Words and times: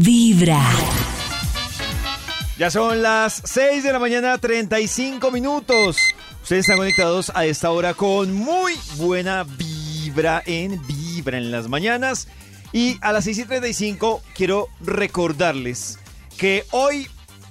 Vibra. 0.00 0.60
Ya 2.58 2.70
son 2.70 3.02
las 3.02 3.42
6 3.44 3.82
de 3.82 3.92
la 3.92 3.98
mañana, 3.98 4.38
35 4.38 5.30
minutos. 5.30 5.96
Ustedes 6.42 6.60
están 6.60 6.78
conectados 6.78 7.30
a 7.34 7.46
esta 7.46 7.70
hora 7.70 7.94
con 7.94 8.32
muy 8.34 8.74
buena 8.96 9.44
vibra 9.44 10.42
en 10.46 10.80
Vibra 10.86 11.38
en 11.38 11.50
las 11.50 11.68
mañanas. 11.68 12.28
Y 12.72 12.98
a 13.02 13.12
las 13.12 13.24
6 13.24 13.38
y 13.38 13.44
35 13.44 14.22
quiero 14.34 14.68
recordarles 14.80 15.98
que 16.36 16.64
hoy 16.72 17.08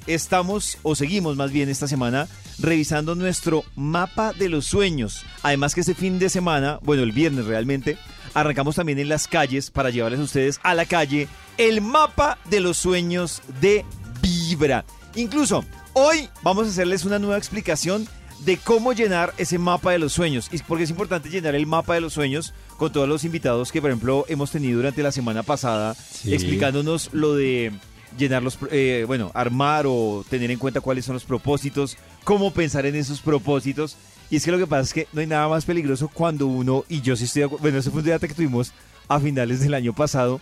estamos, 0.08 0.78
o 0.84 0.96
seguimos 0.96 1.38
más 1.38 1.52
bien 1.52 1.70
esta 1.70 1.88
semana, 1.88 2.28
revisando 2.60 3.16
nuestro 3.16 3.64
mapa 3.76 4.34
de 4.34 4.50
los 4.50 4.66
sueños. 4.66 5.26
Además 5.44 5.74
que 5.76 5.82
este 5.82 5.96
fin 5.96 6.20
de 6.20 6.30
semana, 6.30 6.80
bueno, 6.84 7.04
el 7.04 7.12
viernes 7.12 7.46
realmente, 7.46 7.98
arrancamos 8.34 8.76
también 8.76 9.00
en 9.00 9.10
las 9.10 9.28
calles 9.28 9.72
para 9.72 9.90
llevarles 9.90 10.20
a 10.20 10.24
ustedes 10.24 10.60
a 10.64 10.74
la 10.74 10.86
calle 10.86 11.28
el 11.58 11.82
mapa 11.82 12.38
de 12.50 12.60
los 12.60 12.78
sueños 12.78 13.42
de 13.62 13.86
Vibra. 14.22 14.86
Incluso 15.16 15.64
hoy 15.94 16.30
vamos 16.42 16.68
a 16.68 16.70
hacerles 16.72 17.06
una 17.06 17.20
nueva 17.20 17.38
explicación 17.38 18.08
de 18.40 18.58
cómo 18.58 18.92
llenar 18.94 19.34
ese 19.38 19.58
mapa 19.58 19.92
de 19.92 20.00
los 20.00 20.12
sueños. 20.14 20.50
Y 20.52 20.58
porque 20.60 20.84
es 20.84 20.90
importante 20.90 21.30
llenar 21.30 21.56
el 21.56 21.66
mapa 21.68 21.94
de 21.94 22.02
los 22.02 22.14
sueños 22.14 22.54
con 22.78 22.92
todos 22.92 23.08
los 23.08 23.24
invitados 23.24 23.72
que, 23.72 23.80
por 23.82 23.90
ejemplo, 23.92 24.26
hemos 24.28 24.52
tenido 24.52 24.78
durante 24.78 25.04
la 25.04 25.12
semana 25.12 25.44
pasada, 25.44 25.94
Sí. 25.96 26.34
explicándonos 26.34 27.10
lo 27.14 27.36
de 27.36 27.72
llenar 28.18 28.44
los, 28.44 28.58
eh, 28.72 29.06
bueno, 29.08 29.32
armar 29.34 29.86
o 29.88 30.26
tener 30.30 30.52
en 30.52 30.60
cuenta 30.60 30.82
cuáles 30.82 31.06
son 31.06 31.14
los 31.14 31.24
propósitos, 31.24 31.98
cómo 32.24 32.52
pensar 32.52 32.86
en 32.86 32.96
esos 32.96 33.22
propósitos. 33.22 33.96
Y 34.34 34.38
es 34.38 34.46
que 34.46 34.52
lo 34.52 34.58
que 34.58 34.66
pasa 34.66 34.82
es 34.82 34.94
que 34.96 35.08
no 35.14 35.22
hay 35.22 35.28
nada 35.28 35.48
más 35.48 35.64
peligroso 35.64 36.10
cuando 36.12 36.48
uno, 36.48 36.86
y 36.90 37.02
yo 37.02 37.16
sí 37.16 37.26
estoy 37.26 37.42
de 37.42 37.46
acuerdo, 37.46 37.62
bueno, 37.62 37.78
ese 37.78 37.92
fue 37.92 38.00
un 38.00 38.06
debate 38.08 38.28
que 38.28 38.34
tuvimos 38.34 38.74
a 39.08 39.20
finales 39.20 39.60
del 39.60 39.76
año 39.76 39.94
pasado, 39.94 40.42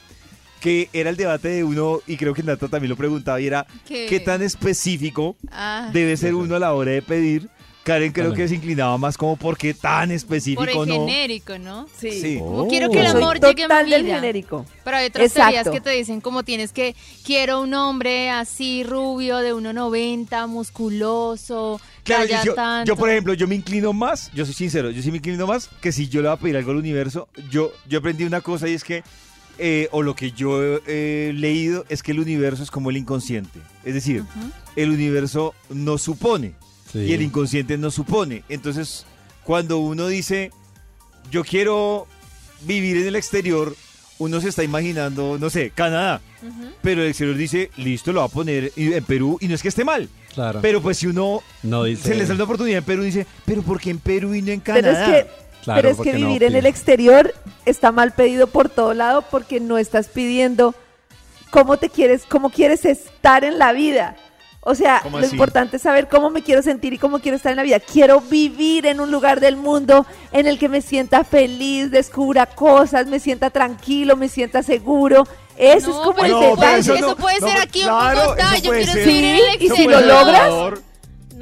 que 0.62 0.88
era 0.94 1.10
el 1.10 1.18
debate 1.18 1.50
de 1.50 1.66
uno, 1.66 2.00
y 2.08 2.16
creo 2.16 2.34
que 2.34 2.42
Nata 2.42 2.70
también 2.70 2.90
lo 2.90 2.96
preguntaba, 2.96 3.42
y 3.42 3.48
era 3.48 3.68
¿Qué? 3.86 4.06
qué 4.08 4.22
tan 4.22 4.44
específico 4.44 5.36
Ah, 5.52 5.90
debe 5.92 6.16
ser 6.16 6.36
uno 6.36 6.56
a 6.56 6.60
la 6.60 6.74
hora 6.74 6.92
de 6.92 7.02
pedir. 7.02 7.50
Karen 7.84 8.12
creo 8.12 8.34
que 8.34 8.48
se 8.48 8.56
inclinaba 8.56 8.96
más 9.00 9.18
como 9.18 9.36
por 9.38 9.58
qué 9.58 9.74
tan 9.74 10.10
por 10.10 10.16
específico 10.16 10.64
el 10.64 10.88
no. 10.88 11.08
genérico, 11.08 11.58
¿no? 11.58 11.88
Sí. 11.98 12.12
Sí. 12.12 12.38
Como 12.38 12.64
Oh. 12.64 12.68
quiero 12.68 12.92
que 12.92 13.00
el 13.00 13.06
Yo 13.06 13.12
soy 13.14 13.22
amor 13.24 13.40
llegue 13.40 13.64
a 13.64 13.84
mi 13.84 13.90
del 13.90 14.04
vida. 14.04 14.16
genérico. 14.16 14.66
Pero 14.84 14.98
hay 14.98 15.08
otras 15.08 15.26
Exacto. 15.32 15.52
teorías 15.64 15.74
que 15.74 15.82
te 15.82 15.90
dicen 15.90 16.22
como 16.22 16.44
tienes 16.44 16.72
que, 16.74 16.96
quiero 17.26 17.62
un 17.62 17.74
hombre 17.74 18.30
así 18.30 18.84
rubio 18.84 19.38
de 19.38 19.54
1,90, 19.56 20.48
musculoso, 20.48 21.82
Claro, 22.04 22.26
yo, 22.44 22.54
tanto. 22.54 22.88
yo, 22.92 22.96
por 22.96 23.10
ejemplo, 23.10 23.34
yo 23.34 23.48
me 23.48 23.56
inclino 23.56 23.94
más, 23.94 24.32
yo 24.34 24.46
soy 24.46 24.54
sincero, 24.54 24.92
yo 24.92 25.02
sí 25.02 25.12
me 25.12 25.18
inclino 25.18 25.48
más 25.48 25.70
que 25.82 25.92
si 25.92 26.08
yo 26.08 26.22
le 26.22 26.28
voy 26.28 26.38
a 26.38 26.40
pedir 26.40 26.58
algo 26.58 26.72
al 26.72 26.78
universo, 26.78 27.28
yo, 27.50 27.72
yo 27.88 28.00
aprendí 28.00 28.24
una 28.24 28.42
cosa 28.42 28.68
y 28.68 28.74
es 28.74 28.84
que, 28.84 29.04
eh, 29.58 29.88
o 29.92 30.02
lo 30.02 30.16
que 30.16 30.32
yo 30.32 30.62
he 30.88 31.32
leído, 31.36 31.86
es 31.90 32.02
que 32.04 32.12
el 32.12 32.20
universo 32.20 32.64
es 32.64 32.72
como 32.72 32.90
el 32.90 32.98
inconsciente. 32.98 33.60
Es 33.84 33.94
decir, 33.94 34.24
el 34.76 34.90
universo 34.92 35.54
no 35.70 35.98
supone 35.98 36.54
Sí. 36.92 37.00
y 37.00 37.14
el 37.14 37.22
inconsciente 37.22 37.78
no 37.78 37.92
supone. 37.92 38.44
Entonces, 38.50 39.06
cuando 39.44 39.80
uno 39.80 40.08
dice, 40.08 40.52
yo 41.32 41.44
quiero 41.44 42.08
vivir 42.62 42.98
en 42.98 43.08
el 43.08 43.16
exterior, 43.16 43.76
uno 44.20 44.40
se 44.42 44.50
está 44.50 44.64
imaginando, 44.64 45.38
no 45.40 45.50
sé, 45.50 45.72
Canadá. 45.72 46.22
Pero 46.82 47.02
el 47.04 47.10
exterior 47.10 47.36
dice, 47.36 47.70
listo, 47.78 48.12
lo 48.12 48.22
va 48.22 48.26
a 48.26 48.30
poner 48.30 48.72
en 48.76 49.04
Perú 49.04 49.38
y 49.42 49.48
no 49.48 49.56
es 49.56 49.62
que 49.62 49.68
esté 49.68 49.84
mal. 49.84 50.10
Claro. 50.34 50.60
Pero 50.62 50.82
pues 50.82 50.98
si 50.98 51.08
uno 51.08 51.44
no 51.64 51.84
dice. 51.84 52.10
se 52.10 52.16
les 52.16 52.28
da 52.28 52.36
una 52.36 52.46
oportunidad 52.46 52.80
en 52.80 52.84
Perú, 52.84 53.04
dice, 53.04 53.28
pero 53.46 53.62
¿por 53.62 53.80
qué 53.80 53.92
en 53.92 54.00
Perú 54.00 54.34
y 54.34 54.42
no 54.42 54.52
en 54.52 54.62
Pero 54.62 54.90
es 54.90 54.98
Canadá? 54.98 55.24
que, 55.24 55.42
Claro, 55.64 55.82
pero 55.82 55.90
es 55.90 56.00
que 56.00 56.14
no 56.18 56.28
vivir 56.28 56.44
en 56.44 56.56
el 56.56 56.66
exterior 56.66 57.34
está 57.66 57.92
mal 57.92 58.14
pedido 58.14 58.48
por 58.48 58.70
todo 58.70 58.96
lado 58.96 59.24
porque 59.30 59.60
no 59.60 59.78
estás 59.78 60.08
pidiendo 60.08 60.74
cómo 61.52 61.78
te 61.78 61.90
quieres, 61.90 62.24
cómo 62.28 62.50
quieres 62.50 62.86
estar 62.86 63.44
en 63.44 63.60
la 63.60 63.72
vida. 63.72 64.16
O 64.64 64.76
sea, 64.76 65.00
¿Cómo 65.02 65.20
lo 65.20 65.26
así? 65.26 65.34
importante 65.36 65.78
es 65.78 65.82
saber 65.82 66.08
cómo 66.08 66.30
me 66.30 66.44
quiero 66.44 66.62
sentir 66.62 66.94
y 66.94 67.00
cómo 67.00 67.20
quiero 67.20 67.36
estar 67.36 67.50
en 67.52 67.56
la 67.58 67.64
vida. 67.64 67.80
Quiero 67.80 68.22
vivir 68.22 68.86
en 68.86 69.00
un 69.00 69.10
lugar 69.12 69.40
del 69.40 69.58
mundo 69.58 70.06
en 70.32 70.46
el 70.46 70.60
que 70.60 70.70
me 70.70 70.82
sienta 70.82 71.24
feliz, 71.24 71.90
descubra 71.90 72.46
cosas, 72.46 73.08
me 73.08 73.20
sienta 73.20 73.50
tranquilo, 73.50 74.16
me 74.16 74.30
sienta 74.30 74.62
seguro. 74.62 75.24
Eso 75.58 75.90
No, 75.90 75.96
es 76.02 76.08
como 76.08 76.24
el 76.26 76.32
No, 76.32 76.42
eso, 76.44 76.56
detalle. 76.56 76.80
eso 76.80 76.94
eso 76.96 77.08
no- 77.08 77.16
puede 77.16 77.40
no, 77.40 77.48
ser 77.48 77.58
aquí 77.62 77.82
claro, 77.82 78.36
en 78.38 78.62
Yo 78.62 78.72
quiero 78.72 78.94
ser. 78.94 79.04
Sí, 79.04 79.40
y 79.62 79.70
si 79.70 79.88
lo 79.88 80.00
logras. 80.02 80.52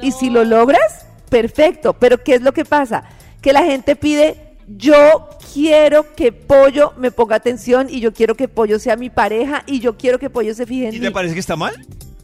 Y 0.00 0.12
si 0.12 0.30
lo 0.30 0.44
logras, 0.44 1.04
perfecto. 1.28 1.92
Pero 1.92 2.22
¿qué 2.24 2.36
es 2.36 2.42
lo 2.42 2.52
que 2.52 2.64
pasa? 2.64 3.04
Que 3.42 3.52
la 3.52 3.64
gente 3.64 3.96
pide, 3.96 4.56
yo 4.66 5.28
quiero 5.52 6.14
que 6.14 6.32
Pollo 6.32 6.94
me 6.96 7.10
ponga 7.10 7.36
atención 7.36 7.88
y 7.90 8.00
yo 8.00 8.14
quiero 8.14 8.34
que 8.34 8.48
Pollo 8.48 8.78
sea 8.78 8.96
mi 8.96 9.10
pareja 9.10 9.62
y 9.66 9.80
yo 9.80 9.98
quiero 9.98 10.18
que 10.18 10.30
Pollo 10.30 10.54
se 10.54 10.64
fije 10.64 10.88
en 10.88 10.94
¿Y 10.94 10.98
mí. 11.00 11.04
te 11.04 11.10
parece 11.10 11.34
que 11.34 11.40
está 11.40 11.54
mal? 11.56 11.74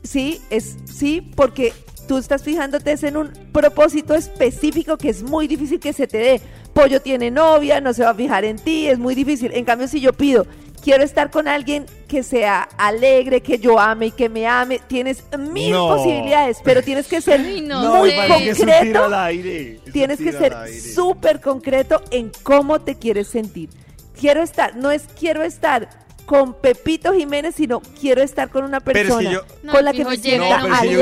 Sí, 0.07 0.41
es 0.51 0.77
sí, 0.85 1.21
porque 1.35 1.73
tú 2.09 2.19
estás 2.19 2.43
fijándote 2.43 2.93
es 2.93 3.03
en 3.03 3.17
un 3.17 3.31
propósito 3.53 4.15
específico 4.15 4.97
que 4.97 5.09
es 5.11 5.23
muy 5.23 5.49
difícil 5.49 5.81
que 5.81 5.93
se 5.93 6.07
te 6.07 6.19
dé. 6.19 6.41
Pollo 6.73 7.01
tiene 7.01 7.31
novia, 7.31 7.81
no 7.81 7.93
se 7.93 8.05
va 8.05 8.11
a 8.11 8.15
fijar 8.15 8.45
en 8.45 8.57
ti, 8.57 8.87
es 8.87 8.99
muy 8.99 9.15
difícil. 9.15 9.51
En 9.55 9.65
cambio, 9.65 9.89
si 9.89 10.01
yo 10.01 10.13
pido, 10.13 10.47
quiero 10.83 11.03
estar 11.03 11.31
con 11.31 11.49
alguien 11.49 11.87
que 12.07 12.23
sea 12.23 12.69
alegre, 12.77 13.41
que 13.41 13.59
yo 13.59 13.81
ame 13.81 14.07
y 14.07 14.11
que 14.13 14.29
me 14.29 14.47
ame, 14.47 14.79
tienes 14.87 15.25
mil 15.39 15.73
No. 15.73 15.89
posibilidades, 15.89 16.59
pero 16.63 16.83
tienes 16.83 17.09
que 17.09 17.21
ser 17.21 17.41
Ay, 17.45 17.63
no 17.63 17.97
muy 17.97 18.13
concreto 18.29 19.05
al 19.07 19.15
aire. 19.15 19.81
Tienes 19.93 20.19
que 20.19 20.33
ser 20.33 20.55
súper 20.95 21.41
concreto 21.41 22.03
en 22.11 22.31
cómo 22.43 22.81
te 22.81 22.95
quieres 22.97 23.27
sentir. 23.29 23.71
Quiero 24.19 24.43
estar, 24.43 24.77
no 24.77 24.91
es 24.91 25.05
quiero 25.19 25.43
estar 25.43 26.06
con 26.27 26.55
Pepito 26.55 27.15
Jiménez, 27.15 27.55
sino 27.57 27.81
quiero 28.01 28.21
estar 28.21 28.51
con 28.51 28.65
una 28.65 28.81
Pero 28.81 28.99
persona 28.99 29.41
No, 29.63 29.73
con 29.73 29.85
la 29.85 29.93
que 29.93 30.05
me 30.05 30.17
sienta 30.17 30.59
no 30.59 30.65
pero 30.69 30.75
es 30.75 30.81
que 30.81 30.89
yo 30.89 30.99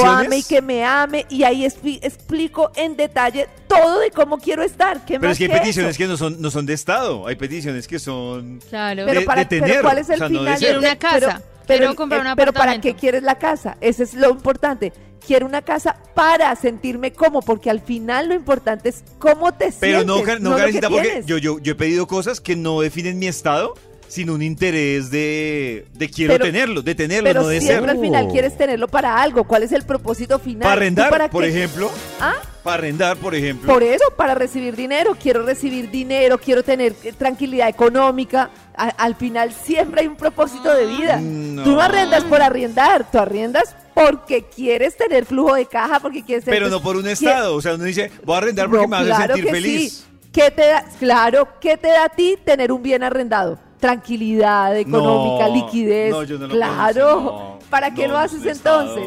que 0.00 0.06
alegre, 0.06 0.26
ame 0.26 0.36
y 0.38 0.42
que 0.42 0.62
me 0.62 0.84
ame. 0.84 1.26
Y 1.28 1.44
ahí 1.44 1.62
expli- 1.64 1.98
explico 2.02 2.72
en 2.74 2.96
detalle 2.96 3.48
todo 3.68 4.00
de 4.00 4.10
cómo 4.10 4.38
quiero 4.38 4.62
estar. 4.62 5.04
¿Qué 5.04 5.18
Pero 5.20 5.28
más 5.28 5.32
es 5.32 5.38
que 5.38 5.44
hay 5.44 5.50
que 5.50 5.58
peticiones 5.58 5.90
eso? 5.90 5.98
que 5.98 6.06
no 6.08 6.16
son, 6.16 6.40
no 6.40 6.50
son 6.50 6.64
de 6.66 6.72
Estado. 6.72 7.26
Hay 7.26 7.36
peticiones 7.36 7.86
que 7.86 7.98
son... 7.98 8.60
Claro. 8.68 9.04
Pero, 9.06 9.20
de- 9.20 9.26
para, 9.26 9.40
de 9.42 9.46
pero 9.46 9.66
tener, 9.66 9.82
¿cuál 9.82 9.98
es 9.98 10.08
el 10.08 10.14
o 10.14 10.18
sea, 10.18 10.28
no 10.30 10.32
de 10.32 10.38
final? 10.40 10.58
ser. 10.58 10.66
Quiero 10.68 10.78
una 10.80 10.96
casa, 10.98 11.18
Pero, 11.20 11.42
pero 11.66 11.78
quiero 11.80 11.94
comprar 11.96 12.20
el- 12.22 12.26
un 12.28 12.36
pero 12.36 12.52
¿para 12.54 12.80
qué 12.80 12.94
quieres 12.94 13.22
la 13.22 13.34
casa? 13.36 13.76
Ese 13.82 14.04
es 14.04 14.14
lo 14.14 14.30
importante. 14.30 14.92
Quiero 15.26 15.44
una 15.44 15.60
casa 15.62 15.96
para 16.14 16.54
sentirme 16.54 17.12
como, 17.12 17.42
porque 17.42 17.68
al 17.68 17.80
final 17.80 18.28
lo 18.28 18.34
importante 18.34 18.88
es 18.90 19.02
cómo 19.18 19.52
te 19.52 19.72
Pero 19.80 19.98
sientes. 19.98 20.06
no, 20.06 20.22
Karen- 20.22 20.38
no, 20.40 20.50
lo 20.50 20.56
que 20.56 20.60
Karencita, 20.62 20.88
porque 20.88 21.22
yo, 21.26 21.38
yo 21.58 21.72
he 21.72 21.74
pedido 21.74 22.06
cosas 22.06 22.40
que 22.40 22.54
no 22.54 22.80
definen 22.80 23.18
mi 23.18 23.26
estado, 23.26 23.74
sino 24.16 24.34
un 24.34 24.42
interés 24.42 25.10
de, 25.10 25.86
de 25.94 26.10
quiero 26.10 26.32
Pero- 26.34 26.44
tenerlo, 26.46 26.82
de 26.82 26.94
tenerlo, 26.94 27.28
Pero 27.28 27.42
no 27.42 27.48
de 27.48 27.60
siempre 27.60 27.80
ser. 27.82 27.90
al 27.90 28.00
final 28.00 28.28
quieres 28.28 28.56
tenerlo 28.58 28.88
para 28.88 29.20
algo. 29.22 29.44
¿Cuál 29.44 29.62
es 29.62 29.72
el 29.72 29.84
propósito 29.84 30.38
final? 30.38 30.62
Para 30.62 30.74
¿Tú 30.74 30.78
arrendar, 30.78 31.10
para 31.10 31.30
por 31.30 31.44
qué? 31.44 31.50
ejemplo. 31.50 31.90
¿Ah? 32.20 32.34
Para 32.64 32.78
arrendar, 32.78 33.16
por 33.18 33.34
ejemplo. 33.34 33.72
Por 33.72 33.82
eso, 33.84 34.04
para 34.16 34.34
recibir 34.34 34.74
dinero. 34.74 35.16
Quiero 35.22 35.42
recibir 35.44 35.88
dinero, 35.90 36.38
quiero 36.38 36.64
tener 36.64 36.94
eh, 37.04 37.12
tranquilidad 37.16 37.68
económica. 37.68 38.50
A- 38.76 38.88
al 38.88 39.14
final 39.14 39.52
siempre 39.52 40.00
hay 40.00 40.06
un 40.08 40.16
propósito 40.16 40.74
de 40.74 40.86
vida. 40.86 41.18
Mm, 41.18 41.62
Tú 41.62 41.70
no 41.70 41.76
no. 41.76 41.80
arrendas 41.82 42.24
por 42.24 42.42
arrendar, 42.42 43.08
tú 43.10 43.18
arrendas 43.18 43.76
porque 43.94 44.44
quieres 44.44 44.96
tener 44.96 45.24
flujo 45.26 45.54
de 45.54 45.66
caja, 45.66 46.00
porque 46.00 46.24
quieres 46.24 46.44
tener... 46.44 46.58
Pero 46.58 46.70
no 46.70 46.82
por 46.82 46.96
un 46.96 47.06
estado. 47.06 47.54
O 47.54 47.62
sea, 47.62 47.74
uno 47.74 47.84
dice, 47.84 48.10
voy 48.24 48.34
a 48.34 48.38
arrendar 48.38 48.68
porque 48.68 48.82
No, 48.82 48.88
me 48.88 48.96
hace 48.96 49.06
claro 49.06 49.34
sentir 49.34 49.44
que 49.44 49.50
feliz. 49.50 49.92
sí. 49.92 50.04
¿Qué 50.32 50.50
te 50.50 50.66
da? 50.66 50.84
Claro, 50.98 51.48
¿qué 51.60 51.76
te 51.78 51.88
da 51.88 52.04
a 52.04 52.08
ti 52.10 52.36
tener 52.44 52.70
un 52.72 52.82
bien 52.82 53.02
arrendado? 53.02 53.58
Tranquilidad 53.80 54.76
económica, 54.76 55.48
No, 55.48 55.54
liquidez. 55.54 56.10
no, 56.10 56.22
yo 56.24 56.38
no 56.38 56.46
lo 56.46 56.54
claro. 56.54 56.92
pienso. 56.92 57.58
¿Para 57.70 57.92
qué 57.94 58.06
No, 58.06 58.14
lo 58.14 58.18
haces 58.18 58.44
entonces? 58.46 59.06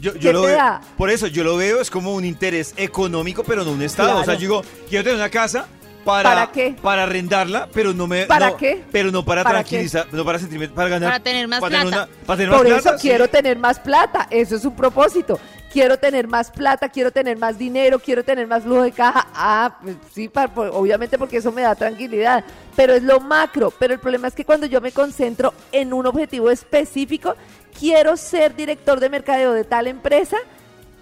Yo, 0.00 0.12
yo 0.14 0.20
¿Qué 0.20 0.32
lo 0.32 0.40
te 0.42 0.46
veo, 0.48 0.56
da? 0.56 0.80
por 0.96 1.10
eso 1.10 1.28
yo 1.28 1.44
lo 1.44 1.56
veo 1.56 1.80
es 1.80 1.90
como 1.90 2.12
un 2.14 2.24
interés 2.24 2.74
económico, 2.76 3.44
pero 3.44 3.64
no 3.64 3.70
un 3.72 3.82
estado. 3.82 4.20
O 4.20 4.24
sea, 4.24 4.34
yo 4.34 4.40
digo, 4.40 4.62
quiero 4.88 5.04
tener 5.04 5.16
una 5.18 5.28
casa 5.30 5.66
para, 6.04 6.28
¿Para 6.30 6.52
qué? 6.52 6.74
para 6.82 7.04
arrendarla, 7.04 7.68
pero 7.72 7.92
no 7.92 8.08
me 8.08 8.26
¿Para 8.26 8.50
no- 8.50 8.56
qué? 8.56 8.82
Pero 8.90 9.12
no 9.12 9.24
para, 9.24 9.44
¿Para 9.44 9.60
tranquilizar, 9.60 10.06
no 10.10 10.24
para 10.24 10.40
sentirme, 10.40 10.68
para 10.68 10.88
ganar, 10.88 11.10
Para 11.12 11.22
tener 11.22 11.46
más 11.46 11.60
para 11.60 11.82
plata. 11.82 11.86
una- 11.86 12.08
para 12.26 12.36
tener 12.36 12.52
Por 12.52 12.66
más 12.68 12.72
eso 12.78 12.82
plata, 12.82 12.98
sí. 12.98 13.08
quiero 13.08 13.28
tener 13.28 13.58
más 13.58 13.78
plata, 13.78 14.26
eso 14.30 14.56
es 14.56 14.64
un 14.64 14.74
propósito. 14.74 15.38
Quiero 15.72 15.98
tener 15.98 16.28
más 16.28 16.50
plata, 16.50 16.90
quiero 16.90 17.10
tener 17.10 17.38
más 17.38 17.56
dinero, 17.56 17.98
quiero 17.98 18.22
tener 18.22 18.46
más 18.46 18.62
flujo 18.62 18.82
de 18.82 18.92
caja. 18.92 19.26
Ah, 19.34 19.78
pues 19.82 19.96
sí, 20.12 20.30
obviamente 20.54 21.16
porque 21.16 21.38
eso 21.38 21.50
me 21.50 21.62
da 21.62 21.74
tranquilidad, 21.74 22.44
pero 22.76 22.92
es 22.92 23.02
lo 23.02 23.20
macro. 23.20 23.70
Pero 23.78 23.94
el 23.94 24.00
problema 24.00 24.28
es 24.28 24.34
que 24.34 24.44
cuando 24.44 24.66
yo 24.66 24.82
me 24.82 24.92
concentro 24.92 25.54
en 25.72 25.94
un 25.94 26.06
objetivo 26.06 26.50
específico, 26.50 27.36
quiero 27.78 28.18
ser 28.18 28.54
director 28.54 29.00
de 29.00 29.08
mercadeo 29.08 29.52
de 29.52 29.64
tal 29.64 29.86
empresa, 29.86 30.36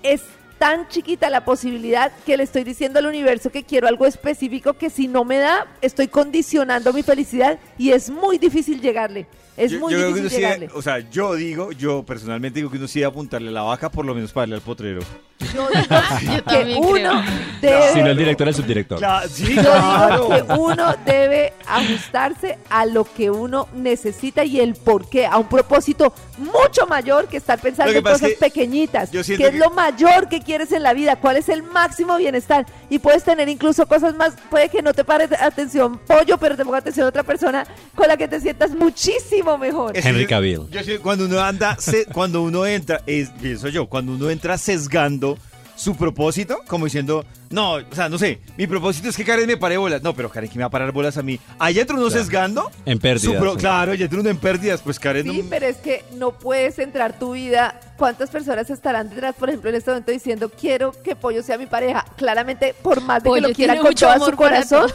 es 0.05 0.22
tan 0.61 0.87
chiquita 0.89 1.31
la 1.31 1.43
posibilidad 1.43 2.12
que 2.27 2.37
le 2.37 2.43
estoy 2.45 2.65
diciendo 2.65 2.99
al 2.99 3.07
universo 3.07 3.51
que 3.51 3.65
quiero 3.65 3.89
algo 3.89 4.05
específico 4.05 4.75
que 4.75 4.91
si 4.91 5.09
no 5.09 5.25
me 5.25 5.39
da, 5.39 5.67
estoy 5.81 6.07
condicionando 6.09 6.93
mi 6.93 7.03
felicidad 7.03 7.59
y 7.79 7.93
es 7.93 8.11
muy 8.11 8.37
difícil 8.37 8.79
llegarle. 8.83 9.27
Es 9.57 9.73
Yo- 9.73 9.81
muy 9.81 9.93
yo 9.93 9.99
creo 9.99 10.09
que 10.15 10.21
difícil 10.21 10.31
sí 10.37 10.43
llegarle. 10.43 10.67
debe- 10.69 10.79
o 10.79 10.83
sea, 10.83 10.99
yo 11.11 11.35
digo, 11.35 11.73
yo 11.73 12.03
personalmente 12.05 12.59
digo 12.61 12.71
que 12.71 12.77
uno 12.77 12.87
sí 12.89 13.01
debe 13.01 13.09
apuntarle 13.11 13.49
a 13.49 13.53
la 13.53 13.62
vaca 13.62 13.91
por 13.91 14.05
lo 14.05 14.15
menos 14.15 14.33
para 14.33 14.43
darle 14.43 14.55
al 14.57 14.61
potrero. 14.62 15.01
Yo 15.55 15.69
digo 15.69 15.87
Yo 16.37 16.45
que 16.45 16.77
uno 16.79 16.93
creo. 16.93 17.23
debe 17.63 17.93
Si 17.95 18.01
no 18.03 18.06
el 18.09 18.17
director, 18.19 18.49
el 18.49 18.55
subdirector. 18.55 18.99
Cla- 19.01 19.27
sí, 19.29 19.55
Yo 19.55 19.63
claro. 19.63 20.29
digo 20.29 20.29
que 20.47 20.53
uno 20.61 20.95
debe 21.06 21.53
ajustarse 21.67 22.59
a 22.69 22.85
lo 22.87 23.05
que 23.05 23.31
uno 23.31 23.67
necesita 23.75 24.45
y 24.45 24.61
el 24.61 24.75
por 24.75 25.09
qué, 25.09 25.27
a 25.27 25.37
un 25.39 25.49
propósito 25.49 26.13
mucho 26.39 26.87
mayor 26.87 27.27
que 27.29 27.39
estar 27.39 27.59
pensando 27.61 27.93
que 27.93 27.99
en 27.99 28.05
cosas 28.05 28.23
es 28.23 28.29
que 28.35 28.37
pequeñitas. 28.37 29.11
yo 29.11 29.21
¿Qué 29.21 29.25
siento 29.25 29.47
es 29.47 29.53
que- 29.53 29.59
lo 29.59 29.71
mayor 29.71 30.29
que 30.29 30.41
quieres 30.50 30.73
en 30.73 30.82
la 30.82 30.94
vida? 30.94 31.14
¿Cuál 31.14 31.37
es 31.37 31.49
el 31.49 31.62
máximo 31.62 32.17
bienestar? 32.17 32.67
Y 32.88 32.99
puedes 32.99 33.23
tener 33.23 33.49
incluso 33.49 33.87
cosas 33.87 34.17
más, 34.17 34.35
puede 34.50 34.69
que 34.69 34.82
no 34.82 34.93
te 34.93 35.05
pare 35.05 35.29
atención 35.38 35.97
pollo, 36.08 36.38
pero 36.38 36.56
te 36.56 36.64
ponga 36.64 36.79
atención 36.79 37.06
otra 37.06 37.23
persona 37.23 37.64
con 37.94 38.08
la 38.08 38.17
que 38.17 38.26
te 38.26 38.41
sientas 38.41 38.73
muchísimo 38.73 39.56
mejor. 39.58 39.97
Es 39.97 40.05
Henry 40.05 40.26
Cavill. 40.26 40.69
Yo 40.70 40.82
sí, 40.82 40.99
cuando 40.99 41.26
uno 41.26 41.38
anda, 41.38 41.76
se- 41.79 42.05
cuando 42.06 42.43
uno 42.43 42.67
entra, 42.67 43.00
es, 43.06 43.31
pienso 43.41 43.69
yo, 43.69 43.87
cuando 43.87 44.11
uno 44.12 44.29
entra 44.29 44.58
sesgando 44.58 45.38
su 45.76 45.94
propósito, 45.94 46.58
como 46.67 46.87
diciendo, 46.87 47.25
no, 47.50 47.73
o 47.75 47.94
sea, 47.94 48.08
no 48.08 48.17
sé, 48.17 48.41
mi 48.56 48.67
propósito 48.67 49.08
es 49.08 49.17
que 49.17 49.25
Karen 49.25 49.47
me 49.47 49.56
pare 49.56 49.76
bolas. 49.76 50.02
No, 50.02 50.14
pero 50.14 50.31
Karen, 50.31 50.49
que 50.49 50.56
me 50.56 50.62
va 50.62 50.69
a 50.69 50.70
parar 50.70 50.93
bolas 50.93 51.17
a 51.19 51.23
mí? 51.23 51.38
Allá 51.58 51.81
entra 51.82 51.97
uno 51.97 52.06
Claro. 52.06 52.20
sesgando. 52.23 52.70
En 52.87 52.99
pérdidas. 52.99 53.37
pro- 53.41 53.52
sí. 53.55 53.58
claro, 53.58 53.93
allá 53.93 54.05
entra 54.05 54.20
uno 54.20 54.31
en 54.31 54.38
pérdidas, 54.38 54.81
pues 54.82 54.99
Karen 54.99 55.25
Sí, 55.29 55.43
no- 55.43 55.50
pero 55.50 55.67
es 55.67 55.76
que 55.79 56.05
no 56.14 56.32
puedes 56.32 56.76
centrar 56.76 57.19
tu 57.19 57.32
vida. 57.32 57.79
¿Cuántas 57.97 58.31
personas 58.31 58.70
estarán 58.70 59.11
detrás, 59.11 59.35
por 59.35 59.50
ejemplo, 59.50 59.69
en 59.69 59.76
este 59.76 59.91
momento 59.91 60.11
diciendo 60.11 60.49
quiero 60.49 60.93
que 61.02 61.14
Pollo 61.17 61.43
sea 61.43 61.58
mi 61.58 61.67
pareja? 61.67 62.05
Claramente, 62.17 62.73
por 62.82 63.02
más 63.02 63.23
de 63.23 63.31
que 63.31 63.41
lo 63.43 63.49
quieran 63.53 63.76
tiene 63.76 63.81
con 63.88 63.94
todo 63.94 64.25
su 64.31 64.37
corazón, 64.37 64.91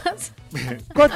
con- 0.96 1.12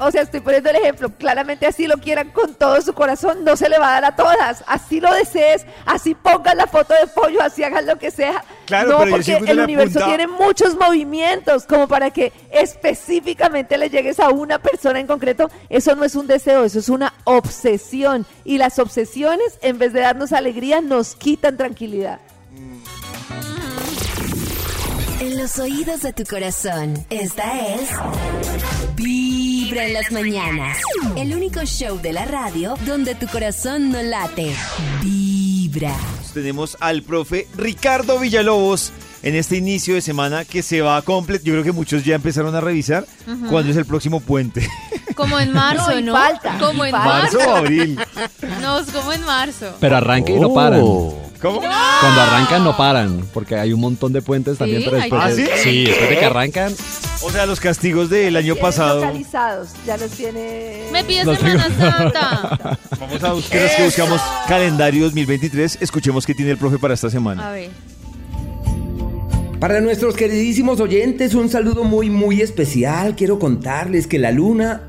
o 0.00 0.10
sea, 0.10 0.22
estoy 0.22 0.40
poniendo 0.40 0.70
el 0.70 0.76
ejemplo. 0.76 1.10
Claramente, 1.16 1.66
así 1.66 1.86
lo 1.86 1.98
quieran 1.98 2.30
con 2.30 2.54
todo 2.54 2.80
su 2.82 2.92
corazón, 2.92 3.44
no 3.44 3.56
se 3.56 3.68
le 3.68 3.78
va 3.78 3.88
a 3.90 4.00
dar 4.00 4.04
a 4.06 4.16
todas. 4.16 4.64
Así 4.66 5.00
lo 5.00 5.14
desees, 5.14 5.64
así 5.86 6.14
pongan 6.16 6.56
la 6.56 6.66
foto 6.66 6.92
de 6.94 7.06
Pollo, 7.08 7.40
así 7.40 7.62
hagan 7.62 7.86
lo 7.86 7.98
que 7.98 8.10
sea. 8.10 8.42
Claro, 8.66 8.90
no, 8.90 8.98
pero 8.98 9.10
porque 9.12 9.36
el 9.46 9.60
universo 9.60 10.00
tiene 10.06 10.26
muchos 10.26 10.76
movimientos 10.78 11.64
como 11.64 11.88
para 11.88 12.10
que 12.10 12.32
específicamente 12.50 13.78
le 13.78 13.90
llegues 13.90 14.20
a 14.20 14.30
una 14.30 14.58
persona 14.58 15.00
en 15.00 15.06
concreto. 15.06 15.50
Eso 15.68 15.94
no 15.94 16.04
es 16.04 16.14
un 16.14 16.26
deseo, 16.26 16.64
eso 16.64 16.78
es 16.78 16.88
una 16.88 17.14
obsesión. 17.24 18.26
Y 18.44 18.58
las 18.58 18.78
obsesiones, 18.78 19.58
en 19.62 19.78
vez 19.78 19.92
de 19.92 20.00
darnos 20.00 20.32
alegría, 20.32 20.80
nos 20.80 21.14
quitan 21.14 21.56
tranquilidad. 21.56 22.20
En 25.20 25.36
los 25.36 25.58
oídos 25.58 26.02
de 26.02 26.12
tu 26.12 26.24
corazón, 26.24 27.04
esta 27.10 27.74
es 27.74 27.90
Vibra 28.94 29.86
en 29.86 29.92
las 29.92 30.12
mañanas. 30.12 30.78
El 31.16 31.34
único 31.34 31.64
show 31.64 32.00
de 32.00 32.12
la 32.12 32.24
radio 32.24 32.74
donde 32.86 33.14
tu 33.14 33.26
corazón 33.26 33.90
no 33.90 34.00
late. 34.00 34.54
Vibra. 35.02 35.96
Tenemos 36.32 36.76
al 36.80 37.02
profe 37.02 37.48
Ricardo 37.56 38.18
Villalobos 38.20 38.92
en 39.22 39.34
este 39.34 39.56
inicio 39.56 39.94
de 39.94 40.00
semana 40.00 40.44
que 40.44 40.62
se 40.62 40.80
va 40.80 40.96
a 40.96 41.02
completar. 41.02 41.44
Yo 41.44 41.52
creo 41.54 41.64
que 41.64 41.72
muchos 41.72 42.04
ya 42.04 42.14
empezaron 42.14 42.54
a 42.54 42.60
revisar 42.60 43.04
cuándo 43.50 43.70
es 43.70 43.76
el 43.76 43.84
próximo 43.86 44.20
puente. 44.20 44.68
Como 45.14 45.38
en 45.40 45.52
marzo, 45.54 45.92
No, 45.96 46.00
¿no? 46.00 46.12
falta, 46.12 46.58
Como 46.58 46.84
en 46.84 46.90
falta. 46.92 47.08
¿Marzo 47.08 47.38
marzo. 47.38 47.52
o 47.52 47.56
abril? 47.56 47.98
No, 48.62 48.78
es 48.80 48.90
como 48.90 49.12
en 49.12 49.24
marzo. 49.24 49.74
Pero 49.80 49.96
arranca 49.96 50.32
y 50.32 50.38
no 50.40 50.52
paran. 50.54 50.80
¿Cómo? 51.40 51.60
Cuando 51.60 52.20
arrancan 52.20 52.64
no 52.64 52.76
paran, 52.76 53.24
porque 53.32 53.54
hay 53.56 53.72
un 53.72 53.80
montón 53.80 54.12
de 54.12 54.20
puentes 54.22 54.58
también, 54.58 54.82
Sí, 54.82 54.88
pero 54.90 55.00
hay 55.02 55.08
después, 55.10 55.34
que- 55.36 55.42
de, 55.42 55.52
¿Ah, 55.52 55.56
sí? 55.56 55.62
sí, 55.62 55.84
después 55.84 56.10
de 56.10 56.18
que 56.18 56.24
arrancan, 56.24 56.74
O 57.22 57.30
sea, 57.30 57.46
los 57.46 57.60
castigos 57.60 58.10
del 58.10 58.36
año 58.36 58.56
pasado. 58.56 59.00
localizados, 59.02 59.68
ya 59.86 59.96
los 59.96 60.10
tiene. 60.10 60.82
Me 60.92 61.04
pide 61.04 61.24
Los 61.24 61.38
Semana 61.38 61.68
Santa. 61.78 62.78
Vamos 63.00 63.22
a 63.22 63.32
buscar, 63.34 63.58
es 63.60 63.76
que 63.76 63.84
buscamos 63.84 64.20
calendario 64.48 65.04
2023. 65.04 65.78
Escuchemos 65.80 66.26
qué 66.26 66.34
tiene 66.34 66.50
el 66.52 66.58
profe 66.58 66.78
para 66.78 66.94
esta 66.94 67.08
semana. 67.08 67.48
A 67.48 67.52
ver. 67.52 67.70
Para 69.60 69.80
nuestros 69.80 70.14
queridísimos 70.14 70.78
oyentes, 70.78 71.34
un 71.34 71.48
saludo 71.48 71.82
muy, 71.82 72.10
muy 72.10 72.42
especial. 72.42 73.16
Quiero 73.16 73.40
contarles 73.40 74.06
que 74.06 74.20
la 74.20 74.30
luna 74.30 74.82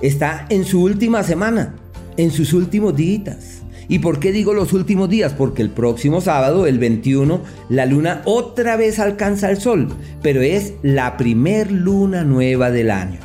está 0.00 0.46
en 0.48 0.64
su 0.64 0.82
última 0.82 1.22
semana, 1.22 1.76
en 2.16 2.32
sus 2.32 2.52
últimos 2.52 2.96
días. 2.96 3.62
¿Y 3.86 4.00
por 4.00 4.18
qué 4.18 4.32
digo 4.32 4.52
los 4.52 4.72
últimos 4.72 5.08
días? 5.08 5.32
Porque 5.32 5.62
el 5.62 5.70
próximo 5.70 6.20
sábado, 6.20 6.66
el 6.66 6.80
21, 6.80 7.40
la 7.68 7.86
luna 7.86 8.22
otra 8.24 8.74
vez 8.74 8.98
alcanza 8.98 9.48
el 9.48 9.60
sol, 9.60 9.94
pero 10.22 10.42
es 10.42 10.72
la 10.82 11.16
primer 11.16 11.70
luna 11.70 12.24
nueva 12.24 12.72
del 12.72 12.90
año. 12.90 13.20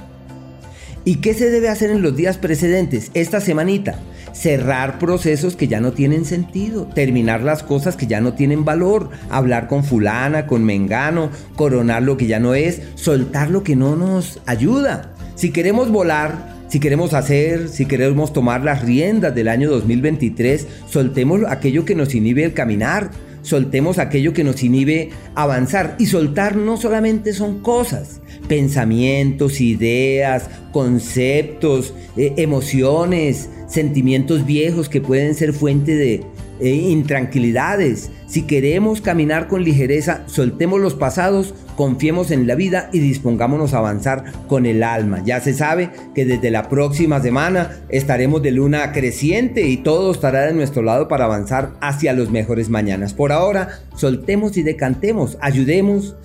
¿Y 1.04 1.16
qué 1.16 1.34
se 1.34 1.50
debe 1.50 1.70
hacer 1.70 1.90
en 1.90 2.04
los 2.04 2.16
días 2.16 2.38
precedentes, 2.38 3.10
esta 3.16 3.42
semanita? 3.42 3.98
Cerrar 4.34 5.00
procesos 5.00 5.56
que 5.56 5.68
ya 5.68 5.80
no 5.80 5.92
tienen 5.92 6.26
sentido, 6.26 6.86
terminar 6.86 7.42
las 7.42 7.64
cosas 7.64 7.96
que 7.96 8.08
ya 8.08 8.22
no 8.22 8.34
tienen 8.34 8.66
valor, 8.66 9.10
hablar 9.30 9.68
con 9.68 9.84
fulana, 9.84 10.48
con 10.48 10.64
mengano, 10.64 11.30
coronar 11.56 12.04
lo 12.04 12.18
que 12.18 12.28
ya 12.28 12.40
no 12.40 12.54
es, 12.54 12.82
soltar 12.96 13.50
lo 13.50 13.64
que 13.64 13.76
no 13.76 13.96
nos 13.96 14.40
ayuda. 14.46 15.14
Si 15.36 15.52
queremos 15.52 15.90
volar, 15.92 16.62
si 16.72 16.80
queremos 16.80 17.14
hacer, 17.14 17.68
si 17.68 17.86
queremos 17.86 18.32
tomar 18.32 18.64
las 18.64 18.82
riendas 18.82 19.36
del 19.36 19.50
año 19.50 19.70
2023, 19.70 20.68
soltemos 20.88 21.42
aquello 21.48 21.84
que 21.84 21.96
nos 21.96 22.16
inhibe 22.16 22.46
el 22.46 22.54
caminar, 22.54 23.12
soltemos 23.42 24.00
aquello 24.00 24.32
que 24.32 24.46
nos 24.46 24.64
inhibe 24.64 25.10
avanzar. 25.36 25.96
Y 26.00 26.06
soltar 26.06 26.56
no 26.56 26.78
solamente 26.78 27.34
son 27.34 27.60
cosas, 27.60 28.22
pensamientos, 28.48 29.62
ideas, 29.62 30.50
conceptos, 30.72 31.94
eh, 32.18 32.34
emociones, 32.38 33.50
sentimientos 33.68 34.46
viejos 34.46 34.90
que 34.90 35.02
pueden 35.02 35.36
ser 35.36 35.54
fuente 35.54 35.96
de 35.96 36.24
eh, 36.62 36.70
intranquilidades. 36.76 38.12
Si 38.28 38.44
queremos 38.44 39.02
caminar 39.02 39.48
con 39.48 39.64
ligereza, 39.64 40.22
soltemos 40.28 40.80
los 40.80 40.94
pasados, 40.94 41.56
confiemos 41.76 42.30
en 42.30 42.46
la 42.46 42.54
vida 42.54 42.92
y 42.94 43.00
dispongámonos 43.00 43.74
a 43.74 43.80
avanzar 43.80 44.26
con 44.48 44.68
el 44.68 44.84
alma. 44.84 45.24
Ya 45.26 45.42
se 45.42 45.56
sabe 45.56 45.90
que 46.14 46.24
desde 46.24 46.52
la 46.52 46.70
próxima 46.70 47.20
semana 47.20 47.82
estaremos 47.90 48.44
de 48.44 48.52
luna 48.52 48.92
creciente 48.92 49.68
y 49.68 49.78
todo 49.78 50.12
estará 50.12 50.46
de 50.46 50.54
nuestro 50.54 50.84
lado 50.84 51.08
para 51.08 51.26
avanzar 51.26 51.72
hacia 51.82 52.14
los 52.14 52.30
mejores 52.30 52.70
mañanas. 52.70 53.16
Por 53.16 53.32
ahora, 53.32 53.80
soltemos 53.96 54.56
y 54.56 54.62
decantemos, 54.62 55.40
ayudemos 55.42 56.16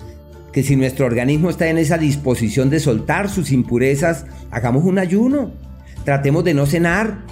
que 0.51 0.63
si 0.63 0.75
nuestro 0.75 1.05
organismo 1.05 1.49
está 1.49 1.67
en 1.67 1.77
esa 1.77 1.97
disposición 1.97 2.69
de 2.69 2.79
soltar 2.79 3.29
sus 3.29 3.51
impurezas, 3.51 4.25
hagamos 4.51 4.83
un 4.85 4.99
ayuno. 4.99 5.51
Tratemos 6.03 6.43
de 6.43 6.53
no 6.53 6.65
cenar. 6.65 7.25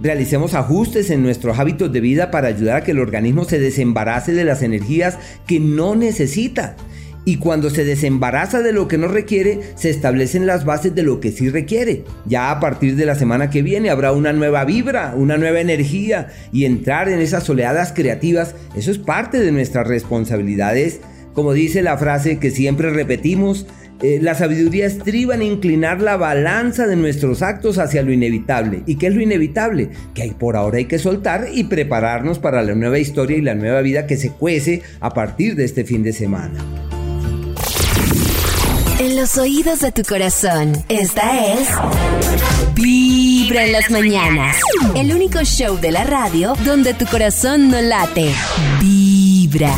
Realicemos 0.00 0.54
ajustes 0.54 1.10
en 1.10 1.22
nuestros 1.22 1.58
hábitos 1.58 1.92
de 1.92 2.00
vida 2.00 2.30
para 2.30 2.48
ayudar 2.48 2.76
a 2.76 2.84
que 2.84 2.92
el 2.92 3.00
organismo 3.00 3.44
se 3.44 3.58
desembarace 3.58 4.32
de 4.32 4.44
las 4.44 4.62
energías 4.62 5.18
que 5.46 5.58
no 5.58 5.96
necesita. 5.96 6.76
Y 7.24 7.36
cuando 7.36 7.68
se 7.68 7.84
desembaraza 7.84 8.62
de 8.62 8.72
lo 8.72 8.88
que 8.88 8.96
no 8.96 9.08
requiere, 9.08 9.60
se 9.74 9.90
establecen 9.90 10.46
las 10.46 10.64
bases 10.64 10.94
de 10.94 11.02
lo 11.02 11.20
que 11.20 11.32
sí 11.32 11.50
requiere. 11.50 12.04
Ya 12.26 12.50
a 12.50 12.60
partir 12.60 12.96
de 12.96 13.06
la 13.06 13.16
semana 13.16 13.50
que 13.50 13.60
viene 13.60 13.90
habrá 13.90 14.12
una 14.12 14.32
nueva 14.32 14.64
vibra, 14.64 15.14
una 15.14 15.36
nueva 15.36 15.60
energía 15.60 16.28
y 16.52 16.64
entrar 16.64 17.08
en 17.08 17.18
esas 17.18 17.48
oleadas 17.50 17.92
creativas, 17.92 18.54
eso 18.76 18.90
es 18.90 18.98
parte 18.98 19.40
de 19.40 19.52
nuestras 19.52 19.86
responsabilidades 19.86 21.00
como 21.38 21.52
dice 21.52 21.82
la 21.82 21.96
frase 21.96 22.40
que 22.40 22.50
siempre 22.50 22.90
repetimos, 22.90 23.64
eh, 24.02 24.18
la 24.20 24.34
sabiduría 24.34 24.86
estriba 24.86 25.36
en 25.36 25.42
inclinar 25.42 26.02
la 26.02 26.16
balanza 26.16 26.88
de 26.88 26.96
nuestros 26.96 27.42
actos 27.42 27.78
hacia 27.78 28.02
lo 28.02 28.12
inevitable. 28.12 28.82
¿Y 28.86 28.96
qué 28.96 29.06
es 29.06 29.14
lo 29.14 29.22
inevitable? 29.22 29.90
Que 30.14 30.34
por 30.36 30.56
ahora 30.56 30.78
hay 30.78 30.86
que 30.86 30.98
soltar 30.98 31.46
y 31.54 31.62
prepararnos 31.62 32.40
para 32.40 32.60
la 32.64 32.74
nueva 32.74 32.98
historia 32.98 33.36
y 33.36 33.40
la 33.40 33.54
nueva 33.54 33.82
vida 33.82 34.08
que 34.08 34.16
se 34.16 34.32
cuece 34.32 34.82
a 34.98 35.10
partir 35.10 35.54
de 35.54 35.64
este 35.64 35.84
fin 35.84 36.02
de 36.02 36.12
semana. 36.12 36.58
En 38.98 39.14
los 39.14 39.38
oídos 39.38 39.78
de 39.78 39.92
tu 39.92 40.02
corazón, 40.02 40.72
esta 40.88 41.52
es 41.52 41.68
Vibra 42.74 43.64
en 43.64 43.70
las 43.70 43.92
mañanas. 43.92 44.56
El 44.96 45.14
único 45.14 45.44
show 45.44 45.78
de 45.78 45.92
la 45.92 46.02
radio 46.02 46.54
donde 46.64 46.94
tu 46.94 47.06
corazón 47.06 47.70
no 47.70 47.80
late. 47.80 48.34
Vibra. 48.80 49.72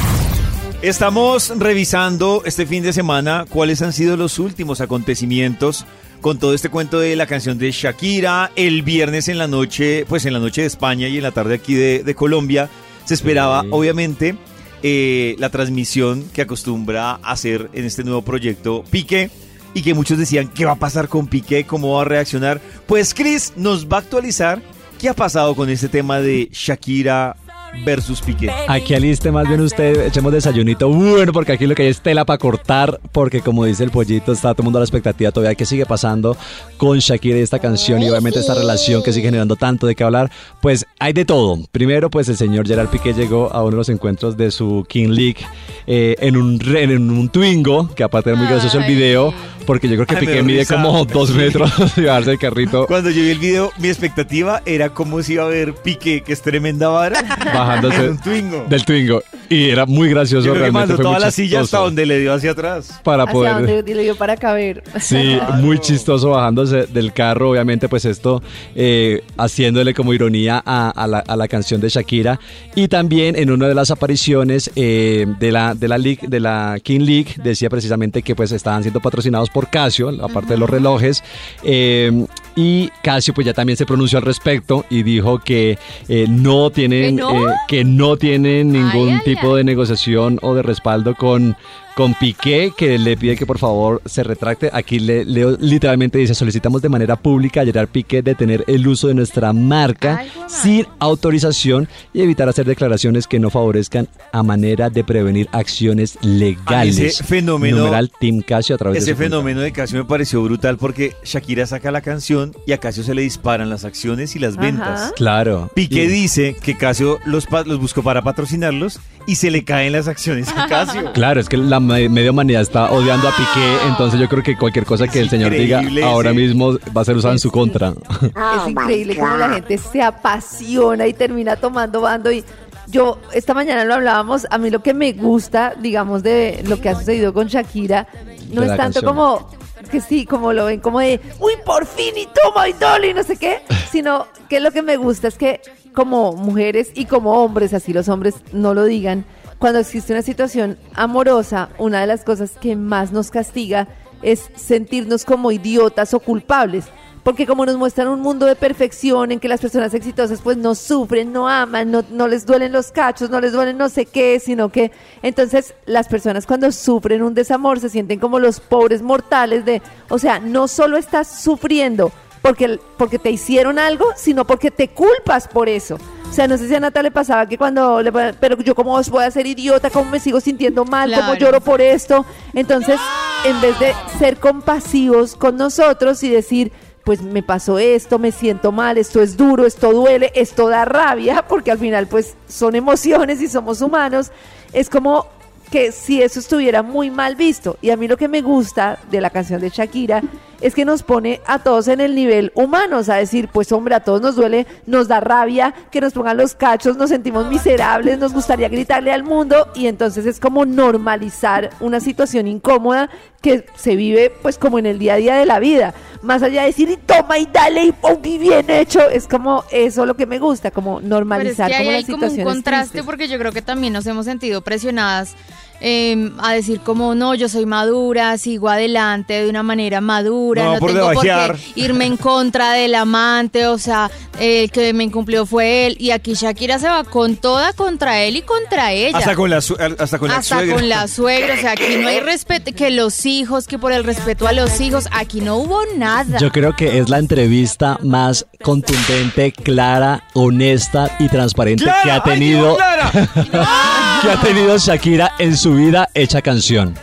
Estamos 0.82 1.52
revisando 1.58 2.42
este 2.46 2.64
fin 2.64 2.82
de 2.82 2.94
semana 2.94 3.44
cuáles 3.48 3.82
han 3.82 3.92
sido 3.92 4.16
los 4.16 4.38
últimos 4.38 4.80
acontecimientos 4.80 5.84
con 6.22 6.38
todo 6.38 6.54
este 6.54 6.70
cuento 6.70 6.98
de 6.98 7.16
la 7.16 7.26
canción 7.26 7.58
de 7.58 7.70
Shakira. 7.70 8.50
El 8.56 8.82
viernes 8.82 9.28
en 9.28 9.36
la 9.36 9.46
noche, 9.46 10.06
pues 10.08 10.24
en 10.24 10.32
la 10.32 10.38
noche 10.38 10.62
de 10.62 10.66
España 10.66 11.06
y 11.08 11.18
en 11.18 11.22
la 11.22 11.32
tarde 11.32 11.56
aquí 11.56 11.74
de, 11.74 12.02
de 12.02 12.14
Colombia, 12.14 12.70
se 13.04 13.12
esperaba 13.12 13.60
Sí. 13.62 13.68
obviamente 13.72 14.36
eh, 14.82 15.36
la 15.38 15.50
transmisión 15.50 16.24
que 16.32 16.40
acostumbra 16.42 17.16
hacer 17.16 17.68
en 17.74 17.84
este 17.84 18.02
nuevo 18.02 18.22
proyecto 18.22 18.82
Piqué 18.90 19.30
y 19.74 19.82
que 19.82 19.92
muchos 19.92 20.16
decían, 20.18 20.48
¿qué 20.48 20.64
va 20.64 20.72
a 20.72 20.76
pasar 20.76 21.08
con 21.08 21.26
Piqué? 21.26 21.64
¿Cómo 21.64 21.92
va 21.96 22.02
a 22.02 22.06
reaccionar? 22.06 22.58
Pues 22.86 23.12
Chris 23.12 23.52
nos 23.54 23.86
va 23.86 23.98
a 23.98 24.00
actualizar 24.00 24.62
qué 24.98 25.10
ha 25.10 25.14
pasado 25.14 25.54
con 25.54 25.68
este 25.68 25.88
tema 25.90 26.20
de 26.20 26.48
Shakira 26.50 27.36
versus 27.84 28.20
Piqué. 28.20 28.50
Aquí 28.68 28.94
aliste 28.94 29.30
más 29.30 29.48
bien 29.48 29.60
usted, 29.60 30.06
echemos 30.06 30.32
desayunito 30.32 30.88
bueno, 30.88 31.32
porque 31.32 31.52
aquí 31.52 31.66
lo 31.66 31.74
que 31.74 31.82
hay 31.82 31.88
es 31.88 32.00
tela 32.00 32.24
para 32.24 32.38
cortar, 32.38 33.00
porque 33.12 33.40
como 33.40 33.64
dice 33.64 33.84
el 33.84 33.90
pollito, 33.90 34.32
está 34.32 34.52
todo 34.52 34.62
el 34.62 34.64
mundo 34.64 34.78
a 34.78 34.80
la 34.80 34.84
expectativa 34.84 35.30
todavía 35.30 35.54
qué 35.54 35.66
sigue 35.66 35.86
pasando 35.86 36.36
con 36.76 36.98
Shakira 36.98 37.38
y 37.38 37.42
esta 37.42 37.58
canción 37.58 38.02
y 38.02 38.08
obviamente 38.08 38.40
esta 38.40 38.54
relación 38.54 39.02
que 39.02 39.12
sigue 39.12 39.26
generando 39.26 39.56
tanto 39.56 39.86
de 39.86 39.94
qué 39.94 40.04
hablar, 40.04 40.30
pues 40.60 40.86
hay 40.98 41.12
de 41.12 41.24
todo. 41.24 41.58
Primero, 41.72 42.10
pues 42.10 42.28
el 42.28 42.36
señor 42.36 42.66
Gerard 42.66 42.88
Piqué 42.88 43.12
llegó 43.12 43.52
a 43.52 43.62
uno 43.62 43.72
de 43.72 43.76
los 43.76 43.88
encuentros 43.88 44.36
de 44.36 44.50
su 44.50 44.84
King 44.88 45.08
League 45.08 45.38
eh, 45.86 46.16
en, 46.20 46.36
un, 46.36 46.60
en 46.76 47.10
un 47.10 47.28
Twingo, 47.28 47.94
que 47.94 48.02
aparte 48.02 48.30
era 48.30 48.38
muy 48.38 48.48
gracioso 48.48 48.78
el 48.78 48.84
Ay. 48.84 48.94
video, 48.94 49.34
porque 49.70 49.88
yo 49.88 49.94
creo 49.94 50.06
que 50.06 50.16
Ay, 50.16 50.26
Piqué 50.26 50.42
mide 50.42 50.58
risa. 50.58 50.82
como 50.82 51.04
dos 51.04 51.30
metros 51.30 51.70
y 51.96 52.00
bajarse 52.02 52.32
el 52.32 52.38
carrito 52.40 52.88
Cuando 52.88 53.08
yo 53.08 53.22
vi 53.22 53.30
el 53.30 53.38
video, 53.38 53.70
mi 53.78 53.86
expectativa 53.86 54.62
era 54.66 54.88
cómo 54.88 55.22
se 55.22 55.34
iba 55.34 55.44
a 55.44 55.48
ver 55.48 55.74
Piqué, 55.74 56.22
que 56.24 56.32
es 56.32 56.42
tremenda 56.42 56.88
vara, 56.88 57.22
bajándose 57.54 58.04
en 58.06 58.10
un 58.10 58.18
Twingo. 58.18 58.64
del 58.68 58.84
Twingo. 58.84 59.22
Y 59.48 59.68
era 59.70 59.86
muy 59.86 60.08
gracioso 60.08 60.44
Yo 60.46 60.54
creo 60.54 60.64
que 60.66 60.72
mandó 60.72 60.96
toda 60.96 61.20
la 61.20 61.30
silla 61.30 61.60
hasta 61.60 61.78
donde 61.78 62.04
le 62.04 62.18
dio 62.18 62.32
hacia 62.32 62.50
atrás. 62.50 63.00
Para 63.04 63.22
Hacia 63.22 63.32
poder... 63.32 63.76
donde 63.76 63.94
le 63.94 64.02
dio 64.02 64.16
para 64.16 64.36
caber. 64.36 64.82
Sí, 64.98 65.38
muy 65.60 65.78
chistoso 65.78 66.30
bajándose 66.30 66.86
del 66.86 67.12
carro, 67.12 67.50
obviamente 67.50 67.88
pues 67.88 68.04
esto 68.06 68.42
eh, 68.74 69.22
haciéndole 69.36 69.94
como 69.94 70.12
ironía 70.14 70.60
a, 70.66 70.90
a 70.90 71.06
la, 71.06 71.18
a 71.20 71.36
la 71.36 71.46
canción 71.46 71.80
de 71.80 71.90
Shakira 71.90 72.40
y 72.74 72.88
también 72.88 73.36
en 73.36 73.52
una 73.52 73.68
de 73.68 73.74
las 73.76 73.92
apariciones 73.92 74.70
eh, 74.74 75.26
de 75.38 75.52
la 75.52 75.74
de 75.76 75.86
la 75.86 75.98
League, 75.98 76.26
de 76.26 76.40
la 76.40 76.78
King 76.82 77.00
League 77.02 77.34
decía 77.42 77.70
precisamente 77.70 78.22
que 78.22 78.34
pues 78.34 78.50
estaban 78.50 78.82
siendo 78.82 78.98
patrocinados 79.00 79.48
por 79.50 79.59
Casio, 79.68 80.10
aparte 80.22 80.54
de 80.54 80.58
los 80.58 80.70
relojes 80.70 81.22
eh, 81.62 82.26
y 82.56 82.90
Casio 83.02 83.34
pues 83.34 83.46
ya 83.46 83.54
también 83.54 83.76
se 83.76 83.86
pronunció 83.86 84.18
al 84.18 84.24
respecto 84.24 84.84
y 84.90 85.02
dijo 85.02 85.38
que 85.38 85.78
eh, 86.08 86.26
no 86.28 86.70
tienen 86.70 87.16
¿Que 87.16 87.22
no? 87.22 87.50
eh, 87.50 87.54
que 87.68 87.84
no 87.84 88.16
tienen 88.16 88.72
ningún 88.72 89.08
Ay, 89.10 89.14
ay, 89.18 89.24
tipo 89.34 89.52
ay. 89.52 89.58
de 89.58 89.64
negociación 89.64 90.38
o 90.42 90.54
de 90.54 90.62
respaldo 90.62 91.14
con 91.14 91.56
con 91.96 92.14
Piqué, 92.14 92.72
que 92.74 92.98
le 92.98 93.14
pide 93.16 93.36
que 93.36 93.44
por 93.44 93.58
favor 93.58 94.00
se 94.06 94.22
retracte. 94.22 94.70
Aquí 94.72 95.00
le, 95.00 95.24
leo 95.24 95.56
literalmente 95.60 96.16
dice, 96.18 96.34
solicitamos 96.34 96.80
de 96.80 96.88
manera 96.88 97.16
pública 97.16 97.60
a 97.60 97.64
Gerard 97.64 97.88
Piqué 97.88 98.22
detener 98.22 98.64
el 98.68 98.86
uso 98.88 99.08
de 99.08 99.14
nuestra 99.14 99.52
marca 99.52 100.24
sin 100.46 100.86
autorización 101.20 101.88
y 102.14 102.22
evitar 102.22 102.48
hacer 102.48 102.64
declaraciones 102.64 103.26
que 103.26 103.38
no 103.38 103.50
favorezcan 103.50 104.08
a 104.32 104.42
manera 104.42 104.88
de 104.88 105.04
prevenir 105.04 105.48
acciones 105.52 106.16
legales. 106.22 106.98
A 106.98 107.04
ese 107.06 107.24
fenómeno- 107.24 107.78
Numeral 107.78 108.10
Team 108.18 108.40
Casio 108.40 108.76
a 108.76 108.78
través 108.78 109.04
de 109.04 109.10
Ese 109.10 109.16
cuenta. 109.16 109.36
fenómeno 109.36 109.60
de 109.60 109.72
Casio 109.72 109.98
me 109.98 110.04
pareció 110.06 110.42
brutal 110.42 110.78
porque 110.78 111.12
Shakira 111.24 111.66
saca 111.66 111.90
la 111.90 112.00
canción 112.00 112.39
y 112.66 112.72
a 112.72 112.78
Casio 112.78 113.02
se 113.02 113.14
le 113.14 113.22
disparan 113.22 113.70
las 113.70 113.84
acciones 113.84 114.34
y 114.36 114.38
las 114.38 114.54
Ajá. 114.54 114.62
ventas. 114.62 115.12
Claro. 115.16 115.70
Piqué 115.74 116.06
dice 116.08 116.56
que 116.62 116.76
Casio 116.76 117.18
los, 117.24 117.46
los 117.66 117.78
buscó 117.80 118.02
para 118.02 118.22
patrocinarlos 118.22 119.00
y 119.26 119.36
se 119.36 119.50
le 119.50 119.64
caen 119.64 119.92
las 119.92 120.08
acciones 120.08 120.48
a 120.56 120.66
Casio. 120.66 121.12
Claro, 121.20 121.40
es 121.40 121.48
que 121.48 121.56
la 121.56 121.80
me- 121.80 122.08
media 122.08 122.30
humanidad 122.30 122.62
está 122.62 122.90
odiando 122.90 123.28
a 123.28 123.32
Piqué, 123.36 123.76
entonces 123.88 124.18
yo 124.20 124.28
creo 124.28 124.42
que 124.42 124.56
cualquier 124.56 124.84
cosa 124.84 125.06
que 125.08 125.18
Es 125.20 125.24
el 125.24 125.30
señor 125.30 125.52
diga 125.52 125.82
ahora 126.04 126.30
ese- 126.30 126.38
mismo 126.40 126.78
va 126.96 127.02
a 127.02 127.04
ser 127.04 127.16
usada 127.16 127.34
en 127.34 127.40
su 127.40 127.50
contra. 127.50 127.94
es 128.22 128.68
increíble 128.68 129.16
cómo 129.16 129.36
la 129.36 129.50
gente 129.50 129.78
se 129.78 130.02
apasiona 130.02 131.06
y 131.06 131.12
termina 131.14 131.56
tomando 131.56 132.00
bando 132.00 132.30
y 132.32 132.44
yo 132.88 133.18
esta 133.32 133.54
mañana 133.54 133.84
lo 133.84 133.94
hablábamos, 133.94 134.46
a 134.50 134.58
mí 134.58 134.68
lo 134.68 134.82
que 134.82 134.94
me 134.94 135.12
gusta, 135.12 135.74
digamos, 135.80 136.22
de 136.24 136.64
lo 136.66 136.80
que 136.80 136.88
ha 136.88 136.96
sucedido 136.98 137.32
con 137.32 137.46
Shakira, 137.46 138.08
no 138.52 138.62
es 138.62 138.68
tanto 138.76 139.00
canción. 139.00 139.04
como 139.04 139.48
que 139.88 140.00
sí, 140.00 140.26
como 140.26 140.52
lo 140.52 140.66
ven, 140.66 140.80
como 140.80 141.00
de, 141.00 141.20
uy, 141.38 141.52
por 141.64 141.86
fin 141.86 142.14
y 142.16 142.26
toma 142.26 142.68
y 142.68 142.72
dole 142.72 143.08
y 143.10 143.14
no 143.14 143.22
sé 143.22 143.36
qué, 143.36 143.62
sino 143.90 144.26
que 144.48 144.60
lo 144.60 144.70
que 144.70 144.82
me 144.82 144.96
gusta 144.96 145.28
es 145.28 145.36
que 145.36 145.60
como 145.94 146.32
mujeres 146.32 146.90
y 146.94 147.06
como 147.06 147.42
hombres, 147.42 147.74
así 147.74 147.92
los 147.92 148.08
hombres 148.08 148.36
no 148.52 148.74
lo 148.74 148.84
digan, 148.84 149.24
cuando 149.58 149.78
existe 149.78 150.12
una 150.12 150.22
situación 150.22 150.78
amorosa, 150.94 151.68
una 151.78 152.00
de 152.00 152.06
las 152.06 152.24
cosas 152.24 152.52
que 152.60 152.76
más 152.76 153.12
nos 153.12 153.30
castiga 153.30 153.88
es 154.22 154.50
sentirnos 154.56 155.24
como 155.24 155.52
idiotas 155.52 156.14
o 156.14 156.20
culpables. 156.20 156.86
Porque 157.30 157.46
como 157.46 157.64
nos 157.64 157.76
muestran 157.76 158.08
un 158.08 158.22
mundo 158.22 158.44
de 158.44 158.56
perfección 158.56 159.30
en 159.30 159.38
que 159.38 159.46
las 159.46 159.60
personas 159.60 159.94
exitosas 159.94 160.40
pues 160.40 160.56
no 160.56 160.74
sufren, 160.74 161.32
no 161.32 161.48
aman, 161.48 161.88
no, 161.88 162.02
no 162.10 162.26
les 162.26 162.44
duelen 162.44 162.72
los 162.72 162.90
cachos, 162.90 163.30
no 163.30 163.40
les 163.40 163.52
duelen 163.52 163.78
no 163.78 163.88
sé 163.88 164.04
qué, 164.04 164.40
sino 164.40 164.70
que 164.70 164.90
entonces 165.22 165.74
las 165.86 166.08
personas 166.08 166.44
cuando 166.44 166.72
sufren 166.72 167.22
un 167.22 167.32
desamor 167.32 167.78
se 167.78 167.88
sienten 167.88 168.18
como 168.18 168.40
los 168.40 168.58
pobres 168.58 169.00
mortales 169.00 169.64
de, 169.64 169.80
o 170.08 170.18
sea, 170.18 170.40
no 170.40 170.66
solo 170.66 170.96
estás 170.96 171.40
sufriendo 171.40 172.10
porque, 172.42 172.80
porque 172.96 173.20
te 173.20 173.30
hicieron 173.30 173.78
algo, 173.78 174.06
sino 174.16 174.44
porque 174.44 174.72
te 174.72 174.88
culpas 174.88 175.46
por 175.46 175.68
eso. 175.68 175.98
O 176.28 176.32
sea, 176.32 176.48
no 176.48 176.58
sé 176.58 176.66
si 176.66 176.74
a 176.74 176.80
Nata 176.80 177.00
le 177.00 177.12
pasaba 177.12 177.46
que 177.46 177.58
cuando 177.58 178.02
le 178.02 178.12
pero 178.40 178.56
yo 178.58 178.74
cómo 178.74 179.00
voy 179.10 179.24
a 179.24 179.30
ser 179.30 179.46
idiota, 179.46 179.88
cómo 179.90 180.10
me 180.10 180.18
sigo 180.18 180.40
sintiendo 180.40 180.84
mal, 180.84 181.10
cómo 181.12 181.26
Claro. 181.26 181.38
lloro 181.38 181.60
por 181.60 181.80
esto. 181.80 182.26
Entonces, 182.54 182.98
en 183.44 183.60
vez 183.60 183.78
de 183.78 183.92
ser 184.18 184.38
compasivos 184.38 185.36
con 185.36 185.56
nosotros 185.56 186.22
y 186.24 186.28
decir, 186.30 186.72
pues 187.04 187.22
me 187.22 187.42
pasó 187.42 187.78
esto, 187.78 188.18
me 188.18 188.32
siento 188.32 188.72
mal, 188.72 188.98
esto 188.98 189.22
es 189.22 189.36
duro, 189.36 189.66
esto 189.66 189.92
duele, 189.92 190.32
esto 190.34 190.68
da 190.68 190.84
rabia, 190.84 191.44
porque 191.48 191.70
al 191.70 191.78
final 191.78 192.06
pues 192.06 192.34
son 192.48 192.74
emociones 192.74 193.40
y 193.40 193.48
somos 193.48 193.80
humanos, 193.80 194.30
es 194.72 194.88
como 194.90 195.26
que 195.70 195.92
si 195.92 196.20
eso 196.20 196.40
estuviera 196.40 196.82
muy 196.82 197.10
mal 197.10 197.36
visto. 197.36 197.76
Y 197.80 197.90
a 197.90 197.96
mí 197.96 198.08
lo 198.08 198.16
que 198.16 198.28
me 198.28 198.42
gusta 198.42 198.98
de 199.10 199.20
la 199.20 199.30
canción 199.30 199.60
de 199.60 199.70
Shakira 199.70 200.22
es 200.60 200.74
que 200.74 200.84
nos 200.84 201.02
pone 201.02 201.40
a 201.46 201.60
todos 201.60 201.88
en 201.88 202.00
el 202.00 202.14
nivel 202.14 202.52
humano, 202.54 202.98
o 202.98 203.02
sea, 203.02 203.16
decir, 203.16 203.48
pues 203.48 203.72
hombre, 203.72 203.94
a 203.94 204.00
todos 204.00 204.20
nos 204.20 204.36
duele, 204.36 204.66
nos 204.86 205.08
da 205.08 205.20
rabia 205.20 205.74
que 205.90 206.00
nos 206.00 206.12
pongan 206.12 206.36
los 206.36 206.54
cachos, 206.54 206.96
nos 206.96 207.10
sentimos 207.10 207.46
miserables, 207.48 208.18
nos 208.18 208.32
gustaría 208.32 208.68
gritarle 208.68 209.12
al 209.12 209.24
mundo 209.24 209.68
y 209.74 209.86
entonces 209.86 210.26
es 210.26 210.40
como 210.40 210.66
normalizar 210.66 211.70
una 211.80 212.00
situación 212.00 212.46
incómoda 212.46 213.10
que 213.40 213.64
se 213.74 213.96
vive 213.96 214.30
pues 214.42 214.58
como 214.58 214.78
en 214.78 214.86
el 214.86 214.98
día 214.98 215.14
a 215.14 215.16
día 215.16 215.36
de 215.36 215.46
la 215.46 215.58
vida. 215.58 215.94
Más 216.22 216.42
allá 216.42 216.62
de 216.62 216.68
decir, 216.68 216.90
y 216.90 216.96
toma 216.98 217.38
y 217.38 217.46
dale 217.46 217.84
y 217.84 217.94
y 218.22 218.38
bien 218.38 218.68
hecho, 218.68 219.08
es 219.08 219.26
como 219.26 219.64
eso 219.70 220.04
lo 220.04 220.14
que 220.14 220.26
me 220.26 220.38
gusta, 220.38 220.70
como 220.70 220.96
Pero 220.96 221.04
es 221.04 221.10
normalizar 221.10 221.70
que 221.70 221.78
como 221.78 221.90
hay 221.90 222.02
las 222.02 222.10
como 222.10 222.26
un 222.26 222.42
contraste 222.42 222.90
tristes. 222.92 223.02
porque 223.04 223.28
yo 223.28 223.38
creo 223.38 223.52
que 223.52 223.62
también 223.62 223.92
nos 223.92 224.06
hemos 224.06 224.26
sentido 224.26 224.60
presionadas 224.60 225.34
eh, 225.80 226.30
a 226.38 226.52
decir 226.52 226.80
como 226.80 227.14
no, 227.14 227.34
yo 227.34 227.48
soy 227.48 227.66
madura, 227.66 228.36
sigo 228.38 228.68
adelante 228.68 229.42
de 229.42 229.48
una 229.50 229.62
manera 229.62 230.00
madura, 230.00 230.64
No, 230.64 230.72
no, 230.74 230.78
por 230.80 230.92
tengo 230.92 231.12
por 231.12 231.22
debajear. 231.24 231.56
qué 231.56 231.80
irme 231.80 232.04
en 232.06 232.16
contra 232.16 232.72
del 232.72 232.94
amante, 232.94 233.66
o 233.66 233.78
sea, 233.78 234.10
el 234.38 234.70
que 234.70 234.92
me 234.92 235.04
incumplió 235.04 235.46
fue 235.46 235.86
él 235.86 235.96
y 235.98 236.10
aquí 236.12 236.34
Shakira 236.34 236.78
se 236.78 236.88
va 236.88 237.04
con 237.04 237.36
toda 237.36 237.72
contra 237.72 238.20
él 238.22 238.36
y 238.36 238.42
contra 238.42 238.92
ella. 238.92 239.18
Hasta 239.18 239.34
con 239.34 239.50
la, 239.50 239.60
su- 239.60 239.76
hasta 239.98 240.18
con 240.18 240.28
la 240.28 240.36
Hasta 240.36 240.56
suegra. 240.56 240.74
con 240.74 240.88
la 240.88 241.08
suegra, 241.08 241.54
o 241.54 241.58
sea, 241.58 241.72
aquí 241.72 241.96
no 242.00 242.08
hay 242.08 242.20
respeto, 242.20 242.72
que 242.74 242.90
los 242.90 243.26
hijos, 243.26 243.66
que 243.66 243.78
por 243.78 243.92
el 243.92 244.04
respeto 244.04 244.46
a 244.46 244.52
los 244.52 244.80
hijos, 244.80 245.08
aquí 245.12 245.40
no 245.40 245.56
hubo 245.56 245.80
nada. 245.96 246.38
Yo 246.38 246.50
creo 246.52 246.74
que 246.76 246.98
es 246.98 247.08
la 247.08 247.18
entrevista 247.18 247.98
más 248.02 248.46
contundente, 248.62 249.52
clara, 249.52 250.24
honesta 250.34 251.16
y 251.18 251.28
transparente 251.28 251.84
¡Clara! 251.84 252.02
que 252.02 252.10
ha 252.10 252.14
¡Ay, 252.14 252.20
tenido 252.24 252.76
que 254.22 254.30
ha 254.30 254.40
tenido 254.42 254.76
Shakira 254.78 255.32
en 255.38 255.56
su 255.56 255.69
vida 255.76 256.08
hecha 256.14 256.42
canción. 256.42 256.94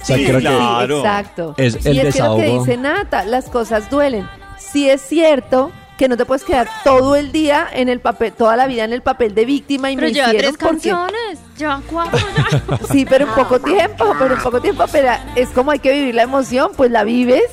O 0.00 0.04
sea, 0.04 0.16
Sí, 0.16 0.24
creo 0.26 0.40
claro. 0.40 0.98
exacto. 0.98 1.54
Es 1.58 1.74
y 1.84 1.88
el 1.90 1.98
es 2.06 2.14
que 2.16 2.22
lo 2.22 2.36
que 2.36 2.42
desahogo. 2.42 2.64
dice 2.64 2.76
Nata, 2.76 3.24
las 3.24 3.48
cosas 3.48 3.88
duelen. 3.90 4.28
Sí 4.58 4.88
es 4.90 5.00
cierto 5.00 5.70
que 5.98 6.08
no 6.08 6.16
te 6.16 6.24
puedes 6.24 6.42
quedar 6.42 6.66
todo 6.82 7.14
el 7.14 7.30
día 7.30 7.68
en 7.72 7.88
el 7.88 8.00
papel, 8.00 8.32
toda 8.32 8.56
la 8.56 8.66
vida 8.66 8.82
en 8.84 8.92
el 8.92 9.02
papel 9.02 9.34
de 9.34 9.44
víctima 9.44 9.90
y 9.92 9.94
Pero 9.94 10.08
me 10.08 10.12
lleva 10.14 10.30
tres 10.30 10.46
porque- 10.58 10.66
canciones, 10.66 11.38
lleva 11.56 11.80
cuatro 11.88 12.18
ya. 12.36 12.78
Sí, 12.92 13.04
pero 13.08 13.26
en 13.28 13.32
poco 13.34 13.60
tiempo, 13.60 14.12
pero 14.18 14.34
en 14.34 14.42
poco 14.42 14.60
tiempo, 14.60 14.84
pero 14.90 15.10
es 15.36 15.50
como 15.50 15.70
hay 15.70 15.78
que 15.78 15.92
vivir 15.92 16.14
la 16.16 16.22
emoción, 16.22 16.72
pues 16.76 16.90
la 16.90 17.04
vives 17.04 17.44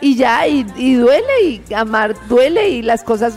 y 0.00 0.16
ya, 0.16 0.46
y, 0.46 0.64
y 0.78 0.94
duele, 0.94 1.42
y 1.42 1.74
amar 1.74 2.14
duele, 2.28 2.70
y 2.70 2.80
las 2.80 3.02
cosas 3.02 3.34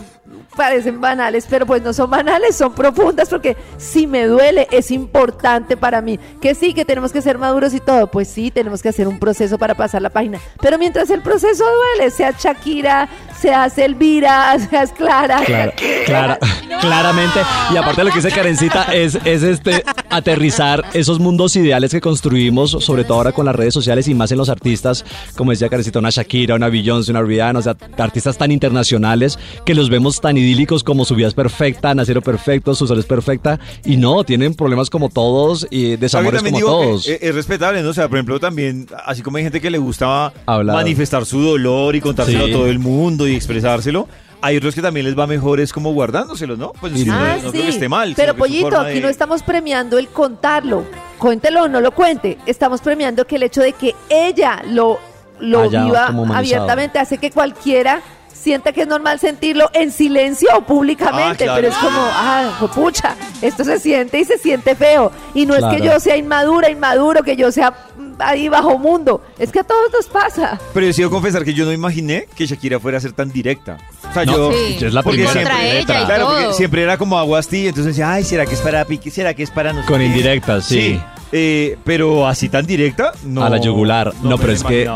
parecen 0.54 1.00
banales, 1.00 1.46
pero 1.48 1.66
pues 1.66 1.82
no 1.82 1.92
son 1.92 2.10
banales, 2.10 2.56
son 2.56 2.72
profundas, 2.74 3.28
porque 3.28 3.56
si 3.76 4.06
me 4.06 4.24
duele, 4.26 4.66
es 4.70 4.90
importante 4.90 5.76
para 5.76 6.00
mí. 6.00 6.18
Que 6.40 6.54
sí, 6.54 6.74
que 6.74 6.84
tenemos 6.84 7.12
que 7.12 7.22
ser 7.22 7.38
maduros 7.38 7.74
y 7.74 7.80
todo, 7.80 8.06
pues 8.10 8.28
sí, 8.28 8.50
tenemos 8.50 8.82
que 8.82 8.88
hacer 8.88 9.08
un 9.08 9.18
proceso 9.18 9.58
para 9.58 9.74
pasar 9.74 10.02
la 10.02 10.10
página. 10.10 10.38
Pero 10.60 10.78
mientras 10.78 11.10
el 11.10 11.22
proceso 11.22 11.64
duele, 11.96 12.10
sea 12.10 12.32
Shakira, 12.38 13.08
seas 13.40 13.76
Elvira, 13.78 14.56
seas 14.70 14.92
Clara. 14.92 15.40
Claro, 15.44 15.72
clara- 16.06 16.38
claramente. 16.80 17.40
Y 17.72 17.76
aparte 17.76 18.04
lo 18.04 18.10
que 18.10 18.20
dice 18.20 18.30
Karencita 18.34 18.92
es, 18.94 19.18
es 19.24 19.42
este 19.42 19.82
aterrizar 20.10 20.84
esos 20.92 21.18
mundos 21.18 21.56
ideales 21.56 21.90
que 21.90 22.00
construimos, 22.00 22.70
sobre 22.70 23.04
todo 23.04 23.18
ahora 23.18 23.32
con 23.32 23.46
las 23.46 23.54
redes 23.56 23.74
sociales 23.74 24.08
y 24.08 24.14
más 24.14 24.30
en 24.32 24.38
los 24.38 24.48
artistas, 24.48 25.04
como 25.36 25.50
decía 25.50 25.68
Karencita, 25.68 25.98
una 25.98 26.10
Shakira, 26.10 26.54
una 26.54 26.68
Beyoncé, 26.68 27.10
una 27.10 27.22
Rihanna, 27.22 27.58
o 27.58 27.62
sea, 27.62 27.76
artistas 27.98 28.36
tan 28.38 28.50
internacionales 28.52 29.38
que 29.64 29.74
los 29.74 29.90
vemos 29.90 30.20
tan 30.20 30.36
idílicos 30.44 30.84
como 30.84 31.04
su 31.04 31.14
vida 31.16 31.26
es 31.28 31.34
perfecta, 31.34 31.94
nacieron 31.94 32.22
perfectos, 32.22 32.78
su 32.78 32.86
salud 32.86 33.00
es 33.00 33.06
perfecta, 33.06 33.58
y 33.84 33.96
no, 33.96 34.22
tienen 34.24 34.54
problemas 34.54 34.90
como 34.90 35.08
todos 35.08 35.66
y 35.70 35.96
desamores 35.96 36.42
como 36.42 36.56
que 36.58 36.62
todos. 36.64 37.08
Es, 37.08 37.22
es 37.22 37.34
respetable, 37.34 37.82
¿no? 37.82 37.90
O 37.90 37.94
sea, 37.94 38.08
por 38.08 38.18
ejemplo, 38.18 38.38
también, 38.38 38.86
así 39.04 39.22
como 39.22 39.38
hay 39.38 39.42
gente 39.44 39.60
que 39.60 39.70
le 39.70 39.78
gustaba 39.78 40.32
Hablar. 40.46 40.76
manifestar 40.76 41.26
su 41.26 41.40
dolor 41.40 41.96
y 41.96 42.00
contárselo 42.00 42.44
Sí. 42.46 42.50
a 42.50 42.54
todo 42.54 42.66
el 42.68 42.78
mundo 42.78 43.26
y 43.26 43.34
expresárselo, 43.34 44.08
hay 44.40 44.58
otros 44.58 44.74
que 44.74 44.82
también 44.82 45.06
les 45.06 45.18
va 45.18 45.26
mejor 45.26 45.58
es 45.58 45.72
como 45.72 45.92
guardándoselos, 45.94 46.58
¿no? 46.58 46.72
Pues 46.78 46.92
sí, 46.94 47.06
no, 47.06 47.14
Ah, 47.14 47.36
no 47.42 47.50
sí. 47.50 47.52
creo 47.52 47.62
que 47.62 47.68
esté 47.70 47.88
mal. 47.88 48.12
Pero 48.14 48.36
Pollito, 48.36 48.78
aquí 48.78 48.94
de- 48.96 49.00
no 49.00 49.08
estamos 49.08 49.42
premiando 49.42 49.96
el 49.96 50.08
contarlo. 50.08 50.84
Cuéntelo 51.18 51.62
o 51.62 51.68
no 51.68 51.80
lo 51.80 51.92
cuente. 51.92 52.36
Estamos 52.44 52.82
premiando 52.82 53.26
que 53.26 53.36
el 53.36 53.44
hecho 53.44 53.62
de 53.62 53.72
que 53.72 53.94
ella 54.10 54.62
lo, 54.68 54.98
lo 55.40 55.70
viva 55.70 56.08
abiertamente 56.34 56.98
hace 56.98 57.16
que 57.16 57.30
cualquiera 57.30 58.02
sienta 58.44 58.72
que 58.72 58.82
es 58.82 58.86
normal 58.86 59.18
sentirlo 59.18 59.70
en 59.72 59.90
silencio 59.90 60.48
o 60.56 60.60
públicamente. 60.60 61.44
Ah, 61.44 61.46
claro. 61.46 61.54
Pero 61.56 61.68
es 61.68 61.76
como, 61.78 61.98
ah, 61.98 62.70
pucha, 62.74 63.16
esto 63.42 63.64
se 63.64 63.80
siente 63.80 64.20
y 64.20 64.24
se 64.24 64.38
siente 64.38 64.76
feo. 64.76 65.10
Y 65.34 65.46
no 65.46 65.56
es 65.56 65.64
que 65.64 65.84
yo 65.84 65.98
sea 65.98 66.16
inmadura, 66.16 66.70
inmaduro, 66.70 67.22
que 67.22 67.36
yo 67.36 67.50
sea 67.50 67.70
mm, 67.70 68.12
ahí 68.18 68.48
bajo 68.48 68.78
mundo. 68.78 69.22
Es 69.38 69.50
que 69.50 69.60
a 69.60 69.64
todos 69.64 69.90
nos 69.92 70.06
pasa. 70.06 70.60
Pero 70.74 70.86
decido 70.86 71.10
confesar 71.10 71.42
que 71.42 71.54
yo 71.54 71.64
no 71.64 71.72
imaginé 71.72 72.28
que 72.36 72.46
Shakira 72.46 72.78
fuera 72.78 72.98
a 72.98 73.00
ser 73.00 73.12
tan 73.12 73.32
directa. 73.32 73.78
O 74.14 74.24
sea, 74.24 74.24
No, 74.26 74.32
yo... 74.36 74.52
Sí. 74.52 74.84
es 74.84 74.92
la 74.94 75.02
primera 75.02 75.32
siempre- 75.32 75.70
ella 75.78 75.80
y 75.80 75.84
Claro, 76.06 76.26
porque 76.28 76.52
siempre 76.54 76.82
era 76.82 76.96
como 76.96 77.18
aguas 77.18 77.48
tibia, 77.48 77.70
entonces 77.70 77.94
decía, 77.96 78.12
ay, 78.12 78.22
¿será 78.24 78.46
que 78.46 78.54
es 78.54 78.60
para 78.60 78.84
Piqué? 78.84 79.10
¿Será 79.10 79.34
que 79.34 79.42
es 79.42 79.50
para 79.50 79.72
nosotros? 79.72 79.90
Con 79.98 80.02
indirectas, 80.06 80.64
sí. 80.66 81.00
eh, 81.32 81.76
pero 81.84 82.28
así 82.28 82.48
tan 82.48 82.64
directa, 82.64 83.12
no. 83.24 83.42
a 83.44 83.50
la 83.50 83.58
yugular. 83.58 84.12
No, 84.22 84.36
me 84.36 84.38
pero 84.38 84.52
es 84.52 84.62
que 84.62 84.88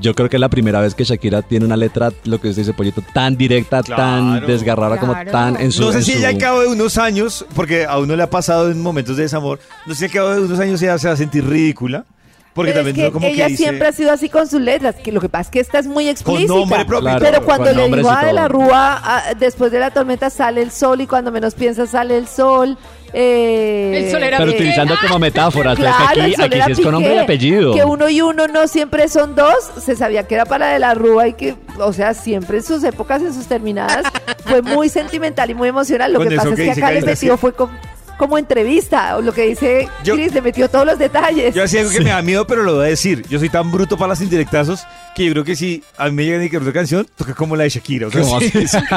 yo 0.00 0.14
creo 0.14 0.28
que 0.28 0.36
es 0.36 0.40
la 0.40 0.50
primera 0.50 0.80
vez 0.80 0.94
que 0.94 1.04
Shakira 1.04 1.40
tiene 1.42 1.64
una 1.64 1.76
letra, 1.76 2.12
lo 2.24 2.40
que 2.40 2.48
usted 2.48 2.62
dice, 2.62 2.74
Pollito, 2.74 3.02
tan 3.14 3.36
directa, 3.36 3.82
Claro. 3.82 4.02
tan 4.02 4.46
desgarrada, 4.46 4.98
como 4.98 5.14
tan 5.30 5.58
en 5.60 5.72
su... 5.72 5.82
No 5.82 5.92
sé 5.92 6.02
si 6.02 6.12
su- 6.12 6.18
ella 6.18 6.28
al 6.28 6.38
cabo 6.38 6.60
de 6.60 6.66
unos 6.68 6.98
años, 6.98 7.46
porque 7.54 7.86
a 7.86 7.98
uno 7.98 8.14
le 8.16 8.22
ha 8.22 8.30
pasado 8.30 8.70
en 8.70 8.82
momentos 8.82 9.16
de 9.16 9.22
desamor, 9.22 9.60
no 9.86 9.94
sé 9.94 10.00
si 10.00 10.04
al 10.04 10.10
cabo 10.10 10.30
de 10.30 10.40
unos 10.42 10.58
años 10.60 10.82
ella 10.82 10.98
se 10.98 11.08
va 11.08 11.14
a 11.14 11.16
sentir 11.16 11.46
ridícula. 11.48 12.04
Porque 12.58 12.72
Pero 12.72 12.84
también 12.84 12.96
es 13.06 13.10
que 13.10 13.12
como 13.12 13.26
ella 13.28 13.44
que 13.46 13.50
dice, 13.52 13.62
siempre 13.62 13.86
ha 13.88 13.92
sido 13.92 14.10
así 14.12 14.28
con 14.28 14.48
sus 14.48 14.60
letras, 14.60 14.96
que 14.96 15.12
lo 15.12 15.20
que 15.20 15.28
pasa 15.28 15.42
es 15.42 15.50
que 15.50 15.60
esta 15.60 15.78
es 15.78 15.86
muy 15.86 16.08
explícita. 16.08 16.52
nombre 16.52 16.84
propio. 16.84 17.00
Claro, 17.02 17.24
pero 17.24 17.44
cuando 17.44 17.64
con 17.66 17.76
le 17.76 17.96
digo 17.96 18.10
a 18.10 18.24
de 18.24 18.32
la. 18.32 18.48
Rúa, 18.48 19.22
después 19.38 19.70
de 19.70 19.78
la 19.78 19.90
tormenta 19.92 20.28
sale 20.28 20.60
el 20.60 20.72
sol 20.72 21.00
y 21.00 21.06
cuando 21.06 21.30
menos 21.30 21.54
piensas 21.54 21.90
sale 21.90 22.18
el 22.18 22.26
sol. 22.26 22.76
eh, 23.12 24.02
El 24.04 24.10
sol 24.10 24.22
era 24.22 24.38
Pero 24.38 24.50
Piqué. 24.50 24.62
utilizando 24.64 24.94
como 25.00 25.18
es 25.72 25.78
Claro, 25.78 26.04
que 26.14 26.20
el 26.20 26.26
aquí, 26.26 26.42
aquí 26.42 26.62
sí 26.66 26.72
es 26.72 26.80
con 26.80 26.92
nombre 26.92 27.14
y 27.14 27.18
apellido. 27.18 27.74
Que 27.74 27.84
uno 27.84 28.08
y 28.08 28.20
uno 28.20 28.48
no 28.48 28.66
siempre 28.68 29.08
son 29.08 29.34
dos. 29.34 29.54
Se 29.82 29.96
sabía 29.96 30.24
que 30.26 30.34
era 30.34 30.44
para 30.44 30.68
de 30.68 30.78
la 30.78 30.94
Rúa 30.94 31.28
y 31.28 31.34
que, 31.34 31.54
o 31.78 31.92
sea, 31.92 32.12
siempre 32.14 32.58
en 32.58 32.64
sus 32.64 32.82
épocas, 32.84 33.22
en 33.22 33.32
sus 33.32 33.46
terminadas, 33.46 34.04
fue 34.44 34.60
muy 34.62 34.88
sentimental 34.88 35.48
y 35.50 35.54
muy 35.54 35.68
emocional. 35.68 36.12
Lo 36.12 36.18
Con 36.18 36.28
que 36.28 36.36
pasa 36.36 36.48
es 36.50 36.54
que 36.56 36.70
acá 36.72 36.90
metió 37.06 37.34
sí. 37.34 37.38
fue 37.40 37.52
como 38.18 38.36
entrevista. 38.36 39.16
O 39.16 39.22
lo 39.22 39.32
que 39.32 39.42
dice 39.46 39.88
Yo- 40.04 40.14
Chris, 40.14 40.34
le 40.34 40.42
metió 40.42 40.68
todos 40.68 40.84
los 40.84 40.98
detalles. 40.98 41.54
Yo 41.54 41.62
hacía 41.64 41.80
algo 41.80 41.92
que 41.92 42.00
me 42.00 42.10
da 42.10 42.20
miedo, 42.20 42.46
pero 42.46 42.62
lo 42.62 42.74
voy 42.74 42.86
a 42.86 42.88
decir. 42.88 43.24
Yo 43.30 43.38
soy 43.38 43.48
tan 43.48 43.70
bruto 43.72 43.96
para 43.96 44.08
las 44.10 44.20
indirectazos 44.20 44.82
que 45.14 45.24
yo 45.24 45.32
creo 45.32 45.44
que 45.44 45.56
si 45.56 45.82
a 45.96 46.06
mí 46.06 46.12
me 46.12 46.24
llegan 46.24 46.44
y 46.44 46.50
que 46.50 46.58
otra 46.58 46.72
canción, 46.72 47.06
toca 47.16 47.34
como 47.34 47.56
la 47.56 47.62
de 47.64 47.70
Shakira. 47.70 48.08
O 48.08 48.10
sea. 48.10 48.38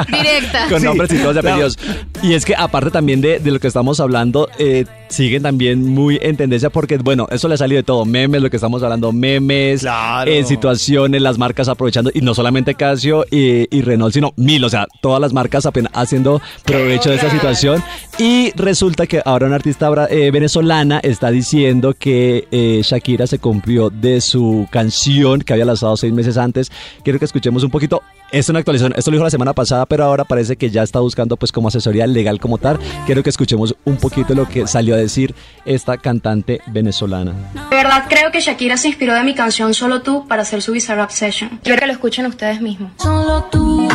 Directa. 0.06 0.66
con 0.68 0.80
Sí. 0.80 0.84
nombres 0.86 1.12
y 1.12 1.16
todos 1.18 1.34
de 1.36 1.42
No. 1.42 1.48
apellidos. 1.48 1.78
Y 2.22 2.34
es 2.34 2.44
que 2.44 2.54
aparte 2.54 2.90
también 2.90 3.20
de, 3.20 3.38
de 3.38 3.50
lo 3.50 3.58
que 3.60 3.68
estamos 3.68 3.98
hablando, 4.00 4.48
eh, 4.58 4.84
siguen 5.12 5.42
también 5.42 5.86
muy 5.88 6.18
en 6.20 6.36
tendencia 6.36 6.70
porque, 6.70 6.96
bueno, 6.98 7.26
eso 7.30 7.46
le 7.48 7.54
ha 7.54 7.58
salido 7.58 7.78
de 7.78 7.82
todo. 7.84 8.04
Memes, 8.04 8.42
lo 8.42 8.50
que 8.50 8.56
estamos 8.56 8.82
hablando, 8.82 9.12
memes, 9.12 9.80
Claro. 9.80 10.30
en 10.30 10.46
situaciones, 10.46 11.22
las 11.22 11.38
marcas 11.38 11.68
aprovechando, 11.68 12.10
y 12.12 12.20
no 12.20 12.34
solamente 12.34 12.74
Casio 12.74 13.24
y, 13.30 13.66
y 13.76 13.82
Renault, 13.82 14.12
sino 14.14 14.32
mil, 14.36 14.64
o 14.64 14.68
sea, 14.68 14.86
todas 15.00 15.20
las 15.20 15.32
marcas 15.32 15.66
apenas 15.66 15.92
haciendo 15.94 16.40
provecho 16.64 17.10
de 17.10 17.16
esta 17.16 17.30
situación. 17.30 17.82
Y 18.18 18.52
resulta 18.56 19.06
que 19.06 19.22
ahora 19.24 19.46
una 19.46 19.56
artista 19.56 19.90
eh, 20.10 20.30
venezolana 20.30 20.98
está 21.02 21.30
diciendo 21.30 21.94
que 21.98 22.46
eh, 22.50 22.80
Shakira 22.82 23.26
se 23.26 23.38
cumplió 23.38 23.90
de 23.90 24.20
su 24.20 24.66
canción 24.70 25.40
que 25.40 25.52
había 25.52 25.64
lanzado 25.64 25.96
seis 25.96 26.12
meses 26.12 26.36
antes. 26.36 26.70
Quiero 27.04 27.18
que 27.18 27.24
escuchemos 27.24 27.62
un 27.64 27.70
poquito. 27.70 28.02
Es 28.30 28.48
una 28.48 28.60
actualización, 28.60 28.94
esto 28.96 29.10
lo 29.10 29.16
dijo 29.16 29.24
la 29.24 29.30
semana 29.30 29.52
pasada, 29.52 29.84
pero 29.84 30.04
ahora 30.04 30.24
parece 30.24 30.56
que 30.56 30.70
ya 30.70 30.82
está 30.82 31.00
buscando 31.00 31.36
pues 31.36 31.52
como 31.52 31.68
asesoría 31.68 32.06
legal 32.06 32.40
como 32.40 32.56
tal. 32.56 32.78
Quiero 33.04 33.22
que 33.22 33.28
escuchemos 33.28 33.74
un 33.84 33.96
poquito 33.98 34.34
lo 34.34 34.48
que 34.48 34.66
salió 34.66 34.94
a 34.94 34.98
decir 35.02 35.34
esta 35.64 35.98
cantante 35.98 36.60
venezolana. 36.66 37.32
De 37.70 37.76
verdad 37.76 38.04
creo 38.08 38.30
que 38.32 38.40
Shakira 38.40 38.76
se 38.76 38.88
inspiró 38.88 39.14
de 39.14 39.22
mi 39.22 39.34
canción 39.34 39.74
Solo 39.74 40.02
tú 40.02 40.26
para 40.26 40.42
hacer 40.42 40.62
su 40.62 40.72
Bizarrap 40.72 41.10
Session. 41.10 41.60
Quiero 41.62 41.78
que 41.78 41.86
lo 41.86 41.92
escuchen 41.92 42.26
ustedes 42.26 42.60
mismos. 42.60 42.92
Solo 42.98 43.44
tú, 43.50 43.88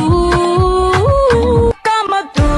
como 1.34 2.32
tú. 2.34 2.57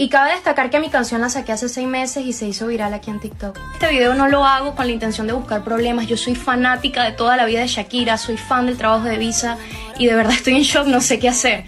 Y 0.00 0.08
cabe 0.08 0.32
destacar 0.32 0.70
que 0.70 0.80
mi 0.80 0.88
canción 0.88 1.20
la 1.20 1.28
saqué 1.28 1.52
hace 1.52 1.68
seis 1.68 1.86
meses 1.86 2.24
y 2.24 2.32
se 2.32 2.48
hizo 2.48 2.66
viral 2.68 2.94
aquí 2.94 3.10
en 3.10 3.20
TikTok. 3.20 3.58
Este 3.74 3.90
video 3.90 4.14
no 4.14 4.28
lo 4.28 4.46
hago 4.46 4.74
con 4.74 4.86
la 4.86 4.92
intención 4.94 5.26
de 5.26 5.34
buscar 5.34 5.62
problemas. 5.62 6.06
Yo 6.06 6.16
soy 6.16 6.34
fanática 6.34 7.04
de 7.04 7.12
toda 7.12 7.36
la 7.36 7.44
vida 7.44 7.60
de 7.60 7.66
Shakira, 7.66 8.16
soy 8.16 8.38
fan 8.38 8.64
del 8.64 8.78
trabajo 8.78 9.04
de 9.04 9.18
Visa 9.18 9.58
y 9.98 10.06
de 10.06 10.14
verdad 10.14 10.32
estoy 10.32 10.54
en 10.54 10.62
shock, 10.62 10.86
no 10.86 11.02
sé 11.02 11.18
qué 11.18 11.28
hacer. 11.28 11.64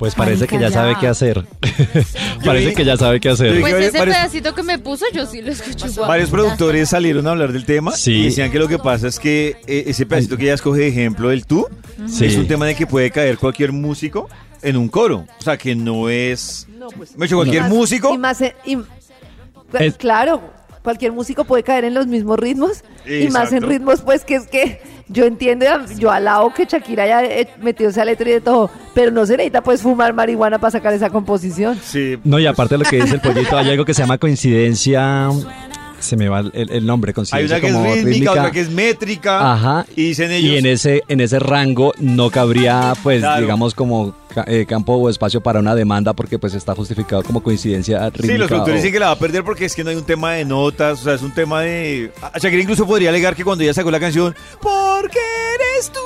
Pues 0.00 0.16
parece 0.16 0.46
Marica, 0.46 0.56
que 0.56 0.62
ya 0.62 0.68
ya. 0.68 0.74
sabe 0.74 0.96
qué 0.98 1.06
hacer. 1.06 1.44
parece 2.44 2.74
que 2.74 2.84
ya 2.84 2.96
sabe 2.96 3.20
qué 3.20 3.28
hacer. 3.28 3.60
Pues 3.60 3.72
ese 3.74 3.92
pedacito 4.00 4.52
que 4.52 4.64
me 4.64 4.80
puso, 4.80 5.04
yo 5.14 5.24
sí 5.24 5.40
lo 5.40 5.52
escucho 5.52 5.86
igual. 5.86 6.08
Varios 6.08 6.30
productores 6.30 6.88
salieron 6.88 7.24
a 7.28 7.30
hablar 7.30 7.52
del 7.52 7.64
tema 7.64 7.92
Sí. 7.92 8.14
y 8.14 8.24
decían 8.24 8.50
que 8.50 8.58
lo 8.58 8.66
que 8.66 8.80
pasa 8.80 9.06
es 9.06 9.20
que 9.20 9.56
eh, 9.68 9.84
ese 9.86 10.06
pedacito 10.06 10.36
que 10.36 10.42
ella 10.42 10.54
escoge 10.54 10.80
de 10.80 10.88
ejemplo 10.88 11.28
del 11.28 11.46
tú 11.46 11.68
Sí. 12.08 12.24
es 12.26 12.36
un 12.36 12.48
tema 12.48 12.66
de 12.66 12.74
que 12.74 12.88
puede 12.88 13.12
caer 13.12 13.38
cualquier 13.38 13.70
músico 13.70 14.28
en 14.62 14.76
un 14.76 14.88
coro. 14.88 15.26
O 15.38 15.42
sea, 15.42 15.56
que 15.56 15.74
no 15.74 16.08
es... 16.08 16.66
No, 16.68 16.88
pues, 16.88 17.16
Me 17.16 17.26
hecho 17.26 17.36
cualquier 17.36 17.62
más- 17.62 17.72
músico. 17.72 18.14
Y 18.14 18.18
más, 18.18 18.40
en- 18.40 18.52
y- 18.64 18.78
Es- 19.78 19.96
claro, 19.96 20.40
cualquier 20.82 21.12
músico 21.12 21.44
puede 21.44 21.62
caer 21.62 21.84
en 21.84 21.94
los 21.94 22.06
mismos 22.06 22.38
ritmos 22.38 22.82
y 23.06 23.28
más 23.28 23.52
en 23.52 23.62
ritmos, 23.62 24.00
pues 24.00 24.24
que 24.24 24.36
es 24.36 24.46
que 24.46 24.80
yo 25.08 25.24
entiendo, 25.26 25.66
yo 25.98 26.10
alabo 26.10 26.52
que 26.54 26.64
Shakira 26.66 27.02
haya 27.04 27.24
eh, 27.24 27.48
metido 27.60 27.90
esa 27.90 28.04
letra 28.04 28.28
y 28.28 28.32
de 28.34 28.40
todo, 28.40 28.70
pero 28.94 29.10
no 29.10 29.26
se 29.26 29.32
necesita 29.36 29.62
pues 29.62 29.82
fumar 29.82 30.12
marihuana 30.14 30.58
para 30.58 30.70
sacar 30.70 30.92
esa 30.94 31.10
composición. 31.10 31.78
Sí. 31.82 32.18
No, 32.24 32.38
y 32.38 32.46
aparte 32.46 32.74
de 32.74 32.84
lo 32.84 32.84
que 32.90 32.96
dice 33.02 33.14
el 33.16 33.20
pollito, 33.20 33.56
hay 33.58 33.70
algo 33.70 33.84
que 33.84 33.92
se 33.94 34.02
llama 34.02 34.16
coincidencia. 34.18 35.28
Se 36.00 36.16
me 36.16 36.28
va 36.28 36.40
el, 36.40 36.52
el 36.54 36.86
nombre, 36.86 37.12
Hay 37.32 37.44
una 37.44 37.60
que 37.60 37.66
es 37.68 37.72
como 37.72 37.92
rítmica, 37.94 38.30
otra 38.32 38.50
que 38.50 38.60
es 38.60 38.70
métrica. 38.70 39.52
Ajá. 39.52 39.86
Y 39.96 40.08
dicen 40.08 40.30
ellos... 40.30 40.52
Y 40.52 40.56
en 40.58 40.66
ese, 40.66 41.02
en 41.08 41.20
ese 41.20 41.38
rango 41.38 41.92
no 41.98 42.30
cabría, 42.30 42.92
pues, 43.02 43.20
Claro. 43.20 43.40
digamos, 43.42 43.74
como 43.74 44.14
eh, 44.46 44.64
campo 44.68 44.94
o 44.94 45.10
espacio 45.10 45.40
para 45.40 45.58
una 45.58 45.74
demanda 45.74 46.12
porque 46.12 46.38
pues 46.38 46.54
está 46.54 46.74
justificado 46.74 47.22
como 47.24 47.42
coincidencia 47.42 48.08
rítmica. 48.10 48.32
Sí, 48.32 48.38
los 48.38 48.48
productores 48.48 48.74
o- 48.74 48.76
dicen 48.78 48.92
que 48.92 49.00
la 49.00 49.06
va 49.06 49.12
a 49.12 49.18
perder 49.18 49.42
porque 49.42 49.64
es 49.64 49.74
que 49.74 49.82
no 49.82 49.90
hay 49.90 49.96
un 49.96 50.04
tema 50.04 50.32
de 50.34 50.44
notas, 50.44 51.00
o 51.00 51.04
sea, 51.04 51.14
es 51.14 51.22
un 51.22 51.32
tema 51.34 51.62
de... 51.62 52.12
A 52.22 52.38
Shakira 52.38 52.62
incluso 52.62 52.86
podría 52.86 53.08
alegar 53.10 53.34
que 53.34 53.42
cuando 53.44 53.64
ella 53.64 53.74
sacó 53.74 53.90
la 53.90 53.98
canción, 54.00 54.34
porque 54.60 55.18
eres 55.54 55.90
tú, 55.90 55.98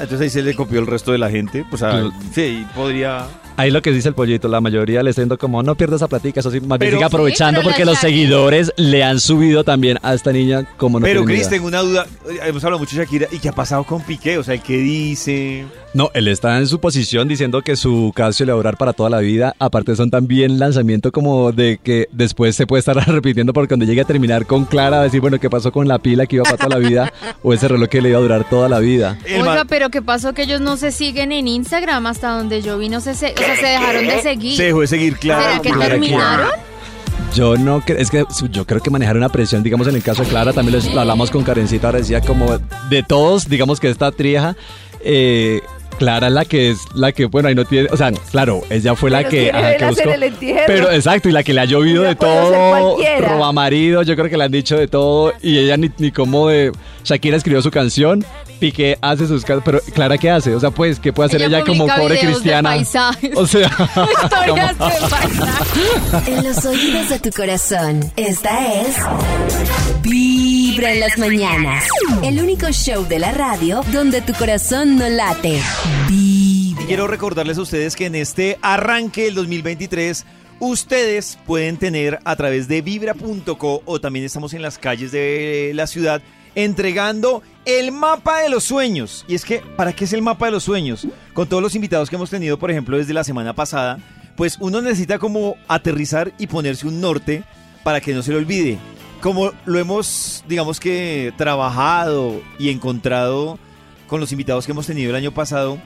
entonces 0.00 0.20
ahí 0.22 0.30
se 0.30 0.42
le 0.42 0.54
copió 0.54 0.80
el 0.80 0.86
resto 0.86 1.12
de 1.12 1.18
la 1.18 1.30
gente, 1.30 1.64
pues, 1.70 1.82
o 1.82 1.86
sea, 1.86 1.90
Claro. 2.00 2.12
sí, 2.34 2.66
podría... 2.74 3.26
Ahí 3.56 3.70
lo 3.70 3.82
que 3.82 3.92
dice 3.92 4.08
el 4.08 4.14
pollito, 4.14 4.48
la 4.48 4.60
mayoría 4.60 5.02
le 5.02 5.10
está 5.10 5.20
diciendo 5.22 5.38
como 5.38 5.62
no 5.62 5.76
pierdas 5.76 5.98
esa 6.00 6.08
platica, 6.08 6.40
eso 6.40 6.50
sí, 6.50 6.60
más 6.60 6.78
bien 6.78 6.92
sigue 6.92 7.04
aprovechando 7.04 7.60
Sí, 7.60 7.66
porque 7.66 7.84
los 7.84 7.96
Shakira- 7.98 8.00
seguidores 8.00 8.72
le 8.76 9.04
han 9.04 9.20
subido 9.20 9.62
también 9.62 9.98
a 10.02 10.12
esta 10.14 10.32
niña 10.32 10.64
como 10.76 10.98
no 10.98 11.04
Pero 11.04 11.24
Cris, 11.24 11.48
tengo 11.48 11.68
una 11.68 11.80
duda, 11.80 12.06
eh, 12.28 12.38
hemos 12.46 12.64
hablado 12.64 12.80
mucho 12.80 12.96
de 12.96 13.04
Shakira, 13.04 13.28
¿y 13.30 13.38
qué 13.38 13.48
ha 13.48 13.52
pasado 13.52 13.84
con 13.84 14.02
Piqué? 14.02 14.38
O 14.38 14.42
sea, 14.42 14.58
¿qué 14.58 14.76
dice? 14.78 15.66
No, 15.94 16.10
él 16.12 16.26
está 16.26 16.58
en 16.58 16.66
su 16.66 16.80
posición 16.80 17.28
diciendo 17.28 17.62
que 17.62 17.76
su 17.76 18.12
Casio 18.16 18.44
le 18.44 18.50
va 18.52 18.56
a 18.56 18.58
durar 18.58 18.76
para 18.76 18.92
toda 18.92 19.10
la 19.10 19.20
vida. 19.20 19.54
Aparte 19.60 19.94
son 19.94 20.10
también 20.10 20.58
lanzamiento 20.58 21.12
como 21.12 21.52
de 21.52 21.78
que 21.80 22.08
después 22.10 22.56
se 22.56 22.66
puede 22.66 22.80
estar 22.80 22.96
repitiendo 23.06 23.52
porque 23.52 23.68
cuando 23.68 23.86
llegue 23.86 24.00
a 24.00 24.04
terminar 24.04 24.44
con 24.44 24.64
Clara, 24.64 25.00
decir, 25.02 25.20
bueno, 25.20 25.38
¿qué 25.38 25.48
pasó 25.48 25.70
con 25.70 25.86
la 25.86 26.00
pila 26.00 26.26
que 26.26 26.36
iba 26.36 26.42
para 26.42 26.56
toda 26.56 26.80
la 26.80 26.88
vida? 26.88 27.12
o 27.44 27.52
ese 27.52 27.68
reloj 27.68 27.88
que 27.88 28.02
le 28.02 28.08
iba 28.08 28.18
a 28.18 28.22
durar 28.22 28.48
toda 28.48 28.68
la 28.68 28.80
vida. 28.80 29.18
Oiga, 29.24 29.64
pero 29.66 29.90
¿qué 29.90 30.02
pasó 30.02 30.32
que 30.32 30.42
ellos 30.42 30.60
no 30.60 30.76
se 30.76 30.90
siguen 30.90 31.30
en 31.30 31.46
Instagram 31.46 32.06
hasta 32.06 32.30
donde 32.30 32.60
yo 32.60 32.76
vi? 32.76 32.88
No 32.88 33.00
sé, 33.00 33.14
se, 33.14 33.32
o 33.32 33.38
sea, 33.38 33.56
se 33.56 33.66
dejaron 33.66 34.06
de 34.06 34.20
seguir. 34.20 34.56
se 34.56 34.64
dejó 34.64 34.80
de 34.80 34.86
seguir, 34.88 35.16
claro. 35.16 35.42
¿Será 35.42 35.60
que 35.60 35.72
terminaron? 35.72 36.50
Yo 37.34 37.56
no 37.56 37.80
creo, 37.80 37.98
es 37.98 38.10
que 38.10 38.24
yo 38.50 38.64
creo 38.64 38.80
que 38.80 38.90
manejar 38.90 39.16
una 39.16 39.28
presión, 39.28 39.62
digamos 39.62 39.86
en 39.88 39.96
el 39.96 40.02
caso 40.02 40.22
de 40.22 40.28
Clara, 40.28 40.52
también 40.52 40.80
lo 40.92 41.00
hablamos 41.00 41.30
con 41.30 41.42
Karencita, 41.42 41.88
ahora 41.88 41.98
decía 41.98 42.20
como 42.20 42.58
de 42.88 43.02
todos, 43.02 43.48
digamos 43.48 43.80
que 43.80 43.90
esta 43.90 44.12
trieja, 44.12 44.56
eh, 45.00 45.60
Clara 45.94 46.26
es 46.28 46.32
la 46.32 46.44
que 46.44 46.70
es 46.70 46.78
la 46.94 47.12
que, 47.12 47.26
bueno, 47.26 47.48
ahí 47.48 47.54
no 47.54 47.64
tiene, 47.64 47.88
o 47.90 47.96
sea, 47.96 48.10
claro, 48.30 48.62
ella 48.70 48.94
fue 48.94 49.10
la 49.10 49.24
que, 49.24 49.50
ajá, 49.50 49.76
que 49.76 49.84
buscó. 49.86 50.10
el. 50.10 50.34
Pero 50.66 50.90
exacto, 50.90 51.28
y 51.28 51.32
la 51.32 51.42
que 51.42 51.52
le 51.54 51.60
ha 51.60 51.64
llovido 51.64 52.02
de 52.02 52.14
todo, 52.14 52.96
roba 53.20 53.52
marido, 53.52 54.02
yo 54.02 54.14
creo 54.16 54.28
que 54.28 54.36
le 54.36 54.44
han 54.44 54.52
dicho 54.52 54.76
de 54.76 54.88
todo, 54.88 55.32
y 55.42 55.58
ella 55.58 55.76
ni, 55.76 55.90
ni 55.98 56.10
como 56.10 56.48
de, 56.48 56.72
Shakira 57.04 57.36
escribió 57.36 57.60
su 57.62 57.70
canción, 57.70 58.24
Piqué 58.60 58.96
hace 59.02 59.26
sus 59.26 59.42
canciones, 59.44 59.64
pero 59.64 59.80
Clara, 59.94 60.16
¿qué 60.16 60.30
hace? 60.30 60.54
O 60.54 60.60
sea, 60.60 60.70
pues, 60.70 60.98
¿qué 61.00 61.12
puede 61.12 61.26
hacer 61.26 61.42
ella, 61.42 61.64
como 61.64 61.86
pobre 61.86 62.14
de 62.14 62.20
cristiana? 62.20 62.70
paisajes. 62.70 63.30
O 63.36 63.46
sea, 63.46 63.68
Historias 64.22 64.76
como- 64.76 64.90
de 64.90 64.94
paisajes. 65.10 66.28
En 66.28 66.44
los 66.44 66.64
oídos 66.64 67.08
de 67.10 67.18
tu 67.18 67.30
corazón, 67.30 68.12
esta 68.16 68.72
es 68.80 68.96
Vibra 70.74 70.92
en 70.92 70.98
las 70.98 71.16
mañanas. 71.18 71.84
El 72.24 72.42
único 72.42 72.66
show 72.72 73.06
de 73.06 73.20
la 73.20 73.30
radio 73.30 73.82
donde 73.92 74.20
tu 74.22 74.32
corazón 74.32 74.96
no 74.96 75.08
late. 75.08 75.60
Y 76.10 76.74
Vibra. 76.74 76.86
quiero 76.88 77.06
recordarles 77.06 77.58
a 77.58 77.62
ustedes 77.62 77.94
que 77.94 78.06
en 78.06 78.16
este 78.16 78.58
arranque 78.60 79.26
del 79.26 79.36
2023 79.36 80.26
ustedes 80.58 81.38
pueden 81.46 81.76
tener 81.76 82.18
a 82.24 82.34
través 82.34 82.66
de 82.66 82.82
vibra.co 82.82 83.82
o 83.84 84.00
también 84.00 84.24
estamos 84.24 84.52
en 84.52 84.62
las 84.62 84.76
calles 84.76 85.12
de 85.12 85.70
la 85.76 85.86
ciudad 85.86 86.22
entregando 86.56 87.44
el 87.66 87.92
mapa 87.92 88.40
de 88.40 88.48
los 88.48 88.64
sueños. 88.64 89.24
Y 89.28 89.36
es 89.36 89.44
que, 89.44 89.60
¿para 89.76 89.92
qué 89.92 90.06
es 90.06 90.12
el 90.12 90.22
mapa 90.22 90.46
de 90.46 90.52
los 90.52 90.64
sueños? 90.64 91.06
Con 91.34 91.48
todos 91.48 91.62
los 91.62 91.76
invitados 91.76 92.10
que 92.10 92.16
hemos 92.16 92.30
tenido, 92.30 92.58
por 92.58 92.72
ejemplo, 92.72 92.98
desde 92.98 93.14
la 93.14 93.22
semana 93.22 93.54
pasada, 93.54 94.00
pues 94.34 94.56
uno 94.58 94.82
necesita 94.82 95.20
como 95.20 95.54
aterrizar 95.68 96.32
y 96.36 96.48
ponerse 96.48 96.88
un 96.88 97.00
norte 97.00 97.44
para 97.84 98.00
que 98.00 98.12
no 98.12 98.24
se 98.24 98.32
le 98.32 98.38
olvide. 98.38 98.80
Como 99.24 99.52
lo 99.64 99.78
hemos, 99.78 100.44
digamos 100.46 100.78
que, 100.78 101.32
trabajado 101.38 102.42
y 102.58 102.68
encontrado 102.68 103.58
con 104.06 104.20
los 104.20 104.30
invitados 104.32 104.66
que 104.66 104.72
hemos 104.72 104.86
tenido 104.86 105.08
el 105.08 105.16
año 105.16 105.32
pasado, 105.32 105.78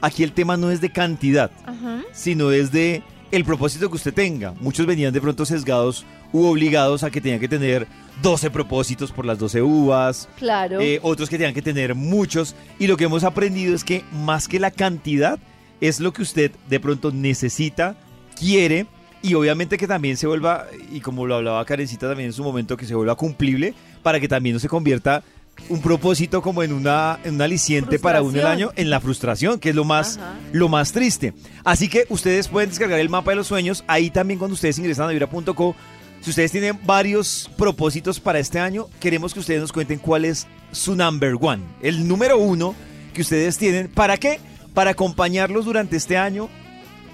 aquí 0.00 0.22
el 0.22 0.30
tema 0.30 0.56
no 0.56 0.70
es 0.70 0.80
de 0.80 0.92
cantidad, 0.92 1.50
Ajá. 1.66 2.02
sino 2.12 2.52
es 2.52 2.70
de 2.70 3.02
el 3.32 3.44
propósito 3.44 3.90
que 3.90 3.96
usted 3.96 4.14
tenga. 4.14 4.54
Muchos 4.60 4.86
venían 4.86 5.12
de 5.12 5.20
pronto 5.20 5.44
sesgados 5.44 6.06
u 6.32 6.44
obligados 6.46 7.02
a 7.02 7.10
que 7.10 7.20
tenían 7.20 7.40
que 7.40 7.48
tener 7.48 7.88
12 8.22 8.48
propósitos 8.52 9.10
por 9.10 9.26
las 9.26 9.40
12 9.40 9.60
uvas, 9.60 10.28
Claro. 10.38 10.80
eh, 10.80 11.00
otros 11.02 11.28
que 11.28 11.36
tenían 11.36 11.52
que 11.54 11.62
tener 11.62 11.96
muchos. 11.96 12.54
Y 12.78 12.86
lo 12.86 12.96
que 12.96 13.06
hemos 13.06 13.24
aprendido 13.24 13.74
es 13.74 13.82
que 13.82 14.04
más 14.12 14.46
que 14.46 14.60
la 14.60 14.70
cantidad, 14.70 15.40
es 15.80 15.98
lo 15.98 16.12
que 16.12 16.22
usted 16.22 16.52
de 16.70 16.78
pronto 16.78 17.10
necesita, 17.10 17.96
quiere. 18.38 18.86
Y 19.24 19.32
obviamente 19.32 19.78
que 19.78 19.88
también 19.88 20.18
se 20.18 20.26
vuelva, 20.26 20.66
y 20.92 21.00
como 21.00 21.26
lo 21.26 21.36
hablaba 21.36 21.64
Karencita 21.64 22.06
también 22.08 22.26
en 22.26 22.32
su 22.34 22.44
momento, 22.44 22.76
que 22.76 22.84
se 22.84 22.94
vuelva 22.94 23.14
cumplible 23.14 23.72
para 24.02 24.20
que 24.20 24.28
también 24.28 24.52
no 24.52 24.60
se 24.60 24.68
convierta 24.68 25.24
un 25.70 25.80
propósito 25.80 26.42
como 26.42 26.62
en 26.62 26.74
una, 26.74 27.18
en 27.24 27.36
un 27.36 27.40
aliciente 27.40 27.98
para 27.98 28.20
uno 28.20 28.32
el 28.32 28.34
Frustración. 28.42 28.68
año, 28.68 28.72
en 28.76 28.90
la 28.90 29.00
frustración, 29.00 29.58
que 29.60 29.70
es 29.70 29.74
lo 29.74 29.84
más, 29.84 30.18
Ajá. 30.18 30.34
lo 30.52 30.68
más 30.68 30.92
triste. 30.92 31.32
Así 31.64 31.88
que 31.88 32.04
ustedes 32.10 32.48
pueden 32.48 32.68
descargar 32.68 33.00
el 33.00 33.08
mapa 33.08 33.30
de 33.30 33.36
los 33.36 33.46
sueños. 33.46 33.82
Ahí 33.86 34.10
también 34.10 34.38
cuando 34.38 34.52
ustedes 34.56 34.78
ingresan 34.78 35.08
a 35.08 35.12
vibra.co, 35.12 35.74
si 36.20 36.28
ustedes 36.28 36.52
tienen 36.52 36.78
varios 36.84 37.50
propósitos 37.56 38.20
para 38.20 38.38
este 38.38 38.58
año, 38.60 38.88
queremos 39.00 39.32
que 39.32 39.40
ustedes 39.40 39.62
nos 39.62 39.72
cuenten 39.72 40.00
cuál 40.00 40.26
es 40.26 40.46
su 40.70 40.94
number 40.96 41.36
one, 41.40 41.62
el 41.80 42.06
número 42.06 42.36
uno 42.38 42.74
que 43.14 43.22
ustedes 43.22 43.56
tienen. 43.56 43.88
¿Para 43.88 44.18
qué? 44.18 44.38
Para 44.74 44.90
acompañarlos 44.90 45.64
durante 45.64 45.96
este 45.96 46.18
año, 46.18 46.50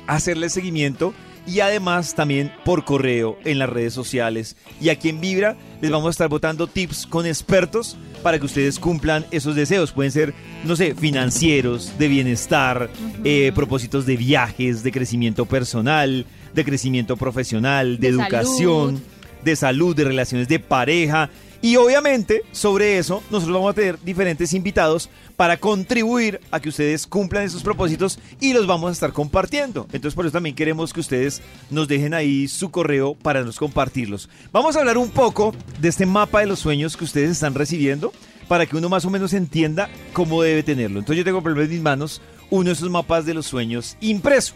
hacerles 0.09 0.53
seguimiento 0.55 1.15
y 1.47 1.61
además 1.61 2.15
también 2.15 2.53
por 2.65 2.85
correo 2.85 3.39
en 3.45 3.59
las 3.59 3.69
redes 3.69 3.93
sociales. 3.93 4.57
Y 4.81 4.89
aquí 4.89 5.09
en 5.09 5.21
Vibra 5.21 5.57
les 5.81 5.91
vamos 5.91 6.09
a 6.09 6.11
estar 6.11 6.29
botando 6.29 6.67
tips 6.67 7.07
con 7.07 7.27
expertos 7.27 7.97
para 8.23 8.39
que 8.39 8.47
ustedes 8.47 8.79
cumplan 8.79 9.25
esos 9.31 9.55
deseos. 9.55 9.93
Pueden 9.93 10.13
ser, 10.13 10.35
no 10.65 10.77
sé, 10.77 10.95
financieros, 10.95 11.99
de 11.99 12.09
bienestar, 12.09 12.91
eh, 13.25 13.53
propósitos 13.55 14.07
de 14.07 14.17
viajes, 14.17 14.83
de 14.83 14.93
crecimiento 14.93 15.47
personal, 15.47 16.27
de 16.55 16.65
crecimiento 16.65 17.17
profesional, 17.17 17.99
de, 17.99 18.09
De 18.09 18.09
educación, 18.09 18.97
salud. 18.97 19.01
de 19.45 19.57
salud, 19.57 19.97
de 19.97 20.05
relaciones 20.05 20.49
de 20.49 20.59
pareja. 20.59 21.31
Y 21.63 21.77
obviamente 21.77 22.43
sobre 22.53 22.97
eso 22.97 23.23
nosotros 23.31 23.55
vamos 23.55 23.73
a 23.73 23.75
tener 23.75 24.01
diferentes 24.03 24.55
invitados 24.55 25.11
para 25.37 25.59
contribuir 25.59 26.41
a 26.51 26.59
que 26.59 26.71
ustedes 26.71 27.07
cumplan 27.07 27.45
esos 27.45 27.63
propósitos 27.63 28.19
y 28.41 28.55
los 28.55 28.67
vamos 28.67 28.89
a 28.89 28.93
estar 28.93 29.13
compartiendo. 29.13 29.87
Entonces 29.93 30.15
por 30.15 30.25
eso 30.25 30.33
también 30.33 30.55
queremos 30.55 30.95
que 30.95 31.01
ustedes 31.01 31.43
nos 31.69 31.87
dejen 31.87 32.15
ahí 32.15 32.49
su 32.49 32.71
correo 32.71 33.15
para 33.15 33.43
nos 33.43 33.59
compartirlos. 33.59 34.31
Vamos 34.53 34.75
a 34.75 34.81
hablar 34.81 34.97
un 34.97 35.11
poco 35.11 35.55
de 35.81 35.89
este 35.89 36.07
mapa 36.07 36.41
de 36.41 36.47
los 36.47 36.61
sueños 36.61 36.97
que 36.97 37.05
ustedes 37.05 37.31
están 37.31 37.55
recibiendo 37.55 38.13
para 38.49 38.65
que 38.65 38.77
uno 38.77 38.89
más 38.89 39.05
o 39.05 39.11
menos 39.11 39.35
entienda 39.35 39.91
cómo 40.15 40.43
debe 40.43 40.63
tenerlo. 40.63 40.99
Entonces 41.01 41.19
yo 41.19 41.25
tengo 41.25 41.43
por 41.43 41.53
ejemplo 41.53 41.65
en 41.65 41.71
mis 41.71 41.83
manos 41.83 42.23
uno 42.49 42.65
de 42.65 42.73
esos 42.73 42.89
mapas 42.89 43.27
de 43.27 43.35
los 43.35 43.47
sueños 43.47 43.99
impreso. 44.01 44.55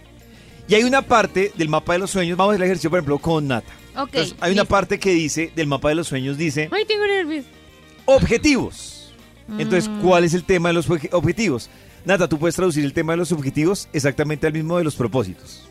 Y 0.68 0.74
hay 0.74 0.84
una 0.84 1.02
parte 1.02 1.52
del 1.54 1.68
mapa 1.68 1.92
de 1.92 1.98
los 1.98 2.10
sueños, 2.10 2.38
vamos 2.38 2.52
a 2.52 2.54
hacer 2.54 2.62
el 2.62 2.66
ejercicio 2.66 2.88
por 2.88 2.98
ejemplo 2.98 3.18
con 3.18 3.46
Nata. 3.46 3.83
Ok. 3.96 4.08
Entonces, 4.12 4.34
hay 4.40 4.52
una 4.52 4.62
listo. 4.62 4.74
parte 4.74 4.98
que 4.98 5.10
dice, 5.12 5.52
del 5.54 5.66
mapa 5.66 5.88
de 5.88 5.94
los 5.96 6.08
sueños, 6.08 6.36
dice 6.36 6.68
Ay, 6.72 6.84
tengo 6.86 7.06
nervios. 7.06 7.44
objetivos. 8.06 9.12
Entonces, 9.58 9.88
Mm. 9.88 10.00
¿cuál 10.00 10.24
es 10.24 10.34
el 10.34 10.44
tema 10.44 10.68
de 10.70 10.72
los 10.74 10.88
obje- 10.88 11.08
objetivos? 11.12 11.68
Nata, 12.04 12.28
tú 12.28 12.38
puedes 12.38 12.54
traducir 12.56 12.84
el 12.84 12.92
tema 12.92 13.12
de 13.12 13.18
los 13.18 13.32
objetivos 13.32 13.88
exactamente 13.92 14.46
al 14.46 14.52
mismo 14.52 14.78
de 14.78 14.84
los 14.84 14.94
propósitos. 14.94 15.62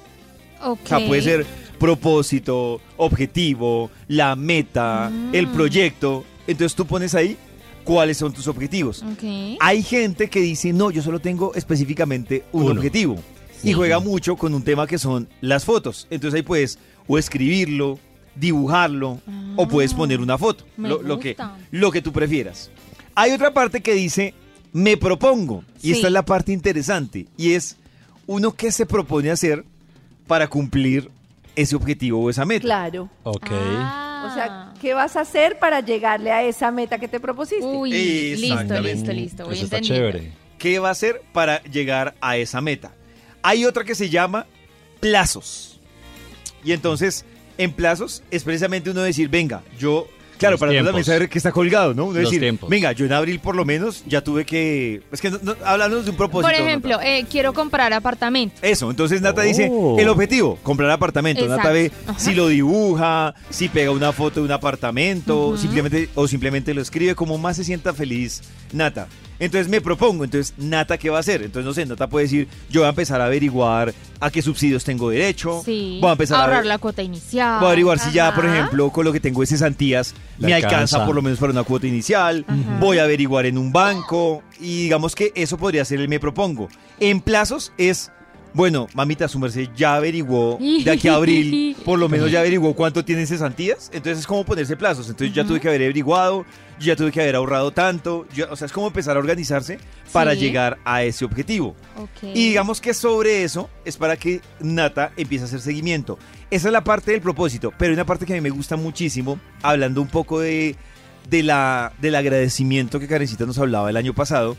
Ok. 0.61 0.79
O 0.83 0.87
sea, 0.87 1.05
puede 1.07 1.21
ser 1.21 1.45
propósito, 1.79 2.81
objetivo, 2.97 3.91
la 4.07 4.35
meta, 4.35 5.09
Mm. 5.11 5.35
el 5.35 5.47
proyecto. 5.49 6.23
Entonces 6.47 6.75
tú 6.75 6.85
pones 6.85 7.15
ahí 7.15 7.37
cuáles 7.83 8.17
son 8.17 8.31
tus 8.33 8.47
objetivos. 8.47 9.03
Ok. 9.03 9.57
Hay 9.59 9.83
gente 9.83 10.29
que 10.29 10.39
dice, 10.39 10.71
no, 10.73 10.91
yo 10.91 11.01
solo 11.01 11.19
tengo 11.19 11.53
específicamente 11.55 12.43
un 12.51 12.63
Uno. 12.63 12.71
objetivo. 12.73 13.17
Y 13.63 13.73
juega 13.73 13.99
mucho 13.99 14.35
con 14.35 14.53
un 14.53 14.61
tema 14.63 14.87
que 14.87 14.97
son 14.97 15.27
las 15.41 15.63
fotos. 15.65 16.07
Entonces 16.09 16.37
ahí 16.37 16.41
puedes 16.43 16.77
o 17.07 17.17
escribirlo, 17.17 17.97
dibujarlo, 18.35 19.19
o 19.55 19.67
puedes 19.67 19.93
poner 19.93 20.19
una 20.19 20.37
foto. 20.37 20.65
me 20.77 20.89
Lo, 20.89 21.01
lo 21.01 21.19
que, 21.19 21.35
lo 21.71 21.91
que 21.91 22.01
tú 22.01 22.11
prefieras. 22.11 22.71
Hay 23.15 23.31
otra 23.31 23.53
parte 23.53 23.81
que 23.81 23.93
dice, 23.93 24.33
me 24.71 24.97
propongo. 24.97 25.63
Y 25.81 25.91
esta 25.91 26.07
es 26.07 26.13
la 26.13 26.23
parte 26.23 26.51
interesante. 26.51 27.27
Y 27.37 27.53
es 27.53 27.77
uno 28.27 28.53
que 28.53 28.71
se 28.71 28.85
propone 28.85 29.31
hacer 29.31 29.63
para 30.27 30.47
cumplir 30.47 31.09
ese 31.55 31.75
objetivo 31.75 32.21
o 32.21 32.29
esa 32.29 32.45
meta. 32.45 32.63
Claro. 32.63 33.09
Ok. 33.23 33.47
Ah. 33.51 34.27
O 34.29 34.33
sea, 34.33 34.73
¿qué 34.81 34.93
vas 34.93 35.15
a 35.15 35.21
hacer 35.21 35.59
para 35.59 35.81
llegarle 35.81 36.31
a 36.31 36.43
esa 36.43 36.71
meta 36.71 36.97
que 36.97 37.07
te 37.07 37.19
propusiste? 37.19 37.65
Uy, 37.65 37.91
listo, 37.91 38.79
listo, 38.81 39.11
listo. 39.11 39.45
Voy 39.45 39.55
Eso 39.55 39.65
está 39.65 39.81
chévere. 39.81 40.31
¿Qué 40.57 40.79
va 40.79 40.89
a 40.89 40.91
hacer 40.91 41.21
para 41.33 41.61
llegar 41.63 42.15
a 42.21 42.37
esa 42.37 42.61
meta? 42.61 42.93
Hay 43.41 43.65
otra 43.65 43.83
que 43.83 43.95
se 43.95 44.09
llama 44.09 44.47
plazos. 45.01 45.81
Y 46.63 46.71
entonces, 46.71 47.25
en 47.57 47.71
plazos 47.71 48.23
es 48.31 48.43
precisamente 48.43 48.89
uno 48.89 49.01
decir, 49.01 49.29
venga, 49.29 49.61
yo... 49.79 50.07
Claro, 50.37 50.53
Los 50.53 50.59
para 50.59 50.71
uno 50.73 50.83
también 50.85 51.05
saber 51.05 51.29
que 51.29 51.37
está 51.37 51.51
colgado, 51.53 51.93
¿no? 51.93 52.05
Uno 52.05 52.19
decir, 52.19 52.39
tiempos. 52.41 52.69
venga, 52.69 52.91
yo 52.91 53.05
en 53.05 53.13
abril 53.13 53.39
por 53.39 53.55
lo 53.55 53.63
menos 53.63 54.03
ya 54.07 54.21
tuve 54.21 54.45
que... 54.45 55.01
Es 55.11 55.21
que 55.21 55.29
no, 55.29 55.39
no, 55.39 56.01
de 56.01 56.09
un 56.09 56.17
propósito. 56.17 56.51
Por 56.51 56.53
ejemplo, 56.53 56.99
eh, 57.01 57.25
quiero 57.29 57.53
comprar 57.53 57.93
apartamento. 57.93 58.55
Eso, 58.61 58.89
entonces 58.89 59.21
Nata 59.21 59.43
dice, 59.43 59.69
Oh. 59.71 59.97
el 59.99 60.09
objetivo, 60.09 60.57
comprar 60.61 60.89
apartamento. 60.89 61.47
Nata 61.47 61.69
ve 61.71 61.85
Exacto. 61.85 62.11
Ajá. 62.11 62.19
si 62.19 62.33
lo 62.33 62.47
dibuja, 62.47 63.35
si 63.51 63.69
pega 63.69 63.91
una 63.91 64.11
foto 64.11 64.41
de 64.41 64.47
un 64.47 64.51
apartamento, 64.51 65.55
simplemente 65.55 66.09
o 66.15 66.27
simplemente 66.27 66.73
lo 66.73 66.81
escribe 66.81 67.15
como 67.15 67.37
más 67.37 67.55
se 67.55 67.63
sienta 67.63 67.93
feliz 67.93 68.41
Nata. 68.73 69.07
Entonces 69.43 69.67
me 69.67 69.81
propongo, 69.81 70.23
entonces 70.23 70.53
Nata, 70.57 70.97
¿qué 70.97 71.09
va 71.09 71.17
a 71.17 71.19
hacer? 71.19 71.41
Entonces, 71.41 71.65
no 71.65 71.73
sé, 71.73 71.85
Nata 71.85 72.07
puede 72.07 72.25
decir, 72.25 72.47
yo 72.69 72.81
voy 72.81 72.85
a 72.87 72.89
empezar 72.89 73.19
a 73.19 73.25
averiguar 73.25 73.93
a 74.21 74.31
qué 74.31 74.41
subsidios 74.41 74.83
tengo 74.85 75.09
derecho, 75.09 75.61
Sí. 75.65 75.97
voy 75.99 76.09
a 76.09 76.13
empezar 76.13 76.39
a 76.39 76.43
ahorrar 76.45 76.65
la 76.65 76.77
cuota 76.77 77.01
inicial. 77.03 77.59
Voy 77.59 77.65
a 77.65 77.69
averiguar 77.71 77.99
si 77.99 78.11
ya, 78.13 78.33
por 78.33 78.45
ejemplo, 78.45 78.89
con 78.89 79.03
lo 79.03 79.11
que 79.11 79.19
tengo 79.19 79.41
de 79.41 79.47
cesantías, 79.47 80.13
me 80.39 80.53
alcanza. 80.53 80.75
alcanza. 80.77 81.05
por 81.05 81.13
lo 81.15 81.21
menos 81.21 81.39
para 81.39 81.51
una 81.51 81.63
cuota 81.63 81.87
inicial. 81.87 82.45
Ajá. 82.47 82.77
Voy 82.79 82.99
a 82.99 83.03
averiguar 83.03 83.45
en 83.45 83.57
un 83.57 83.73
banco. 83.73 84.43
Y 84.61 84.83
digamos 84.83 85.13
que 85.13 85.33
eso 85.35 85.57
podría 85.57 85.83
ser 85.83 85.99
el 85.99 86.07
me 86.07 86.19
propongo. 86.21 86.69
En 87.01 87.19
plazos 87.19 87.73
es, 87.77 88.11
bueno, 88.53 88.87
mamita, 88.93 89.27
su 89.27 89.39
merced 89.39 89.69
ya 89.75 89.95
averiguó 89.95 90.57
de 90.59 90.91
aquí 90.91 91.07
a 91.07 91.15
abril, 91.15 91.75
por 91.85 91.97
lo 91.97 92.07
menos 92.07 92.29
ya 92.31 92.39
averiguó 92.41 92.75
cuánto 92.75 93.03
tienen 93.03 93.25
cesantías. 93.27 93.89
Entonces 93.93 94.19
es 94.19 94.27
como 94.27 94.43
ponerse 94.45 94.77
plazos. 94.77 95.09
Entonces 95.09 95.35
ya 95.35 95.43
tuve 95.43 95.59
que 95.59 95.67
haber 95.67 95.81
averiguado, 95.81 96.45
yo 96.79 96.85
ya 96.87 96.95
tuve 96.95 97.11
que 97.11 97.21
haber 97.21 97.35
ahorrado 97.35 97.71
tanto. 97.71 98.27
yo- 98.35 98.47
o 98.51 98.55
sea, 98.55 98.65
es 98.67 98.71
como 98.71 98.87
empezar 98.87 99.15
a 99.15 99.19
organizarse 99.19 99.79
para 100.11 100.33
Sí. 100.33 100.41
llegar 100.41 100.77
a 100.85 101.03
ese 101.03 101.25
objetivo. 101.25 101.75
Ok. 101.97 102.23
Y 102.35 102.49
digamos 102.49 102.79
que 102.79 102.93
sobre 102.93 103.43
eso 103.43 103.69
es 103.85 103.97
para 103.97 104.17
que 104.17 104.41
Nata 104.59 105.11
empiece 105.17 105.45
a 105.45 105.47
hacer 105.47 105.59
seguimiento. 105.61 106.19
Esa 106.51 106.67
es 106.67 106.71
la 106.73 106.83
parte 106.83 107.11
del 107.11 107.21
propósito, 107.21 107.73
pero 107.77 107.89
hay 107.89 107.93
una 107.95 108.05
parte 108.05 108.25
que 108.27 108.33
a 108.33 108.35
mí 108.35 108.41
me 108.41 108.51
gusta 108.51 108.75
muchísimo, 108.75 109.39
hablando 109.63 109.99
un 110.01 110.07
poco 110.09 110.39
de, 110.39 110.75
de 111.27 111.41
la, 111.41 111.91
del 111.99 112.13
agradecimiento 112.13 112.99
que 112.99 113.07
Karencita 113.07 113.45
nos 113.47 113.57
hablaba 113.57 113.89
el 113.89 113.97
año 113.97 114.13
pasado, 114.13 114.55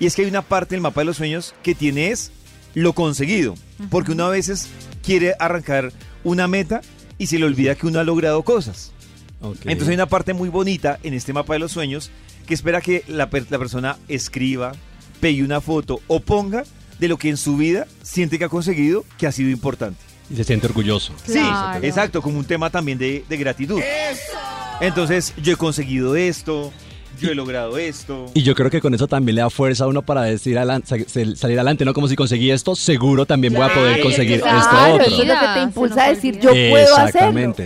y 0.00 0.04
es 0.06 0.14
que 0.14 0.22
hay 0.22 0.28
una 0.28 0.42
parte 0.42 0.74
del 0.74 0.82
mapa 0.82 1.00
de 1.00 1.06
los 1.06 1.16
sueños 1.16 1.54
que 1.62 1.74
tiene 1.74 2.10
es 2.10 2.30
lo 2.74 2.92
conseguido, 2.92 3.54
porque 3.90 4.12
uno 4.12 4.26
a 4.26 4.30
veces 4.30 4.68
quiere 5.02 5.34
arrancar 5.38 5.92
una 6.24 6.46
meta 6.48 6.80
y 7.18 7.26
se 7.26 7.38
le 7.38 7.44
olvida 7.44 7.74
que 7.74 7.86
uno 7.86 7.98
ha 8.00 8.04
logrado 8.04 8.42
cosas. 8.42 8.92
Entonces 9.64 9.88
hay 9.88 9.94
una 9.94 10.06
parte 10.06 10.34
muy 10.34 10.48
bonita 10.48 10.98
en 11.02 11.14
este 11.14 11.32
mapa 11.32 11.52
de 11.54 11.60
los 11.60 11.72
sueños 11.72 12.10
que 12.46 12.54
espera 12.54 12.80
que 12.80 13.04
la, 13.08 13.30
per- 13.30 13.46
la 13.50 13.58
persona 13.58 13.96
escriba, 14.08 14.72
pegue 15.20 15.42
una 15.44 15.60
foto 15.60 16.00
o 16.08 16.20
ponga 16.20 16.64
de 16.98 17.08
lo 17.08 17.16
que 17.18 17.28
en 17.28 17.36
su 17.36 17.56
vida 17.56 17.86
siente 18.02 18.38
que 18.38 18.44
ha 18.46 18.48
conseguido 18.48 19.04
que 19.18 19.26
ha 19.26 19.32
sido 19.32 19.50
importante. 19.50 20.00
Y 20.30 20.36
se 20.36 20.44
siente 20.44 20.66
orgulloso. 20.66 21.14
Claro. 21.24 21.80
Sí, 21.80 21.86
exacto, 21.86 22.20
como 22.20 22.38
un 22.38 22.44
tema 22.44 22.68
también 22.70 22.98
de, 22.98 23.24
de 23.28 23.36
gratitud. 23.36 23.80
Entonces, 24.80 25.34
yo 25.42 25.52
he 25.52 25.56
conseguido 25.56 26.16
esto, 26.16 26.72
yo 27.20 27.30
he 27.30 27.34
logrado 27.34 27.76
esto. 27.78 28.26
Y 28.34 28.42
yo 28.42 28.54
creo 28.54 28.70
que 28.70 28.80
con 28.80 28.94
eso 28.94 29.06
también 29.08 29.36
le 29.36 29.42
da 29.42 29.50
fuerza 29.50 29.84
a 29.84 29.86
uno 29.88 30.02
para 30.02 30.22
decir 30.22 30.58
se- 30.86 31.36
salir 31.36 31.58
adelante, 31.58 31.84
¿no? 31.84 31.92
Como 31.94 32.08
si 32.08 32.16
conseguí 32.16 32.50
esto, 32.50 32.74
seguro 32.76 33.26
también 33.26 33.52
voy 33.52 33.62
a 33.64 33.72
poder 33.74 34.00
conseguir 34.00 34.40
claro, 34.40 34.58
esto 34.58 34.76
Eso 34.76 34.94
otro. 34.94 35.22
es 35.22 35.28
lo 35.28 35.34
que 35.34 35.46
te 35.54 35.54
Se 35.54 35.60
impulsa 35.62 36.04
a 36.04 36.08
decir, 36.14 36.38
yo 36.40 36.50
puedo 36.50 36.76
hacerlo. 36.96 37.06
Exactamente. 37.06 37.62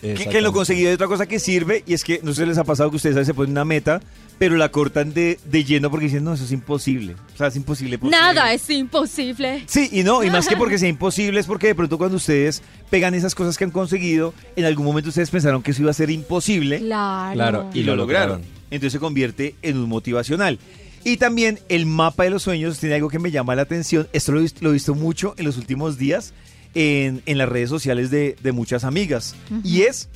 Que, 0.00 0.08
lo 0.08 0.12
Exactamente. 0.12 0.52
conseguido 0.52 0.88
hay 0.90 0.94
otra 0.94 1.06
cosa 1.08 1.26
que 1.26 1.38
sirve 1.40 1.82
y 1.86 1.94
es 1.94 2.04
que 2.04 2.20
no 2.22 2.32
sé 2.32 2.42
si 2.42 2.48
les 2.48 2.58
ha 2.58 2.64
pasado 2.64 2.90
que 2.90 2.96
ustedes 2.96 3.16
a 3.16 3.20
veces 3.20 3.28
se 3.28 3.34
ponen 3.34 3.52
una 3.52 3.64
meta, 3.64 4.00
pero 4.38 4.56
la 4.56 4.70
cortan 4.70 5.14
de, 5.14 5.38
de 5.46 5.64
lleno 5.64 5.90
porque 5.90 6.06
dicen, 6.06 6.22
no, 6.24 6.34
eso 6.34 6.44
es 6.44 6.52
imposible. 6.52 7.14
O 7.34 7.36
sea, 7.38 7.46
es 7.46 7.56
imposible. 7.56 7.98
porque- 7.98 8.14
Nada 8.16 8.52
es 8.52 8.68
imposible. 8.68 9.62
Sí, 9.66 9.88
y 9.92 10.02
no, 10.02 10.22
y 10.22 10.30
más 10.30 10.46
que 10.48 10.56
porque 10.56 10.78
sea 10.78 10.88
imposible, 10.88 11.40
es 11.40 11.46
porque 11.46 11.68
de 11.68 11.74
pronto 11.74 11.96
cuando 11.98 12.16
ustedes 12.18 12.62
pegan 12.90 13.14
esas 13.14 13.34
cosas 13.34 13.56
que 13.56 13.64
han 13.64 13.70
conseguido, 13.70 14.34
en 14.56 14.64
algún 14.66 14.84
momento 14.84 15.08
ustedes 15.08 15.30
pensaron 15.30 15.62
que 15.62 15.70
eso 15.70 15.82
iba 15.82 15.90
a 15.90 15.94
ser 15.94 16.10
imposible 16.10 16.80
Claro. 16.80 17.34
Claro, 17.34 17.70
y 17.72 17.82
lo 17.82 17.96
lograron. 17.96 18.42
Entonces 18.70 18.92
se 18.92 18.98
convierte 18.98 19.54
en 19.62 19.78
un 19.78 19.88
motivacional. 19.88 20.58
Y 21.04 21.18
también 21.18 21.60
el 21.68 21.86
mapa 21.86 22.24
de 22.24 22.30
los 22.30 22.42
sueños 22.42 22.78
tiene 22.78 22.96
algo 22.96 23.08
que 23.08 23.20
me 23.20 23.30
llama 23.30 23.54
la 23.54 23.62
atención. 23.62 24.08
Esto 24.12 24.32
lo 24.32 24.40
he 24.40 24.42
visto, 24.42 24.58
lo 24.62 24.70
he 24.70 24.72
visto 24.72 24.94
mucho 24.96 25.34
en 25.38 25.44
los 25.44 25.56
últimos 25.56 25.98
días 25.98 26.34
en, 26.74 27.22
en 27.26 27.38
las 27.38 27.48
redes 27.48 27.70
sociales 27.70 28.10
de, 28.10 28.36
de 28.42 28.52
muchas 28.52 28.82
amigas. 28.84 29.36
Y 29.62 29.82
es 29.82 30.08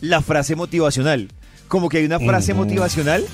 la 0.00 0.22
frase 0.22 0.56
motivacional. 0.56 1.28
Como 1.68 1.88
que 1.88 1.98
hay 1.98 2.04
una 2.04 2.18
frase 2.18 2.54
motivacional 2.54 3.24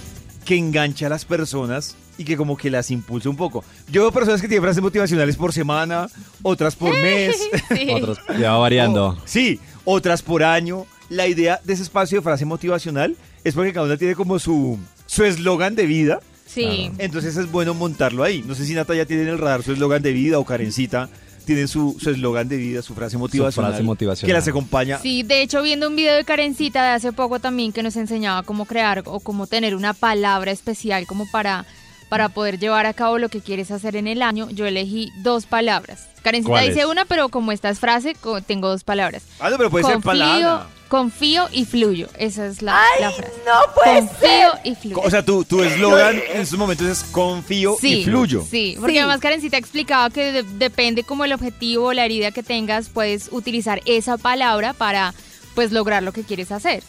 que 0.45 0.57
engancha 0.57 1.07
a 1.07 1.09
las 1.09 1.25
personas 1.25 1.97
y 2.18 2.25
que 2.25 2.37
como 2.37 2.57
que 2.57 2.71
las 2.71 2.90
impulsa 2.90 3.29
un 3.31 3.37
poco. 3.37 3.64
Yo 3.90 4.03
veo 4.03 4.12
personas 4.12 4.40
que 4.40 4.49
tienen 4.49 4.62
frases 4.62 4.83
motivacionales 4.83 5.37
por 5.37 5.53
semana, 5.53 6.09
otras 6.42 6.77
por 6.77 6.92
mes. 6.92 7.37
Sí. 7.68 7.88
Otros, 7.90 8.18
ya 8.38 8.53
va 8.53 8.59
variando. 8.59 9.18
Sí, 9.25 9.61
otras 9.85 10.23
por 10.23 10.42
año. 10.42 10.87
La 11.09 11.27
idea 11.27 11.61
de 11.64 11.73
ese 11.75 11.83
espacio 11.83 12.18
de 12.18 12.23
frase 12.23 12.45
motivacional 12.45 13.16
es 13.45 13.55
porque 13.55 13.73
cada 13.73 13.87
una 13.87 13.97
tiene 13.97 14.14
como 14.14 14.38
su 14.38 14.79
su 15.07 15.25
eslogan 15.25 15.75
de 15.75 15.87
vida. 15.87 16.21
Sí. 16.47 16.90
Entonces 16.99 17.37
es 17.37 17.51
bueno 17.51 17.75
montarlo 17.75 18.25
ahí. 18.25 18.42
No 18.47 18.55
sé 18.55 18.66
si 18.66 18.75
Natalia 18.75 19.07
tiene 19.07 19.23
en 19.23 19.29
el 19.29 19.38
radar 19.38 19.62
su 19.62 19.73
eslogan 19.73 20.03
de 20.03 20.12
vida 20.12 20.38
o 20.38 20.45
Karencita 20.45 21.09
tiene 21.44 21.66
su 21.66 21.96
su 22.00 22.11
eslogan 22.11 22.48
de 22.48 22.57
vida, 22.57 22.83
su 22.83 22.94
frase 22.94 23.18
motivacional. 23.18 23.72
frase 23.72 23.83
motivacional. 23.83 24.28
Que 24.28 24.33
las 24.33 24.48
acompaña. 24.48 24.98
Sí, 24.98 25.22
de 25.22 25.42
hecho 25.42 25.62
viendo 25.62 25.88
un 25.88 25.96
video 25.96 26.14
de 26.14 26.24
Karencita 26.24 26.83
de 26.83 26.90
hace 26.90 27.12
poco 27.12 27.40
también 27.40 27.72
que 27.72 27.83
nos 27.83 27.96
enseñaba 27.96 28.42
cómo 28.42 28.64
crear 28.66 29.02
o 29.07 29.20
cómo 29.20 29.46
tener 29.46 29.74
una 29.74 29.92
palabra 29.94 30.50
especial 30.50 31.07
como 31.07 31.31
para, 31.31 31.66
para 32.09 32.28
poder 32.28 32.59
llevar 32.59 32.87
a 32.87 32.94
cabo 32.94 33.18
lo 33.18 33.28
que 33.28 33.40
quieres 33.40 33.70
hacer 33.70 33.96
en 33.96 34.07
el 34.07 34.22
año, 34.22 34.48
yo 34.50 34.66
elegí 34.66 35.11
dos 35.22 35.46
palabras. 35.46 36.09
Karencita 36.22 36.61
dice 36.61 36.87
una, 36.87 37.05
pero 37.05 37.28
como 37.28 37.52
esta 37.52 37.68
es 37.68 37.81
frase, 37.81 38.14
tengo 38.46 38.68
dos 38.68 38.85
palabras. 38.85 39.24
Ah, 39.40 39.50
no, 39.50 39.57
pero 39.57 39.70
puede 39.70 39.85
ser 39.85 40.00
palabra. 40.00 40.66
Confío 40.92 41.48
y 41.50 41.64
fluyo. 41.64 42.07
Esa 42.18 42.44
es 42.44 42.61
la, 42.61 42.78
¡Ay, 42.78 43.00
la 43.00 43.11
frase. 43.12 43.33
no 43.46 43.72
puede 43.74 44.00
confío 44.00 44.18
ser! 44.52 44.61
y 44.64 44.74
fluyo. 44.74 45.00
O 45.02 45.09
sea, 45.11 45.24
tu, 45.24 45.42
tu 45.42 45.62
eslogan 45.62 46.16
en 46.35 46.42
estos 46.42 46.59
momentos 46.59 46.87
es 46.87 47.02
confío 47.05 47.76
y 47.81 48.05
fluyo. 48.05 48.44
Sí, 48.48 48.76
porque 48.78 48.92
Sí. 48.92 48.98
además 48.98 49.18
Karencita 49.20 49.57
explicaba 49.57 50.11
que 50.11 50.33
de- 50.33 50.42
depende 50.42 51.02
como 51.02 51.24
el 51.24 51.33
objetivo 51.33 51.87
o 51.87 51.92
la 51.94 52.05
herida 52.05 52.31
que 52.31 52.42
tengas, 52.42 52.90
puedes 52.90 53.31
utilizar 53.33 53.81
esa 53.87 54.18
palabra 54.18 54.74
para 54.74 55.14
pues 55.55 55.72
lograr 55.72 56.02
lo 56.02 56.12
que 56.12 56.24
quieres 56.24 56.52
hacer. 56.52 56.83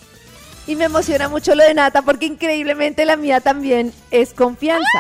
Y 0.68 0.76
me 0.76 0.84
emociona 0.84 1.30
mucho 1.30 1.56
lo 1.56 1.64
de 1.64 1.74
Nata 1.74 2.02
porque 2.02 2.26
increíblemente 2.26 3.06
la 3.06 3.16
mía 3.16 3.40
también 3.40 3.94
es 4.12 4.34
confianza. 4.34 5.00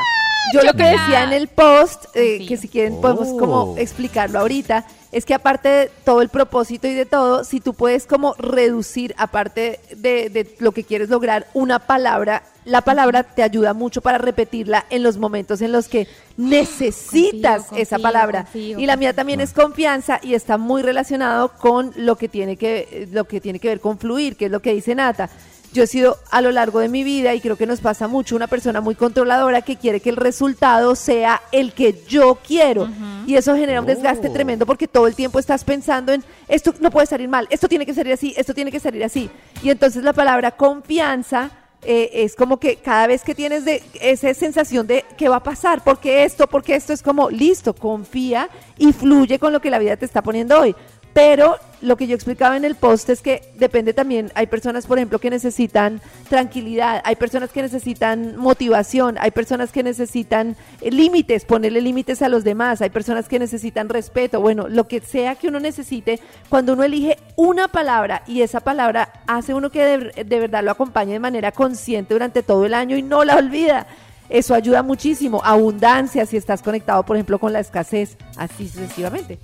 Yo 0.53 0.61
lo 0.63 0.73
que 0.75 0.83
decía 0.83 1.23
en 1.23 1.33
el 1.33 1.49
post, 1.49 2.05
eh, 2.15 2.45
que 2.47 2.55
si 2.55 2.69
quieren 2.69 3.01
podemos 3.01 3.27
Oh. 3.31 3.37
como 3.37 3.75
explicarlo 3.77 4.39
ahorita, 4.39 4.85
es 5.13 5.25
que 5.25 5.33
aparte 5.33 5.69
de 5.69 5.91
todo 6.03 6.21
el 6.21 6.29
propósito 6.29 6.87
y 6.87 6.93
de 6.93 7.05
todo, 7.05 7.43
si 7.43 7.59
tú 7.59 7.73
puedes 7.73 8.05
como 8.07 8.33
reducir, 8.33 9.13
aparte 9.17 9.79
de, 9.95 10.29
de 10.29 10.55
lo 10.59 10.71
que 10.71 10.83
quieres 10.83 11.09
lograr, 11.09 11.47
una 11.53 11.79
palabra, 11.79 12.43
la 12.65 12.81
palabra 12.81 13.23
te 13.23 13.43
ayuda 13.43 13.73
mucho 13.73 14.01
para 14.01 14.17
repetirla 14.17 14.85
en 14.89 15.03
los 15.03 15.17
momentos 15.17 15.61
en 15.61 15.71
los 15.71 15.87
que 15.87 16.07
necesitas 16.37 17.65
Confío, 17.65 17.83
esa 17.83 17.99
palabra. 17.99 18.43
confío, 18.43 18.79
y 18.79 18.85
la 18.85 18.97
mía 18.97 19.13
también 19.13 19.39
es 19.39 19.53
confianza 19.53 20.19
y 20.23 20.33
está 20.33 20.57
muy 20.57 20.81
relacionado 20.81 21.49
con 21.49 21.91
lo 21.95 22.15
que 22.15 22.27
tiene 22.27 22.57
que, 22.57 23.07
lo 23.11 23.25
que, 23.25 23.39
tiene 23.39 23.59
que 23.59 23.67
ver 23.67 23.79
con 23.79 23.99
fluir, 23.99 24.35
que 24.35 24.45
es 24.45 24.51
lo 24.51 24.61
que 24.61 24.73
dice 24.73 24.95
Nata. 24.95 25.29
Yo 25.73 25.83
he 25.83 25.87
sido 25.87 26.17
a 26.29 26.41
lo 26.41 26.51
largo 26.51 26.79
de 26.79 26.87
mi 26.87 27.03
vida, 27.03 27.33
y 27.33 27.41
creo 27.41 27.55
que 27.57 27.65
nos 27.65 27.81
pasa 27.81 28.07
mucho, 28.07 28.35
una 28.35 28.47
persona 28.47 28.79
muy 28.79 28.93
controladora 28.95 29.63
que 29.63 29.75
quiere 29.75 29.99
que 29.99 30.09
el 30.09 30.15
resultado 30.17 30.95
sea 30.95 31.41
el 31.51 31.73
que 31.73 32.03
yo 32.07 32.35
quiero. 32.35 32.87
Y 33.25 33.35
eso 33.35 33.55
genera 33.55 33.81
un 33.81 33.87
desgaste 33.87 34.29
Oh. 34.29 34.33
tremendo 34.33 34.65
porque 34.65 34.87
todo 34.87 35.07
el 35.07 35.15
tiempo 35.15 35.39
estás 35.39 35.63
pensando 35.63 36.13
en 36.13 36.23
esto 36.47 36.73
no 36.79 36.91
puede 36.91 37.07
salir 37.07 37.27
mal, 37.27 37.47
esto 37.49 37.67
tiene 37.67 37.85
que 37.85 37.93
salir 37.93 38.13
así, 38.13 38.33
esto 38.37 38.53
tiene 38.53 38.71
que 38.71 38.79
salir 38.79 39.03
así. 39.03 39.29
Y 39.63 39.69
entonces 39.69 40.03
la 40.03 40.13
palabra 40.13 40.51
confianza 40.51 41.49
eh, 41.85 42.09
es 42.13 42.35
como 42.35 42.59
que 42.59 42.77
cada 42.77 43.07
vez 43.07 43.23
que 43.23 43.35
tienes 43.35 43.65
de 43.65 43.83
esa 43.99 44.33
sensación 44.33 44.87
de 44.87 45.03
qué 45.17 45.27
va 45.27 45.37
a 45.37 45.43
pasar, 45.43 45.83
porque 45.83 46.23
esto, 46.23 46.47
porque 46.47 46.75
esto 46.75 46.93
es 46.93 47.01
como 47.01 47.29
listo, 47.29 47.73
confía 47.73 48.49
y 48.77 48.93
fluye 48.93 49.39
con 49.39 49.51
lo 49.51 49.59
que 49.59 49.69
la 49.69 49.79
vida 49.79 49.97
te 49.97 50.05
está 50.05 50.21
poniendo 50.21 50.59
hoy. 50.59 50.75
Pero 51.13 51.57
lo 51.83 51.97
que 51.97 52.07
yo 52.07 52.15
explicaba 52.15 52.55
en 52.55 52.63
el 52.63 52.75
post 52.75 53.09
es 53.09 53.21
que 53.21 53.41
depende 53.55 53.93
también, 53.93 54.31
hay 54.35 54.47
personas, 54.47 54.87
por 54.87 54.97
ejemplo, 54.97 55.19
que 55.19 55.29
necesitan 55.29 56.01
tranquilidad, 56.29 57.01
hay 57.03 57.17
personas 57.17 57.51
que 57.51 57.61
necesitan 57.61 58.37
motivación, 58.37 59.17
hay 59.19 59.31
personas 59.31 59.71
que 59.71 59.83
necesitan 59.83 60.55
eh, 60.81 60.91
límites, 60.91 61.43
ponerle 61.43 61.81
límites 61.81 62.21
a 62.21 62.29
los 62.29 62.43
demás, 62.43 62.81
hay 62.81 62.89
personas 62.89 63.27
que 63.27 63.37
necesitan 63.37 63.89
respeto, 63.89 64.39
bueno, 64.39 64.69
lo 64.69 64.87
que 64.87 65.01
sea 65.01 65.35
que 65.35 65.49
uno 65.49 65.59
necesite, 65.59 66.19
cuando 66.49 66.73
uno 66.73 66.83
elige 66.83 67.17
una 67.35 67.67
palabra 67.67 68.23
y 68.27 68.41
esa 68.41 68.61
palabra 68.61 69.11
hace 69.27 69.53
uno 69.53 69.69
que 69.69 69.83
de, 69.83 70.23
de 70.23 70.39
verdad 70.39 70.63
lo 70.63 70.71
acompañe 70.71 71.13
de 71.13 71.19
manera 71.19 71.51
consciente 71.51 72.13
durante 72.13 72.43
todo 72.43 72.65
el 72.65 72.73
año 72.73 72.95
y 72.95 73.01
no 73.01 73.25
la 73.25 73.35
olvida. 73.35 73.87
Eso 74.33 74.55
ayuda 74.55 74.81
muchísimo. 74.81 75.43
Abundancia, 75.45 76.25
si 76.25 76.37
estás 76.37 76.63
conectado, 76.63 77.03
por 77.03 77.15
ejemplo, 77.15 77.37
con 77.37 77.53
la 77.53 77.59
escasez, 77.59 78.17
así 78.35 78.67
sucesivamente. 78.67 79.37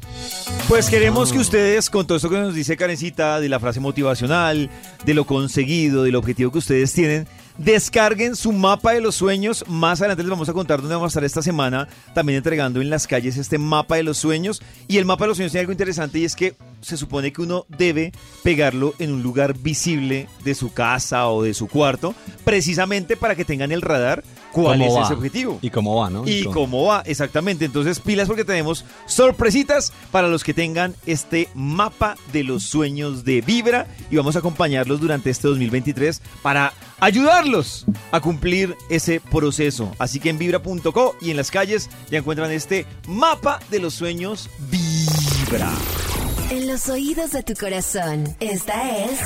Pues 0.67 0.89
queremos 0.89 1.31
que 1.31 1.37
ustedes, 1.37 1.91
con 1.91 2.07
todo 2.07 2.15
esto 2.15 2.27
que 2.27 2.39
nos 2.39 2.55
dice 2.55 2.75
Karencita, 2.75 3.39
de 3.39 3.49
la 3.49 3.59
frase 3.59 3.79
motivacional, 3.79 4.67
de 5.05 5.13
lo 5.13 5.25
conseguido, 5.25 6.01
del 6.01 6.15
objetivo 6.15 6.51
que 6.51 6.57
ustedes 6.57 6.91
tienen, 6.91 7.27
descarguen 7.59 8.35
su 8.35 8.51
mapa 8.51 8.93
de 8.93 9.01
los 9.01 9.13
sueños. 9.13 9.63
Más 9.67 10.01
adelante 10.01 10.23
les 10.23 10.31
vamos 10.31 10.49
a 10.49 10.53
contar 10.53 10.79
dónde 10.79 10.95
vamos 10.95 11.09
a 11.09 11.13
estar 11.13 11.23
esta 11.23 11.43
semana, 11.43 11.87
también 12.15 12.37
entregando 12.37 12.81
en 12.81 12.89
las 12.89 13.05
calles 13.05 13.37
este 13.37 13.59
mapa 13.59 13.97
de 13.97 14.03
los 14.03 14.17
sueños. 14.17 14.59
Y 14.87 14.97
el 14.97 15.05
mapa 15.05 15.25
de 15.25 15.27
los 15.27 15.37
sueños 15.37 15.51
tiene 15.51 15.61
algo 15.61 15.71
interesante 15.71 16.17
y 16.17 16.25
es 16.25 16.35
que 16.35 16.55
se 16.81 16.97
supone 16.97 17.31
que 17.31 17.43
uno 17.43 17.65
debe 17.67 18.11
pegarlo 18.41 18.95
en 18.97 19.13
un 19.13 19.21
lugar 19.21 19.55
visible 19.55 20.27
de 20.43 20.55
su 20.55 20.73
casa 20.73 21.27
o 21.27 21.43
de 21.43 21.53
su 21.53 21.67
cuarto, 21.67 22.15
precisamente 22.43 23.17
para 23.17 23.35
que 23.35 23.45
tengan 23.45 23.71
el 23.71 23.81
radar 23.83 24.23
cuál 24.51 24.77
¿Cómo 24.79 24.89
es 24.91 24.97
va? 24.97 25.03
ese 25.05 25.13
objetivo. 25.13 25.59
Y 25.61 25.69
cómo 25.69 25.95
va, 25.95 26.09
¿no? 26.09 26.27
Y 26.27 26.43
cómo- 26.43 26.53
cómo 26.55 26.85
va, 26.85 27.01
exactamente. 27.05 27.65
Entonces, 27.65 27.99
pilas 27.99 28.27
porque 28.27 28.43
tenemos 28.45 28.85
sorpresitas 29.05 29.91
para 30.11 30.27
los 30.27 30.43
que 30.43 30.53
tengan 30.53 30.95
este 31.05 31.49
mapa 31.53 32.15
de 32.33 32.43
los 32.43 32.63
sueños 32.63 33.23
de 33.25 33.41
Vibra 33.41 33.87
y 34.09 34.15
vamos 34.17 34.35
a 34.35 34.39
acompañarlos 34.39 34.99
durante 34.99 35.29
este 35.29 35.47
2023 35.47 36.21
para 36.41 36.73
ayudarlos 36.99 37.85
a 38.11 38.19
cumplir 38.21 38.75
ese 38.89 39.19
proceso. 39.19 39.91
Así 39.99 40.19
que 40.19 40.29
en 40.29 40.37
vibra.co 40.37 41.15
y 41.21 41.31
en 41.31 41.37
las 41.37 41.51
calles 41.51 41.89
ya 42.09 42.17
encuentran 42.19 42.51
este 42.51 42.85
mapa 43.07 43.59
de 43.71 43.79
los 43.79 43.93
sueños 43.93 44.49
Vibra. 44.69 45.71
En 46.51 46.67
los 46.67 46.89
oídos 46.89 47.31
de 47.31 47.43
tu 47.43 47.53
corazón, 47.53 48.35
esta 48.39 49.03
es 49.05 49.19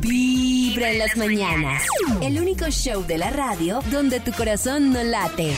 Vibra 0.00 0.90
en 0.90 0.98
las 0.98 1.16
mañanas. 1.18 1.82
El 2.22 2.40
único 2.40 2.64
show 2.70 3.04
de 3.06 3.18
la 3.18 3.28
radio 3.28 3.80
donde 3.92 4.20
tu 4.20 4.32
corazón 4.32 4.90
no 4.90 5.04
late. 5.04 5.52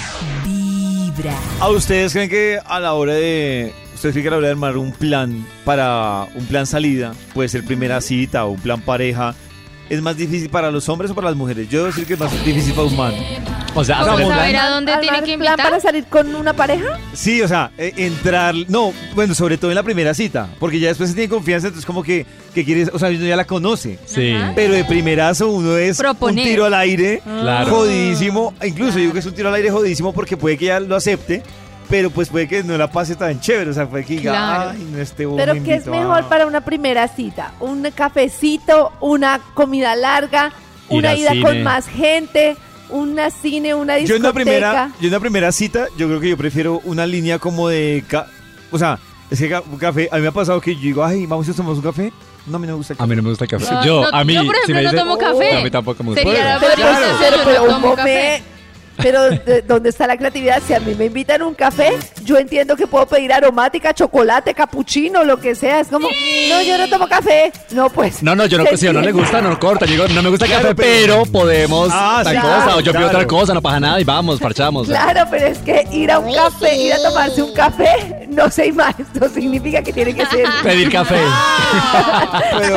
Vibra. 0.45 1.35
¿A 1.61 1.69
ustedes 1.69 2.13
creen 2.13 2.29
que 2.29 2.59
a 2.65 2.81
la 2.81 2.95
hora 2.95 3.15
de... 3.15 3.73
¿Ustedes 3.95 4.13
creen 4.15 4.29
que 4.29 4.41
de 4.41 4.51
armar 4.51 4.77
un 4.77 4.91
plan 4.91 5.47
para 5.65 6.27
un 6.35 6.45
plan 6.47 6.67
salida, 6.67 7.15
puede 7.33 7.49
ser 7.49 7.65
primera 7.65 8.01
cita 8.01 8.45
o 8.45 8.51
un 8.51 8.61
plan 8.61 8.81
pareja, 8.81 9.37
es 9.89 10.03
más 10.03 10.17
difícil 10.17 10.49
para 10.51 10.71
los 10.71 10.89
hombres 10.89 11.11
o 11.11 11.15
para 11.15 11.29
las 11.29 11.37
mujeres? 11.37 11.69
Yo 11.69 11.79
debo 11.79 11.87
decir 11.89 12.07
que 12.07 12.15
es 12.15 12.21
más 12.21 12.33
difícil 12.45 12.73
para 12.75 12.87
un 12.89 12.97
man. 12.97 13.15
O 13.75 13.85
sea, 13.85 13.99
¿Cómo 13.99 14.17
saber 14.17 14.27
plan. 14.53 14.57
a 14.57 14.71
dónde 14.71 14.93
¿Armar 14.93 15.01
tiene 15.03 15.17
que 15.19 15.23
plan 15.39 15.53
invitar? 15.53 15.57
para 15.71 15.81
salir 15.81 16.05
con 16.07 16.35
una 16.35 16.55
pareja? 16.55 16.99
Sí, 17.13 17.43
o 17.43 17.49
sea, 17.49 17.71
eh, 17.77 17.93
entrar, 17.99 18.55
no, 18.69 18.93
bueno, 19.15 19.35
sobre 19.35 19.59
todo 19.59 19.71
en 19.71 19.75
la 19.75 19.83
primera 19.83 20.15
cita, 20.15 20.49
porque 20.59 20.81
ya 20.81 20.89
después 20.89 21.11
se 21.11 21.15
tiene 21.15 21.29
confianza, 21.29 21.67
entonces 21.67 21.85
como 21.85 22.03
que, 22.03 22.25
que 22.55 22.65
quieres, 22.65 22.91
o 22.93 22.99
sea, 22.99 23.11
uno 23.11 23.27
ya 23.27 23.37
la 23.37 23.45
conoce. 23.47 23.99
Sí. 24.07 24.33
Ajá. 24.33 24.53
Pero 24.55 24.73
de 24.73 24.85
primerazo 24.85 25.51
uno 25.51 25.77
es 25.77 25.99
Proponer. 25.99 26.45
un 26.45 26.51
tiro 26.51 26.65
al 26.65 26.75
aire, 26.75 27.21
Claro. 27.23 27.71
jodidísimo. 27.71 28.55
Incluso 28.65 28.93
yo 28.95 29.01
digo 29.01 29.13
que 29.13 29.19
es 29.19 29.27
un 29.27 29.35
tiro 29.35 29.49
al 29.51 29.55
aire 29.57 29.71
jodidísimo 29.71 30.13
porque 30.15 30.39
puede 30.39 30.57
que 30.57 30.65
ella 30.67 30.81
lo 30.81 30.97
acepte, 30.97 31.43
pero 31.89 32.11
pues 32.11 32.29
puede 32.29 32.49
que 32.49 32.63
no 32.63 32.77
la 32.77 32.91
pase 32.91 33.15
tan 33.17 33.41
chévere. 33.41 33.71
O 33.71 33.75
sea, 33.75 33.89
puede 33.89 34.05
que 34.05 34.15
diga, 34.19 34.33
Claro. 34.33 34.71
ay, 34.71 34.89
no 34.93 34.99
este 34.99 35.27
Pero 35.37 35.55
me 35.55 35.63
¿qué 35.63 35.75
es 35.75 35.87
a-". 35.87 35.91
mejor 35.91 36.25
para 36.29 36.47
una 36.47 36.61
primera 36.63 37.09
cita? 37.09 37.53
¿Un 37.61 37.89
cafecito, 37.95 38.93
una 39.01 39.41
comida 39.55 39.95
larga, 39.97 40.53
Ir 40.91 40.99
una 40.99 41.15
ida 41.15 41.31
cine. 41.33 41.43
con 41.45 41.63
más 41.63 41.87
gente, 41.89 42.57
una 42.91 43.31
cine, 43.31 43.75
una 43.75 43.99
Yo 43.99 44.03
discoteca? 44.03 44.17
en 44.17 44.23
una 44.25 44.33
primera, 44.33 44.91
yo 45.01 45.07
en 45.09 45.13
una 45.15 45.21
primera 45.21 45.53
cita, 45.53 45.87
yo 45.97 46.07
creo 46.09 46.21
que 46.21 46.29
yo 46.31 46.37
prefiero 46.37 46.81
una 46.85 47.07
línea 47.07 47.39
como 47.39 47.69
de, 47.69 48.05
ca- 48.09 48.27
o 48.71 48.79
sea, 48.79 48.99
es 49.31 49.39
que 49.41 49.53
un 49.71 49.79
café, 49.79 50.09
a 50.13 50.17
mí 50.17 50.23
me 50.23 50.29
ha 50.29 50.33
pasado 50.33 50.61
que 50.61 50.75
yo 50.77 50.81
digo, 50.83 51.05
ay, 51.05 51.27
vamos 51.27 51.49
a 51.49 51.53
tomar 51.53 51.73
un 51.73 51.83
café. 51.83 52.13
No, 52.47 52.59
a 52.59 52.61
mí 52.61 52.67
no 52.69 52.75
me 52.75 52.77
gusta 52.77 52.93
el 52.93 52.97
A 52.97 52.99
café. 52.99 53.09
mí 53.11 53.17
no 53.17 53.23
me 53.25 53.29
gusta 53.31 53.45
el 53.45 53.51
café. 53.51 53.75
No, 53.75 53.85
yo, 53.85 54.03
no, 54.03 54.09
a 54.17 54.23
mí, 54.25 54.35
yo, 54.35 54.47
por 54.47 54.55
si 54.65 54.73
no 54.73 54.93
tomo 54.93 55.19
café. 55.19 55.59
A 55.59 55.65
mí 55.65 55.71
tampoco 55.73 56.05
me 56.05 56.11
gusta. 56.11 56.23
Sería 56.23 56.45
la 56.45 56.61
Pero, 56.61 56.73
Pero, 56.77 57.43
pues, 57.43 57.57
yo 57.57 57.89
un 57.91 57.97
café. 57.97 58.43
Pero 59.03 59.31
¿de- 59.31 59.63
¿dónde 59.63 59.91
está 59.91 60.07
la 60.07 60.17
creatividad? 60.17 60.63
Si 60.67 60.73
a 60.75 60.81
mí 60.81 60.95
me 60.95 61.07
invitan 61.07 61.43
a 61.43 61.47
un 61.47 61.55
café, 61.55 61.93
yo 62.25 62.37
entiendo 62.39 62.77
que 62.77 62.87
puedo 62.87 63.07
pedir 63.07 63.33
aromática, 63.33 63.93
chocolate, 63.95 64.55
capuchino, 64.55 65.23
lo 65.25 65.39
que 65.39 65.55
sea. 65.55 65.81
Es 65.81 65.89
como, 65.89 66.09
no, 66.09 66.63
yo 66.63 66.79
no 66.79 66.89
tomo 66.89 67.07
café. 67.09 67.53
No, 67.71 67.91
pues. 67.91 68.23
No, 68.23 68.35
no, 68.35 68.47
yo 68.47 68.59
no, 68.59 68.65
si 68.77 68.87
a 68.87 68.93
no 68.93 69.01
le 69.01 69.13
gusta, 69.13 69.41
no 69.41 69.59
corta. 69.59 69.85
Yo 69.87 69.93
digo, 69.93 70.09
no 70.09 70.23
me 70.23 70.31
gusta 70.31 70.45
el 70.47 70.51
Claro, 70.51 70.69
café, 70.71 70.75
pero, 70.77 71.23
pero- 71.23 71.33
podemos 71.33 71.89
Ah, 71.93 72.21
tal 72.25 72.35
sí, 72.37 72.41
cosa. 72.41 72.55
claro, 72.65 72.79
o 72.79 72.81
yo 72.81 72.93
pido 72.93 73.07
otra 73.07 73.27
cosa, 73.27 73.55
no 73.55 73.63
pasa 73.63 73.81
nada 73.81 74.01
y 74.01 74.05
vamos, 74.05 74.41
parchamos. 74.41 74.87
Claro, 74.87 75.21
pero 75.31 75.47
es 75.47 75.59
que 75.59 75.87
ir 75.93 76.11
a 76.11 76.19
un 76.19 76.33
café, 76.35 76.77
ir 76.77 76.93
a 76.95 77.03
tomarse 77.03 77.43
un 77.43 77.53
café, 77.53 78.16
no 78.37 78.51
sé 78.51 78.73
más. 78.73 78.95
Esto 78.99 79.29
significa 79.29 79.83
que 79.83 79.93
tiene 79.93 80.15
que 80.15 80.27
ser. 80.27 80.47
Pedir 80.63 80.91
café. 80.91 81.17
Pero 82.59 82.77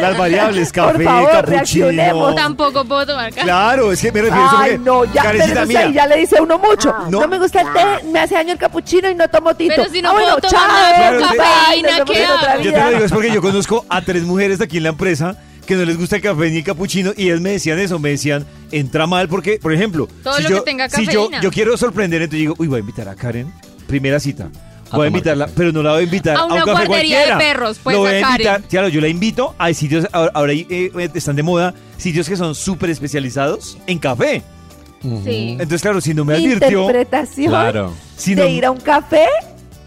las 0.00 0.18
variables, 0.18 0.72
Por 0.72 0.92
café, 0.92 1.04
favor, 1.04 1.30
capuchino. 1.30 1.56
reaccionemos. 1.56 2.34
Tampoco 2.34 2.84
puedo 2.84 3.06
tomar 3.06 3.30
café. 3.30 3.42
Claro, 3.42 3.92
es 3.92 4.00
que 4.00 4.12
me 4.12 4.22
refiero 4.22 4.58
a 4.58 4.68
eso 4.68 4.82
no, 4.82 5.04
ya, 5.06 5.22
pero 5.32 5.78
ahí 5.78 5.92
ya 5.92 6.06
le 6.06 6.16
dice 6.18 6.40
uno 6.40 6.58
mucho. 6.58 6.94
No. 7.10 7.20
No. 7.20 7.28
me 7.28 7.38
gusta 7.38 7.60
el 7.62 7.72
té, 7.72 8.06
me 8.08 8.20
hace 8.20 8.34
daño 8.34 8.52
el 8.52 8.58
capuchino 8.58 9.10
y 9.10 9.14
no 9.14 9.28
tomo 9.28 9.54
tinto. 9.54 9.74
Pero 9.76 9.90
si 9.90 10.02
no 10.02 10.10
ah, 10.10 10.12
bueno, 10.12 10.36
tomar 10.36 10.50
chao. 10.50 11.20
cafeína, 11.20 12.04
¿qué 12.04 12.24
hago? 12.24 12.62
Yo 12.62 12.72
te 12.72 12.80
lo 12.80 12.90
digo, 12.90 13.04
es 13.04 13.12
porque 13.12 13.32
yo 13.32 13.40
conozco 13.42 13.84
a 13.88 14.02
tres 14.02 14.22
mujeres 14.24 14.58
de 14.58 14.64
aquí 14.64 14.76
en 14.76 14.84
la 14.84 14.88
empresa 14.90 15.36
que 15.66 15.74
no 15.74 15.84
les 15.84 15.98
gusta 15.98 16.16
el 16.16 16.22
café 16.22 16.50
ni 16.50 16.58
el 16.58 16.64
capuchino 16.64 17.12
y 17.16 17.24
ellas 17.24 17.40
me 17.40 17.50
decían 17.50 17.78
eso, 17.78 17.98
me 17.98 18.10
decían, 18.10 18.46
entra 18.70 19.06
mal 19.06 19.28
porque, 19.28 19.58
por 19.60 19.72
ejemplo, 19.72 20.08
Todo 20.22 20.36
si, 20.36 20.44
lo 20.44 20.48
yo, 20.48 20.56
que 20.58 20.70
tenga 20.70 20.88
si 20.88 21.06
yo, 21.06 21.28
yo 21.42 21.50
quiero 21.50 21.76
sorprender, 21.76 22.22
entonces 22.22 22.40
digo, 22.40 22.54
uy, 22.58 22.68
voy 22.68 22.76
a 22.76 22.80
invitar 22.80 23.08
a 23.08 23.16
Karen, 23.16 23.52
primera 23.86 24.20
cita. 24.20 24.48
Voy 24.92 25.04
a 25.04 25.08
invitarla, 25.08 25.44
café. 25.46 25.54
pero 25.56 25.72
no 25.72 25.82
la 25.82 25.92
voy 25.92 26.00
a 26.00 26.02
invitar 26.04 26.36
A 26.36 26.40
a, 26.40 26.44
una 26.46 26.54
un 26.54 26.60
café 26.72 26.86
guardería 26.86 27.18
de 27.20 27.24
cualquiera. 27.26 27.38
perros, 27.38 27.78
pues, 27.82 27.94
Lo 27.96 28.00
voy 28.02 28.12
a 28.14 28.18
a 28.18 28.20
Karen. 28.20 28.32
invitar, 28.34 28.62
claro, 28.62 28.88
yo 28.88 29.00
la 29.00 29.08
invito 29.08 29.54
a 29.58 29.72
sitios, 29.72 30.06
ahora, 30.12 30.30
ahora 30.34 30.52
ahí, 30.52 30.66
eh, 30.70 31.08
están 31.14 31.36
de 31.36 31.42
moda, 31.42 31.74
sitios 31.96 32.28
que 32.28 32.36
son 32.36 32.54
súper 32.54 32.90
especializados 32.90 33.78
en 33.86 33.98
café. 33.98 34.42
Sí. 35.02 35.50
Entonces, 35.52 35.82
claro, 35.82 36.00
si 36.00 36.14
no 36.14 36.24
me 36.24 36.34
advirtió, 36.34 36.80
interpretación 36.82 37.48
Claro. 37.50 37.92
si 38.16 38.34
de 38.34 38.42
no, 38.42 38.48
ir 38.48 38.64
a 38.64 38.70
un 38.70 38.80
café 38.80 39.26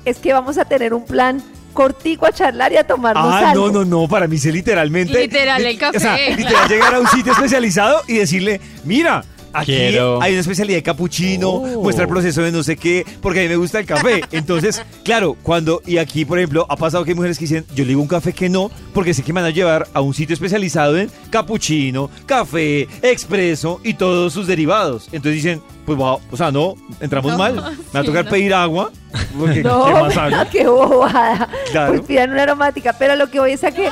es 0.05 0.17
que 0.19 0.31
vamos 0.33 0.57
a 0.57 0.65
tener 0.65 0.93
un 0.93 1.03
plan 1.05 1.41
cortico 1.73 2.25
a 2.25 2.31
charlar 2.31 2.71
y 2.73 2.77
a 2.77 2.83
tomarnos 2.85 3.25
Ah, 3.33 3.51
algo. 3.51 3.67
no, 3.71 3.83
no, 3.83 4.01
no, 4.01 4.07
para 4.07 4.27
mí 4.27 4.35
es 4.37 4.45
literalmente. 4.45 5.19
Literal, 5.21 5.65
el 5.65 5.77
café, 5.77 5.97
O 5.97 5.99
sea, 5.99 6.15
claro. 6.15 6.35
literal 6.35 6.69
llegar 6.69 6.95
a 6.95 6.99
un 6.99 7.07
sitio 7.07 7.31
especializado 7.33 8.01
y 8.07 8.15
decirle, 8.15 8.59
mira, 8.85 9.23
aquí 9.53 9.73
Quiero. 9.73 10.21
hay 10.21 10.31
una 10.33 10.41
especialidad 10.41 10.77
de 10.77 10.83
capuchino, 10.83 11.49
Oh. 11.49 11.83
muestra 11.83 12.03
el 12.03 12.09
proceso 12.09 12.41
de 12.41 12.51
no 12.51 12.63
sé 12.63 12.77
qué, 12.77 13.05
porque 13.21 13.39
a 13.39 13.43
mí 13.43 13.49
me 13.49 13.55
gusta 13.55 13.79
el 13.79 13.85
café. 13.85 14.21
Entonces, 14.31 14.81
claro, 15.03 15.35
cuando, 15.43 15.81
y 15.85 15.97
aquí, 15.97 16.25
por 16.25 16.37
ejemplo, 16.39 16.65
ha 16.69 16.75
pasado 16.75 17.03
que 17.03 17.11
hay 17.11 17.15
mujeres 17.15 17.37
que 17.37 17.45
dicen, 17.45 17.65
yo 17.75 17.83
le 17.83 17.89
digo 17.89 18.01
un 18.01 18.07
café 18.07 18.33
que 18.33 18.49
no, 18.49 18.69
porque 18.93 19.13
sé 19.13 19.23
que 19.23 19.33
me 19.33 19.41
van 19.41 19.49
a 19.49 19.53
llevar 19.53 19.87
a 19.93 20.01
un 20.01 20.13
sitio 20.13 20.33
especializado 20.33 20.97
en 20.97 21.09
capuchino, 21.29 22.09
café, 22.25 22.87
expreso 23.01 23.79
y 23.83 23.93
todos 23.95 24.33
sus 24.33 24.47
derivados. 24.47 25.05
Entonces 25.11 25.33
dicen, 25.43 25.61
pues, 25.85 25.97
wow, 25.97 26.19
o 26.31 26.37
sea, 26.37 26.51
no, 26.51 26.75
entramos 27.01 27.31
No, 27.31 27.37
mal, 27.37 27.55
me 27.55 27.61
va 27.93 27.99
a 27.99 28.03
tocar 28.03 28.25
no. 28.25 28.31
pedir 28.31 28.53
agua, 28.53 28.91
porque 29.37 29.63
No, 29.63 29.85
¿qué 29.85 29.93
más 29.93 30.17
hago? 30.17 30.49
qué 30.51 30.67
bobada. 30.67 31.49
Claro. 31.71 31.93
Pues 31.93 32.01
pidan 32.05 32.31
una 32.31 32.43
aromática. 32.43 32.93
Pero 32.99 33.15
lo 33.15 33.29
que 33.29 33.39
voy 33.39 33.51
es 33.53 33.63
a 33.63 33.71
que 33.71 33.89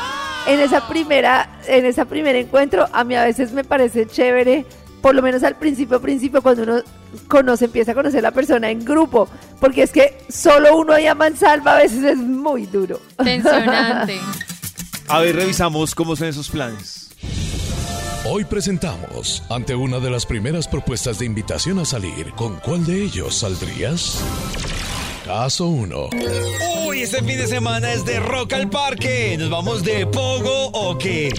en 0.47 0.59
esa 0.59 0.87
primera, 0.87 1.49
en 1.67 1.85
ese 1.85 2.05
primer 2.05 2.35
encuentro, 2.35 2.85
a 2.93 3.03
mí 3.03 3.15
a 3.15 3.23
veces 3.25 3.51
me 3.51 3.63
parece 3.63 4.05
chévere, 4.05 4.65
por 5.01 5.15
lo 5.15 5.21
menos 5.21 5.43
al 5.43 5.55
principio, 5.55 6.01
principio, 6.01 6.41
cuando 6.41 6.63
uno 6.63 6.81
conoce, 7.27 7.65
empieza 7.65 7.91
a 7.91 7.95
conocer 7.95 8.19
a 8.19 8.29
la 8.29 8.31
persona 8.31 8.69
en 8.69 8.83
grupo. 8.83 9.27
Porque 9.59 9.83
es 9.83 9.91
que 9.91 10.17
solo 10.29 10.77
uno 10.77 10.93
ahí 10.93 11.07
a 11.07 11.15
mansalva 11.15 11.75
a 11.75 11.77
veces 11.77 12.03
es 12.03 12.17
muy 12.17 12.65
duro. 12.65 12.99
Tensionante. 13.23 14.19
A 15.09 15.19
ver, 15.19 15.37
revisamos 15.37 15.95
cómo 15.95 16.17
son 16.17 16.27
esos 16.27 16.49
planes. 16.49 17.07
Hoy 18.25 18.43
presentamos 18.43 19.41
ante 19.49 19.73
una 19.73 19.99
de 19.99 20.09
las 20.09 20.25
primeras 20.25 20.67
propuestas 20.67 21.19
de 21.19 21.25
invitación 21.25 21.79
a 21.79 21.85
salir. 21.85 22.33
¿Con 22.35 22.55
cuál 22.57 22.85
de 22.85 23.03
ellos 23.03 23.35
saldrías? 23.35 24.21
Caso 25.25 25.67
1. 25.67 26.09
Uy, 26.87 27.03
este 27.03 27.19
fin 27.19 27.37
de 27.37 27.47
semana 27.47 27.93
es 27.93 28.03
de 28.03 28.19
Rock 28.19 28.51
al 28.51 28.69
Parque. 28.69 29.37
¿Nos 29.39 29.49
vamos 29.49 29.83
de 29.83 30.05
Pogo 30.07 30.71
o 30.73 30.97
qué? 30.97 31.31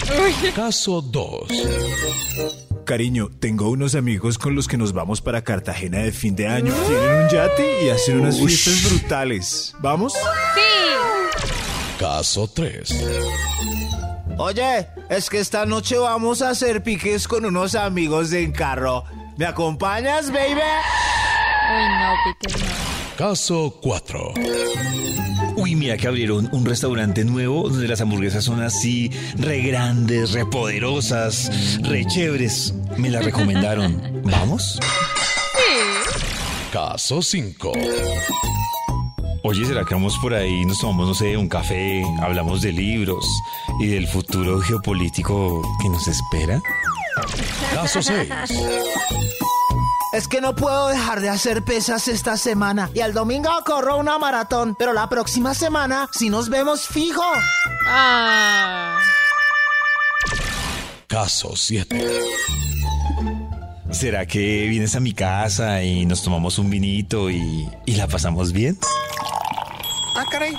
Caso 0.54 1.02
2. 1.02 2.67
Cariño, 2.88 3.28
tengo 3.38 3.68
unos 3.68 3.94
amigos 3.94 4.38
con 4.38 4.54
los 4.54 4.66
que 4.66 4.78
nos 4.78 4.94
vamos 4.94 5.20
para 5.20 5.44
Cartagena 5.44 5.98
de 5.98 6.10
fin 6.10 6.34
de 6.34 6.48
año. 6.48 6.72
Tienen 6.86 7.22
un 7.22 7.28
yate 7.28 7.84
y 7.84 7.90
hacen 7.90 8.18
unas 8.18 8.38
fiestas 8.38 8.82
brutales. 8.90 9.74
¿Vamos? 9.80 10.14
Sí. 10.14 10.60
Caso 12.00 12.48
3. 12.48 12.88
Oye, 14.38 14.88
es 15.10 15.28
que 15.28 15.38
esta 15.38 15.66
noche 15.66 15.98
vamos 15.98 16.40
a 16.40 16.48
hacer 16.48 16.82
piques 16.82 17.28
con 17.28 17.44
unos 17.44 17.74
amigos 17.74 18.32
en 18.32 18.52
carro. 18.52 19.04
¿Me 19.36 19.44
acompañas, 19.44 20.32
baby? 20.32 20.54
Uy, 20.54 21.88
no, 22.00 22.14
piques 22.40 22.58
no. 22.58 22.97
Caso 23.18 23.74
4. 23.82 24.34
Uy, 25.56 25.74
mira 25.74 25.96
que 25.96 26.06
abrieron 26.06 26.48
un 26.52 26.64
restaurante 26.64 27.24
nuevo 27.24 27.68
donde 27.68 27.88
las 27.88 28.00
hamburguesas 28.00 28.44
son 28.44 28.62
así, 28.62 29.10
re 29.36 29.60
grandes, 29.60 30.30
re 30.30 30.46
poderosas, 30.46 31.50
re 31.82 32.04
chéveres. 32.06 32.72
Me 32.96 33.10
la 33.10 33.20
recomendaron. 33.20 34.22
¿Vamos? 34.22 34.78
Caso 36.72 37.20
5. 37.20 37.72
Oye, 39.42 39.66
¿será 39.66 39.84
que 39.84 39.94
vamos 39.94 40.16
por 40.22 40.32
ahí, 40.32 40.64
nos 40.64 40.78
tomamos, 40.78 41.08
no 41.08 41.14
sé, 41.14 41.36
un 41.36 41.48
café, 41.48 42.04
hablamos 42.20 42.62
de 42.62 42.70
libros 42.70 43.26
y 43.80 43.88
del 43.88 44.06
futuro 44.06 44.60
geopolítico 44.60 45.60
que 45.82 45.88
nos 45.88 46.06
espera? 46.06 46.62
Caso 47.74 48.00
6. 48.00 48.28
Es 50.18 50.26
que 50.26 50.40
no 50.40 50.56
puedo 50.56 50.88
dejar 50.88 51.20
de 51.20 51.28
hacer 51.28 51.62
pesas 51.62 52.08
esta 52.08 52.36
semana. 52.36 52.90
Y 52.92 52.98
el 52.98 53.12
domingo 53.12 53.50
corro 53.64 53.98
una 53.98 54.18
maratón. 54.18 54.74
Pero 54.76 54.92
la 54.92 55.08
próxima 55.08 55.54
semana 55.54 56.08
sí 56.12 56.28
nos 56.28 56.48
vemos 56.48 56.88
fijo. 56.88 57.22
Ah. 57.86 58.98
Caso 61.06 61.54
7. 61.54 62.04
¿Será 63.92 64.26
que 64.26 64.66
vienes 64.66 64.96
a 64.96 65.00
mi 65.00 65.12
casa 65.12 65.84
y 65.84 66.04
nos 66.04 66.24
tomamos 66.24 66.58
un 66.58 66.68
vinito 66.68 67.30
y, 67.30 67.70
y 67.86 67.94
la 67.94 68.08
pasamos 68.08 68.50
bien? 68.52 68.76
Ah, 70.16 70.24
caray. 70.32 70.56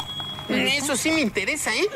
Eso 0.48 0.96
sí 0.96 1.12
me 1.12 1.20
interesa, 1.20 1.72
¿eh? 1.76 1.90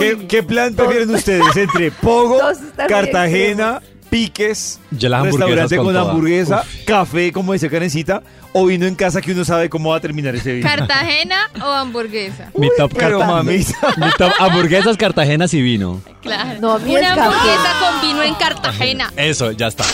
¿Qué, 0.00 0.26
qué 0.26 0.42
plan 0.42 0.74
prefieren 0.74 1.14
ustedes 1.14 1.56
entre 1.56 1.90
Pogo, 2.02 2.40
Cartagena, 2.88 3.80
Piques, 4.12 4.78
las 4.90 5.22
restaurante 5.22 5.74
con 5.78 5.96
hamburguesa, 5.96 6.64
café, 6.84 7.32
como 7.32 7.54
dice 7.54 7.70
Karencita, 7.70 8.22
o 8.52 8.66
vino 8.66 8.84
en 8.84 8.94
casa 8.94 9.22
que 9.22 9.32
uno 9.32 9.42
sabe 9.42 9.70
cómo 9.70 9.88
va 9.88 9.96
a 9.96 10.00
terminar 10.00 10.34
ese 10.36 10.52
vino? 10.52 10.68
¿Cartagena 10.68 11.48
o 11.64 11.64
hamburguesa? 11.64 12.50
Mi 12.54 12.68
top, 12.76 12.92
Pero 12.94 13.20
mamita. 13.20 13.72
Mi 13.96 14.10
top 14.18 14.30
hamburguesas, 14.38 14.98
cartagenas 14.98 15.54
y 15.54 15.62
vino. 15.62 16.02
Claro. 16.20 16.60
No, 16.60 16.74
Una 16.74 17.00
café. 17.14 17.20
hamburguesa 17.22 17.72
con 17.80 18.00
vino 18.02 18.22
en 18.22 18.34
Cartagena. 18.34 19.12
Eso, 19.16 19.50
ya 19.52 19.68
está. 19.68 19.84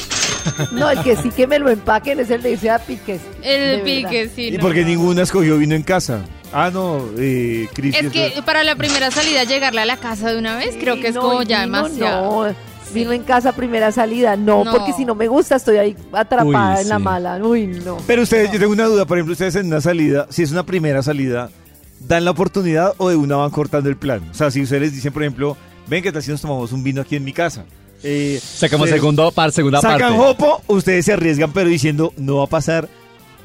No, 0.72 0.90
el 0.90 1.00
que 1.04 1.14
sí 1.14 1.30
que 1.30 1.46
me 1.46 1.60
lo 1.60 1.70
empaquen 1.70 2.18
es 2.18 2.30
el 2.30 2.42
de 2.42 2.50
irse 2.52 2.70
a 2.70 2.80
piques. 2.80 3.20
El 3.40 3.60
verdad. 3.60 3.84
pique, 3.84 4.30
sí. 4.34 4.48
¿Y 4.48 4.52
no. 4.52 4.60
por 4.60 4.74
qué 4.74 4.84
ninguna 4.84 5.22
escogió 5.22 5.58
vino 5.58 5.76
en 5.76 5.84
casa? 5.84 6.22
Ah, 6.52 6.70
no, 6.72 7.04
eh, 7.18 7.68
Cris. 7.72 7.94
Es 7.94 8.10
que 8.10 8.32
para 8.44 8.64
la 8.64 8.74
primera 8.74 9.12
salida 9.12 9.44
llegarle 9.44 9.82
a 9.82 9.86
la 9.86 9.96
casa 9.96 10.32
de 10.32 10.38
una 10.38 10.56
vez, 10.56 10.76
creo 10.80 10.98
que 10.98 11.08
es 11.08 11.14
No, 11.14 11.20
como 11.20 11.42
y 11.42 11.46
ya 11.46 11.64
vino 11.66 11.82
demasiado. 11.84 12.48
No, 12.48 12.54
vino 12.92 13.12
en 13.12 13.22
casa 13.22 13.52
primera 13.52 13.92
salida, 13.92 14.36
no, 14.36 14.64
No. 14.64 14.72
porque 14.72 14.92
si 14.92 15.04
no 15.04 15.14
me 15.14 15.28
gusta 15.28 15.56
estoy 15.56 15.76
ahí 15.76 15.96
atrapada 16.12 16.74
Uy, 16.76 16.80
en 16.82 16.88
la 16.88 16.96
sí. 16.96 17.02
mala. 17.02 17.36
Uy, 17.44 17.66
no. 17.84 17.98
Pero 18.06 18.22
ustedes, 18.22 18.50
yo 18.52 18.58
tengo 18.58 18.72
una 18.72 18.84
duda, 18.86 19.04
por 19.04 19.18
ejemplo, 19.18 19.32
ustedes 19.32 19.56
en 19.56 19.66
una 19.66 19.80
salida, 19.80 20.26
si 20.30 20.42
es 20.42 20.50
una 20.52 20.64
primera 20.64 21.02
salida, 21.02 21.50
¿dan 22.00 22.24
la 22.24 22.30
oportunidad 22.32 22.94
o 22.98 23.08
de 23.08 23.16
una 23.16 23.36
van 23.36 23.50
cortando 23.50 23.88
el 23.88 23.96
plan? 23.96 24.22
O 24.30 24.34
sea, 24.34 24.50
si 24.50 24.62
ustedes 24.62 24.82
les 24.82 24.92
dicen, 24.94 25.12
por 25.12 25.22
ejemplo, 25.22 25.56
ven 25.86 26.02
que 26.02 26.12
tal 26.12 26.22
si 26.22 26.30
nos 26.30 26.40
tomamos 26.40 26.72
un 26.72 26.82
vino 26.82 27.00
aquí 27.00 27.16
en 27.16 27.24
mi 27.24 27.32
casa. 27.32 27.64
Eh, 28.02 28.38
Sacamos 28.42 28.84
ustedes 28.84 29.00
segundo 29.00 29.30
par, 29.32 29.50
segunda 29.50 29.80
Sacan 29.80 30.16
parte. 30.16 30.16
jopo, 30.16 30.62
ustedes 30.68 31.04
se 31.04 31.12
arriesgan, 31.14 31.52
pero 31.52 31.68
diciendo, 31.68 32.12
no 32.16 32.36
va 32.36 32.44
a 32.44 32.46
pasar 32.48 32.88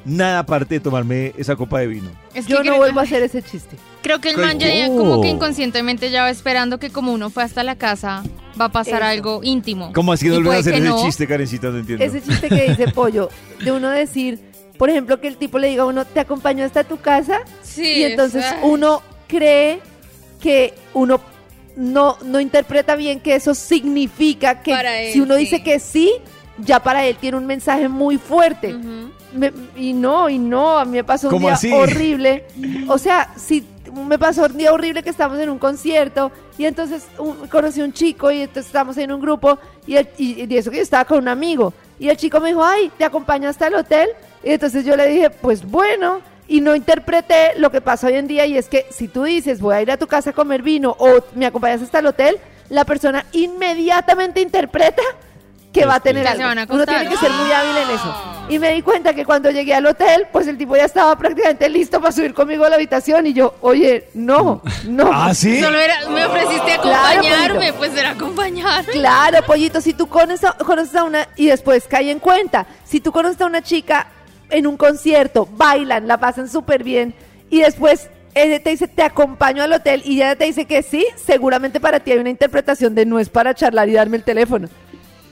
nada 0.05 0.39
aparte 0.39 0.75
de 0.75 0.79
tomarme 0.79 1.33
esa 1.37 1.55
copa 1.55 1.79
de 1.79 1.87
vino. 1.87 2.09
Es 2.33 2.45
que 2.45 2.53
Yo 2.53 2.63
no 2.63 2.77
vuelvo 2.77 2.99
a 2.99 3.03
hacer 3.03 3.23
ese 3.23 3.41
chiste. 3.41 3.77
creo 4.01 4.19
que 4.19 4.29
el 4.29 4.37
man 4.37 4.59
ya 4.59 4.87
como 4.87 5.21
que 5.21 5.29
inconscientemente 5.29 6.09
ya 6.11 6.23
va 6.23 6.29
esperando 6.29 6.79
que 6.79 6.89
como 6.89 7.13
uno 7.13 7.29
fue 7.29 7.43
hasta 7.43 7.63
la 7.63 7.75
casa, 7.75 8.23
va 8.59 8.65
a 8.65 8.71
pasar 8.71 9.01
Eso. 9.01 9.05
algo 9.11 9.39
íntimo. 9.43 9.91
¿Cómo 9.93 10.13
así 10.13 10.25
que 10.25 10.29
no 10.31 10.35
Y 10.39 10.43
vuelven 10.43 10.51
a 10.51 10.55
puede 10.55 10.59
hacer 10.59 10.73
que 10.73 10.79
ese 10.79 10.89
no. 10.89 11.05
chiste, 11.05 11.27
Karencita? 11.27 11.67
No 11.69 11.77
entiendo. 11.77 12.03
Ese 12.03 12.21
chiste 12.21 12.49
que 12.49 12.69
dice 12.69 12.87
pollo, 12.89 13.29
de 13.63 13.71
uno 13.71 13.89
decir, 13.89 14.39
por 14.77 14.89
ejemplo, 14.89 15.21
que 15.21 15.27
el 15.27 15.37
tipo 15.37 15.57
le 15.59 15.69
diga 15.69 15.83
a 15.83 15.85
uno, 15.85 16.05
te 16.05 16.19
acompaño 16.19 16.65
hasta 16.65 16.83
tu 16.83 16.97
casa, 16.99 17.41
Sí, 17.61 17.83
y 17.99 18.03
entonces 18.03 18.43
uno 18.63 19.01
cree 19.27 19.79
que 20.41 20.73
uno 20.93 21.21
no, 21.75 22.17
no 22.25 22.39
interpreta 22.39 22.95
bien 22.95 23.19
que 23.19 23.35
eso 23.35 23.55
significa 23.55 24.61
que 24.61 24.71
Para 24.71 25.01
él, 25.01 25.13
si 25.13 25.21
uno 25.21 25.35
sí. 25.35 25.41
dice 25.41 25.63
que 25.63 25.79
sí, 25.79 26.11
ya 26.57 26.79
para 26.81 27.05
él 27.05 27.17
tiene 27.17 27.37
un 27.37 27.45
mensaje 27.45 27.87
muy 27.87 28.17
fuerte. 28.17 28.73
Me- 29.33 29.51
y 29.75 29.93
no, 29.93 30.29
y 30.29 30.37
no, 30.37 30.77
a 30.77 30.85
mí 30.85 30.91
me 30.91 31.03
pasó 31.03 31.27
un 31.27 31.33
¿Cómo 31.33 31.47
día 31.47 31.55
así? 31.55 31.71
horrible. 31.71 32.45
O 32.87 32.97
sea, 32.97 33.29
si 33.35 33.65
me 34.07 34.17
pasó 34.19 34.45
un 34.45 34.57
día 34.57 34.71
horrible 34.73 35.01
que 35.03 35.09
estábamos 35.09 35.39
en 35.39 35.49
un 35.49 35.57
concierto 35.59 36.31
y 36.57 36.65
entonces 36.65 37.05
un- 37.17 37.47
conocí 37.47 37.81
a 37.81 37.85
un 37.85 37.93
chico 37.93 38.31
y 38.31 38.41
entonces 38.41 38.67
estábamos 38.67 38.97
en 38.97 39.11
un 39.11 39.21
grupo 39.21 39.57
y, 39.87 39.95
el- 39.95 40.09
y, 40.17 40.43
y 40.51 40.57
eso 40.57 40.69
que 40.71 40.77
yo 40.77 40.83
estaba 40.83 41.05
con 41.05 41.17
un 41.19 41.27
amigo. 41.27 41.73
Y 41.99 42.09
el 42.09 42.17
chico 42.17 42.39
me 42.39 42.49
dijo, 42.49 42.63
ay, 42.63 42.91
¿te 42.97 43.05
acompaño 43.05 43.49
hasta 43.49 43.67
el 43.67 43.75
hotel? 43.75 44.09
Y 44.43 44.51
entonces 44.51 44.83
yo 44.85 44.95
le 44.95 45.07
dije, 45.07 45.29
pues 45.29 45.63
bueno, 45.65 46.21
y 46.47 46.59
no 46.61 46.75
interpreté 46.75 47.51
lo 47.57 47.71
que 47.71 47.81
pasa 47.81 48.07
hoy 48.07 48.15
en 48.15 48.27
día 48.27 48.45
y 48.45 48.57
es 48.57 48.67
que 48.67 48.85
si 48.91 49.07
tú 49.07 49.23
dices, 49.23 49.61
voy 49.61 49.75
a 49.75 49.81
ir 49.81 49.89
a 49.91 49.97
tu 49.97 50.05
casa 50.07 50.31
a 50.31 50.33
comer 50.33 50.61
vino 50.61 50.95
o 50.99 51.19
me 51.35 51.45
acompañas 51.45 51.81
hasta 51.81 51.99
el 51.99 52.07
hotel, 52.07 52.37
la 52.69 52.83
persona 52.85 53.25
inmediatamente 53.31 54.41
interpreta 54.41 55.01
que 55.73 55.85
va 55.85 55.95
a 55.95 55.99
tener 55.99 56.23
Que 56.23 56.35
se 56.35 56.43
algo. 56.43 56.73
Uno 56.75 56.85
tiene 56.85 57.09
que 57.09 57.17
ser 57.17 57.31
muy 57.31 57.51
hábil 57.51 57.77
en 57.77 57.89
eso. 57.89 58.15
Y 58.49 58.59
me 58.59 58.73
di 58.73 58.81
cuenta 58.81 59.13
que 59.13 59.25
cuando 59.25 59.49
llegué 59.49 59.73
al 59.73 59.85
hotel, 59.85 60.27
pues 60.31 60.47
el 60.47 60.57
tipo 60.57 60.75
ya 60.75 60.83
estaba 60.83 61.17
prácticamente 61.17 61.67
listo 61.69 61.99
para 61.99 62.11
subir 62.11 62.33
conmigo 62.33 62.65
a 62.65 62.69
la 62.69 62.75
habitación 62.75 63.25
y 63.25 63.33
yo, 63.33 63.55
oye, 63.61 64.09
no, 64.13 64.61
no. 64.85 65.09
¿Ah, 65.11 65.33
sí? 65.33 65.61
Solo 65.61 65.79
era, 65.79 66.09
me 66.09 66.25
ofreciste 66.25 66.73
acompañarme, 66.73 67.73
pues 67.73 67.95
era 67.97 68.11
acompañarme. 68.11 68.91
Claro, 68.91 69.45
pollito, 69.45 69.81
si 69.81 69.93
tú 69.93 70.07
conoces 70.07 70.43
a, 70.43 70.53
conoces 70.57 70.93
a 70.95 71.05
una 71.05 71.27
y 71.37 71.47
después 71.47 71.85
cae 71.87 72.11
en 72.11 72.19
cuenta, 72.19 72.67
si 72.83 72.99
tú 72.99 73.11
conoces 73.11 73.39
a 73.41 73.45
una 73.45 73.61
chica 73.61 74.07
en 74.49 74.67
un 74.67 74.77
concierto, 74.77 75.47
bailan, 75.49 76.07
la 76.07 76.19
pasan 76.19 76.49
súper 76.49 76.83
bien 76.83 77.15
y 77.49 77.61
después 77.61 78.09
ella 78.35 78.61
te 78.61 78.71
dice, 78.71 78.87
te 78.87 79.03
acompaño 79.03 79.63
al 79.63 79.73
hotel 79.73 80.01
y 80.05 80.15
ella 80.15 80.35
te 80.35 80.45
dice 80.45 80.65
que 80.65 80.83
sí, 80.83 81.05
seguramente 81.15 81.79
para 81.79 82.01
ti 82.01 82.11
hay 82.11 82.17
una 82.17 82.29
interpretación 82.29 82.93
de 82.93 83.05
no 83.05 83.19
es 83.19 83.29
para 83.29 83.53
charlar 83.53 83.87
y 83.89 83.93
darme 83.93 84.17
el 84.17 84.23
teléfono. 84.23 84.69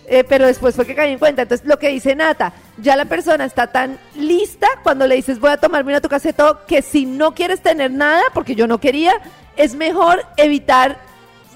Eh, 0.07 0.23
pero 0.27 0.45
después 0.47 0.75
fue 0.75 0.85
que 0.85 0.95
caí 0.95 1.11
en 1.13 1.19
cuenta. 1.19 1.43
Entonces, 1.43 1.65
lo 1.67 1.79
que 1.79 1.89
dice 1.89 2.15
Nata, 2.15 2.53
ya 2.77 2.95
la 2.95 3.05
persona 3.05 3.45
está 3.45 3.67
tan 3.67 3.97
lista 4.15 4.67
cuando 4.83 5.07
le 5.07 5.15
dices 5.15 5.39
voy 5.39 5.51
a 5.51 5.57
tomarme 5.57 5.91
una 5.97 6.01
y 6.23 6.33
todo, 6.33 6.65
que 6.65 6.81
si 6.81 7.05
no 7.05 7.33
quieres 7.33 7.61
tener 7.61 7.91
nada, 7.91 8.21
porque 8.33 8.55
yo 8.55 8.67
no 8.67 8.79
quería, 8.79 9.13
es 9.55 9.75
mejor 9.75 10.25
evitar 10.37 10.97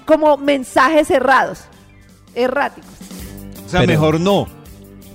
como 0.06 0.36
mensajes 0.36 1.10
errados, 1.10 1.64
erráticos. 2.34 2.90
O 3.66 3.68
sea, 3.68 3.80
Pero- 3.80 3.92
mejor 3.92 4.20
no. 4.20 4.46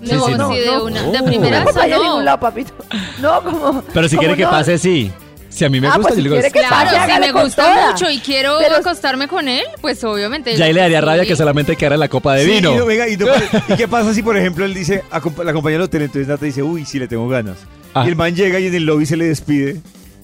No, 0.01 0.25
sí, 0.25 0.33
no. 0.33 0.51
sí, 0.51 0.59
de 0.59 0.79
una. 0.81 1.03
De 1.03 1.19
Oh. 1.19 1.25
primera 1.25 1.59
No 1.59 1.65
me 1.65 1.71
vaya 1.73 1.95
a 1.95 1.99
ningún 1.99 2.17
no. 2.17 2.23
lado, 2.23 2.39
papito. 2.39 2.73
No, 3.21 3.41
como. 3.43 3.81
Pero 3.93 4.07
si 4.09 4.15
como 4.15 4.19
quiere 4.27 4.35
que 4.37 4.43
no. 4.45 4.49
pase, 4.49 4.77
sí. 4.79 5.11
Si 5.51 5.65
a 5.65 5.69
mí 5.69 5.79
me 5.81 5.87
Ah, 5.87 5.97
gusta, 5.97 6.07
pues 6.07 6.11
yo 6.11 6.15
si 6.15 6.21
le 6.29 6.29
digo, 6.41 6.51
Claro, 6.67 6.89
si 7.13 7.19
me 7.19 7.31
gusta 7.43 7.63
toda. 7.63 7.91
mucho 7.91 8.09
y 8.09 8.19
quiero 8.19 8.57
Pero- 8.59 8.77
acostarme 8.77 9.27
con 9.27 9.47
él, 9.47 9.63
pues 9.81 10.03
obviamente. 10.03 10.55
ya 10.55 10.65
ahí 10.65 10.73
le 10.73 10.79
daría 10.81 11.01
rabia 11.01 11.23
sí. 11.23 11.29
que 11.29 11.35
solamente 11.35 11.75
quedara 11.75 11.97
la 11.97 12.07
copa 12.07 12.35
de 12.35 12.45
Sí, 12.45 12.51
vino. 12.51 12.73
y 12.73 12.77
no, 12.77 12.85
venga, 12.85 13.07
y, 13.09 13.17
no- 13.17 13.27
¿y 13.69 13.75
qué 13.75 13.87
pasa 13.87 14.13
si, 14.13 14.23
por 14.23 14.37
ejemplo, 14.37 14.63
él 14.65 14.73
dice, 14.73 15.03
la 15.11 15.17
acompaña 15.51 15.75
al 15.75 15.81
hotel, 15.81 16.03
entonces 16.03 16.27
Nata 16.27 16.45
dice, 16.45 16.63
uy, 16.63 16.85
sí 16.85 16.97
le 16.99 17.07
tengo 17.07 17.27
ganas. 17.27 17.57
Ah. 17.93 18.03
Y 18.05 18.09
el 18.09 18.15
man 18.15 18.33
llega 18.33 18.59
y 18.59 18.67
en 18.67 18.73
el 18.75 18.85
lobby 18.85 19.05
se 19.05 19.17
le 19.17 19.25
despide. 19.25 19.77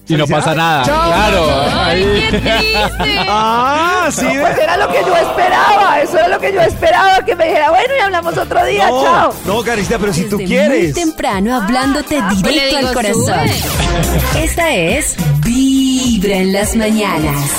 Y 0.08 0.14
no 0.16 0.26
pasa 0.26 0.50
"Ay, 0.52 0.56
nada. 0.56 0.84
chao". 0.84 1.06
Claro. 1.06 1.46
Ay, 1.70 2.02
ahí. 2.02 2.20
qué 2.30 2.38
triste. 2.38 3.26
Ah, 3.28 4.08
sí. 4.10 4.24
No, 4.24 4.40
pues 4.40 4.58
era 4.58 4.76
lo 4.78 4.88
que 4.88 4.98
yo 5.06 5.16
esperaba. 5.16 6.00
Eso 6.02 6.18
era 6.18 6.28
lo 6.28 6.40
que 6.40 6.52
yo 6.52 6.60
esperaba. 6.62 7.24
Que 7.24 7.36
me 7.36 7.44
dijera, 7.46 7.70
bueno, 7.70 7.94
y 7.96 8.00
hablamos 8.00 8.36
otro 8.38 8.64
día. 8.64 8.88
no, 8.88 9.02
Chao. 9.02 9.34
no, 9.44 9.62
Carista, 9.62 9.98
pero 9.98 10.12
si 10.12 10.24
tú 10.24 10.38
quieres. 10.38 10.94
Muy 10.94 11.04
temprano 11.04 11.54
hablándote 11.56 12.20
Pues 12.40 12.42
le 12.42 12.48
directo 12.52 12.76
digo, 12.76 12.88
al 12.88 12.94
corazón. 12.94 13.24
sube. 13.24 14.44
Esta 14.44 14.70
es 14.74 15.16
Vibra 15.44 16.36
en 16.36 16.52
las 16.52 16.74
mañanas. 16.74 17.50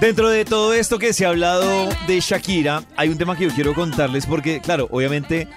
Dentro 0.00 0.28
de 0.28 0.44
todo 0.44 0.74
esto 0.74 0.98
que 1.00 1.12
se 1.12 1.26
ha 1.26 1.30
hablado 1.30 1.88
de 2.06 2.20
Shakira, 2.20 2.82
hay 2.96 3.08
un 3.08 3.18
tema 3.18 3.36
que 3.36 3.48
yo 3.48 3.50
quiero 3.54 3.74
contarles 3.74 4.26
porque, 4.26 4.60
claro, 4.60 4.86
obviamente 4.92 5.48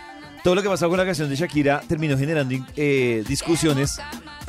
todo 0.44 0.56
lo 0.56 0.64
que 0.64 0.70
pasó 0.70 0.90
con 0.90 0.98
la 0.98 1.06
canción 1.06 1.30
de 1.30 1.36
Shakira 1.36 1.82
terminó 1.88 2.18
generando 2.18 2.56
eh, 2.76 3.24
discusiones, 3.28 4.00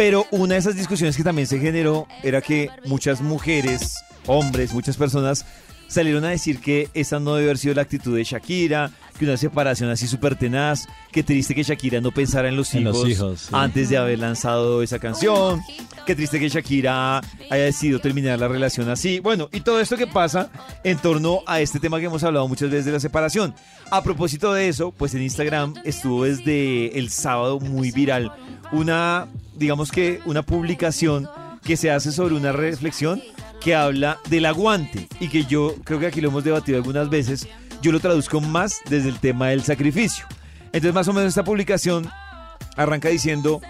pero 0.04 0.26
una 0.32 0.54
de 0.54 0.58
esas 0.58 0.74
discusiones 0.74 1.16
que 1.16 1.22
también 1.22 1.46
se 1.46 1.60
generó 1.60 2.08
era 2.24 2.40
que 2.42 2.70
muchas 2.86 3.20
mujeres, 3.20 4.02
hombres, 4.26 4.72
muchas 4.72 4.96
personas 4.96 5.46
salieron 5.92 6.24
a 6.24 6.30
decir 6.30 6.58
que 6.60 6.88
esa 6.94 7.20
no 7.20 7.34
debe 7.34 7.48
haber 7.48 7.58
sido 7.58 7.74
la 7.74 7.82
actitud 7.82 8.16
de 8.16 8.24
Shakira, 8.24 8.90
que 9.18 9.24
una 9.24 9.36
separación 9.36 9.90
así 9.90 10.08
súper 10.08 10.36
tenaz, 10.36 10.88
que 11.12 11.22
triste 11.22 11.54
que 11.54 11.62
Shakira 11.62 12.00
no 12.00 12.10
pensara 12.10 12.48
en 12.48 12.56
los 12.56 12.74
En 12.74 12.82
hijos, 12.82 12.98
los 12.98 13.08
hijos, 13.08 13.40
sí. 13.42 13.48
antes 13.52 13.90
de 13.90 13.98
haber 13.98 14.18
lanzado 14.18 14.82
esa 14.82 14.98
canción, 14.98 15.60
qué 16.06 16.14
triste 16.16 16.40
que 16.40 16.48
Shakira 16.48 17.18
haya 17.50 17.64
decidido 17.64 17.98
terminar 18.00 18.38
la 18.38 18.48
relación 18.48 18.88
así, 18.88 19.20
bueno, 19.20 19.48
y 19.52 19.60
todo 19.60 19.80
esto 19.80 19.96
que 19.96 20.06
pasa 20.06 20.50
en 20.82 20.98
torno 20.98 21.40
a 21.46 21.60
este 21.60 21.78
tema 21.78 22.00
que 22.00 22.06
hemos 22.06 22.24
hablado 22.24 22.48
muchas 22.48 22.70
veces 22.70 22.86
de 22.86 22.92
la 22.92 23.00
separación. 23.00 23.54
A 23.90 24.02
propósito 24.02 24.54
de 24.54 24.68
eso, 24.68 24.92
pues 24.92 25.14
en 25.14 25.22
Instagram 25.22 25.74
estuvo 25.84 26.24
desde 26.24 26.98
el 26.98 27.10
sábado 27.10 27.60
muy 27.60 27.90
viral 27.90 28.32
una, 28.72 29.28
digamos 29.54 29.92
que 29.92 30.20
una 30.24 30.42
publicación 30.42 31.28
que 31.62 31.76
se 31.76 31.90
hace 31.90 32.10
sobre 32.10 32.34
una 32.34 32.52
reflexión 32.52 33.22
que 33.62 33.74
habla 33.74 34.18
del 34.28 34.46
aguante 34.46 35.08
y 35.20 35.28
que 35.28 35.44
yo 35.44 35.76
creo 35.84 36.00
que 36.00 36.06
aquí 36.06 36.20
lo 36.20 36.28
hemos 36.28 36.44
debatido 36.44 36.78
algunas 36.78 37.08
veces, 37.08 37.46
yo 37.80 37.92
lo 37.92 38.00
traduzco 38.00 38.40
más 38.40 38.80
desde 38.88 39.08
el 39.08 39.18
tema 39.18 39.48
del 39.48 39.62
sacrificio. 39.62 40.26
Entonces 40.66 40.94
más 40.94 41.08
o 41.08 41.12
menos 41.12 41.28
esta 41.28 41.44
publicación 41.44 42.08
arranca 42.76 43.08
diciendo, 43.08 43.60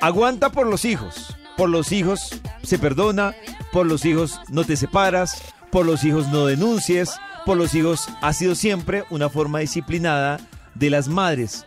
aguanta 0.00 0.50
por 0.50 0.66
los 0.66 0.84
hijos, 0.84 1.36
por 1.56 1.68
los 1.68 1.92
hijos 1.92 2.40
se 2.62 2.78
perdona, 2.78 3.34
por 3.72 3.86
los 3.86 4.04
hijos 4.04 4.40
no 4.48 4.64
te 4.64 4.76
separas, 4.76 5.42
por 5.70 5.86
los 5.86 6.04
hijos 6.04 6.28
no 6.28 6.46
denuncies, 6.46 7.14
por 7.44 7.56
los 7.56 7.74
hijos 7.74 8.08
ha 8.20 8.32
sido 8.32 8.54
siempre 8.54 9.04
una 9.10 9.28
forma 9.28 9.60
disciplinada 9.60 10.38
de 10.74 10.90
las 10.90 11.08
madres. 11.08 11.64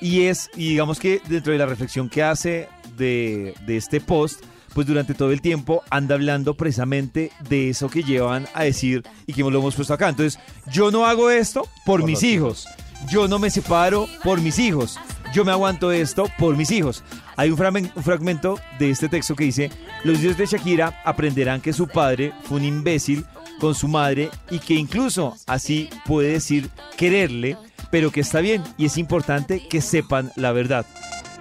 Y 0.00 0.24
es, 0.24 0.50
y 0.54 0.68
digamos 0.68 1.00
que 1.00 1.22
dentro 1.28 1.52
de 1.52 1.58
la 1.58 1.66
reflexión 1.66 2.08
que 2.08 2.22
hace 2.22 2.68
de, 2.96 3.54
de 3.66 3.76
este 3.76 4.00
post, 4.00 4.44
pues 4.76 4.86
durante 4.86 5.14
todo 5.14 5.32
el 5.32 5.40
tiempo 5.40 5.82
anda 5.88 6.16
hablando 6.16 6.52
precisamente 6.54 7.32
de 7.48 7.70
eso 7.70 7.88
que 7.88 8.02
llevan 8.02 8.46
a 8.52 8.64
decir 8.64 9.04
y 9.26 9.32
que 9.32 9.40
lo 9.40 9.58
hemos 9.58 9.74
puesto 9.74 9.94
acá. 9.94 10.10
Entonces, 10.10 10.38
yo 10.70 10.90
no 10.90 11.06
hago 11.06 11.30
esto 11.30 11.66
por, 11.86 12.04
mis 12.04 12.22
hijos. 12.22 12.68
Yo 13.08 13.26
no 13.26 13.38
me 13.38 13.48
separo 13.48 14.06
por 14.22 14.42
mis 14.42 14.58
hijos. 14.58 15.00
Yo 15.32 15.46
me 15.46 15.52
aguanto 15.52 15.92
esto 15.92 16.30
por 16.38 16.58
mis 16.58 16.70
hijos. 16.70 17.04
Hay 17.36 17.50
un 17.50 17.56
fragmento 17.56 18.60
de 18.78 18.90
este 18.90 19.08
texto 19.08 19.34
que 19.34 19.44
dice, 19.44 19.70
los 20.04 20.22
hijos 20.22 20.36
de 20.36 20.44
Shakira 20.44 21.00
aprenderán 21.06 21.62
que 21.62 21.72
su 21.72 21.88
padre 21.88 22.34
fue 22.42 22.58
un 22.58 22.66
imbécil 22.66 23.24
con 23.58 23.74
su 23.74 23.88
madre 23.88 24.28
y 24.50 24.58
que 24.58 24.74
incluso 24.74 25.34
así 25.46 25.88
puede 26.04 26.32
decir 26.32 26.68
quererle, 26.98 27.56
pero 27.90 28.10
que 28.10 28.20
está 28.20 28.40
bien 28.40 28.62
y 28.76 28.84
es 28.84 28.98
importante 28.98 29.66
que 29.70 29.80
sepan 29.80 30.32
la 30.36 30.52
verdad. 30.52 30.84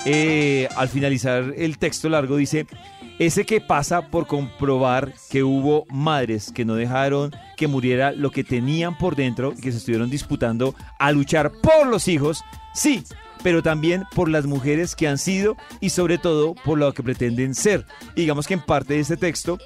Eh, 0.08 0.70
al 0.76 0.88
finalizar 0.88 1.56
el 1.58 1.80
texto 1.80 2.08
largo 2.10 2.38
dice, 2.38 2.68
ese 3.20 3.46
que 3.46 3.62
pasa 3.62 4.10
por 4.10 4.28
comprobar 4.28 5.14
que 5.30 5.44
hubo 5.44 5.86
madres 5.90 6.52
que 6.54 6.66
no 6.66 6.76
dejaron 6.76 7.32
que 7.56 7.68
muriera 7.68 8.12
lo 8.12 8.32
que 8.32 8.44
tenían 8.44 8.98
por 8.98 9.16
dentro 9.16 9.54
y 9.58 9.62
que 9.62 9.72
se 9.72 9.78
estuvieron 9.78 10.10
disputando 10.10 10.76
a 11.00 11.12
luchar 11.12 11.52
por 11.62 11.88
los 11.88 12.08
hijos, 12.08 12.44
sí, 12.74 13.04
pero 13.44 13.64
también 13.64 14.04
por 14.14 14.30
las 14.30 14.46
mujeres 14.46 14.96
que 14.96 15.08
han 15.08 15.18
sido 15.18 15.56
y 15.80 15.90
sobre 15.90 16.18
todo 16.18 16.56
por 16.56 16.78
lo 16.78 16.94
que 16.94 17.04
pretenden 17.04 17.56
ser. 17.56 17.86
Y 18.16 18.22
digamos 18.22 18.48
que 18.48 18.56
en 18.56 18.62
parte 18.62 18.96
de 18.96 19.00
este 19.00 19.18
texto 19.18 19.58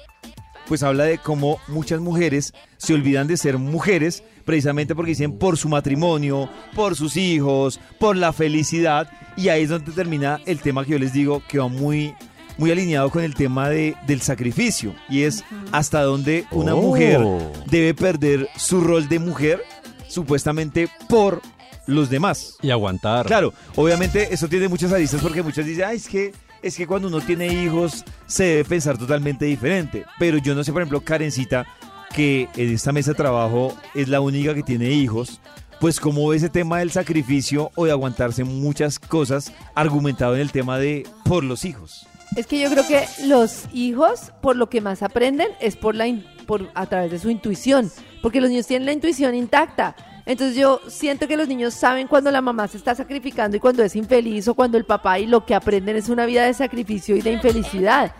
pues 0.68 0.84
habla 0.84 1.02
de 1.02 1.18
cómo 1.18 1.58
muchas 1.66 2.00
mujeres 2.00 2.54
se 2.76 2.94
olvidan 2.94 3.26
de 3.26 3.36
ser 3.36 3.58
mujeres 3.58 4.22
precisamente 4.44 4.94
porque 4.94 5.10
dicen 5.10 5.36
por 5.36 5.56
su 5.56 5.68
matrimonio, 5.68 6.48
por 6.76 6.94
sus 6.94 7.16
hijos, 7.16 7.80
por 7.98 8.16
la 8.16 8.32
felicidad 8.32 9.10
y 9.36 9.48
ahí 9.48 9.64
es 9.64 9.70
donde 9.70 9.90
termina 9.90 10.40
el 10.46 10.60
tema 10.60 10.84
que 10.84 10.92
yo 10.92 10.98
les 11.00 11.12
digo 11.12 11.42
que 11.48 11.58
va 11.58 11.66
muy 11.66 12.14
muy 12.60 12.70
alineado 12.70 13.10
con 13.10 13.24
el 13.24 13.34
tema 13.34 13.70
de, 13.70 13.96
del 14.06 14.20
sacrificio 14.20 14.94
y 15.08 15.22
es 15.22 15.42
hasta 15.72 16.02
dónde 16.02 16.44
una 16.52 16.74
Oh. 16.74 16.82
mujer 16.82 17.20
debe 17.66 17.94
perder 17.94 18.48
su 18.56 18.80
rol 18.82 19.08
de 19.08 19.18
mujer 19.18 19.62
supuestamente 20.08 20.88
por 21.08 21.40
los 21.86 22.10
demás. 22.10 22.56
Y 22.62 22.70
aguantar. 22.70 23.26
Claro, 23.26 23.52
obviamente 23.76 24.32
eso 24.32 24.46
tiene 24.46 24.68
muchas 24.68 24.92
aristas 24.92 25.22
porque 25.22 25.42
muchos 25.42 25.64
dicen, 25.64 25.84
ay, 25.88 25.96
es 25.96 26.08
que, 26.08 26.32
es 26.62 26.76
que 26.76 26.86
cuando 26.86 27.08
uno 27.08 27.20
tiene 27.20 27.46
hijos 27.48 28.04
se 28.26 28.44
debe 28.44 28.64
pensar 28.64 28.98
totalmente 28.98 29.46
diferente. 29.46 30.04
Pero 30.18 30.36
yo 30.38 30.54
no 30.54 30.62
sé, 30.62 30.72
por 30.72 30.82
ejemplo, 30.82 31.00
Karencita, 31.00 31.66
que 32.14 32.48
en 32.56 32.74
esta 32.74 32.92
mesa 32.92 33.12
de 33.12 33.16
trabajo 33.16 33.74
es 33.94 34.08
la 34.08 34.20
única 34.20 34.54
que 34.54 34.62
tiene 34.62 34.90
hijos, 34.90 35.40
pues 35.80 35.98
como 35.98 36.28
ve 36.28 36.36
ese 36.36 36.50
tema 36.50 36.80
del 36.80 36.90
sacrificio 36.90 37.70
o 37.74 37.86
de 37.86 37.90
aguantarse 37.92 38.44
muchas 38.44 38.98
cosas 38.98 39.52
argumentado 39.74 40.34
en 40.34 40.42
el 40.42 40.52
tema 40.52 40.78
de 40.78 41.06
por 41.24 41.42
los 41.42 41.64
hijos. 41.64 42.06
Es 42.36 42.46
que 42.46 42.60
yo 42.60 42.70
creo 42.70 42.86
que 42.86 43.04
los 43.26 43.64
hijos, 43.72 44.32
por 44.40 44.56
lo 44.56 44.68
que 44.70 44.80
más 44.80 45.02
aprenden, 45.02 45.48
es 45.60 45.76
por 45.76 45.94
la 45.94 46.06
in- 46.06 46.24
por 46.46 46.68
a 46.74 46.86
través 46.86 47.10
de 47.10 47.18
su 47.18 47.28
intuición, 47.30 47.90
porque 48.22 48.40
los 48.40 48.50
niños 48.50 48.66
tienen 48.66 48.86
la 48.86 48.92
intuición 48.92 49.34
intacta. 49.34 49.96
Entonces 50.26 50.56
yo 50.56 50.80
siento 50.86 51.26
que 51.26 51.36
los 51.36 51.48
niños 51.48 51.74
saben 51.74 52.06
cuando 52.06 52.30
la 52.30 52.40
mamá 52.40 52.68
se 52.68 52.76
está 52.76 52.94
sacrificando 52.94 53.56
y 53.56 53.60
cuando 53.60 53.82
es 53.82 53.96
infeliz 53.96 54.46
o 54.48 54.54
cuando 54.54 54.78
el 54.78 54.84
papá 54.84 55.18
y 55.18 55.26
lo 55.26 55.44
que 55.44 55.54
aprenden 55.56 55.96
es 55.96 56.08
una 56.08 56.24
vida 56.26 56.44
de 56.44 56.54
sacrificio 56.54 57.16
y 57.16 57.20
de 57.20 57.32
infelicidad. 57.32 58.12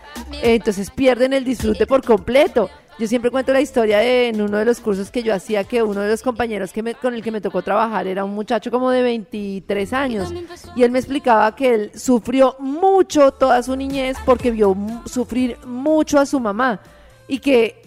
Entonces 0.42 0.90
pierden 0.90 1.32
el 1.32 1.44
disfrute 1.44 1.86
por 1.86 2.04
completo. 2.04 2.68
Yo 3.01 3.07
siempre 3.09 3.30
cuento 3.30 3.55
la 3.55 3.62
historia 3.62 3.96
de 4.01 4.28
en 4.28 4.42
uno 4.42 4.59
de 4.59 4.66
los 4.66 4.78
cursos 4.78 5.11
que 5.11 5.22
yo 5.22 5.34
hacía 5.34 5.64
que 5.64 5.82
uno 5.82 6.03
de 6.03 6.11
los 6.11 6.20
compañeros 6.20 6.70
que 6.70 6.82
me- 6.82 6.94
con 6.94 7.14
el 7.14 7.22
que 7.22 7.30
me 7.30 7.40
tocó 7.40 7.62
trabajar 7.62 8.07
era 8.07 8.24
un 8.24 8.34
muchacho 8.34 8.70
como 8.70 8.90
de 8.90 9.03
23 9.03 9.94
años. 9.94 10.30
Y 10.76 10.82
él 10.82 10.90
me 10.90 10.98
explicaba 10.98 11.57
que 11.57 11.72
él 11.74 11.92
sufrió 11.94 12.57
mucho 12.59 13.30
toda 13.32 13.62
su 13.62 13.74
niñez 13.74 14.18
porque 14.26 14.51
vio 14.51 14.76
sufrir 15.07 15.57
mucho 15.64 16.18
a 16.18 16.26
su 16.26 16.40
mamá. 16.40 16.80
Y 17.26 17.38
que 17.38 17.80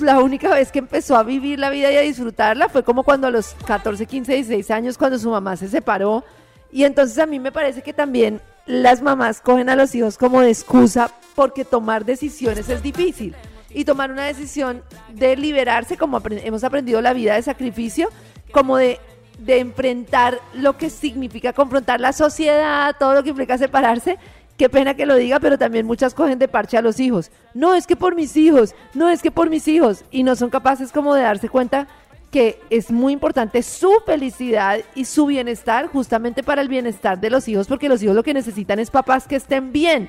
la 0.00 0.18
única 0.18 0.52
vez 0.52 0.72
que 0.72 0.80
empezó 0.80 1.14
a 1.16 1.22
vivir 1.22 1.60
la 1.60 1.70
vida 1.70 1.92
y 1.92 1.96
a 1.96 2.00
disfrutarla 2.00 2.68
fue 2.68 2.82
como 2.82 3.04
cuando 3.04 3.28
a 3.28 3.30
los 3.30 3.54
14, 3.64 4.04
15, 4.04 4.32
16 4.34 4.68
años 4.72 4.98
cuando 4.98 5.16
su 5.16 5.30
mamá 5.30 5.56
se 5.56 5.68
separó. 5.68 6.24
Y 6.72 6.82
entonces 6.82 7.18
a 7.20 7.26
mí 7.26 7.38
me 7.38 7.52
parece 7.52 7.82
que 7.82 7.92
también 7.92 8.40
las 8.66 9.00
mamás 9.00 9.40
cogen 9.40 9.68
a 9.68 9.76
los 9.76 9.94
hijos 9.94 10.18
como 10.18 10.40
de 10.40 10.50
excusa 10.50 11.08
porque 11.36 11.64
tomar 11.64 12.04
decisiones 12.04 12.68
es 12.68 12.82
difícil. 12.82 13.32
Y 13.74 13.84
tomar 13.84 14.10
una 14.10 14.24
decisión 14.24 14.82
de 15.10 15.36
liberarse, 15.36 15.96
como 15.96 16.18
apre- 16.18 16.40
hemos 16.44 16.64
aprendido 16.64 17.02
la 17.02 17.12
vida 17.12 17.34
de 17.34 17.42
sacrificio, 17.42 18.08
como 18.52 18.76
de, 18.76 19.00
de 19.38 19.58
enfrentar 19.58 20.38
lo 20.54 20.78
que 20.78 20.88
significa 20.88 21.52
confrontar 21.52 22.00
la 22.00 22.12
sociedad, 22.12 22.94
todo 22.98 23.14
lo 23.14 23.22
que 23.22 23.30
implica 23.30 23.58
separarse. 23.58 24.16
Qué 24.56 24.68
pena 24.68 24.94
que 24.94 25.04
lo 25.04 25.16
diga, 25.16 25.40
pero 25.40 25.58
también 25.58 25.84
muchas 25.84 26.14
cogen 26.14 26.38
de 26.38 26.46
parche 26.46 26.76
a 26.76 26.82
los 26.82 27.00
hijos. 27.00 27.32
No, 27.52 27.74
es 27.74 27.88
que 27.88 27.96
por 27.96 28.14
mis 28.14 28.36
hijos, 28.36 28.72
no, 28.94 29.10
es 29.10 29.20
que 29.20 29.32
por 29.32 29.50
mis 29.50 29.66
hijos. 29.66 30.04
Y 30.12 30.22
no 30.22 30.36
son 30.36 30.48
capaces 30.50 30.92
como 30.92 31.12
de 31.14 31.22
darse 31.22 31.48
cuenta 31.48 31.88
que 32.30 32.60
es 32.70 32.90
muy 32.92 33.12
importante 33.12 33.62
su 33.62 33.92
felicidad 34.06 34.78
y 34.94 35.04
su 35.04 35.26
bienestar 35.26 35.88
justamente 35.88 36.42
para 36.44 36.62
el 36.62 36.68
bienestar 36.68 37.20
de 37.20 37.30
los 37.30 37.48
hijos, 37.48 37.66
porque 37.66 37.88
los 37.88 38.02
hijos 38.02 38.14
lo 38.14 38.22
que 38.22 38.34
necesitan 38.34 38.78
es 38.78 38.90
papás 38.90 39.26
que 39.26 39.36
estén 39.36 39.72
bien. 39.72 40.08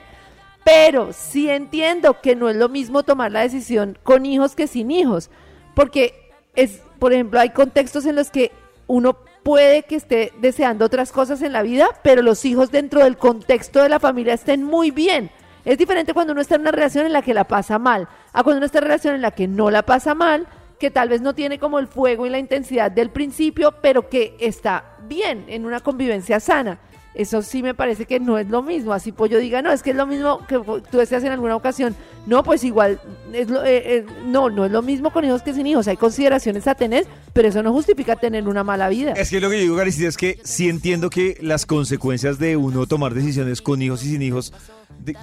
Pero 0.66 1.14
sí 1.14 1.48
entiendo 1.48 2.22
que 2.22 2.36
no 2.36 2.50
es 2.50 2.56
lo 2.56 2.70
mismo 2.70 3.04
tomar 3.04 3.32
la 3.32 3.42
decisión 3.42 4.00
con 4.02 4.26
hijos 4.26 4.56
que 4.56 4.66
sin 4.66 4.90
hijos, 4.90 5.30
porque 5.76 6.32
es, 6.56 6.82
por 6.98 7.14
ejemplo, 7.14 7.40
hay 7.40 7.52
contextos 7.52 8.06
en 8.08 8.16
los 8.16 8.32
que 8.32 8.52
uno 8.88 9.16
puede 9.44 9.84
que 9.84 9.96
esté 9.96 10.34
deseando 10.40 10.86
otras 10.86 11.12
cosas 11.12 11.44
en 11.44 11.54
la 11.54 11.62
vida, 11.62 11.88
pero 12.02 12.24
los 12.24 12.44
hijos 12.46 12.72
dentro 12.72 13.04
del 13.04 13.16
contexto 13.16 13.84
de 13.84 13.90
la 13.90 14.00
familia 14.00 14.34
estén 14.34 14.64
muy 14.64 14.90
bien. 14.90 15.30
Es 15.66 15.78
diferente 15.78 16.16
cuando 16.16 16.34
uno 16.34 16.42
está 16.42 16.56
en 16.56 16.62
una 16.62 16.72
relación 16.72 17.06
en 17.06 17.14
la 17.14 17.22
que 17.22 17.36
la 17.36 17.44
pasa 17.44 17.78
mal, 17.78 18.08
a 18.34 18.44
cuando 18.44 18.58
uno 18.58 18.66
está 18.66 18.80
en 18.80 18.86
una 18.86 18.96
relación 18.96 19.14
en 19.14 19.22
la 19.22 19.32
que 19.32 19.48
no 19.48 19.70
la 19.70 19.84
pasa 19.84 20.16
mal, 20.16 20.48
que 20.80 20.90
tal 20.90 21.10
vez 21.10 21.22
no 21.22 21.36
tiene 21.36 21.60
como 21.60 21.78
el 21.78 21.88
fuego 21.88 22.26
y 22.26 22.32
la 22.32 22.40
intensidad 22.40 22.90
del 22.90 23.12
principio, 23.12 23.76
pero 23.84 24.10
que 24.10 24.36
está 24.40 24.98
bien 25.08 25.46
en 25.48 25.66
una 25.66 25.80
convivencia 25.80 26.40
sana. 26.40 26.80
Eso 27.16 27.42
sí 27.42 27.64
me 27.64 27.74
parece 27.74 28.06
que 28.06 28.20
no 28.20 28.38
es 28.38 28.50
lo 28.50 28.62
mismo. 28.62 28.92
Así 28.94 29.12
Pollo 29.12 29.40
diga, 29.40 29.62
no, 29.62 29.72
es 29.72 29.82
que 29.82 29.92
es 29.92 29.96
lo 29.96 30.06
mismo 30.06 30.46
que 30.48 30.60
tú 30.92 30.98
decías 30.98 31.24
en 31.24 31.32
alguna 31.32 31.56
ocasión. 31.56 31.96
No, 32.28 32.44
pues 32.44 32.64
igual, 32.64 33.00
es 33.34 33.50
lo- 33.50 33.64
eh, 33.64 33.98
eh, 33.98 34.06
no, 34.26 34.50
no 34.50 34.66
es 34.66 34.72
lo 34.72 34.82
mismo 34.82 35.12
con 35.12 35.24
hijos 35.24 35.42
que 35.42 35.54
sin 35.54 35.66
hijos. 35.68 35.88
Hay 35.88 35.96
consideraciones 35.98 36.68
a 36.68 36.76
tener, 36.76 37.06
pero 37.34 37.48
eso 37.48 37.64
no 37.64 37.72
justifica 37.72 38.16
tener 38.16 38.48
una 38.48 38.64
mala 38.64 38.90
vida. 38.90 39.14
Es 39.14 39.30
que 39.30 39.40
lo 39.40 39.50
que 39.50 39.56
yo 39.58 39.62
digo, 39.64 39.78
Karencita, 39.78 40.08
es 40.10 40.18
que 40.18 40.40
sí 40.44 40.68
entiendo 40.70 41.10
que 41.10 41.38
las 41.42 41.66
consecuencias 41.66 42.38
de 42.40 42.58
uno 42.58 42.86
tomar 42.86 43.14
decisiones 43.14 43.62
con 43.62 43.82
hijos 43.82 44.04
y 44.04 44.10
sin 44.12 44.22
hijos 44.22 44.52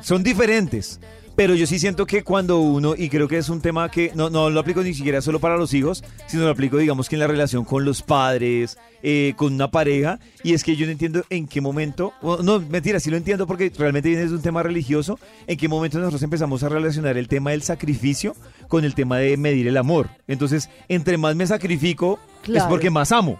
son 0.02 0.22
diferentes. 0.22 1.00
Pero 1.34 1.54
yo 1.54 1.66
sí 1.66 1.78
siento 1.78 2.04
que 2.04 2.22
cuando 2.22 2.60
uno, 2.60 2.94
y 2.94 3.08
creo 3.08 3.26
que 3.26 3.38
es 3.38 3.48
un 3.48 3.62
tema 3.62 3.90
que 3.90 4.12
no, 4.14 4.28
no 4.28 4.50
lo 4.50 4.60
aplico 4.60 4.82
ni 4.82 4.92
siquiera 4.92 5.22
solo 5.22 5.40
para 5.40 5.56
los 5.56 5.72
hijos, 5.72 6.04
sino 6.26 6.42
lo 6.44 6.50
aplico, 6.50 6.76
digamos, 6.76 7.08
que 7.08 7.16
en 7.16 7.20
la 7.20 7.26
relación 7.26 7.64
con 7.64 7.86
los 7.86 8.02
padres, 8.02 8.76
eh, 9.02 9.32
con 9.36 9.54
una 9.54 9.70
pareja, 9.70 10.20
y 10.42 10.52
es 10.52 10.62
que 10.62 10.76
yo 10.76 10.84
no 10.84 10.92
entiendo 10.92 11.24
en 11.30 11.46
qué 11.46 11.62
momento, 11.62 12.12
no, 12.22 12.60
mentira, 12.60 13.00
sí 13.00 13.10
lo 13.10 13.16
entiendo 13.16 13.46
porque 13.46 13.72
realmente 13.78 14.10
viene 14.10 14.26
de 14.26 14.34
un 14.34 14.42
tema 14.42 14.62
religioso, 14.62 15.18
en 15.46 15.56
qué 15.56 15.68
momento 15.68 15.98
nosotros 15.98 16.22
empezamos 16.22 16.64
a 16.64 16.68
relacionar 16.68 17.16
el 17.16 17.28
tema 17.28 17.52
del 17.52 17.62
sacrificio 17.62 18.36
con 18.68 18.84
el 18.84 18.94
tema 18.94 19.16
de 19.16 19.34
medir 19.38 19.66
el 19.68 19.78
amor. 19.78 20.10
Entonces, 20.28 20.68
entre 20.88 21.16
más 21.16 21.34
me 21.34 21.46
sacrifico, 21.46 22.18
es 22.42 22.50
Claro. 22.50 22.68
porque 22.68 22.90
más 22.90 23.10
amo. 23.10 23.38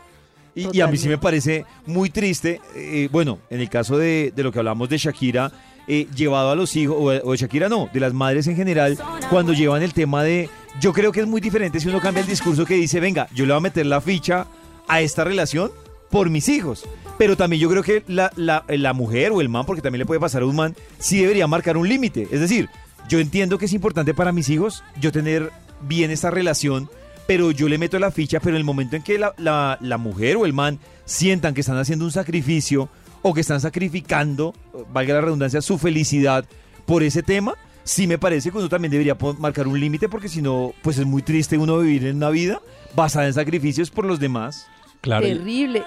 Y, 0.54 0.76
y 0.76 0.80
a 0.80 0.86
mí 0.86 0.96
sí 0.96 1.08
me 1.08 1.18
parece 1.18 1.64
muy 1.86 2.08
triste, 2.08 2.60
eh, 2.74 3.08
bueno, 3.12 3.38
en 3.50 3.60
el 3.60 3.68
caso 3.68 3.98
de, 3.98 4.32
de 4.34 4.42
lo 4.42 4.50
que 4.50 4.58
hablamos 4.60 4.88
de 4.88 4.96
Shakira, 4.98 5.50
eh, 5.89 6.07
llevado 6.14 6.51
a 6.51 6.55
los 6.57 6.74
hijos, 6.76 6.97
o, 6.99 7.30
o 7.30 7.35
Shakira 7.35 7.68
no, 7.68 7.89
de 7.93 8.01
las 8.01 8.12
madres 8.12 8.47
en 8.47 8.57
general, 8.57 8.99
cuando 9.30 9.53
llevan 9.53 9.83
el 9.83 9.93
tema 9.95 10.22
de, 10.22 10.49
yo 10.80 10.93
creo 10.93 11.12
que 11.12 11.20
es 11.20 11.26
muy 11.26 11.41
diferente 11.41 11.80
si 11.80 11.89
uno 11.89 12.01
cambia 12.01 12.20
el 12.22 12.26
discurso 12.28 12.64
que 12.64 12.74
dice, 12.74 13.01
venga, 13.01 13.28
yo 13.35 13.45
le 13.47 13.53
voy 13.53 13.59
a 13.59 13.62
meter 13.62 13.87
la 13.87 14.01
ficha 14.01 14.47
a 14.89 15.01
esta 15.01 15.24
relación 15.24 15.70
por 16.11 16.30
mis 16.30 16.49
hijos. 16.49 16.85
Pero 17.18 17.37
también 17.37 17.61
yo 17.61 17.68
creo 17.70 17.83
que 17.83 18.03
la, 18.09 18.30
la, 18.37 18.93
mujer 18.93 19.33
o 19.33 19.41
el 19.41 19.49
man, 19.49 19.64
porque 19.66 19.83
también 19.83 20.01
le 20.01 20.07
puede 20.07 20.20
pasar 20.20 20.43
a 20.43 20.47
un 20.47 20.57
man, 20.57 20.74
sí 20.99 21.20
debería 21.20 21.47
marcar 21.47 21.76
un 21.76 21.89
límite. 21.89 22.26
Es 22.30 22.41
decir, 22.41 22.68
yo 23.09 23.18
entiendo 23.18 23.59
que 23.59 23.66
es 23.66 23.72
importante 23.72 24.12
para 24.14 24.33
mis 24.33 24.49
hijos 24.49 24.83
yo 25.01 25.12
tener 25.12 25.51
bien 25.83 26.11
esta 26.11 26.30
relación, 26.30 26.89
pero 27.26 27.51
yo 27.51 27.68
le 27.68 27.78
meto 27.78 27.99
la 27.99 28.11
ficha, 28.11 28.41
pero 28.41 28.57
en 28.57 28.59
el 28.59 28.64
momento 28.64 28.97
en 28.97 29.03
que 29.03 29.18
la- 29.18 29.35
la 29.80 29.99
mujer 29.99 30.37
o 30.37 30.45
el 30.47 30.53
man 30.53 30.78
sientan 31.05 31.55
que 31.55 31.61
están 31.61 31.78
haciendo 31.78 32.05
un 32.05 32.12
sacrificio 32.12 32.89
o 33.22 33.32
que 33.32 33.40
están 33.40 33.60
sacrificando, 33.60 34.54
valga 34.92 35.14
la 35.14 35.20
redundancia, 35.20 35.62
su 35.62 35.78
felicidad 35.78 36.44
por 36.86 37.02
ese 37.02 37.22
tema, 37.22 37.54
sí 37.84 38.06
me 38.06 38.18
parece 38.18 38.50
que 38.50 38.58
uno 38.58 38.68
también 38.68 38.90
debería 38.90 39.16
marcar 39.38 39.66
un 39.66 39.78
límite 39.78 40.08
porque 40.08 40.28
si 40.28 40.42
no, 40.42 40.72
pues 40.82 40.98
es 40.98 41.06
muy 41.06 41.22
triste 41.22 41.56
uno 41.56 41.78
vivir 41.78 42.06
en 42.06 42.16
una 42.16 42.30
vida 42.30 42.60
basada 42.94 43.26
en 43.26 43.34
sacrificios 43.34 43.90
por 43.90 44.04
los 44.04 44.20
demás. 44.20 44.66
Claro. 45.00 45.26
Terrible. 45.26 45.84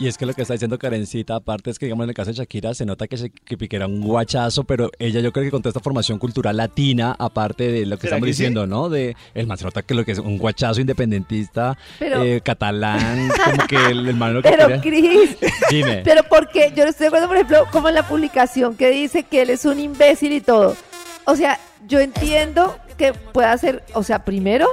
Y 0.00 0.08
es 0.08 0.16
que 0.16 0.24
lo 0.24 0.32
que 0.32 0.40
está 0.40 0.54
diciendo 0.54 0.78
Karencita, 0.78 1.34
aparte 1.36 1.68
es 1.70 1.78
que, 1.78 1.84
digamos, 1.84 2.04
en 2.04 2.08
el 2.08 2.14
caso 2.16 2.30
de 2.30 2.36
Shakira, 2.38 2.72
se 2.72 2.86
nota 2.86 3.06
que, 3.06 3.18
se, 3.18 3.28
que 3.28 3.58
Piqué 3.58 3.76
era 3.76 3.86
un 3.86 4.00
guachazo, 4.00 4.64
pero 4.64 4.90
ella 4.98 5.20
yo 5.20 5.30
creo 5.30 5.44
que 5.44 5.50
con 5.50 5.60
toda 5.60 5.70
esta 5.70 5.80
formación 5.80 6.18
cultural 6.18 6.56
latina, 6.56 7.14
aparte 7.18 7.70
de 7.70 7.84
lo 7.84 7.96
que 7.98 8.02
¿Será 8.06 8.16
estamos 8.16 8.26
que 8.28 8.32
sí? 8.32 8.42
diciendo, 8.42 8.66
¿no? 8.66 8.88
De 8.88 9.14
el 9.34 9.46
man 9.46 9.58
se 9.58 9.64
nota 9.64 9.82
que 9.82 9.92
lo 9.92 10.02
que 10.06 10.12
es 10.12 10.18
un 10.18 10.38
guachazo 10.38 10.80
independentista, 10.80 11.76
Pero- 11.98 12.24
eh, 12.24 12.40
catalán, 12.42 13.28
como 13.44 13.66
que 13.66 13.76
el 13.76 14.08
hermano 14.08 14.34
lo 14.34 14.42
que 14.42 14.48
Pero 14.48 14.80
quería- 14.80 14.80
Cris, 14.80 15.36
Dime. 15.70 16.00
pero 16.02 16.22
porque 16.30 16.72
yo 16.74 16.84
no 16.84 16.90
estoy 16.90 17.04
de 17.04 17.08
acuerdo, 17.08 17.26
por 17.28 17.36
ejemplo, 17.36 17.66
como 17.70 17.90
en 17.90 17.94
la 17.96 18.08
publicación 18.08 18.76
que 18.76 18.88
dice 18.90 19.24
que 19.24 19.42
él 19.42 19.50
es 19.50 19.66
un 19.66 19.78
imbécil 19.78 20.32
y 20.32 20.40
todo. 20.40 20.76
O 21.26 21.36
sea, 21.36 21.60
yo 21.86 22.00
entiendo 22.00 22.78
que 22.96 23.12
pueda 23.12 23.56
ser, 23.58 23.84
o 23.92 24.02
sea, 24.02 24.24
primero, 24.24 24.66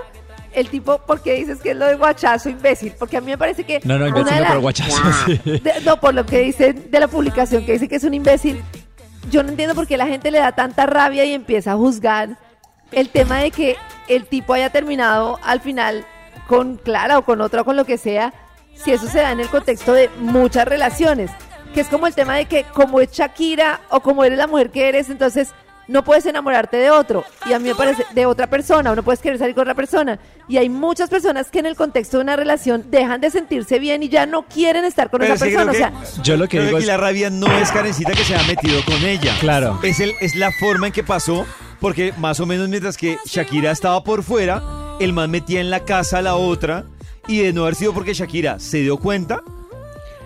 el 0.60 0.70
tipo, 0.70 1.00
porque 1.06 1.34
dices 1.36 1.60
que 1.60 1.72
es 1.72 1.78
lo 1.78 1.86
de 1.86 1.96
guachazo 1.96 2.50
imbécil? 2.50 2.94
Porque 2.98 3.18
a 3.18 3.22
mí 3.22 3.28
me 3.28 3.38
parece 3.38 3.64
que. 3.64 3.80
No, 3.84 3.98
no, 3.98 4.08
imbécil 4.08 4.34
no, 4.36 4.40
las- 4.42 4.50
pero 4.50 4.62
guachazo, 4.62 5.02
sí. 5.26 5.38
de- 5.46 5.82
no, 5.86 6.00
por 6.00 6.14
lo 6.14 6.26
que 6.26 6.40
dicen 6.40 6.90
de 6.92 7.00
la 7.00 7.08
publicación, 7.08 7.66
que 7.66 7.74
dice 7.74 7.88
que 7.88 7.96
es 7.98 8.04
un 8.04 8.14
imbécil. 8.14 8.62
Yo 9.30 9.44
no 9.44 9.50
entiendo 9.50 9.76
por 9.76 9.88
qué 9.88 9.98
la 9.98 10.08
gente 10.08 10.32
le 10.32 10.40
da 10.40 10.52
tanta 10.54 10.86
rabia 10.86 11.26
y 11.26 11.34
empieza 11.34 11.74
a 11.74 11.76
juzgar 11.76 12.38
el 12.92 13.10
tema 13.10 13.40
de 13.40 13.52
que 13.52 13.76
el 14.08 14.26
tipo 14.26 14.54
haya 14.54 14.70
terminado 14.70 15.38
al 15.44 15.60
final 15.60 16.06
con 16.48 16.78
Clara 16.78 17.18
o 17.18 17.24
con 17.26 17.42
otra 17.42 17.62
o 17.62 17.66
con 17.66 17.76
lo 17.76 17.84
que 17.86 17.98
sea, 17.98 18.34
si 18.76 18.94
eso 18.94 19.08
se 19.08 19.20
da 19.20 19.32
en 19.34 19.42
el 19.42 19.50
contexto 19.50 19.92
de 19.94 20.10
muchas 20.20 20.66
relaciones. 20.68 21.30
Que 21.74 21.82
es 21.82 21.88
como 21.90 22.08
el 22.08 22.16
tema 22.16 22.36
de 22.36 22.46
que 22.46 22.64
como 22.64 23.02
es 23.02 23.12
Shakira 23.12 23.82
o 23.90 24.00
como 24.00 24.24
eres 24.24 24.38
la 24.38 24.48
mujer 24.48 24.70
que 24.72 24.88
eres, 24.88 25.10
entonces 25.10 25.50
no 25.88 26.04
puedes 26.04 26.26
enamorarte 26.26 26.78
de 26.78 26.92
otro. 26.92 27.24
Y 27.50 27.54
a 27.54 27.60
mí 27.60 27.70
me 27.70 27.76
parece 27.76 28.06
de 28.14 28.26
otra 28.26 28.48
persona 28.48 28.92
o 28.92 28.96
no 28.96 29.04
puedes 29.04 29.20
querer 29.22 29.38
salir 29.40 29.56
con 29.56 29.62
otra 29.64 29.76
persona. 29.76 30.20
Y 30.48 30.58
hay 30.58 30.70
muchas 30.70 31.10
personas 31.10 31.50
que 31.50 31.60
en 31.60 31.66
el 31.66 31.76
contexto 31.76 32.18
de 32.18 32.24
una 32.24 32.36
relación 32.36 32.86
dejan 32.90 33.22
de 33.22 33.32
sentirse 33.32 33.80
bien 33.80 34.04
y 34.04 34.10
ya 34.10 34.26
no 34.26 34.44
quieren 34.44 34.86
estar 34.86 35.10
con 35.10 35.20
Pero 35.22 35.34
esa 35.34 35.46
sí 35.46 35.52
persona. 35.52 35.72
O 35.72 35.76
sea, 35.76 36.24
Yo 36.24 36.38
lo 36.38 36.48
que 36.48 36.60
digo 36.62 36.78
es- 36.78 36.86
la 36.86 36.98
rabia 36.98 37.30
no 37.30 37.48
es 37.58 37.72
Karencita 37.72 38.12
que 38.14 38.24
se 38.24 38.36
ha 38.36 38.44
metido 38.44 38.84
con 38.86 39.02
ella. 39.04 39.34
Claro. 39.40 39.80
Es, 39.84 40.00
el, 40.00 40.14
es 40.20 40.36
la 40.36 40.52
forma 40.60 40.88
en 40.88 40.94
que 40.94 41.04
pasó, 41.04 41.46
porque 41.80 42.14
más 42.18 42.40
o 42.40 42.46
menos 42.46 42.70
mientras 42.70 42.98
que 42.98 43.18
Shakira 43.26 43.72
estaba 43.72 44.04
por 44.04 44.24
fuera, 44.24 44.62
el 45.00 45.14
man 45.14 45.32
metía 45.32 45.62
en 45.62 45.70
la 45.70 45.82
casa 45.86 46.20
a 46.20 46.22
la 46.22 46.36
otra, 46.36 46.86
y 47.28 47.40
de 47.40 47.52
no 47.54 47.64
haber 47.64 47.76
sido 47.76 47.94
porque 47.94 48.14
Shakira 48.14 48.60
se 48.60 48.78
dio 48.80 48.98
cuenta, 48.98 49.42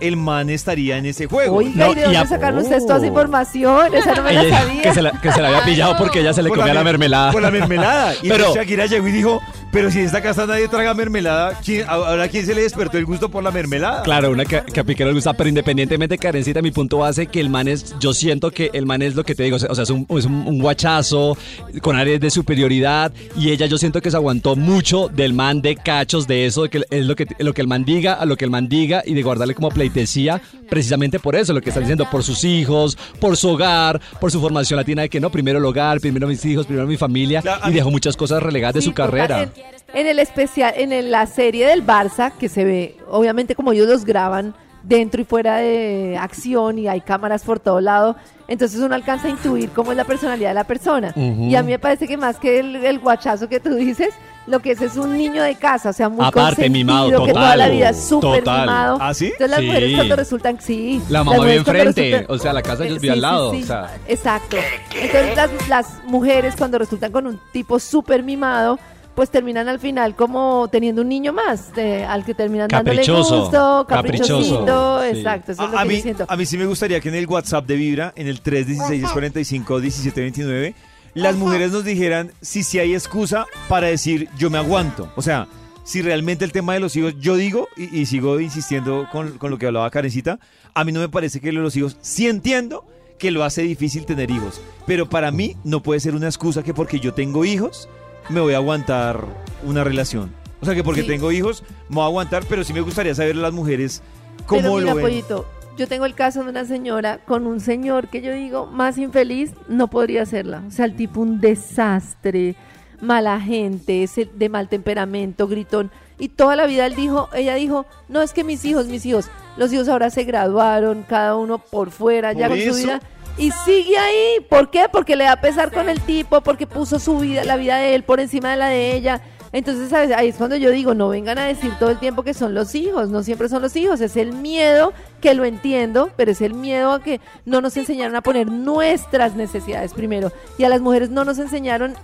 el 0.01 0.17
man 0.17 0.49
estaría 0.49 0.97
en 0.97 1.05
ese 1.05 1.27
juego. 1.27 1.57
Oiga, 1.57 1.89
¿y 1.89 1.95
de 1.95 2.03
dónde 2.03 2.27
sacaron 2.27 2.59
ustedes 2.59 2.85
toda 2.85 2.97
esa 2.97 3.07
información? 3.07 3.93
Esa 3.95 4.15
no 4.15 4.23
me 4.23 4.33
la 4.33 4.49
sabía. 4.59 4.81
que, 4.81 4.93
se 4.93 5.01
la, 5.01 5.11
que 5.21 5.31
se 5.31 5.41
la 5.41 5.47
había 5.49 5.63
pillado 5.63 5.95
porque 5.97 6.19
ella 6.19 6.33
se 6.33 6.41
le 6.43 6.49
Por 6.49 6.57
comía 6.59 6.73
la, 6.73 6.81
mer- 6.83 6.93
mermelada. 6.93 7.31
Por 7.31 7.41
la 7.41 7.51
mermelada. 7.51 8.13
Y 8.21 8.29
pero, 8.29 8.53
Shakira 8.53 8.85
llegó 8.87 9.07
y 9.07 9.11
dijo, 9.11 9.41
pero 9.71 9.89
si 9.91 9.99
en 9.99 10.05
esta 10.05 10.21
casa 10.21 10.45
nadie 10.45 10.67
traga 10.67 10.93
mermelada, 10.93 11.59
¿quién- 11.63 11.85
ahora 11.87 12.27
quién 12.27 12.45
se 12.45 12.53
le 12.55 12.63
despertó 12.63 12.97
el 12.97 13.05
gusto 13.05 13.29
por 13.29 13.43
la 13.43 13.51
mermelada? 13.51 14.03
Claro, 14.03 14.31
una 14.31 14.45
que, 14.45 14.61
que 14.61 14.79
a 14.79 14.83
Piqué 14.83 15.03
no 15.03 15.09
le 15.09 15.15
gusta, 15.15 15.33
pero 15.33 15.49
independientemente 15.49 16.15
de 16.15 16.19
Karencita, 16.19 16.61
mi 16.61 16.71
punto 16.71 16.97
base 16.99 17.27
que 17.27 17.39
el 17.39 17.49
man 17.49 17.67
es, 17.67 17.95
yo 17.99 18.13
siento 18.13 18.51
que 18.51 18.69
el 18.73 18.85
man 18.85 19.01
es 19.01 19.15
lo 19.15 19.23
que 19.23 19.35
te 19.35 19.43
digo, 19.43 19.55
o 19.55 19.59
sea, 19.59 19.83
es 19.83 19.89
un, 19.89 20.05
es 20.09 20.25
un, 20.25 20.33
un 20.47 20.59
guachazo 20.59 21.37
con 21.81 21.95
áreas 21.95 22.19
de 22.19 22.29
superioridad 22.29 23.11
y 23.37 23.49
ella 23.51 23.65
yo 23.65 23.77
siento 23.77 24.01
que 24.01 24.11
se 24.11 24.17
aguantó 24.17 24.55
mucho 24.55 25.07
del 25.07 25.33
man 25.33 25.61
de 25.61 25.75
cachos, 25.75 26.27
de 26.27 26.45
eso, 26.45 26.63
de 26.63 26.69
que 26.69 26.81
es 26.89 27.05
lo 27.05 27.15
que, 27.15 27.25
lo 27.39 27.53
que 27.53 27.61
el 27.61 27.67
man 27.67 27.85
diga, 27.85 28.13
a 28.13 28.25
lo 28.25 28.35
que 28.37 28.45
el 28.45 28.51
man 28.51 28.67
diga 28.67 29.03
y 29.05 29.13
de 29.13 29.23
guardarle 29.23 29.55
como 29.55 29.69
pleitesía, 29.69 30.41
precisamente 30.69 31.19
por 31.19 31.35
eso, 31.35 31.53
lo 31.53 31.61
que 31.61 31.69
está 31.69 31.79
diciendo, 31.79 32.07
por 32.09 32.23
sus 32.23 32.43
hijos, 32.43 32.97
por 33.19 33.37
su 33.37 33.49
hogar, 33.49 33.99
por 34.19 34.31
su 34.31 34.39
formación 34.41 34.77
latina 34.77 35.01
de 35.03 35.09
que 35.09 35.19
no, 35.19 35.29
primero 35.31 35.59
el 35.59 35.65
hogar, 35.65 35.99
primero 35.99 36.27
mis 36.27 36.43
hijos, 36.45 36.65
primero 36.65 36.87
mi 36.87 36.97
familia 36.97 37.41
y 37.67 37.71
dejó 37.71 37.89
muchas 37.91 38.15
cosas 38.17 38.41
relegadas 38.43 38.75
de 38.75 38.81
su 38.81 38.93
carrera. 38.93 39.51
En, 39.93 40.07
el 40.07 40.19
especial, 40.19 40.73
en 40.77 40.91
el- 40.93 41.11
la 41.11 41.25
serie 41.27 41.67
del 41.67 41.85
Barça, 41.85 42.31
que 42.39 42.47
se 42.49 42.63
ve, 42.63 42.97
obviamente 43.09 43.55
como 43.55 43.71
ellos 43.73 43.87
los 43.87 44.05
graban 44.05 44.53
dentro 44.83 45.21
y 45.21 45.25
fuera 45.25 45.57
de 45.57 46.17
acción 46.19 46.79
y 46.79 46.87
hay 46.87 47.01
cámaras 47.01 47.43
por 47.43 47.59
todo 47.59 47.81
lado. 47.81 48.15
Entonces 48.47 48.79
uno 48.79 48.95
alcanza 48.95 49.27
a 49.27 49.29
intuir 49.31 49.69
cómo 49.69 49.91
es 49.91 49.97
la 49.97 50.03
personalidad 50.05 50.49
de 50.49 50.55
la 50.55 50.63
persona. 50.63 51.13
Y 51.15 51.55
a 51.55 51.61
mí 51.63 51.71
me 51.71 51.79
parece 51.79 52.07
que 52.07 52.17
más 52.17 52.37
que 52.37 52.59
el, 52.59 52.77
el 52.77 52.99
guachazo 52.99 53.47
que 53.47 53.59
tú 53.59 53.75
dices, 53.75 54.09
lo 54.47 54.59
que 54.59 54.71
es 54.71 54.81
es 54.81 54.97
un 54.97 55.15
niño 55.15 55.43
de 55.43 55.55
casa, 55.55 55.91
o 55.91 55.93
sea, 55.93 56.09
muy 56.09 56.25
Aparte, 56.25 56.67
mimado, 56.67 57.03
consentido, 57.11 57.25
que 57.27 57.31
toda 57.33 57.43
total, 57.45 57.59
la 57.59 57.67
vida 57.69 57.89
es 57.91 58.03
súper 58.03 58.39
total. 58.39 58.61
mimado. 58.61 58.97
¿Ah, 58.99 59.13
sí? 59.13 59.25
Entonces 59.27 59.49
las 59.51 59.59
Sí. 59.59 59.65
mujeres 59.67 59.95
cuando 59.95 60.15
resultan, 60.15 60.57
sí. 60.59 61.01
La 61.09 61.23
mamá 61.23 61.37
vive 61.43 61.55
enfrente, 61.57 62.01
resultan- 62.11 62.25
o 62.27 62.37
sea, 62.39 62.53
la 62.53 62.61
casa 62.63 62.83
ellos 62.85 62.97
Eh, 62.97 62.99
vive 63.01 63.11
al 63.13 63.17
sí, 63.17 63.21
lado, 63.21 63.51
sí, 63.53 63.63
o 63.63 63.65
sea. 63.67 63.97
Exacto. 64.07 64.57
Entonces 64.99 65.35
las, 65.35 65.69
las 65.69 65.87
mujeres 66.05 66.55
cuando 66.57 66.79
resultan 66.79 67.11
con 67.11 67.27
un 67.27 67.39
tipo 67.53 67.79
súper 67.79 68.23
mimado, 68.23 68.79
pues 69.15 69.29
terminan 69.29 69.67
al 69.67 69.79
final 69.79 70.15
como 70.15 70.67
teniendo 70.71 71.01
un 71.01 71.09
niño 71.09 71.33
más, 71.33 71.73
de- 71.75 72.03
al 72.05 72.23
que 72.25 72.33
terminan 72.33 72.69
Caprichoso, 72.69 73.13
dándole 73.13 73.39
gusto, 73.41 73.85
caprichoso, 73.87 74.33
caprichosito, 74.33 75.01
sí. 75.01 75.07
exacto, 75.19 75.51
eso 75.51 75.63
es 75.65 75.71
lo 75.71 75.77
a, 75.77 75.81
a 75.81 75.83
que 75.83 75.89
mí, 75.89 75.95
yo 75.97 76.01
siento. 76.01 76.25
a 76.27 76.37
mí 76.37 76.45
sí 76.45 76.57
me 76.57 76.65
gustaría 76.65 76.99
que 76.99 77.09
en 77.09 77.15
el 77.15 77.27
WhatsApp 77.27 77.65
de 77.65 77.75
Vibra, 77.75 78.13
en 78.15 78.27
el 78.27 78.41
316-45-1729, 78.41 80.73
las 81.13 81.35
mujeres 81.35 81.71
nos 81.71 81.83
dijeran 81.83 82.31
si 82.41 82.63
sí 82.63 82.79
hay 82.79 82.93
excusa 82.93 83.45
para 83.67 83.87
decir 83.87 84.29
yo 84.37 84.49
me 84.49 84.57
aguanto. 84.57 85.11
O 85.15 85.21
sea, 85.21 85.47
si 85.83 86.01
realmente 86.01 86.45
el 86.45 86.51
tema 86.53 86.73
de 86.73 86.79
los 86.79 86.95
hijos, 86.95 87.15
yo 87.19 87.35
digo, 87.35 87.67
y, 87.75 87.99
y 87.99 88.05
sigo 88.05 88.39
insistiendo 88.39 89.07
con, 89.11 89.37
con 89.37 89.51
lo 89.51 89.57
que 89.57 89.67
hablaba 89.67 89.89
Karencita, 89.89 90.39
a 90.73 90.83
mí 90.85 90.91
no 90.91 90.99
me 91.01 91.09
parece 91.09 91.41
que 91.41 91.51
lo 91.51 91.59
de 91.59 91.63
los 91.65 91.75
hijos, 91.75 91.97
sí 92.01 92.27
entiendo 92.27 92.85
que 93.19 93.31
lo 93.31 93.43
hace 93.43 93.61
difícil 93.63 94.05
tener 94.05 94.31
hijos, 94.31 94.61
pero 94.87 95.09
para 95.09 95.31
mí 95.31 95.57
no 95.63 95.83
puede 95.83 95.99
ser 95.99 96.15
una 96.15 96.27
excusa 96.27 96.63
que 96.63 96.73
porque 96.73 96.99
yo 96.99 97.13
tengo 97.13 97.43
hijos 97.45 97.89
me 98.31 98.41
voy 98.41 98.53
a 98.53 98.57
aguantar 98.57 99.25
una 99.63 99.83
relación. 99.83 100.31
O 100.61 100.65
sea, 100.65 100.75
que 100.75 100.83
porque 100.83 101.01
Sí. 101.01 101.07
tengo 101.07 101.31
hijos 101.31 101.63
me 101.89 101.95
voy 101.95 102.03
a 102.03 102.07
aguantar, 102.07 102.43
pero 102.47 102.63
sí 102.63 102.73
me 102.73 102.81
gustaría 102.81 103.15
saber 103.15 103.35
las 103.35 103.51
mujeres 103.53 104.01
cómo 104.45 104.61
Pero 104.61 104.75
mira, 104.75 104.89
lo 104.91 104.95
ven. 104.95 105.05
Pollito, 105.05 105.45
yo 105.77 105.87
tengo 105.87 106.05
el 106.05 106.13
caso 106.13 106.43
de 106.43 106.49
una 106.49 106.65
señora 106.65 107.19
con 107.25 107.47
un 107.47 107.59
señor 107.59 108.09
que 108.09 108.21
yo 108.21 108.31
digo, 108.33 108.65
más 108.67 108.97
infeliz 108.97 109.51
no 109.67 109.87
podría 109.87 110.25
serla. 110.25 110.63
O 110.67 110.71
sea, 110.71 110.85
el 110.85 110.95
tipo 110.95 111.21
un 111.21 111.39
desastre, 111.41 112.55
mala 113.01 113.39
gente, 113.41 114.03
ese 114.03 114.29
de 114.33 114.49
mal 114.49 114.69
temperamento, 114.69 115.47
gritón. 115.47 115.89
Y 116.19 116.29
toda 116.29 116.55
la 116.55 116.67
vida 116.67 116.85
él 116.85 116.95
dijo, 116.95 117.29
ella 117.33 117.55
dijo, 117.55 117.87
no 118.07 118.21
es 118.21 118.31
que 118.33 118.43
mis 118.43 118.63
hijos, 118.63 118.85
mis 118.85 119.03
hijos, 119.07 119.29
los 119.57 119.73
hijos 119.73 119.89
ahora 119.89 120.11
se 120.11 120.23
graduaron, 120.23 121.03
cada 121.09 121.35
uno 121.35 121.57
por 121.57 121.89
fuera, 121.89 122.33
ya 122.33 122.47
¿Por 122.47 122.57
con 122.59 122.73
su 122.73 122.79
vida. 122.79 123.01
Y 123.37 123.51
sigue 123.51 123.97
ahí. 123.97 124.45
¿Por 124.49 124.69
qué? 124.69 124.87
Porque 124.91 125.15
le 125.15 125.23
da 125.23 125.35
pesar 125.37 125.71
con 125.71 125.89
el 125.89 126.01
tipo, 126.01 126.41
porque 126.41 126.67
puso 126.67 126.99
su 126.99 127.19
vida, 127.19 127.43
la 127.43 127.55
vida 127.55 127.77
de 127.77 127.95
él 127.95 128.03
por 128.03 128.19
encima 128.19 128.51
de 128.51 128.57
la 128.57 128.67
de 128.67 128.95
ella. 128.95 129.21
Entonces, 129.53 129.89
¿sabes? 129.89 130.11
ahí 130.11 130.29
es 130.29 130.35
cuando 130.35 130.55
yo 130.55 130.69
digo, 130.71 130.93
no 130.93 131.09
vengan 131.09 131.37
a 131.37 131.45
decir 131.45 131.73
todo 131.77 131.89
el 131.89 131.99
tiempo 131.99 132.23
que 132.23 132.33
son 132.33 132.53
los 132.53 132.73
hijos, 132.73 133.09
no 133.09 133.21
siempre 133.21 133.49
son 133.49 133.61
los 133.61 133.75
hijos, 133.75 133.99
es 133.99 134.15
el 134.15 134.31
miedo, 134.31 134.93
que 135.19 135.33
lo 135.33 135.43
entiendo, 135.43 136.09
pero 136.15 136.31
es 136.31 136.39
el 136.39 136.53
miedo 136.53 136.93
a 136.93 137.03
que 137.03 137.19
no 137.45 137.59
nos 137.59 137.75
enseñaron 137.75 138.15
a 138.15 138.21
poner 138.21 138.47
nuestras 138.49 139.35
necesidades 139.35 139.93
primero. 139.93 140.31
Y 140.57 140.63
a 140.63 140.69
las 140.69 140.79
mujeres 140.79 141.09
no 141.09 141.25
nos 141.25 141.37
enseñaron 141.37 141.95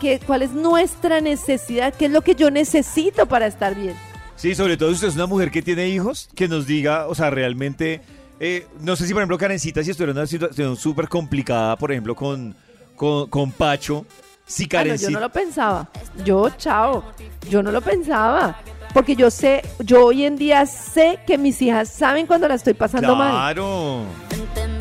que, 0.00 0.18
cuál 0.18 0.42
es 0.42 0.52
nuestra 0.52 1.20
necesidad, 1.20 1.92
qué 1.92 2.06
es 2.06 2.10
lo 2.10 2.22
que 2.22 2.34
yo 2.34 2.50
necesito 2.50 3.26
para 3.26 3.46
estar 3.46 3.74
bien. 3.74 3.94
Sí, 4.36 4.54
sobre 4.54 4.76
todo 4.76 4.88
si 4.88 4.94
usted 4.94 5.08
es 5.08 5.14
una 5.14 5.26
mujer 5.26 5.50
que 5.50 5.62
tiene 5.62 5.88
hijos, 5.88 6.28
que 6.34 6.48
nos 6.48 6.66
diga, 6.66 7.06
o 7.06 7.14
sea, 7.14 7.28
realmente, 7.30 8.00
eh, 8.40 8.66
no 8.80 8.96
sé 8.96 9.06
si 9.06 9.12
por 9.12 9.22
ejemplo 9.22 9.38
Karencita, 9.38 9.82
si 9.82 9.90
estuviera 9.90 10.12
en 10.12 10.18
una 10.18 10.26
situación 10.26 10.76
súper 10.76 11.08
complicada, 11.08 11.76
por 11.76 11.92
ejemplo, 11.92 12.14
con, 12.14 12.54
con, 12.96 13.28
con 13.28 13.52
Pacho, 13.52 14.04
si 14.46 14.64
Ah, 14.64 14.66
no, 14.66 14.68
Karencita... 14.70 15.10
yo 15.10 15.14
no 15.14 15.20
lo 15.20 15.30
pensaba. 15.32 15.88
Yo, 16.24 16.50
chao. 16.50 17.04
Yo 17.48 17.62
no 17.62 17.70
lo 17.72 17.80
pensaba. 17.80 18.58
Porque 18.92 19.16
yo 19.16 19.30
sé, 19.30 19.62
yo 19.80 20.06
hoy 20.06 20.24
en 20.24 20.36
día 20.36 20.66
sé 20.66 21.18
que 21.26 21.36
mis 21.38 21.60
hijas 21.62 21.88
saben 21.88 22.26
cuando 22.26 22.46
la 22.46 22.54
estoy 22.54 22.74
pasando 22.74 23.16
mal. 23.16 23.30
Claro. 23.32 24.04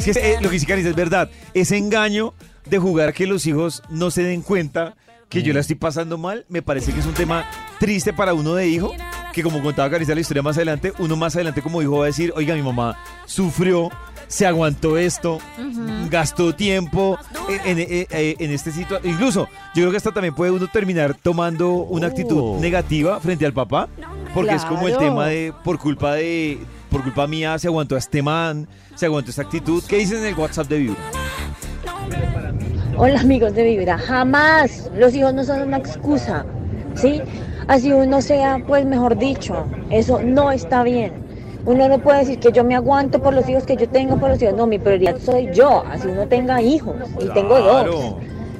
Es 0.06 0.18
que, 0.18 0.34
eh, 0.34 0.38
lo 0.42 0.50
que 0.50 0.54
dice 0.54 0.68
Karencita 0.68 0.90
es 0.92 0.96
verdad. 0.96 1.30
Ese 1.54 1.78
engaño 1.78 2.34
de 2.66 2.78
jugar 2.78 3.14
que 3.14 3.26
los 3.26 3.46
hijos 3.48 3.82
no 3.90 4.12
se 4.12 4.24
den 4.24 4.42
cuenta 4.42 4.96
que 5.34 5.44
yo 5.44 5.54
la 5.54 5.60
estoy 5.62 5.76
pasando 5.76 6.18
mal, 6.18 6.46
me 6.48 6.62
parece 6.62 6.94
que 6.94 7.00
es 7.00 7.06
un 7.06 7.14
tema 7.14 7.46
triste 7.80 8.14
para 8.14 8.34
uno 8.34 8.54
de 8.56 8.68
hijo, 8.68 8.94
que 9.34 9.42
como 9.44 9.62
contaba 9.64 9.90
Karencita 9.90 10.14
la 10.16 10.22
historia 10.22 10.44
más 10.44 10.56
adelante, 10.58 10.94
uno 11.00 11.16
más 11.16 11.36
adelante 11.36 11.62
como 11.62 11.82
hijo 11.82 11.98
va 11.98 12.04
a 12.04 12.08
decir, 12.08 12.32
oiga, 12.36 12.54
mi 12.56 12.62
mamá 12.62 12.96
sufrió, 13.26 13.90
se 14.28 14.46
aguantó 14.46 14.98
esto, 14.98 15.40
gastó 16.10 16.54
tiempo 16.56 17.18
en, 17.66 17.80
en- 17.80 17.88
en- 18.10 18.36
en 18.40 18.52
este 18.52 18.72
sitio. 18.72 19.00
Incluso, 19.04 19.48
yo 19.76 19.82
creo 19.82 19.92
que 19.92 19.98
hasta 19.98 20.12
también 20.12 20.34
puede 20.36 20.52
uno 20.52 20.68
terminar 20.68 21.16
tomando 21.16 21.72
una 21.74 22.08
actitud 22.08 22.60
negativa 22.60 23.20
frente 23.20 23.46
al 23.46 23.54
papá, 23.54 23.90
porque 24.34 24.54
es 24.54 24.64
como 24.66 24.88
el 24.88 24.98
tema 24.98 25.28
de, 25.28 25.54
por 25.64 25.80
culpa 25.80 26.14
de, 26.14 26.60
por 26.90 27.02
culpa 27.04 27.26
mía, 27.28 27.58
se 27.60 27.68
aguantó 27.68 27.96
a 27.96 28.00
este 28.00 28.22
man, 28.22 28.68
se 28.96 29.08
aguantó 29.08 29.32
esta 29.32 29.42
actitud. 29.42 29.84
¿Qué 29.88 29.98
dicen 29.98 30.20
en 30.20 30.26
el 30.26 30.36
WhatsApp 30.36 30.68
de 30.68 30.78
Vibra? 30.80 30.98
Hola 32.96 33.22
amigos 33.22 33.56
de 33.56 33.64
Vibra, 33.64 33.98
jamás 33.98 34.92
los 34.96 35.16
hijos 35.16 35.34
no 35.34 35.44
son 35.44 35.64
una 35.64 35.78
excusa, 35.78 36.46
¿sí? 36.94 37.22
Así 37.68 37.92
uno 37.92 38.22
sea, 38.22 38.64
pues 38.68 38.86
mejor 38.86 39.18
dicho, 39.18 39.66
eso 39.90 40.22
no 40.22 40.52
está 40.52 40.84
bien. 40.84 41.12
Uno 41.66 41.90
no 41.90 42.00
puede 42.00 42.20
decir 42.20 42.40
que 42.40 42.52
yo 42.52 42.64
me 42.64 42.76
aguanto 42.76 43.20
por 43.20 43.34
los 43.34 43.50
hijos 43.50 43.64
que 43.64 43.78
yo 43.78 43.90
tengo, 43.90 44.20
por 44.20 44.30
los 44.30 44.42
hijos, 44.42 44.54
no, 44.56 44.68
mi 44.68 44.78
prioridad 44.78 45.18
soy 45.18 45.50
yo, 45.54 45.84
así 45.90 46.08
uno 46.08 46.28
tenga 46.28 46.62
hijos, 46.62 46.96
y 47.20 47.28
tengo 47.30 47.60
dos. 47.60 48.16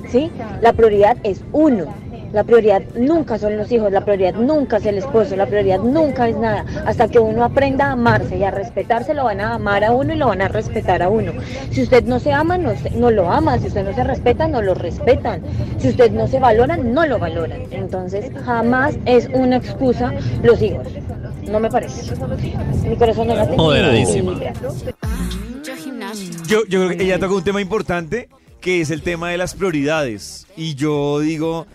¿sí? 0.10 0.32
La 0.62 0.74
prioridad 0.74 1.18
es 1.24 1.44
uno. 1.52 1.86
La 2.34 2.44
prioridad 2.44 2.82
nunca 2.96 3.38
son 3.38 3.58
los 3.58 3.72
hijos, 3.72 3.92
la 3.92 4.02
prioridad 4.04 4.34
nunca 4.34 4.78
es 4.78 4.86
el 4.88 4.98
esposo, 4.98 5.36
la 5.36 5.46
prioridad 5.46 5.78
nunca 5.80 6.28
es 6.28 6.36
nada. 6.36 6.66
Hasta 6.86 7.08
que 7.08 7.20
uno 7.20 7.44
aprenda 7.44 7.86
a 7.90 7.92
amarse 7.92 8.38
y 8.38 8.44
a 8.44 8.50
respetarse, 8.50 9.14
lo 9.14 9.26
van 9.26 9.40
a 9.40 9.54
amar 9.54 9.84
a 9.84 9.92
uno 9.92 10.14
y 10.14 10.18
lo 10.18 10.28
van 10.28 10.42
a 10.42 10.48
respetar 10.48 11.04
a 11.04 11.10
uno. 11.10 11.32
Si 11.70 11.84
usted 11.84 12.04
no 12.06 12.20
se 12.20 12.32
ama, 12.32 12.58
no, 12.58 12.76
se- 12.76 12.90
no 12.90 13.12
lo 13.12 13.32
ama. 13.32 13.60
Si 13.60 13.68
usted 13.68 13.84
no 13.86 13.94
se 13.94 14.04
respeta, 14.04 14.48
no 14.48 14.64
lo 14.64 14.74
respetan. 14.74 15.44
Si 15.78 15.90
usted 15.90 16.12
no 16.12 16.28
se 16.28 16.40
valora, 16.40 16.76
no 16.76 17.06
lo 17.06 17.20
valoran. 17.20 17.62
Entonces, 17.70 18.32
jamás 18.44 18.96
es 19.06 19.30
una 19.34 19.58
excusa 19.58 20.12
los 20.42 20.60
hijos. 20.62 20.88
No 21.50 21.60
me 21.60 21.70
parece. 21.70 22.16
Mi 22.90 22.96
corazón 22.96 23.28
no 23.28 23.36
late. 23.36 23.56
Moderadísima. 23.56 24.40
Yo, 26.48 26.66
yo 26.68 26.86
creo 26.88 26.98
que 26.98 27.04
ella 27.04 27.20
toca 27.20 27.36
un 27.36 27.44
tema 27.44 27.62
importante, 27.62 28.28
que 28.60 28.82
es 28.82 28.90
el 28.92 29.02
tema 29.04 29.30
de 29.30 29.38
las 29.38 29.54
prioridades. 29.54 30.48
Y 30.58 30.76
yo 30.76 31.20
digo, 31.20 31.66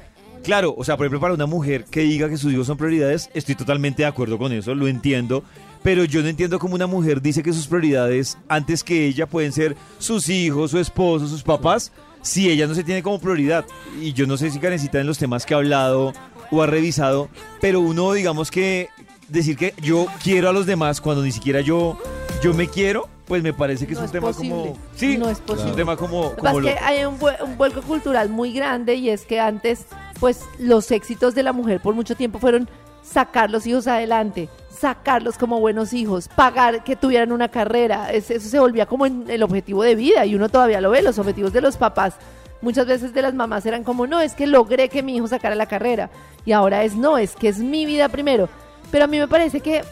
claro, 0.49 0.75
o 0.79 0.83
sea, 0.83 0.97
por 0.97 1.05
ejemplo, 1.05 1.21
para 1.21 1.35
una 1.35 1.45
mujer 1.45 1.85
que 1.85 2.01
diga 2.01 2.27
que 2.31 2.39
sus 2.39 2.51
hijos 2.51 2.67
son 2.67 2.79
prioridades, 2.79 3.29
estoy 3.35 3.55
totalmente 3.55 4.01
de 4.03 4.09
acuerdo 4.09 4.39
con 4.39 4.51
eso, 4.51 4.75
lo 4.75 4.89
entiendo. 4.89 5.45
Pero 5.83 6.05
yo 6.05 6.23
no 6.23 6.29
entiendo 6.29 6.59
cómo 6.59 6.75
una 6.75 6.87
mujer 6.87 7.21
dice 7.21 7.43
que 7.43 7.53
sus 7.53 7.67
prioridades, 7.67 8.39
antes 8.49 8.83
que 8.83 9.05
ella, 9.07 9.27
pueden 9.27 9.53
ser 9.53 9.77
sus 9.99 10.31
hijos, 10.31 10.71
su 10.71 10.79
esposo, 10.79 11.29
sus 11.29 11.43
papás, 11.43 11.93
si 12.23 12.49
ella 12.51 12.67
no 12.67 12.75
se 12.75 12.83
tiene 12.83 13.03
como 13.03 13.21
prioridad. 13.21 13.67
Y 14.01 14.15
yo 14.15 14.27
no 14.27 14.39
sé 14.39 14.51
si 14.51 14.59
Karencita 14.59 14.99
en 15.01 15.07
los 15.07 15.19
temas 15.19 15.45
que 15.45 15.53
ha 15.53 15.59
hablado 15.59 16.15
o 16.51 16.63
ha 16.63 16.67
revisado, 16.67 17.29
pero 17.61 17.81
uno, 17.81 18.13
digamos 18.15 18.51
que 18.51 18.89
decir 19.29 19.59
que 19.59 19.75
yo 19.83 20.07
quiero 20.25 20.49
a 20.49 20.53
los 20.55 20.65
demás 20.65 21.03
cuando 21.03 21.23
ni 21.23 21.31
siquiera 21.31 21.61
yo, 21.61 21.99
yo 22.43 22.55
me 22.55 22.67
quiero, 22.69 23.07
pues 23.27 23.43
me 23.43 23.53
parece 23.53 23.87
que 23.87 23.93
es 23.93 23.99
un 23.99 24.07
es 24.07 24.13
tema 24.13 24.29
posible. 24.29 24.55
como... 24.57 24.79
Sí, 24.97 25.19
no 25.19 25.29
es 25.29 25.39
posible. 25.41 25.73
un 25.73 25.77
tema 25.77 25.97
como... 25.99 26.31
Que 26.31 26.37
como 26.37 26.43
pasa 26.43 26.61
lo- 26.61 26.69
es 26.69 26.75
que 26.75 26.81
hay 26.81 27.05
un, 27.05 27.19
un 27.45 27.57
vuelco 27.59 27.83
cultural 27.83 28.31
muy 28.31 28.53
grande 28.55 28.95
y 28.95 29.11
es 29.11 29.27
que 29.27 29.39
antes, 29.39 29.85
pues, 30.21 30.45
los 30.59 30.91
éxitos 30.91 31.35
de 31.35 31.43
la 31.43 31.53
mujer 31.53 31.81
por 31.81 31.95
mucho 31.95 32.15
tiempo 32.17 32.39
fueron 32.39 32.69
sacar 33.03 33.51
los 33.51 33.67
hijos 33.67 33.87
adelante, 33.87 34.49
sacarlos 34.71 35.39
como 35.39 35.61
buenos 35.61 35.93
hijos, 35.93 36.29
pagar 36.29 36.85
que 36.85 36.97
tuvieran 36.97 37.33
una 37.33 37.49
carrera. 37.49 38.13
Es- 38.13 38.31
eso 38.31 38.49
se 38.49 38.59
volvía 38.61 38.87
como 38.87 39.07
el 39.07 39.43
objetivo 39.43 39.83
de 39.83 39.95
vida 39.95 40.27
y 40.27 40.35
uno 40.35 40.49
todavía 40.49 40.81
lo 40.81 40.91
ve, 40.91 41.03
los 41.03 41.19
objetivos 41.19 41.53
de 41.53 41.61
los 41.61 41.77
papás. 41.77 42.15
Muchas 42.61 42.87
veces 42.87 43.15
de 43.15 43.23
las 43.23 43.35
mamás 43.35 43.65
eran 43.67 43.85
como, 43.85 44.07
no, 44.07 44.21
es 44.21 44.35
que 44.35 44.47
logré 44.47 44.89
que 44.89 45.03
mi 45.03 45.17
hijo 45.17 45.29
sacara 45.29 45.55
la 45.55 45.67
carrera. 45.67 46.11
Y 46.45 46.53
ahora 46.53 46.83
es, 46.85 46.97
no, 46.97 47.17
es 47.17 47.37
que 47.37 47.49
es 47.49 47.59
mi 47.59 47.87
vida 47.87 48.09
primero. 48.09 48.49
Pero 48.91 49.05
a 49.05 49.07
mí 49.07 49.19
me 49.19 49.29
parece 49.29 49.61
que 49.61 49.83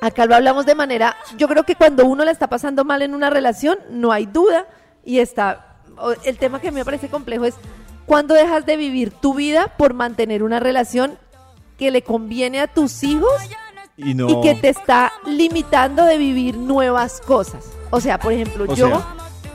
Acá 0.00 0.26
lo 0.26 0.34
hablamos 0.34 0.66
de 0.66 0.74
manera, 0.74 1.16
yo 1.38 1.48
creo 1.48 1.62
que 1.62 1.76
cuando 1.76 2.04
uno 2.04 2.26
la 2.26 2.30
está 2.30 2.46
pasando 2.46 2.84
mal 2.84 3.00
en 3.00 3.14
una 3.14 3.30
relación, 3.30 3.78
no 3.90 4.12
hay 4.12 4.26
duda 4.26 4.66
y 5.02 5.20
está, 5.20 5.78
el 6.24 6.36
tema 6.36 6.60
que 6.60 6.70
me 6.70 6.84
parece 6.84 7.08
complejo 7.08 7.46
es 7.46 7.54
cuando 8.06 8.34
dejas 8.34 8.66
de 8.66 8.76
vivir 8.76 9.10
tu 9.10 9.34
vida 9.34 9.72
por 9.76 9.94
mantener 9.94 10.42
una 10.42 10.60
relación 10.60 11.18
que 11.78 11.90
le 11.90 12.02
conviene 12.02 12.60
a 12.60 12.66
tus 12.66 13.02
hijos 13.02 13.32
y 13.96 14.14
no... 14.14 14.28
y 14.28 14.40
que 14.42 14.54
te 14.54 14.68
está 14.68 15.12
limitando 15.26 16.04
de 16.04 16.18
vivir 16.18 16.56
nuevas 16.56 17.20
cosas. 17.20 17.64
O 17.90 18.00
sea, 18.00 18.18
por 18.18 18.32
ejemplo, 18.32 18.64
O 18.68 18.74
yo 18.74 18.88
sea- 18.88 19.06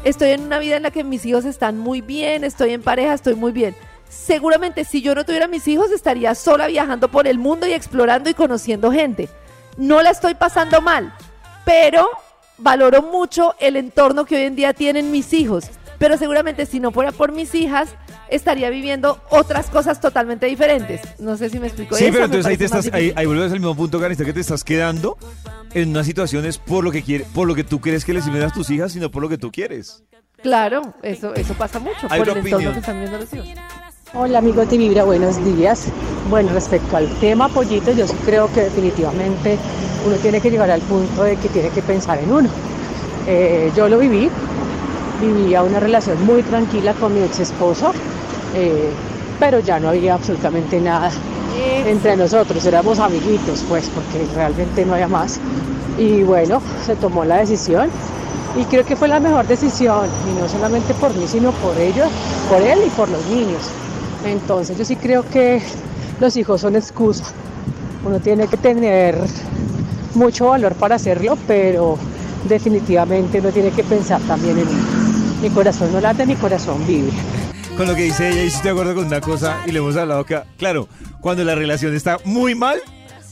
estoy 0.03 0.31
en 0.31 0.41
una 0.43 0.59
vida 0.59 0.77
en 0.77 0.83
la 0.83 0.91
que 0.91 1.03
mis 1.03 1.25
hijos 1.25 1.45
están 1.45 1.77
muy 1.77 2.01
bien, 2.01 2.43
estoy 2.43 2.73
en 2.73 2.81
pareja, 2.81 3.13
estoy 3.13 3.35
muy 3.35 3.51
bien. 3.51 3.75
Seguramente 4.09 4.85
si 4.85 5.01
yo 5.01 5.13
no 5.13 5.23
tuviera 5.25 5.47
mis 5.47 5.67
hijos 5.67 5.91
estaría 5.91 6.33
sola 6.35 6.67
viajando 6.67 7.09
por 7.09 7.27
el 7.27 7.37
mundo 7.37 7.67
y 7.67 7.73
explorando 7.73 8.29
y 8.29 8.33
conociendo 8.33 8.91
gente. 8.91 9.29
No 9.77 10.01
la 10.01 10.09
estoy 10.09 10.33
pasando 10.33 10.81
mal, 10.81 11.13
pero 11.63 12.09
valoro 12.57 13.01
mucho 13.03 13.55
el 13.59 13.75
entorno 13.75 14.25
que 14.25 14.35
hoy 14.35 14.41
en 14.43 14.55
día 14.55 14.73
tienen 14.73 15.11
mis 15.11 15.31
hijos. 15.33 15.65
Pero 15.99 16.17
seguramente 16.17 16.65
si 16.65 16.79
no 16.79 16.91
fuera 16.91 17.11
por 17.11 17.31
mis 17.31 17.53
hijas, 17.55 17.89
estaría 18.29 18.69
viviendo 18.69 19.19
otras 19.29 19.67
cosas 19.67 19.99
totalmente 19.99 20.45
diferentes. 20.45 21.01
No 21.19 21.37
sé 21.37 21.49
si 21.49 21.59
me 21.59 21.67
explico. 21.67 21.95
Sí, 21.95 22.05
Esa 22.05 22.13
pero 22.13 22.25
entonces 22.25 22.45
ahí 22.45 22.57
te 22.57 22.65
estás, 22.65 22.89
ahí, 22.93 23.11
ahí 23.15 23.25
vuelves 23.25 23.51
al 23.51 23.59
mismo 23.59 23.75
punto, 23.75 23.99
Karencita, 23.99 24.25
que 24.25 24.33
te 24.33 24.39
estás 24.41 24.63
quedando 24.63 25.17
en 25.73 25.89
unas 25.89 26.05
situaciones 26.05 26.57
por 26.57 26.83
lo 26.83 26.91
que 26.91 27.03
quiere, 27.03 27.25
por 27.33 27.47
lo 27.47 27.55
que 27.55 27.63
tú 27.63 27.79
crees 27.79 28.05
que 28.05 28.13
les 28.13 28.23
sirven 28.23 28.43
a 28.43 28.51
tus 28.51 28.69
hijas, 28.69 28.91
sino 28.91 29.09
por 29.11 29.21
lo 29.21 29.29
que 29.29 29.37
tú 29.37 29.51
quieres. 29.51 30.03
Claro, 30.41 30.81
eso, 31.03 31.33
eso 31.35 31.53
pasa 31.55 31.79
mucho 31.79 32.07
Hay 32.09 32.19
por 32.19 32.29
el 32.29 32.37
entorno 32.37 32.55
opinión. 32.57 32.73
que 32.73 32.79
están 32.79 32.99
viendo 32.99 33.17
los 33.17 33.33
hijos. 33.33 33.47
Hola 34.13 34.39
amigos 34.39 34.69
de 34.71 34.77
Vibra, 34.77 35.03
buenos 35.03 35.43
días. 35.45 35.85
Bueno, 36.29 36.51
respecto 36.53 36.97
al 36.97 37.07
tema 37.19 37.47
pollito, 37.49 37.91
yo 37.91 38.07
sí 38.07 38.15
creo 38.25 38.51
que 38.53 38.61
definitivamente 38.61 39.57
uno 40.07 40.15
tiene 40.15 40.41
que 40.41 40.49
llegar 40.49 40.71
al 40.71 40.81
punto 40.81 41.23
de 41.23 41.35
que 41.35 41.47
tiene 41.49 41.69
que 41.69 41.81
pensar 41.83 42.17
en 42.19 42.31
uno. 42.31 42.49
Eh, 43.27 43.71
yo 43.75 43.87
lo 43.87 43.99
viví, 43.99 44.29
vivía 45.21 45.61
una 45.61 45.79
relación 45.79 46.25
muy 46.25 46.41
tranquila 46.41 46.93
con 46.95 47.13
mi 47.13 47.21
ex 47.21 47.39
esposo, 47.39 47.93
eh, 48.55 48.89
pero 49.39 49.59
ya 49.59 49.79
no 49.79 49.89
había 49.89 50.15
absolutamente 50.15 50.79
nada 50.79 51.11
entre 51.85 52.15
nosotros, 52.15 52.65
éramos 52.65 52.99
amiguitos, 52.99 53.63
pues, 53.67 53.89
porque 53.89 54.25
realmente 54.35 54.85
no 54.85 54.93
había 54.93 55.07
más. 55.07 55.39
Y 55.97 56.23
bueno, 56.23 56.61
se 56.85 56.95
tomó 56.95 57.25
la 57.25 57.37
decisión 57.37 57.89
y 58.59 58.63
creo 58.65 58.85
que 58.85 58.95
fue 58.95 59.07
la 59.07 59.19
mejor 59.19 59.47
decisión, 59.47 60.07
y 60.29 60.39
no 60.39 60.47
solamente 60.47 60.93
por 60.93 61.13
mí, 61.15 61.27
sino 61.27 61.51
por 61.51 61.77
ellos, 61.77 62.07
por 62.49 62.61
él 62.61 62.79
y 62.85 62.89
por 62.89 63.09
los 63.09 63.25
niños. 63.27 63.69
Entonces 64.25 64.77
yo 64.77 64.85
sí 64.85 64.95
creo 64.95 65.23
que 65.23 65.61
los 66.19 66.35
hijos 66.35 66.61
son 66.61 66.75
excusa. 66.75 67.25
Uno 68.05 68.19
tiene 68.19 68.47
que 68.47 68.57
tener 68.57 69.17
mucho 70.15 70.47
valor 70.47 70.73
para 70.75 70.95
hacerlo, 70.95 71.37
pero 71.47 71.97
definitivamente 72.47 73.39
uno 73.39 73.49
tiene 73.49 73.71
que 73.71 73.83
pensar 73.83 74.21
también 74.21 74.57
en 74.57 74.67
uno. 74.67 74.99
Mi 75.41 75.49
corazón 75.49 75.91
no 75.93 76.01
late, 76.01 76.25
mi 76.25 76.35
corazón 76.35 76.85
vive. 76.87 77.11
Con 77.79 77.87
lo 77.87 77.95
que 77.95 78.01
dice 78.03 78.27
ella, 78.29 78.43
y 78.43 78.47
estoy 78.47 78.63
de 78.63 78.69
acuerdo 78.71 78.93
con 78.93 79.05
una 79.05 79.21
cosa, 79.21 79.61
y 79.65 79.71
le 79.71 79.79
hemos 79.79 79.95
hablado 79.95 80.19
acá. 80.19 80.43
Claro, 80.57 80.89
cuando 81.21 81.45
la 81.45 81.55
relación 81.55 81.95
está 81.95 82.17
muy 82.25 82.53
mal, 82.53 82.77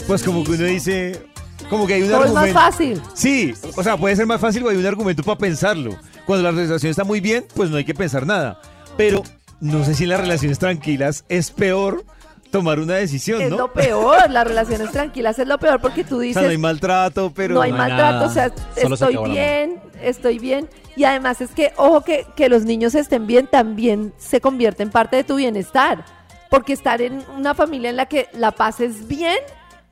pues 0.08 0.24
como 0.24 0.42
que 0.46 0.52
uno 0.52 0.64
dice, 0.64 1.22
como 1.70 1.86
que 1.86 1.96
hay 1.96 2.04
un 2.04 2.08
Todo 2.12 2.24
es 2.24 2.30
argumento. 2.32 2.54
más 2.58 2.64
fácil. 2.72 3.02
Sí, 3.14 3.54
o 3.76 3.84
sea, 3.84 3.98
puede 3.98 4.16
ser 4.16 4.26
más 4.26 4.40
fácil 4.40 4.64
o 4.66 4.70
hay 4.70 4.78
un 4.78 4.86
argumento 4.86 5.22
para 5.22 5.38
pensarlo. 5.38 5.98
Cuando 6.26 6.50
la 6.50 6.52
relación 6.58 6.90
está 6.90 7.04
muy 7.04 7.20
bien, 7.20 7.46
pues 7.56 7.70
no 7.70 7.76
hay 7.76 7.84
que 7.84 7.94
pensar 7.94 8.26
nada. 8.26 8.62
Pero 8.96 9.22
no 9.60 9.84
sé 9.84 9.96
si 9.96 10.04
en 10.06 10.12
las 10.12 10.22
relaciones 10.22 10.60
tranquilas 10.60 11.26
es 11.28 11.52
peor 11.52 12.06
tomar 12.50 12.80
una 12.80 12.94
decisión, 12.94 13.42
Es 13.42 13.50
¿no? 13.50 13.58
lo 13.58 13.74
peor, 13.74 14.30
las 14.32 14.48
relaciones 14.48 14.92
tranquilas 14.94 15.38
es 15.40 15.48
lo 15.50 15.58
peor 15.58 15.82
porque 15.82 16.06
tú 16.06 16.16
O 16.16 16.20
dices... 16.22 16.36
sea, 16.36 16.44
no 16.44 16.50
hay 16.52 16.58
maltrato, 16.58 17.34
pero... 17.36 17.56
no 17.56 17.62
hay 17.64 17.74
maltrato, 17.74 18.28
o 18.28 18.32
sea, 18.32 18.50
Solo 18.82 18.96
se 18.96 19.04
estoy 19.04 19.16
amor. 19.18 19.30
bien, 19.32 19.82
estoy 20.02 20.40
bien. 20.40 20.70
Y 20.98 21.04
además 21.06 21.40
es 21.40 21.52
que, 21.52 21.72
ojo, 21.78 22.02
que, 22.02 22.26
que 22.36 22.50
los 22.50 22.66
niños 22.66 22.96
estén 22.96 23.26
bien 23.28 23.48
también 23.48 24.12
se 24.18 24.42
convierte 24.42 24.84
en 24.84 24.90
parte 24.90 25.16
de 25.16 25.24
tu 25.24 25.36
bienestar. 25.36 26.04
Porque 26.50 26.74
estar 26.74 27.02
en 27.02 27.24
una 27.38 27.54
familia 27.54 27.90
en 27.92 27.96
la 27.98 28.08
que 28.08 28.28
la 28.34 28.52
pases 28.52 29.08
bien, 29.08 29.38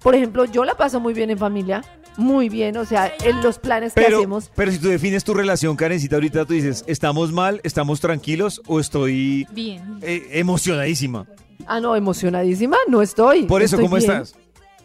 por 0.02 0.16
ejemplo, 0.16 0.46
yo 0.46 0.66
la 0.66 0.76
paso 0.76 1.00
muy 1.00 1.14
bien 1.14 1.30
en 1.30 1.38
familia, 1.38 1.84
muy 2.18 2.48
bien, 2.50 2.76
o 2.78 2.86
sea, 2.86 3.12
en 3.24 3.42
los 3.44 3.60
planes 3.60 3.94
que 3.94 4.06
hacemos. 4.06 4.50
pero 4.56 4.72
si 4.72 4.80
tú 4.80 4.88
defines 4.88 5.24
tu 5.24 5.34
relación, 5.34 5.76
Karencita, 5.76 6.16
ahorita 6.16 6.46
tú 6.46 6.54
dices, 6.54 6.84
¿estamos 6.88 7.32
mal, 7.34 7.60
estamos 7.64 8.00
tranquilos 8.00 8.62
o 8.68 8.80
estoy 8.80 9.46
Bien. 9.52 10.00
eh, 10.02 10.28
emocionadísima? 10.32 11.28
Ah, 11.68 11.80
no, 11.82 11.96
emocionadísima, 11.96 12.78
no 12.88 13.02
estoy. 13.02 13.44
Por 13.44 13.62
eso, 13.62 13.76
Estoy 13.76 13.86
¿cómo 13.86 13.98
bien. 13.98 14.12
estás? 14.12 14.36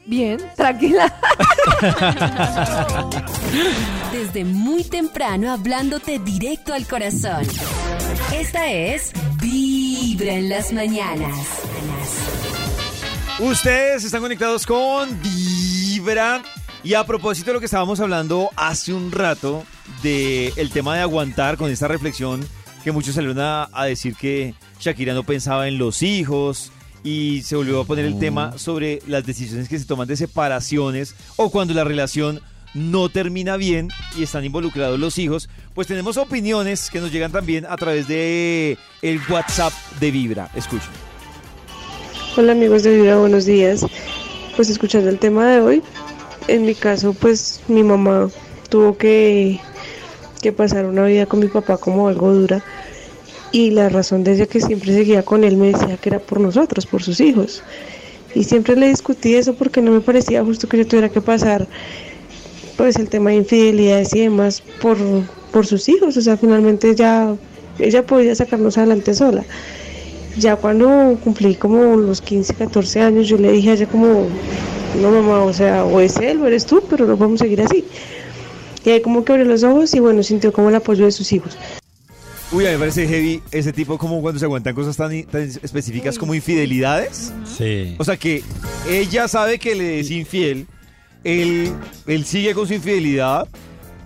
Bien, 0.07 0.41
tranquila. 0.57 1.15
Desde 4.13 4.45
muy 4.45 4.85
temprano 4.85 5.53
hablándote 5.53 6.19
directo 6.19 6.73
al 6.75 6.87
corazón. 6.87 7.47
Esta 8.35 8.71
es 8.71 9.13
Vibra 9.41 10.33
en 10.33 10.49
las 10.49 10.73
mañanas. 10.73 11.37
Ustedes 13.39 14.05
están 14.05 14.21
conectados 14.21 14.67
con 14.67 15.09
Vibra. 15.23 16.43
Y 16.83 16.95
a 16.95 17.05
propósito 17.05 17.51
de 17.51 17.55
lo 17.55 17.61
que 17.61 17.67
estábamos 17.67 18.01
hablando 18.01 18.51
hace 18.57 18.95
un 18.95 19.13
rato, 19.13 19.65
del 20.03 20.53
el 20.57 20.71
tema 20.71 20.95
de 20.95 21.03
aguantar 21.03 21.59
con 21.59 21.71
esta 21.71 21.89
reflexión, 21.89 22.47
que 22.83 22.91
muchos 22.91 23.15
salieron 23.15 23.39
a, 23.39 23.69
a 23.73 23.85
decir 23.85 24.17
que 24.17 24.55
Shakira 24.79 25.13
no 25.13 25.23
pensaba 25.25 25.69
en 25.69 25.77
los 25.77 26.03
hijos. 26.03 26.73
Y 27.03 27.43
se 27.43 27.57
volvió 27.57 27.81
a 27.81 27.85
poner 27.85 28.05
el 28.05 28.19
tema 28.19 28.59
sobre 28.59 29.01
las 29.07 29.25
decisiones 29.25 29.69
que 29.69 29.79
se 29.79 29.87
toman 29.87 30.07
de 30.07 30.17
separaciones 30.17 31.15
o 31.37 31.51
cuando 31.51 31.73
la 31.73 31.85
relación 31.85 32.41
no 32.75 33.09
termina 33.09 33.57
bien 33.57 33.89
y 34.17 34.23
están 34.23 34.45
involucrados 34.45 34.99
los 34.99 35.19
hijos, 35.19 35.49
pues 35.75 35.87
tenemos 35.87 36.17
opiniones 36.17 36.91
que 36.91 37.01
nos 37.01 37.11
llegan 37.11 37.33
también 37.33 37.67
a 37.67 37.77
través 37.77 38.07
de 38.07 38.79
el 39.03 39.21
WhatsApp 39.29 39.73
de 39.99 40.11
Vibra. 40.11 40.51
Escuchen. 40.55 40.91
Hola 42.37 42.53
amigos 42.53 42.83
de 42.83 42.97
Vibra, 42.97 43.17
buenos 43.17 43.47
días. 43.47 43.85
Pues 44.57 44.69
escuchando 44.69 45.09
el 45.09 45.19
tema 45.19 45.47
de 45.49 45.61
hoy, 45.61 45.83
en 46.49 46.65
mi 46.65 46.75
caso 46.75 47.13
pues 47.15 47.61
mi 47.67 47.83
mamá 47.83 48.29
tuvo 48.69 48.97
que, 48.97 49.59
que 50.43 50.53
pasar 50.53 50.85
una 50.85 51.05
vida 51.07 51.27
con 51.27 51.41
mi 51.41 51.49
papá 51.49 51.77
como 51.79 52.09
algo 52.09 52.33
dura 52.33 52.63
y 53.53 53.71
la 53.71 53.89
razón 53.89 54.25
de 54.25 54.35
ella 54.35 54.47
que 54.47 54.61
siempre 54.61 54.95
seguía 54.95 55.23
con 55.23 55.45
él 55.45 55.57
me 55.57 55.73
decía 55.73 55.97
que 55.97 56.09
era 56.11 56.19
por 56.19 56.41
nosotros, 56.41 56.87
por 56.87 57.03
sus 57.03 57.21
hijos. 57.21 57.63
Y 58.35 58.45
siempre 58.45 58.77
le 58.77 58.89
discutí 58.89 59.35
eso 59.35 59.55
porque 59.55 59.83
no 59.83 59.91
me 59.91 60.01
parecía 60.01 60.45
justo 60.45 60.69
que 60.69 60.79
yo 60.79 60.87
tuviera 60.87 61.09
que 61.09 61.21
pasar 61.21 61.67
pues 62.77 62.97
el 62.97 63.09
tema 63.09 63.31
de 63.31 63.37
infidelidades 63.37 64.15
y 64.15 64.21
demás 64.21 64.63
por, 64.81 64.97
por 65.53 65.67
sus 65.67 65.89
hijos. 65.89 66.17
O 66.17 66.21
sea, 66.21 66.37
finalmente 66.37 66.95
ya 66.95 67.35
ella 67.79 68.07
podía 68.07 68.35
sacarnos 68.35 68.79
adelante 68.79 69.15
sola. 69.15 69.45
Ya 70.39 70.55
cuando 70.55 71.19
cumplí 71.25 71.57
como 71.57 71.97
los 71.97 72.21
15, 72.21 72.55
14 72.55 73.01
años, 73.01 73.29
yo 73.29 73.37
le 73.37 73.51
dije 73.51 73.71
a 73.71 73.73
ella 73.75 73.87
como, 73.87 74.29
no 75.03 75.11
mamá, 75.11 75.43
o 75.43 75.53
sea, 75.53 75.85
o 75.85 76.01
es 76.01 76.17
él 76.19 76.41
o 76.41 76.47
eres 76.47 76.67
tú, 76.67 76.83
pero 76.89 77.05
no 77.05 77.17
podemos 77.17 77.41
seguir 77.41 77.61
así. 77.63 77.85
Y 78.85 78.91
ahí 78.91 79.01
como 79.01 79.25
que 79.25 79.33
abrió 79.33 79.45
los 79.45 79.65
ojos 79.65 79.93
y 79.95 79.99
bueno, 79.99 80.23
sintió 80.23 80.53
como 80.53 80.69
el 80.69 80.77
apoyo 80.77 81.05
de 81.05 81.11
sus 81.11 81.33
hijos. 81.33 81.57
Uy, 82.53 82.67
a 82.67 82.69
mí 82.69 82.73
me 82.73 82.79
parece 82.81 83.07
heavy 83.07 83.43
ese 83.53 83.73
tipo 83.73 83.97
como 83.97 84.21
cuando 84.21 84.41
se 84.41 84.45
aguantan 84.45 84.75
cosas 84.75 84.97
tan, 84.97 85.23
tan 85.25 85.43
específicas 85.43 86.19
como 86.19 86.35
infidelidades. 86.35 87.33
Sí. 87.45 87.95
O 87.99 88.05
sea 88.05 88.17
que 88.17 88.43
ella 88.89 89.29
sabe 89.29 89.61
que 89.61 89.77
le 89.77 90.01
es 90.01 90.11
infiel, 90.11 90.67
él, 91.23 91.73
él 92.09 92.25
sigue 92.25 92.53
con 92.53 92.67
su 92.67 92.75
infidelidad, 92.75 93.47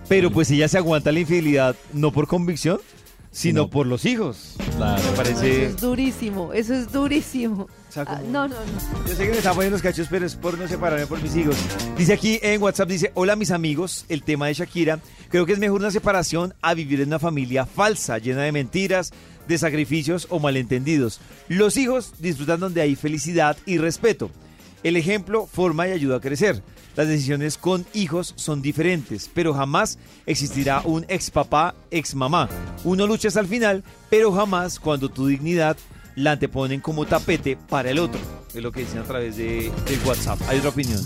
pero 0.07 0.29
pues 0.29 0.51
ella 0.51 0.67
se 0.67 0.77
aguanta 0.77 1.11
la 1.11 1.21
infidelidad 1.21 1.75
no 1.91 2.11
por 2.11 2.27
convicción, 2.27 2.79
sino 3.35 3.69
por 3.69 3.85
los 3.85 4.05
hijos. 4.05 4.55
Me 4.79 4.95
Eso 4.95 5.13
parece... 5.13 5.65
es 5.65 5.77
durísimo, 5.77 6.53
eso 6.53 6.73
es 6.73 6.89
durísimo. 6.89 7.67
Ah, 7.97 8.21
no, 8.25 8.47
no, 8.47 8.55
no. 8.55 9.07
Yo 9.07 9.13
sé 9.13 9.25
que 9.25 9.31
me 9.31 9.37
está 9.37 9.53
poniendo 9.53 9.75
los 9.75 9.81
cachos, 9.81 10.07
pero 10.09 10.25
es 10.25 10.35
por 10.35 10.57
no 10.57 10.65
separarme 10.67 11.05
por 11.05 11.21
mis 11.21 11.35
hijos. 11.35 11.57
Dice 11.97 12.13
aquí 12.13 12.39
en 12.41 12.61
WhatsApp, 12.61 12.87
dice, 12.87 13.11
hola 13.13 13.35
mis 13.35 13.51
amigos, 13.51 14.05
el 14.07 14.23
tema 14.23 14.47
de 14.47 14.53
Shakira, 14.53 14.99
creo 15.29 15.45
que 15.45 15.51
es 15.51 15.59
mejor 15.59 15.81
una 15.81 15.91
separación 15.91 16.53
a 16.61 16.73
vivir 16.73 17.01
en 17.01 17.09
una 17.09 17.19
familia 17.19 17.65
falsa, 17.65 18.19
llena 18.19 18.43
de 18.43 18.53
mentiras, 18.53 19.11
de 19.49 19.57
sacrificios 19.57 20.27
o 20.29 20.39
malentendidos. 20.39 21.19
Los 21.49 21.75
hijos 21.75 22.13
disfrutan 22.19 22.61
donde 22.61 22.81
hay 22.81 22.95
felicidad 22.95 23.57
y 23.65 23.79
respeto. 23.79 24.31
El 24.83 24.95
ejemplo 24.95 25.45
forma 25.45 25.89
y 25.89 25.91
ayuda 25.91 26.17
a 26.17 26.21
crecer. 26.21 26.63
Las 26.95 27.07
decisiones 27.09 27.57
con 27.57 27.85
hijos 27.93 28.33
son 28.37 28.61
diferentes, 28.61 29.29
pero 29.33 29.53
jamás 29.53 29.97
existirá 30.25 30.81
un 30.85 31.05
ex 31.09 31.29
papá, 31.29 31.75
ex 31.91 32.15
mamá. 32.15 32.47
Uno 32.85 33.05
lucha 33.05 33.27
hasta 33.27 33.41
el 33.41 33.47
final, 33.47 33.83
pero 34.09 34.31
jamás 34.31 34.79
cuando 34.79 35.09
tu 35.09 35.27
dignidad 35.27 35.75
la 36.15 36.31
anteponen 36.31 36.79
como 36.79 37.05
tapete 37.05 37.57
para 37.57 37.91
el 37.91 37.99
otro. 37.99 38.19
Es 38.53 38.63
lo 38.63 38.71
que 38.71 38.81
dicen 38.81 38.99
a 38.99 39.03
través 39.03 39.35
de, 39.35 39.71
del 39.85 39.99
WhatsApp. 40.05 40.39
Hay 40.47 40.59
otra 40.59 40.69
opinión. 40.69 41.01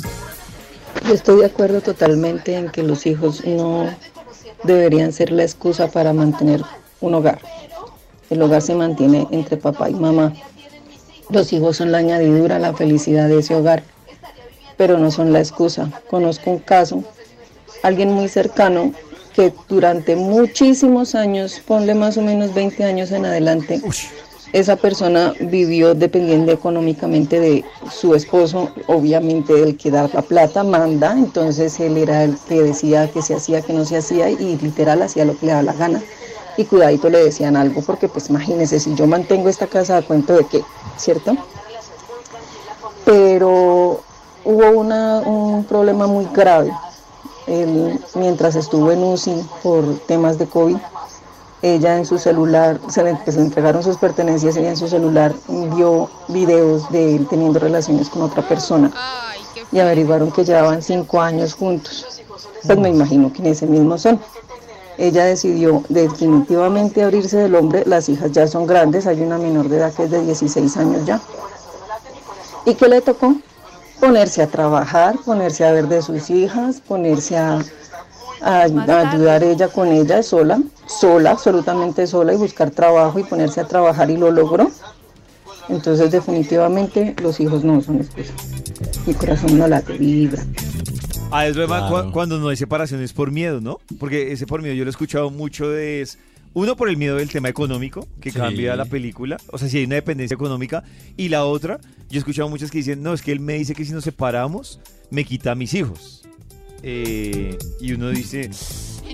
Yo 1.08 1.14
estoy 1.16 1.40
de 1.40 1.48
acuerdo 1.48 1.82
totalmente 1.82 2.56
en 2.56 2.70
que 2.70 2.84
los 2.84 3.08
hijos 3.08 3.44
no 3.46 3.90
deberían 4.64 5.12
ser 5.12 5.32
la 5.32 5.44
excusa 5.44 5.90
para 5.90 6.14
mantener 6.14 6.62
un 7.02 7.16
hogar. 7.16 7.40
El 8.30 8.42
hogar 8.44 8.62
se 8.62 8.76
mantiene 8.76 9.28
entre 9.32 9.58
papá 9.58 9.90
y 9.90 9.96
mamá. 9.96 10.34
Los 11.32 11.52
hijos 11.52 11.78
son 11.78 11.92
la 11.92 12.00
añadidura, 12.00 12.60
la 12.60 12.74
felicidad 12.74 13.28
de 13.28 13.40
ese 13.40 13.56
hogar, 13.56 13.84
pero 14.80 14.98
no 14.98 15.12
son 15.12 15.34
la 15.34 15.40
excusa. 15.40 15.92
Conozco 16.10 16.52
un 16.52 16.60
caso, 16.60 17.04
alguien 17.84 18.14
muy 18.14 18.30
cercano 18.30 18.94
que 19.36 19.54
durante 19.68 20.16
muchísimos 20.16 21.16
años, 21.16 21.62
ponle 21.68 21.94
más 21.96 22.16
o 22.16 22.22
menos 22.22 22.54
20 22.54 22.86
años 22.86 23.12
en 23.12 23.26
adelante, 23.26 23.82
esa 24.54 24.78
persona 24.78 25.34
vivió 25.42 25.96
dependiendo 25.96 26.54
económicamente 26.54 27.42
de 27.42 27.66
su 27.92 28.16
esposo, 28.16 28.72
obviamente 28.88 29.62
el 29.62 29.76
que 29.76 29.92
da 29.92 30.10
la 30.14 30.22
plata 30.22 30.64
manda, 30.64 31.12
entonces 31.12 31.78
él 31.82 31.98
era 31.98 32.24
el 32.24 32.38
que 32.48 32.64
decía 32.64 33.12
que 33.12 33.22
se 33.22 33.36
hacía, 33.36 33.62
que 33.62 33.74
no 33.74 33.84
se 33.84 33.98
hacía 33.98 34.30
y 34.30 34.58
literal 34.60 35.02
hacía 35.02 35.26
lo 35.26 35.38
que 35.38 35.48
le 35.48 35.52
daba 35.52 35.64
la 35.64 35.74
gana. 35.74 36.02
Y 36.56 36.64
cuidadito 36.64 37.10
le 37.10 37.22
decían 37.22 37.58
algo, 37.58 37.82
porque 37.82 38.08
pues 38.08 38.30
imagínense, 38.30 38.80
si 38.80 38.96
yo 38.96 39.08
mantengo 39.08 39.50
esta 39.50 39.68
casa 39.68 39.98
a 39.98 40.02
cuento 40.04 40.38
de 40.38 40.48
qué, 40.48 40.62
¿cierto? 40.98 41.36
Pero 43.04 44.04
hubo 44.46 44.70
una, 44.72 45.20
un 45.20 45.64
problema 45.66 46.08
muy 46.08 46.26
grave. 46.34 46.72
Él, 47.48 48.00
mientras 48.16 48.56
estuvo 48.56 48.92
en 48.92 49.04
UCI 49.04 49.44
por 49.64 50.00
temas 50.06 50.38
de 50.38 50.48
COVID, 50.48 50.78
ella 51.62 51.98
en 51.98 52.06
su 52.06 52.18
celular, 52.18 52.80
se 52.88 53.04
le, 53.04 53.18
entregaron 53.26 53.84
sus 53.84 53.98
pertenencias 53.98 54.56
y 54.56 54.60
en 54.60 54.78
su 54.78 54.88
celular 54.88 55.34
vio 55.76 56.10
videos 56.30 56.90
de 56.90 57.16
él 57.16 57.28
teniendo 57.28 57.60
relaciones 57.60 58.10
con 58.10 58.22
otra 58.22 58.48
persona 58.48 58.92
y 59.72 59.80
averiguaron 59.80 60.32
que 60.32 60.46
llevaban 60.46 60.82
cinco 60.82 61.22
años 61.22 61.54
juntos. 61.54 62.06
Pues 62.66 62.78
me 62.78 62.90
imagino 62.90 63.34
que 63.34 63.40
en 63.40 63.48
ese 63.48 63.68
mismo 63.68 63.98
son. 63.98 64.20
Ella 64.98 65.26
decidió 65.26 65.84
definitivamente 65.90 67.04
abrirse 67.04 67.38
del 67.38 67.56
hombre, 67.56 67.84
las 67.86 68.10
hijas 68.10 68.32
ya 68.32 68.48
son 68.48 68.68
grandes, 68.68 69.08
hay 69.08 69.22
una 69.22 69.38
menor 69.38 69.70
de 69.70 69.78
edad 69.78 69.94
que 69.94 70.04
es 70.04 70.12
de 70.12 70.22
16 70.22 70.78
años 70.78 71.06
ya. 71.06 71.22
¿Y 72.66 72.76
qué 72.76 72.88
le 72.90 73.00
tocó? 73.02 73.36
Ponerse 74.00 74.42
a 74.42 74.48
trabajar, 74.48 75.16
ponerse 75.26 75.66
a 75.66 75.72
ver 75.74 75.88
de 75.88 76.02
sus 76.02 76.30
hijas, 76.30 76.80
ponerse 76.82 77.38
a, 77.38 77.60
a- 78.42 78.62
a 78.64 79.10
ayudar 79.12 79.44
ella 79.44 79.68
con 79.68 79.90
ella 79.90 80.24
sola, 80.24 80.62
sola, 80.88 81.32
absolutamente 81.32 82.08
sola 82.08 82.34
y 82.34 82.38
buscar 82.38 82.72
trabajo 82.72 83.20
y 83.20 83.24
ponerse 83.24 83.60
a 83.60 83.68
trabajar 83.68 84.10
y 84.10 84.18
lo 84.18 84.32
logró. 84.32 84.72
Entonces 85.68 86.12
definitivamente 86.12 87.14
los 87.22 87.40
hijos 87.40 87.64
no 87.64 87.82
son 87.82 87.98
excusa. 87.98 88.34
Mi 89.06 89.14
corazón 89.14 89.58
no 89.58 89.68
late, 89.68 89.98
vibra. 89.98 90.44
Ah, 91.32 91.46
es 91.46 91.56
verdad, 91.56 91.90
Claro. 91.90 92.06
cu- 92.08 92.12
cuando 92.12 92.40
no 92.40 92.48
hay 92.50 92.58
separación 92.58 93.02
es 93.04 93.14
por 93.14 93.32
miedo, 93.32 93.60
¿no? 93.62 93.80
Porque 94.00 94.32
ese 94.32 94.48
por 94.48 94.62
miedo 94.64 94.74
yo 94.74 94.84
lo 94.86 94.90
he 94.90 94.92
escuchado 94.92 95.30
mucho 95.30 95.70
de... 95.70 96.02
es- 96.02 96.18
Uno 96.54 96.76
por 96.76 96.90
el 96.90 96.98
miedo 96.98 97.18
del 97.18 97.30
tema 97.30 97.48
económico, 97.50 98.08
que 98.20 98.32
Sí. 98.32 98.38
cambia 98.40 98.76
la 98.76 98.86
película. 98.86 99.38
O 99.52 99.58
sea, 99.58 99.70
si 99.70 99.78
hay 99.78 99.86
una 99.86 99.96
dependencia 99.96 100.34
económica. 100.36 100.84
Y 101.16 101.30
la 101.30 101.46
otra, 101.46 101.80
yo 102.10 102.16
he 102.16 102.18
escuchado 102.18 102.50
muchas 102.50 102.72
que 102.72 102.80
dicen, 102.80 103.04
no, 103.04 103.14
es 103.14 103.22
que 103.22 103.32
él 103.32 103.40
me 103.40 103.54
dice 103.54 103.76
que 103.76 103.86
si 103.86 103.92
nos 103.94 104.04
separamos, 104.04 104.80
me 105.12 105.24
quita 105.26 105.52
a 105.52 105.56
mis 105.56 105.74
hijos. 105.74 106.24
Eh, 106.82 107.58
y 107.82 107.92
uno 107.94 108.10
dice, 108.10 108.50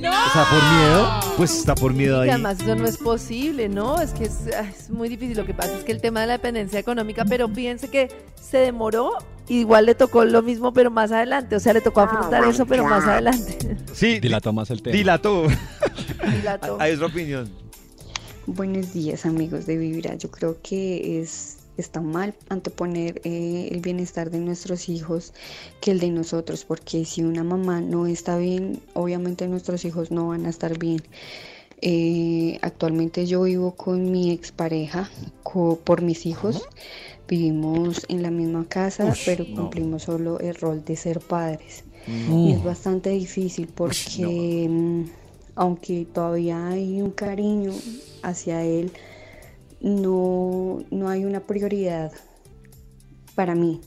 ¿está 0.04 0.46
por 0.50 0.64
miedo? 0.78 1.36
Pues 1.38 1.58
está 1.58 1.76
por 1.76 1.94
miedo 1.94 2.20
Y 2.20 2.24
ahí. 2.24 2.30
además 2.32 2.60
eso 2.60 2.76
no 2.76 2.86
es 2.86 2.98
posible, 2.98 3.70
¿no? 3.70 4.02
Es 4.02 4.12
que 4.12 4.26
es, 4.26 4.40
ah, 4.58 4.68
es 4.70 4.90
muy 4.90 5.10
difícil. 5.10 5.38
Lo 5.38 5.46
que 5.46 5.54
pasa 5.54 5.78
es 5.78 5.84
que 5.84 5.92
el 5.92 6.02
tema 6.02 6.22
de 6.22 6.28
la 6.28 6.34
dependencia 6.34 6.80
económica, 6.80 7.26
pero 7.26 7.48
fíjense 7.50 7.90
que 7.90 8.10
se 8.40 8.58
demoró, 8.58 9.14
igual 9.48 9.86
le 9.86 9.96
tocó 9.96 10.26
lo 10.26 10.42
mismo, 10.42 10.74
pero 10.74 10.92
más 10.92 11.12
adelante. 11.12 11.56
O 11.56 11.60
sea, 11.60 11.74
le 11.74 11.82
tocó 11.82 12.02
afrontar 12.02 12.44
eso, 12.46 12.66
pero 12.66 12.86
más 12.86 13.06
adelante. 13.06 13.78
Sí, 13.94 14.20
Dilató 14.22 14.54
más 14.54 14.70
el 14.70 14.82
tema. 14.82 14.96
dilató. 14.96 15.48
Dilató. 16.38 16.78
Hay 16.80 16.94
otra 16.94 17.08
opinión. 17.08 17.50
Buenos 18.48 18.94
días 18.94 19.26
amigos 19.26 19.66
de 19.66 19.78
Vibra. 19.78 20.16
Yo 20.16 20.30
creo 20.30 20.58
que 20.62 21.20
es 21.22 21.55
está 21.78 22.02
mal 22.02 22.34
anteponer 22.50 23.22
eh, 23.24 23.70
el 23.72 23.80
bienestar 23.82 24.30
de 24.32 24.40
nuestros 24.40 24.90
hijos 24.90 25.34
que 25.82 25.92
el 25.92 26.00
de 26.00 26.10
nosotros, 26.10 26.66
porque 26.66 27.06
si 27.06 27.24
una 27.24 27.44
mamá 27.44 27.82
no 27.82 28.08
está 28.08 28.38
bien, 28.38 28.80
obviamente 28.94 29.48
nuestros 29.48 29.84
hijos 29.86 30.12
no 30.12 30.30
van 30.30 30.46
a 30.46 30.50
estar 30.50 30.78
bien. 30.78 31.02
Eh, 31.82 32.58
actualmente 32.62 33.26
yo 33.26 33.44
vivo 33.44 33.72
con 33.76 34.12
mi 34.12 34.32
expareja 34.32 35.10
co- 35.44 35.80
por 35.84 36.02
mis 36.02 36.26
hijos. 36.26 36.64
Vivimos 37.28 38.06
en 38.08 38.22
la 38.22 38.32
misma 38.32 38.66
casa, 38.68 39.06
Ush, 39.06 39.24
pero 39.26 39.46
no. 39.50 39.56
cumplimos 39.56 40.04
solo 40.04 40.40
el 40.40 40.56
rol 40.56 40.84
de 40.86 40.96
ser 40.96 41.20
padres. 41.20 41.84
Y 42.08 42.52
es 42.52 42.64
bastante 42.64 43.10
difícil 43.10 43.68
porque 43.68 44.68
mm, 44.70 45.04
aunque 45.56 46.06
todavía 46.06 46.68
hay 46.68 47.02
un 47.02 47.10
cariño 47.12 47.74
hacia 48.22 48.64
él, 48.64 48.92
no, 49.86 50.80
no 50.90 51.10
hay 51.10 51.26
una 51.26 51.42
prioridad 51.42 52.12
para 53.36 53.54
mí. 53.54 53.80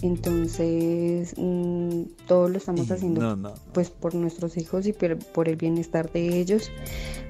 Entonces, 0.00 1.34
mm, 1.36 2.02
todo 2.28 2.48
lo 2.48 2.56
estamos 2.56 2.88
haciendo 2.92 3.20
no, 3.20 3.34
no. 3.34 3.54
pues 3.74 3.90
por 3.90 4.14
nuestros 4.14 4.56
hijos 4.56 4.86
y 4.86 4.92
por, 4.92 5.18
por 5.18 5.48
el 5.48 5.56
bienestar 5.56 6.12
de 6.12 6.38
ellos, 6.38 6.70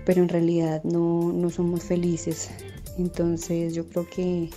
pero 0.04 0.22
en 0.22 0.28
realidad 0.28 0.84
no, 0.84 1.32
no 1.32 1.48
somos 1.48 1.82
felices. 1.84 2.50
Entonces, 2.98 3.74
yo 3.74 3.88
creo 3.88 4.06
que, 4.06 4.50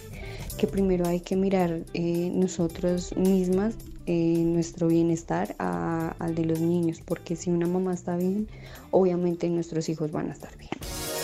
que 0.58 0.68
primero 0.68 1.08
hay 1.08 1.22
que 1.22 1.38
mirar 1.38 1.86
eh, 1.94 2.32
nosotros 2.36 3.16
mismas 3.16 3.76
eh, 4.08 4.36
nuestro 4.46 4.88
bienestar 4.88 5.56
a- 5.60 6.16
al 6.20 6.36
de 6.36 6.46
los 6.46 6.60
niños, 6.60 7.00
porque 7.06 7.36
si 7.36 7.50
una 7.50 7.68
mamá 7.68 7.94
está 7.94 8.16
bien, 8.18 8.48
obviamente 8.92 9.48
nuestros 9.50 9.88
hijos 9.90 10.12
van 10.12 10.30
a 10.30 10.34
estar 10.34 10.56
bien. 10.58 10.72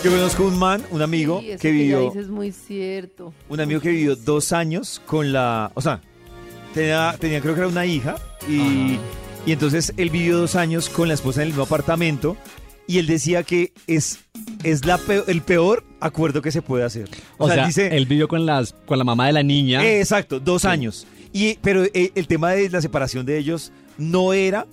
Yo 0.04 0.10
conozco 0.10 0.44
un 0.46 0.58
man, 0.58 0.82
un 0.90 1.02
amigo 1.02 1.40
Sí, 1.40 1.50
eso 1.50 1.60
que 1.60 1.70
vivió... 1.72 2.00
dices 2.02 2.24
es 2.26 2.28
muy 2.30 2.52
cierto. 2.52 3.32
Un 3.48 3.60
amigo 3.60 3.80
que 3.80 3.90
vivió 3.90 4.14
dos 4.16 4.52
años 4.52 5.02
con 5.06 5.32
la. 5.32 5.72
O 5.74 5.80
sea, 5.80 6.00
tenía, 6.74 7.16
tenía 7.18 7.40
creo 7.40 7.54
que 7.54 7.60
era 7.60 7.68
una 7.68 7.84
hija. 7.84 8.16
Y, 8.48 8.96
y 9.44 9.52
entonces 9.52 9.92
él 9.96 10.10
vivió 10.10 10.38
dos 10.38 10.54
años 10.54 10.88
con 10.88 11.08
la 11.08 11.14
esposa 11.14 11.40
en 11.40 11.48
el 11.48 11.48
mismo 11.48 11.64
apartamento. 11.64 12.36
Y 12.86 12.98
él 12.98 13.06
decía 13.06 13.42
que 13.42 13.72
es, 13.86 14.20
es 14.62 14.86
la 14.86 14.96
peo- 14.98 15.24
el 15.26 15.42
peor 15.42 15.84
acuerdo 16.00 16.40
que 16.40 16.50
se 16.52 16.62
puede 16.62 16.84
hacer. 16.84 17.10
O, 17.36 17.46
sea, 17.48 17.66
dice. 17.66 17.94
él 17.96 18.06
vivió 18.06 18.28
con, 18.28 18.46
las, 18.46 18.72
con 18.86 18.96
la 18.98 19.04
mamá 19.04 19.26
de 19.26 19.32
la 19.34 19.42
niña. 19.42 19.84
Eh, 19.84 19.98
Exacto, 20.00 20.40
dos 20.40 20.64
años. 20.64 21.06
Y, 21.32 21.58
pero 21.62 21.84
eh, 21.84 22.12
el 22.14 22.26
tema 22.26 22.52
de 22.52 22.70
la 22.70 22.80
separación 22.80 23.26
de 23.26 23.38
ellos 23.38 23.72
no 23.96 24.32
era 24.32 24.66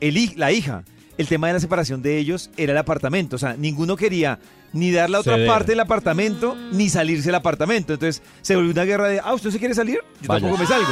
el, 0.00 0.32
la 0.36 0.52
hija. 0.52 0.84
El 1.18 1.28
tema 1.28 1.46
de 1.48 1.52
la 1.54 1.60
separación 1.60 2.02
de 2.02 2.18
ellos 2.18 2.50
era 2.56 2.72
el 2.72 2.78
apartamento. 2.78 3.36
O 3.36 3.38
sea, 3.38 3.54
ninguno 3.56 3.96
quería 3.96 4.38
ni 4.72 4.90
dar 4.90 5.10
la 5.10 5.20
otra 5.20 5.34
Ceder. 5.34 5.46
parte 5.46 5.72
del 5.72 5.80
apartamento, 5.80 6.56
ni 6.72 6.88
salirse 6.88 7.26
del 7.26 7.34
apartamento. 7.34 7.92
Entonces 7.92 8.22
se 8.40 8.56
volvió 8.56 8.72
una 8.72 8.84
guerra 8.84 9.08
de, 9.08 9.20
ah, 9.22 9.34
¿usted 9.34 9.50
se 9.50 9.58
quiere 9.58 9.74
salir? 9.74 9.98
Yo 10.20 10.28
Vaya. 10.28 10.40
tampoco 10.40 10.62
me 10.62 10.66
salgo. 10.66 10.88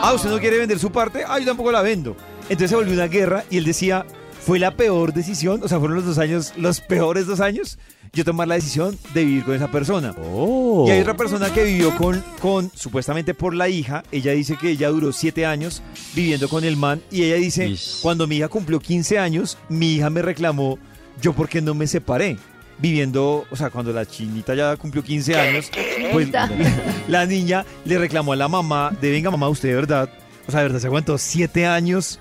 Ah, 0.00 0.12
¿usted 0.14 0.30
no 0.30 0.38
quiere 0.38 0.58
vender 0.58 0.78
su 0.78 0.92
parte? 0.92 1.24
Ah, 1.26 1.38
yo 1.40 1.46
tampoco 1.46 1.72
la 1.72 1.82
vendo. 1.82 2.16
Entonces 2.42 2.70
se 2.70 2.76
volvió 2.76 2.94
una 2.94 3.08
guerra 3.08 3.44
y 3.50 3.58
él 3.58 3.64
decía, 3.64 4.06
fue 4.40 4.58
la 4.58 4.76
peor 4.76 5.12
decisión, 5.12 5.60
o 5.62 5.68
sea, 5.68 5.78
fueron 5.78 5.96
los 5.96 6.06
dos 6.06 6.18
años, 6.18 6.54
los 6.56 6.80
peores 6.80 7.26
dos 7.26 7.40
años, 7.40 7.78
yo 8.12 8.24
tomar 8.24 8.48
la 8.48 8.54
decisión 8.54 8.98
de 9.14 9.24
vivir 9.24 9.44
con 9.44 9.54
esa 9.54 9.70
persona. 9.70 10.14
Oh. 10.18 10.84
Y 10.86 10.90
hay 10.90 11.00
otra 11.00 11.16
persona 11.16 11.52
que 11.52 11.64
vivió 11.64 11.94
con, 11.96 12.22
con, 12.40 12.70
supuestamente 12.74 13.34
por 13.34 13.54
la 13.54 13.68
hija, 13.68 14.02
ella 14.10 14.32
dice 14.32 14.56
que 14.56 14.70
ella 14.70 14.88
duró 14.88 15.12
siete 15.12 15.46
años 15.46 15.82
viviendo 16.14 16.48
con 16.48 16.64
el 16.64 16.76
man 16.76 17.02
y 17.10 17.24
ella 17.24 17.36
dice, 17.36 17.74
cuando 18.02 18.26
mi 18.26 18.36
hija 18.36 18.48
cumplió 18.48 18.80
15 18.80 19.18
años, 19.18 19.58
mi 19.68 19.94
hija 19.94 20.10
me 20.10 20.22
reclamó, 20.22 20.78
yo 21.20 21.32
por 21.32 21.48
qué 21.48 21.60
no 21.60 21.74
me 21.74 21.86
separé. 21.86 22.36
Viviendo, 22.80 23.44
o 23.50 23.56
sea, 23.56 23.70
cuando 23.70 23.92
la 23.92 24.06
chinita 24.06 24.54
ya 24.54 24.76
cumplió 24.76 25.02
15 25.02 25.34
años, 25.34 25.68
pues 26.12 26.28
la 27.08 27.26
niña 27.26 27.66
le 27.84 27.98
reclamó 27.98 28.34
a 28.34 28.36
la 28.36 28.46
mamá 28.46 28.92
de, 29.00 29.10
venga 29.10 29.32
mamá, 29.32 29.48
usted 29.48 29.70
de 29.70 29.74
verdad, 29.74 30.08
o 30.46 30.52
sea, 30.52 30.60
de 30.60 30.66
verdad 30.66 30.80
se 30.80 30.86
aguantó 30.86 31.18
siete 31.18 31.66
años, 31.66 32.20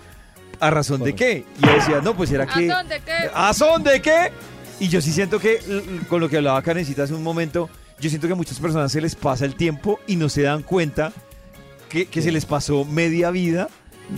¿a 0.59 0.69
razón 0.69 1.03
de 1.03 1.13
qué? 1.13 1.45
Y 1.61 1.65
ella 1.65 1.75
decía, 1.75 2.01
no, 2.01 2.15
pues 2.15 2.31
era 2.31 2.45
que... 2.45 2.71
¿A 2.71 2.77
dónde 2.77 3.01
qué? 3.05 3.29
¿A 3.33 3.53
son 3.53 3.83
de 3.83 4.01
qué? 4.01 4.31
Y 4.79 4.89
yo 4.89 5.01
sí 5.01 5.11
siento 5.11 5.39
que, 5.39 5.59
con 6.07 6.21
lo 6.21 6.29
que 6.29 6.37
hablaba 6.37 6.61
Karencita 6.61 7.03
hace 7.03 7.13
un 7.13 7.23
momento, 7.23 7.69
yo 7.99 8.09
siento 8.09 8.27
que 8.27 8.33
a 8.33 8.35
muchas 8.35 8.59
personas 8.59 8.91
se 8.91 9.01
les 9.01 9.15
pasa 9.15 9.45
el 9.45 9.55
tiempo 9.55 9.99
y 10.05 10.15
no 10.15 10.29
se 10.29 10.43
dan 10.43 10.61
cuenta 10.61 11.11
que, 11.89 12.05
que 12.05 12.21
se 12.21 12.31
les 12.31 12.45
pasó 12.45 12.85
media 12.85 13.31
vida 13.31 13.69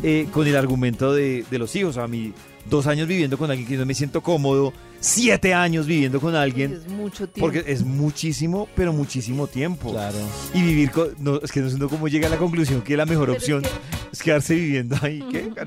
eh, 0.03 0.27
con 0.31 0.47
el 0.47 0.57
argumento 0.57 1.13
de, 1.13 1.45
de 1.49 1.59
los 1.59 1.75
hijos. 1.75 1.97
A 1.97 2.07
mí, 2.07 2.33
dos 2.69 2.87
años 2.87 3.07
viviendo 3.07 3.37
con 3.37 3.49
alguien 3.49 3.67
que 3.67 3.77
no 3.77 3.85
me 3.85 3.93
siento 3.93 4.21
cómodo, 4.21 4.71
siete 4.99 5.53
años 5.53 5.85
viviendo 5.85 6.19
con 6.21 6.35
alguien. 6.35 6.73
Es 6.73 6.87
mucho 6.87 7.27
tiempo. 7.27 7.39
Porque 7.39 7.63
es 7.71 7.83
muchísimo, 7.83 8.67
pero 8.75 8.93
muchísimo 8.93 9.47
tiempo. 9.47 9.91
Claro. 9.91 10.17
Y 10.53 10.61
vivir 10.61 10.91
con... 10.91 11.09
No, 11.19 11.37
es 11.41 11.51
que 11.51 11.61
no 11.61 11.69
sé 11.69 11.77
cómo 11.87 12.07
llega 12.07 12.27
a 12.27 12.29
la 12.31 12.37
conclusión 12.37 12.81
que 12.81 12.95
la 12.97 13.05
mejor 13.05 13.29
opción 13.29 13.63
es, 14.11 14.21
quedarse 14.21 14.55
viviendo 14.55 14.95
ahí. 15.01 15.23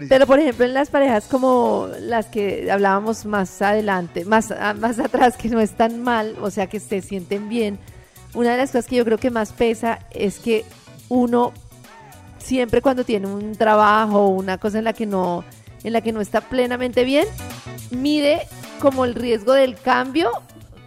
Pero 0.08 0.26
por 0.26 0.38
ejemplo 0.38 0.64
en 0.64 0.74
las 0.74 0.90
parejas 0.90 1.24
como 1.30 1.88
las 2.00 2.26
que 2.26 2.70
hablábamos 2.70 3.24
más 3.26 3.60
adelante, 3.62 4.24
más, 4.24 4.50
a- 4.50 4.74
más 4.74 4.98
atrás, 4.98 5.36
que 5.36 5.48
no 5.48 5.60
están 5.60 6.02
mal, 6.02 6.36
o 6.40 6.50
sea 6.50 6.66
que 6.68 6.80
se 6.80 7.00
sienten 7.02 7.48
bien, 7.48 7.78
una 8.34 8.52
de 8.52 8.56
las 8.58 8.70
cosas 8.70 8.86
que 8.86 8.96
yo 8.96 9.04
creo 9.04 9.18
que 9.18 9.30
más 9.30 9.52
pesa 9.52 9.98
es 10.10 10.38
que 10.38 10.64
uno 11.08 11.52
siempre 12.38 12.82
cuando 12.82 13.04
tiene 13.04 13.26
un 13.28 13.52
trabajo 13.54 14.18
o 14.20 14.28
una 14.28 14.58
cosa 14.58 14.78
en 14.78 14.84
la 14.84 14.92
que 14.92 15.06
no, 15.06 15.44
en 15.84 15.92
la 15.92 16.00
que 16.00 16.12
no 16.12 16.20
está 16.20 16.40
plenamente 16.40 17.04
bien, 17.04 17.26
mide 17.90 18.46
como 18.80 19.04
el 19.04 19.14
riesgo 19.14 19.52
del 19.52 19.76
cambio, 19.76 20.30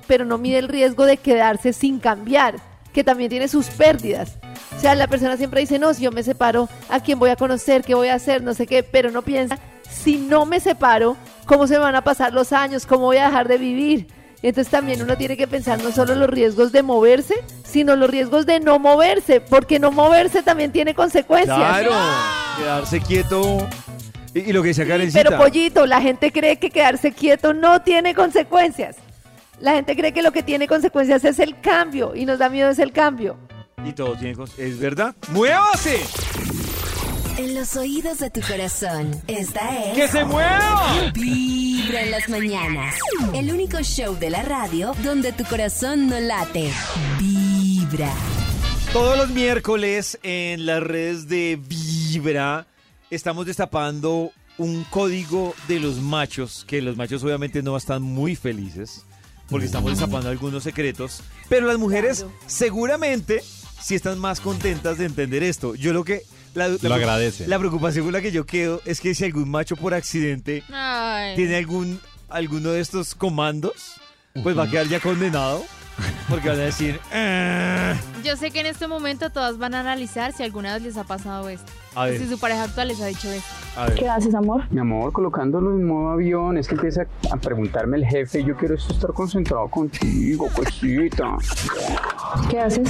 pero 0.08 0.26
no 0.26 0.38
mide 0.38 0.60
el 0.60 0.68
riesgo 0.68 1.06
de 1.06 1.18
quedarse 1.18 1.74
sin 1.74 2.00
cambiar, 2.00 2.56
que 2.93 3.04
también 3.04 3.30
tiene 3.30 3.48
sus 3.48 3.68
pérdidas. 3.68 4.38
O 4.76 4.80
sea, 4.80 4.96
la 4.96 5.08
persona 5.08 5.38
siempre 5.38 5.62
dice, 5.62 5.80
no, 5.80 5.93
si 5.93 6.04
yo 6.04 6.12
me 6.12 6.24
separo, 6.24 6.70
¿a 6.89 7.00
quién 7.00 7.20
voy 7.20 7.30
a 7.30 7.36
conocer? 7.36 7.84
¿Qué 7.84 7.96
voy 7.96 8.10
a 8.10 8.16
hacer? 8.16 8.43
No 8.43 8.54
sé 8.54 8.68
qué, 8.68 8.84
pero 8.84 9.12
no 9.12 9.22
piensa, 9.22 9.58
si 9.89 10.18
no 10.18 10.46
me 10.46 10.60
separo, 10.60 11.16
¿cómo 11.46 11.68
se 11.68 11.78
van 11.78 11.96
a 11.96 12.04
pasar 12.04 12.34
los 12.34 12.52
años? 12.52 12.86
¿Cómo 12.86 13.06
voy 13.06 13.18
a 13.18 13.28
dejar 13.28 13.48
de 13.48 13.58
vivir? 13.58 14.08
Entonces 14.41 14.70
también 14.70 15.02
uno 15.02 15.18
tiene 15.18 15.38
que 15.38 15.48
pensar 15.48 15.82
no 15.82 15.91
solo 15.91 16.14
los 16.14 16.30
riesgos 16.30 16.72
de 16.72 16.84
moverse, 16.84 17.36
sino 17.64 17.96
los 17.96 18.10
riesgos 18.10 18.46
de 18.46 18.60
no 18.60 18.78
moverse, 18.78 19.41
porque 19.41 19.80
no 19.80 19.91
moverse 19.91 20.43
también 20.43 20.72
tiene 20.72 20.93
consecuencias. 20.93 21.58
Claro, 21.58 21.91
quedarse 22.58 23.00
quieto. 23.00 23.68
Y, 24.36 24.49
y 24.49 24.53
lo 24.53 24.61
que 24.61 24.67
decía 24.67 24.86
Karencita. 24.88 25.23
Pero 25.23 25.38
pollito, 25.38 25.86
la 25.88 25.99
gente 26.01 26.31
cree 26.31 26.57
que 26.57 26.69
quedarse 26.69 27.11
quieto 27.13 27.53
no 27.53 27.81
tiene 27.81 28.13
consecuencias. 28.13 28.97
La 29.59 29.73
gente 29.73 29.95
cree 29.95 30.11
que 30.11 30.21
lo 30.21 30.31
que 30.31 30.43
tiene 30.43 30.67
consecuencias 30.67 31.23
es 31.23 31.39
el 31.39 31.59
cambio 31.61 32.13
y 32.15 32.25
nos 32.25 32.38
da 32.39 32.49
miedo 32.49 32.69
es 32.69 32.77
el 32.77 32.91
cambio. 32.91 33.38
Y 33.83 33.93
todo 33.93 34.15
tiene 34.15 34.36
cons- 34.36 34.57
Es 34.59 34.77
verdad. 34.77 35.15
¡Muévase! 35.29 35.99
En 37.38 37.53
los 37.53 37.75
oídos 37.75 38.19
de 38.19 38.29
tu 38.29 38.39
corazón, 38.41 39.21
esta 39.27 39.77
es. 39.77 39.93
¡Que 39.95 40.07
se 40.07 40.23
mueva! 40.23 41.11
Vibra 41.13 42.01
en 42.03 42.11
las 42.11 42.29
mañanas. 42.29 42.95
El 43.33 43.51
único 43.51 43.79
show 43.81 44.15
de 44.17 44.29
la 44.29 44.41
radio 44.41 44.93
donde 45.03 45.33
tu 45.33 45.43
corazón 45.45 46.07
no 46.07 46.17
late. 46.19 46.71
Vibra. 47.19 48.11
Todos 48.93 49.17
los 49.17 49.29
miércoles 49.31 50.17
en 50.23 50.65
las 50.65 50.81
redes 50.81 51.27
de 51.27 51.59
Vibra 51.61 52.67
estamos 53.10 53.45
destapando 53.45 54.32
un 54.58 54.84
código 54.86 55.53
de 55.68 55.80
los 55.80 55.97
machos, 55.97 56.64
que 56.68 56.82
los 56.82 56.95
machos 56.97 57.24
obviamente 57.24 57.62
no 57.62 57.76
están 57.76 58.01
muy 58.01 58.36
felices, 58.36 59.03
porque 59.49 59.66
estamos 59.66 59.91
destapando 59.91 60.30
algunos 60.30 60.64
secretos, 60.64 61.22
pero 61.49 61.68
las 61.68 61.78
mujeres 61.78 62.26
seguramente 62.47 63.43
sí 63.82 63.95
están 63.95 64.18
más 64.20 64.39
contentas 64.39 64.97
de 64.97 65.06
entender 65.06 65.43
esto. 65.43 65.76
Yo 65.76 65.93
lo 65.93 66.03
que... 66.03 66.24
La, 66.53 66.70
la- 66.70 66.78
Lo 66.82 66.93
agradece. 66.95 67.47
La 67.47 67.60
preocupación 67.60 68.06
con 68.06 68.14
la 68.14 68.22
que 68.22 68.32
yo 68.32 68.45
quedo 68.45 68.82
es 68.86 69.01
que 69.01 69.14
si 69.14 69.26
algún 69.26 69.49
macho 69.49 69.76
por 69.76 69.93
accidente 69.93 70.64
Ay. 70.72 71.36
tiene 71.36 71.58
algún 71.58 71.99
alguno 72.30 72.72
de 72.72 72.80
estos 72.80 73.14
comandos, 73.14 73.74
pues 74.41 74.58
va 74.58 74.64
a 74.64 74.70
quedar 74.70 74.88
ya 74.88 75.01
condenado, 75.01 75.66
porque 76.30 76.50
van 76.50 76.60
a 76.60 76.64
decir... 76.64 77.00
"Ah". 77.14 77.93
Yo 78.24 78.36
sé 78.36 78.52
que 78.52 78.60
en 78.60 78.66
este 78.66 78.88
momento 78.88 79.30
todas 79.30 79.58
van 79.58 79.74
a 79.76 79.80
analizar 79.82 80.34
si 80.34 80.43
alguna 80.43 80.74
vez 80.74 80.84
les 80.84 80.98
ha 80.98 81.04
pasado 81.04 81.48
esto. 81.50 81.72
A 81.96 82.06
ver. 82.06 82.20
Si 82.20 82.28
su 82.28 82.38
pareja 82.38 82.64
actual 82.64 82.89
les 82.89 83.00
ha 83.02 83.06
dicho 83.06 83.30
esto. 83.30 83.48
A 83.78 83.86
ver. 83.86 83.96
¿Qué 83.96 84.10
haces, 84.10 84.36
amor? 84.36 84.64
Mi 84.70 84.82
amor, 84.82 85.14
colocándolo 85.14 85.72
en 85.72 85.86
modo 85.88 86.10
avión, 86.10 86.58
es 86.58 86.68
que 86.68 86.76
empieza 86.76 87.06
a 87.32 87.38
preguntarme 87.38 87.98
el 87.98 88.06
jefe, 88.06 88.43
yo 88.43 88.56
quiero 88.58 88.76
estar 88.76 89.14
concentrado 89.14 89.68
contigo, 89.70 90.50
cosita. 90.54 91.38
¿Qué 92.50 92.60
haces? 92.60 92.89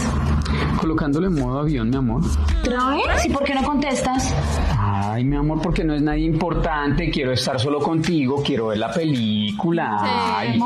Colocándolo 0.79 1.27
en 1.27 1.35
modo 1.35 1.59
avión, 1.59 1.89
mi 1.89 1.97
amor. 1.97 2.21
¿Otra 2.61 2.89
vez? 2.91 3.25
¿Y 3.25 3.29
por 3.29 3.43
qué 3.43 3.53
no 3.53 3.63
contestas? 3.63 4.33
Ay, 4.79 5.23
mi 5.23 5.35
amor, 5.35 5.61
porque 5.61 5.83
no 5.83 5.93
es 5.93 6.01
nadie 6.01 6.25
importante, 6.25 7.09
quiero 7.11 7.31
estar 7.33 7.59
solo 7.59 7.79
contigo, 7.79 8.41
quiero 8.43 8.67
ver 8.67 8.79
la 8.79 8.91
película. 8.91 9.97
Sí. 10.01 10.07
Ay, 10.09 10.59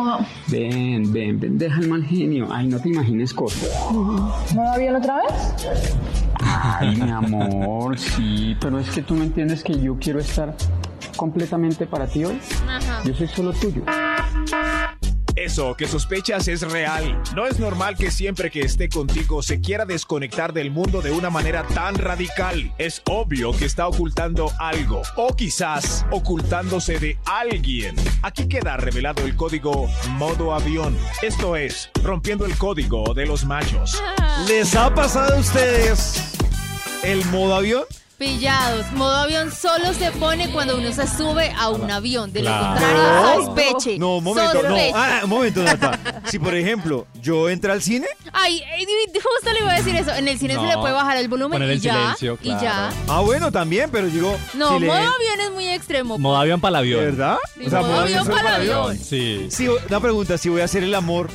ven, 0.47 1.11
ven, 1.11 1.39
ven, 1.39 1.57
deja 1.57 1.79
el 1.81 1.89
mal 1.89 2.05
genio. 2.05 2.28
Ay, 2.51 2.67
no 2.67 2.79
te 2.79 2.89
imagines 2.89 3.33
cosas. 3.33 3.69
¿Modo 3.91 4.69
avión 4.73 4.95
otra 4.95 5.17
vez? 5.17 5.55
Ay, 6.41 6.95
mi 6.95 7.09
amor, 7.09 7.97
sí, 7.97 8.55
pero 8.61 8.79
es 8.79 8.89
que 8.89 9.01
tú 9.01 9.15
no 9.15 9.23
entiendes 9.23 9.63
que 9.63 9.79
yo 9.79 9.97
quiero 9.99 10.19
estar 10.19 10.55
completamente 11.15 11.85
para 11.85 12.07
ti 12.07 12.25
hoy. 12.25 12.39
Yo 13.03 13.13
soy 13.13 13.27
solo 13.27 13.51
tuyo. 13.53 13.83
Eso 15.39 15.73
que 15.77 15.87
sospechas 15.87 16.49
es 16.49 16.69
real. 16.69 17.23
No 17.33 17.45
es 17.45 17.59
normal 17.59 17.95
que 17.95 18.11
siempre 18.11 18.51
que 18.51 18.59
esté 18.59 18.89
contigo 18.89 19.41
se 19.41 19.61
quiera 19.61 19.85
desconectar 19.85 20.51
del 20.51 20.69
mundo 20.69 21.01
de 21.01 21.11
una 21.11 21.29
manera 21.29 21.63
tan 21.63 21.95
radical. 21.95 22.73
Es 22.77 23.01
obvio 23.05 23.53
que 23.53 23.63
está 23.63 23.87
ocultando 23.87 24.51
algo. 24.59 25.01
O 25.15 25.33
quizás 25.33 26.05
ocultándose 26.11 26.99
de 26.99 27.17
alguien. 27.23 27.95
Aquí 28.21 28.49
queda 28.49 28.75
revelado 28.75 29.23
el 29.23 29.37
código 29.37 29.87
modo 30.09 30.53
avión. 30.53 30.97
Esto 31.21 31.55
es, 31.55 31.89
rompiendo 32.03 32.45
el 32.45 32.57
código 32.57 33.13
de 33.13 33.25
los 33.25 33.45
machos. 33.45 34.03
¿Les 34.45 34.75
ha 34.75 34.93
pasado 34.93 35.37
a 35.37 35.39
ustedes 35.39 36.33
el 37.01 37.23
modo 37.27 37.55
avión? 37.55 37.85
Pillados. 38.19 38.91
Modo 38.91 39.15
avión 39.15 39.49
solo 39.51 39.93
se 39.93 40.11
pone 40.11 40.51
cuando 40.51 40.77
uno 40.77 40.91
se 40.91 41.07
sube 41.07 41.53
a 41.57 41.69
un 41.69 41.89
avión. 41.89 42.33
De 42.33 42.41
lo 42.41 42.49
Claro. 42.49 42.67
contrario, 42.67 43.45
sospeche. 43.45 43.97
No, 43.97 44.17
un 44.17 44.23
momento, 44.25 44.53
no. 44.55 44.61
Sospeche. 44.61 44.91
Ah, 44.93 45.21
un 45.23 45.29
momento, 45.29 45.63
Nata. 45.63 46.21
Si, 46.25 46.37
por 46.37 46.53
ejemplo, 46.53 47.07
yo 47.21 47.49
entré 47.49 47.71
al 47.71 47.81
cine. 47.81 48.07
Ay, 48.33 48.57
eh, 48.59 48.85
justo 49.13 49.53
le 49.53 49.59
iba 49.59 49.71
a 49.71 49.75
decir 49.77 49.95
eso. 49.95 50.13
En 50.13 50.27
el 50.27 50.37
cine 50.37 50.55
se 50.55 50.61
No. 50.61 50.67
le 50.67 50.77
puede 50.77 50.93
bajar 50.93 51.15
el 51.17 51.29
volumen 51.29 51.53
Poner 51.59 51.69
y 51.69 51.73
el 51.73 51.79
ya. 51.81 51.93
silencio, 51.93 52.37
Y 52.43 52.49
ya. 52.49 52.89
Ah, 53.07 53.21
bueno, 53.21 53.51
también, 53.53 53.89
pero 53.89 54.07
digo. 54.07 54.37
No, 54.53 54.73
si 54.73 54.79
le- 54.81 54.87
modo 54.87 54.97
avión 54.99 55.39
es 55.45 55.51
muy 55.51 55.69
extremo. 55.69 56.17
Modo 56.19 56.35
avión 56.37 56.59
para 56.59 56.71
el 56.71 56.75
avión. 56.75 56.99
¿Verdad? 57.05 57.37
Sí, 57.55 57.69
modo 57.69 57.99
avión 58.01 58.23
solo 58.25 58.35
para 58.35 58.49
el 58.57 58.61
avión. 58.61 58.97
Sí. 58.97 59.47
Sí, 59.49 59.67
una 59.87 59.99
pregunta, 60.01 60.37
si 60.37 60.49
voy 60.49 60.59
a 60.61 60.65
hacer 60.65 60.83
el 60.83 60.93
amor, 60.93 61.29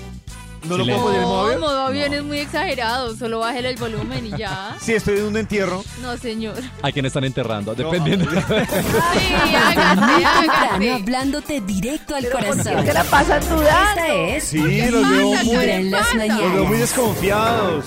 ¿no 0.67 0.77
lo 0.79 0.85
puedo 0.85 1.03
poner 1.03 1.21
en 1.23 1.29
modo 1.29 1.45
avión? 1.47 1.61
modo 1.61 1.81
avión 1.87 2.15
es 2.15 2.23
muy 2.25 2.39
exagerado. 2.39 3.17
Solo 3.17 3.39
bájele 3.41 3.71
el 3.71 3.77
volumen 3.77 4.27
y 4.27 4.31
ya. 4.39 4.77
Si 4.81 4.93
estoy 4.93 5.19
en 5.19 5.25
un 5.25 5.37
entierro. 5.37 5.85
No, 6.03 6.17
señor. 6.17 6.57
¿A 6.83 6.91
quién 6.93 7.07
están 7.07 7.25
enterrando? 7.25 7.75
Dependiendo. 7.75 8.29
Ay, 8.49 9.37
Muy 9.37 9.55
hágase, 9.57 10.41
temprano 10.41 10.51
hágase. 10.51 10.93
hablándote 10.93 11.61
directo 11.61 12.15
al 12.17 12.25
¿por 12.25 12.41
qué 12.41 12.47
corazón. 12.49 12.87
se 12.87 12.93
la 12.93 13.05
pasan 13.05 13.41
dudando? 13.49 14.01
Esta 14.03 14.15
es 14.15 14.45
Sí, 14.45 14.83
los 14.91 15.11
veo 15.11 15.29
muy, 15.29 15.39
Vibra 15.57 15.75
en 15.77 15.91
las 15.91 16.15
los 16.15 16.53
veo 16.53 16.65
muy 16.65 16.79
desconfiados. 16.79 17.85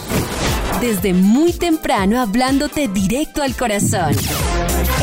Desde 0.82 1.14
muy 1.14 1.54
temprano 1.54 2.22
hablándote 2.22 2.88
directo 2.88 3.42
al 3.42 3.56
corazón. 3.56 4.16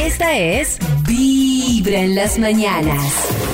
Esta 0.00 0.36
es 0.36 0.78
Vibra 1.06 1.98
en 2.00 2.14
las 2.14 2.38
mañanas. 2.38 3.02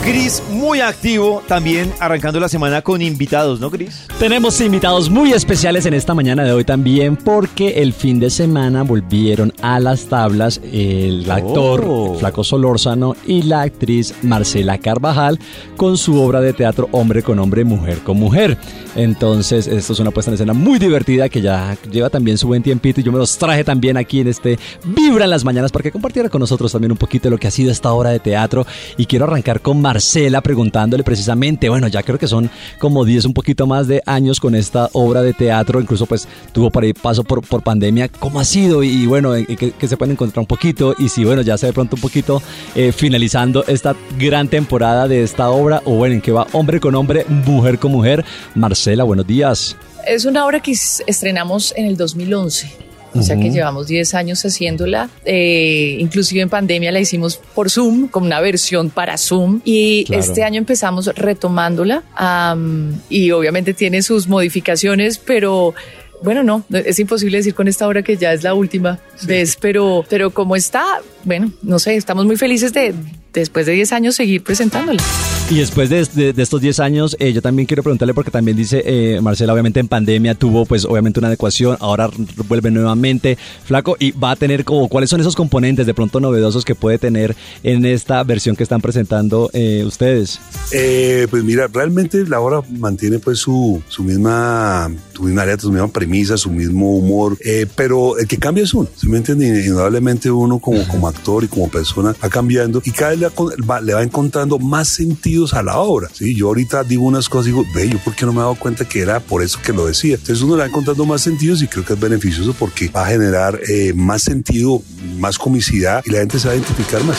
Cris, 0.04 0.42
muy 0.50 0.80
activo, 0.80 1.42
también 1.46 1.92
arrancando 2.00 2.40
la 2.40 2.48
semana 2.48 2.80
con 2.82 3.02
invitados, 3.02 3.60
¿no, 3.60 3.70
Cris? 3.70 4.06
Tenemos 4.18 4.60
invitados 4.60 5.10
muy 5.10 5.32
especiales 5.32 5.84
en 5.86 5.94
esta 5.94 6.14
mañana 6.14 6.42
de 6.42 6.52
hoy 6.52 6.64
también 6.64 7.16
porque 7.16 7.82
el 7.82 7.92
fin 7.92 8.18
de 8.18 8.30
semana 8.30 8.82
volvieron 8.82 9.52
a 9.60 9.78
las 9.78 10.06
tablas 10.06 10.60
el 10.72 11.30
actor 11.30 11.84
Oh. 11.86 12.16
Flaco 12.18 12.42
Solórzano 12.42 13.14
y 13.26 13.42
la 13.42 13.62
actriz 13.62 14.14
Marcela 14.22 14.78
Carvajal 14.78 15.38
con 15.76 15.96
su 15.98 16.20
obra 16.20 16.40
de 16.40 16.54
teatro 16.54 16.88
Hombre 16.92 17.22
con 17.22 17.38
Hombre, 17.38 17.64
Mujer 17.64 17.98
con 17.98 18.18
Mujer. 18.18 18.56
Entonces, 18.96 19.66
esto 19.66 19.92
es 19.92 20.00
una 20.00 20.10
puesta 20.10 20.30
en 20.30 20.34
escena 20.34 20.52
muy 20.52 20.78
divertida 20.78 21.28
que 21.28 21.40
ya 21.40 21.76
lleva 21.90 22.10
también 22.10 22.38
su 22.38 22.48
buen 22.48 22.62
tiempito 22.62 23.00
y 23.00 23.04
yo 23.04 23.12
me 23.12 23.18
los 23.18 23.36
traje 23.38 23.62
también 23.64 23.96
aquí 23.96 24.20
en 24.20 24.28
este 24.28 24.58
Vibra 24.84 25.24
en 25.24 25.30
las 25.30 25.44
mañanas 25.44 25.70
para 25.70 25.82
que 25.84 25.92
compartiera 25.92 26.28
con 26.28 26.40
nosotros 26.40 26.72
también 26.72 26.90
un 26.90 26.98
poquito 26.98 27.24
de 27.24 27.30
lo 27.30 27.38
que 27.38 27.46
ha 27.46 27.50
sido 27.50 27.70
esta 27.70 27.92
obra 27.92 28.10
de 28.10 28.18
teatro 28.18 28.66
y 28.96 29.06
quiero 29.06 29.26
arrancar 29.26 29.60
con 29.60 29.80
Marcela 29.90 30.40
preguntándole 30.40 31.02
precisamente, 31.02 31.68
bueno, 31.68 31.88
ya 31.88 32.04
creo 32.04 32.16
que 32.16 32.28
son 32.28 32.48
como 32.78 33.04
10, 33.04 33.24
un 33.24 33.34
poquito 33.34 33.66
más 33.66 33.88
de 33.88 34.00
años 34.06 34.38
con 34.38 34.54
esta 34.54 34.88
obra 34.92 35.20
de 35.20 35.32
teatro, 35.32 35.80
incluso 35.80 36.06
pues 36.06 36.28
tuvo 36.52 36.70
por 36.70 36.84
ahí 36.84 36.92
paso 36.92 37.24
por, 37.24 37.44
por 37.44 37.64
pandemia, 37.64 38.06
¿cómo 38.06 38.38
ha 38.38 38.44
sido? 38.44 38.84
Y, 38.84 39.06
bueno, 39.06 39.34
eh, 39.34 39.44
que, 39.46 39.88
se 39.88 39.96
pueden 39.96 40.12
encontrar 40.12 40.42
un 40.42 40.46
poquito 40.46 40.94
y 40.96 41.08
si 41.08 41.24
bueno, 41.24 41.42
ya 41.42 41.58
se 41.58 41.66
de 41.66 41.72
pronto 41.72 41.96
un 41.96 42.02
poquito 42.02 42.40
eh, 42.76 42.92
finalizando 42.92 43.64
esta 43.66 43.96
gran 44.16 44.46
temporada 44.46 45.08
de 45.08 45.24
esta 45.24 45.50
obra 45.50 45.82
o 45.84 45.96
bueno, 45.96 46.14
en 46.14 46.20
que 46.20 46.30
va 46.30 46.46
hombre 46.52 46.78
con 46.78 46.94
hombre, 46.94 47.26
mujer 47.28 47.80
con 47.80 47.90
mujer. 47.90 48.24
Marcela, 48.54 49.02
buenos 49.02 49.26
días. 49.26 49.76
Es 50.06 50.24
una 50.24 50.46
obra 50.46 50.60
que 50.60 50.70
estrenamos 50.70 51.74
en 51.76 51.86
el 51.86 51.96
2011. 51.96 52.89
O 53.14 53.22
sea 53.22 53.36
que 53.36 53.50
llevamos 53.50 53.86
10 53.88 54.14
años 54.14 54.42
haciéndola. 54.44 55.10
Eh, 55.24 55.96
inclusive 55.98 56.40
en 56.42 56.48
pandemia 56.48 56.92
la 56.92 57.00
hicimos 57.00 57.40
por 57.54 57.70
Zoom, 57.70 58.08
como 58.08 58.26
una 58.26 58.40
versión 58.40 58.90
para 58.90 59.18
Zoom. 59.18 59.60
Y 59.64 60.04
Claro. 60.04 60.22
este 60.22 60.44
año 60.44 60.58
empezamos 60.58 61.06
retomándola. 61.14 62.02
am, 62.14 63.00
y 63.08 63.30
obviamente 63.32 63.74
tiene 63.74 64.02
sus 64.02 64.28
modificaciones, 64.28 65.18
pero 65.18 65.74
bueno, 66.22 66.42
no, 66.42 66.64
es 66.70 66.98
imposible 66.98 67.38
decir 67.38 67.54
con 67.54 67.66
esta 67.66 67.88
obra 67.88 68.02
que 68.02 68.16
ya 68.16 68.32
es 68.32 68.42
la 68.42 68.52
última 68.54 69.00
vez. 69.22 69.56
Pero, 69.60 70.04
pero 70.08 70.30
como 70.30 70.54
está, 70.54 70.84
bueno, 71.24 71.50
no 71.62 71.78
sé, 71.78 71.96
estamos 71.96 72.26
muy 72.26 72.36
felices 72.36 72.72
de 72.72 72.94
después 73.32 73.64
de 73.66 73.72
10 73.72 73.92
años 73.92 74.16
seguir 74.16 74.42
presentándola. 74.42 75.02
Y 75.50 75.56
después 75.56 75.90
de, 75.90 76.32
de- 76.32 76.42
estos 76.42 76.60
10 76.60 76.78
años, 76.78 77.16
eh, 77.18 77.32
yo 77.32 77.42
también 77.42 77.66
quiero 77.66 77.82
preguntarle, 77.82 78.14
porque 78.14 78.30
también 78.30 78.56
dice 78.56 78.84
eh, 78.86 79.20
Marcela, 79.20 79.52
obviamente 79.52 79.80
en 79.80 79.88
pandemia 79.88 80.36
tuvo 80.36 80.64
pues 80.64 80.84
obviamente 80.84 81.18
una 81.18 81.26
adecuación, 81.26 81.76
ahora 81.80 82.08
vuelve 82.46 82.70
nuevamente 82.70 83.36
flaco 83.64 83.96
y 83.98 84.12
va 84.12 84.30
a 84.30 84.36
tener 84.36 84.64
como, 84.64 84.88
¿cuáles 84.88 85.10
son 85.10 85.20
esos 85.20 85.34
componentes 85.34 85.86
de 85.86 85.92
pronto 85.94 86.20
novedosos 86.20 86.64
que 86.64 86.76
puede 86.76 86.98
tener 86.98 87.34
en 87.64 87.84
esta 87.84 88.22
versión 88.22 88.54
que 88.54 88.62
están 88.62 88.80
presentando 88.80 89.50
eh, 89.52 89.82
ustedes? 89.84 90.38
Eh, 90.70 91.26
pues 91.28 91.42
mira, 91.42 91.66
realmente 91.66 92.24
la 92.28 92.38
obra 92.38 92.62
mantiene 92.78 93.18
pues 93.18 93.40
su, 93.40 93.82
su 93.88 94.04
misma, 94.04 94.88
su 95.20 95.26
misma 95.26 95.42
área, 95.42 95.58
su 95.58 95.70
misma 95.70 95.88
premisa, 95.88 96.36
su 96.38 96.50
mismo 96.50 96.96
humor, 96.96 97.36
eh, 97.44 97.66
pero 97.76 98.16
el 98.18 98.26
que 98.26 98.38
cambia 98.38 98.64
es 98.64 98.72
uno, 98.72 98.88
¿sí 98.96 99.06
me 99.08 99.18
entiendes? 99.18 99.66
Indudablemente 99.66 100.30
uno 100.30 100.58
como, 100.58 100.86
como 100.88 101.06
actor 101.08 101.44
y 101.44 101.48
como 101.48 101.68
persona 101.68 102.14
va 102.22 102.28
cambiando 102.30 102.80
y 102.84 102.90
cada 102.90 103.10
vez 103.10 103.20
le 103.20 103.28
va- 103.64 103.80
le 103.80 103.92
va 103.94 104.02
encontrando 104.02 104.58
más 104.58 104.88
sentidos 104.88 105.52
a 105.54 105.62
la 105.62 105.78
obra, 105.78 106.08
¿sí? 106.12 106.34
Yo 106.34 106.46
ahorita 106.48 106.84
digo 106.84 107.02
unas 107.04 107.28
cosas 107.28 107.48
y 107.48 107.50
digo, 107.50 107.64
ve, 107.74 107.88
yo 107.88 107.98
por 107.98 108.14
qué 108.14 108.24
no 108.24 108.32
me 108.32 108.38
he 108.38 108.42
dado 108.42 108.54
cuenta 108.54 108.86
que 108.86 109.00
era 109.00 109.20
por 109.20 109.42
eso 109.42 109.58
que 109.62 109.72
lo 109.74 109.86
decía. 109.86 110.14
Entonces 110.14 110.40
uno 110.42 110.56
le 110.56 110.62
va 110.62 110.68
encontrando 110.68 111.04
más 111.04 111.20
sentidos 111.20 111.60
y 111.62 111.66
creo 111.68 111.84
que 111.84 111.92
es 111.92 112.00
beneficioso 112.00 112.54
porque 112.58 112.88
va 112.88 113.04
a 113.04 113.08
generar 113.10 113.60
eh, 113.68 113.92
más 113.94 114.22
sentido, 114.22 114.82
más 115.18 115.38
comicidad 115.38 116.02
y 116.06 116.10
la 116.10 116.20
gente 116.20 116.38
se 116.38 116.48
va 116.48 116.54
a 116.54 116.56
identificar 116.56 117.04
más. 117.04 117.18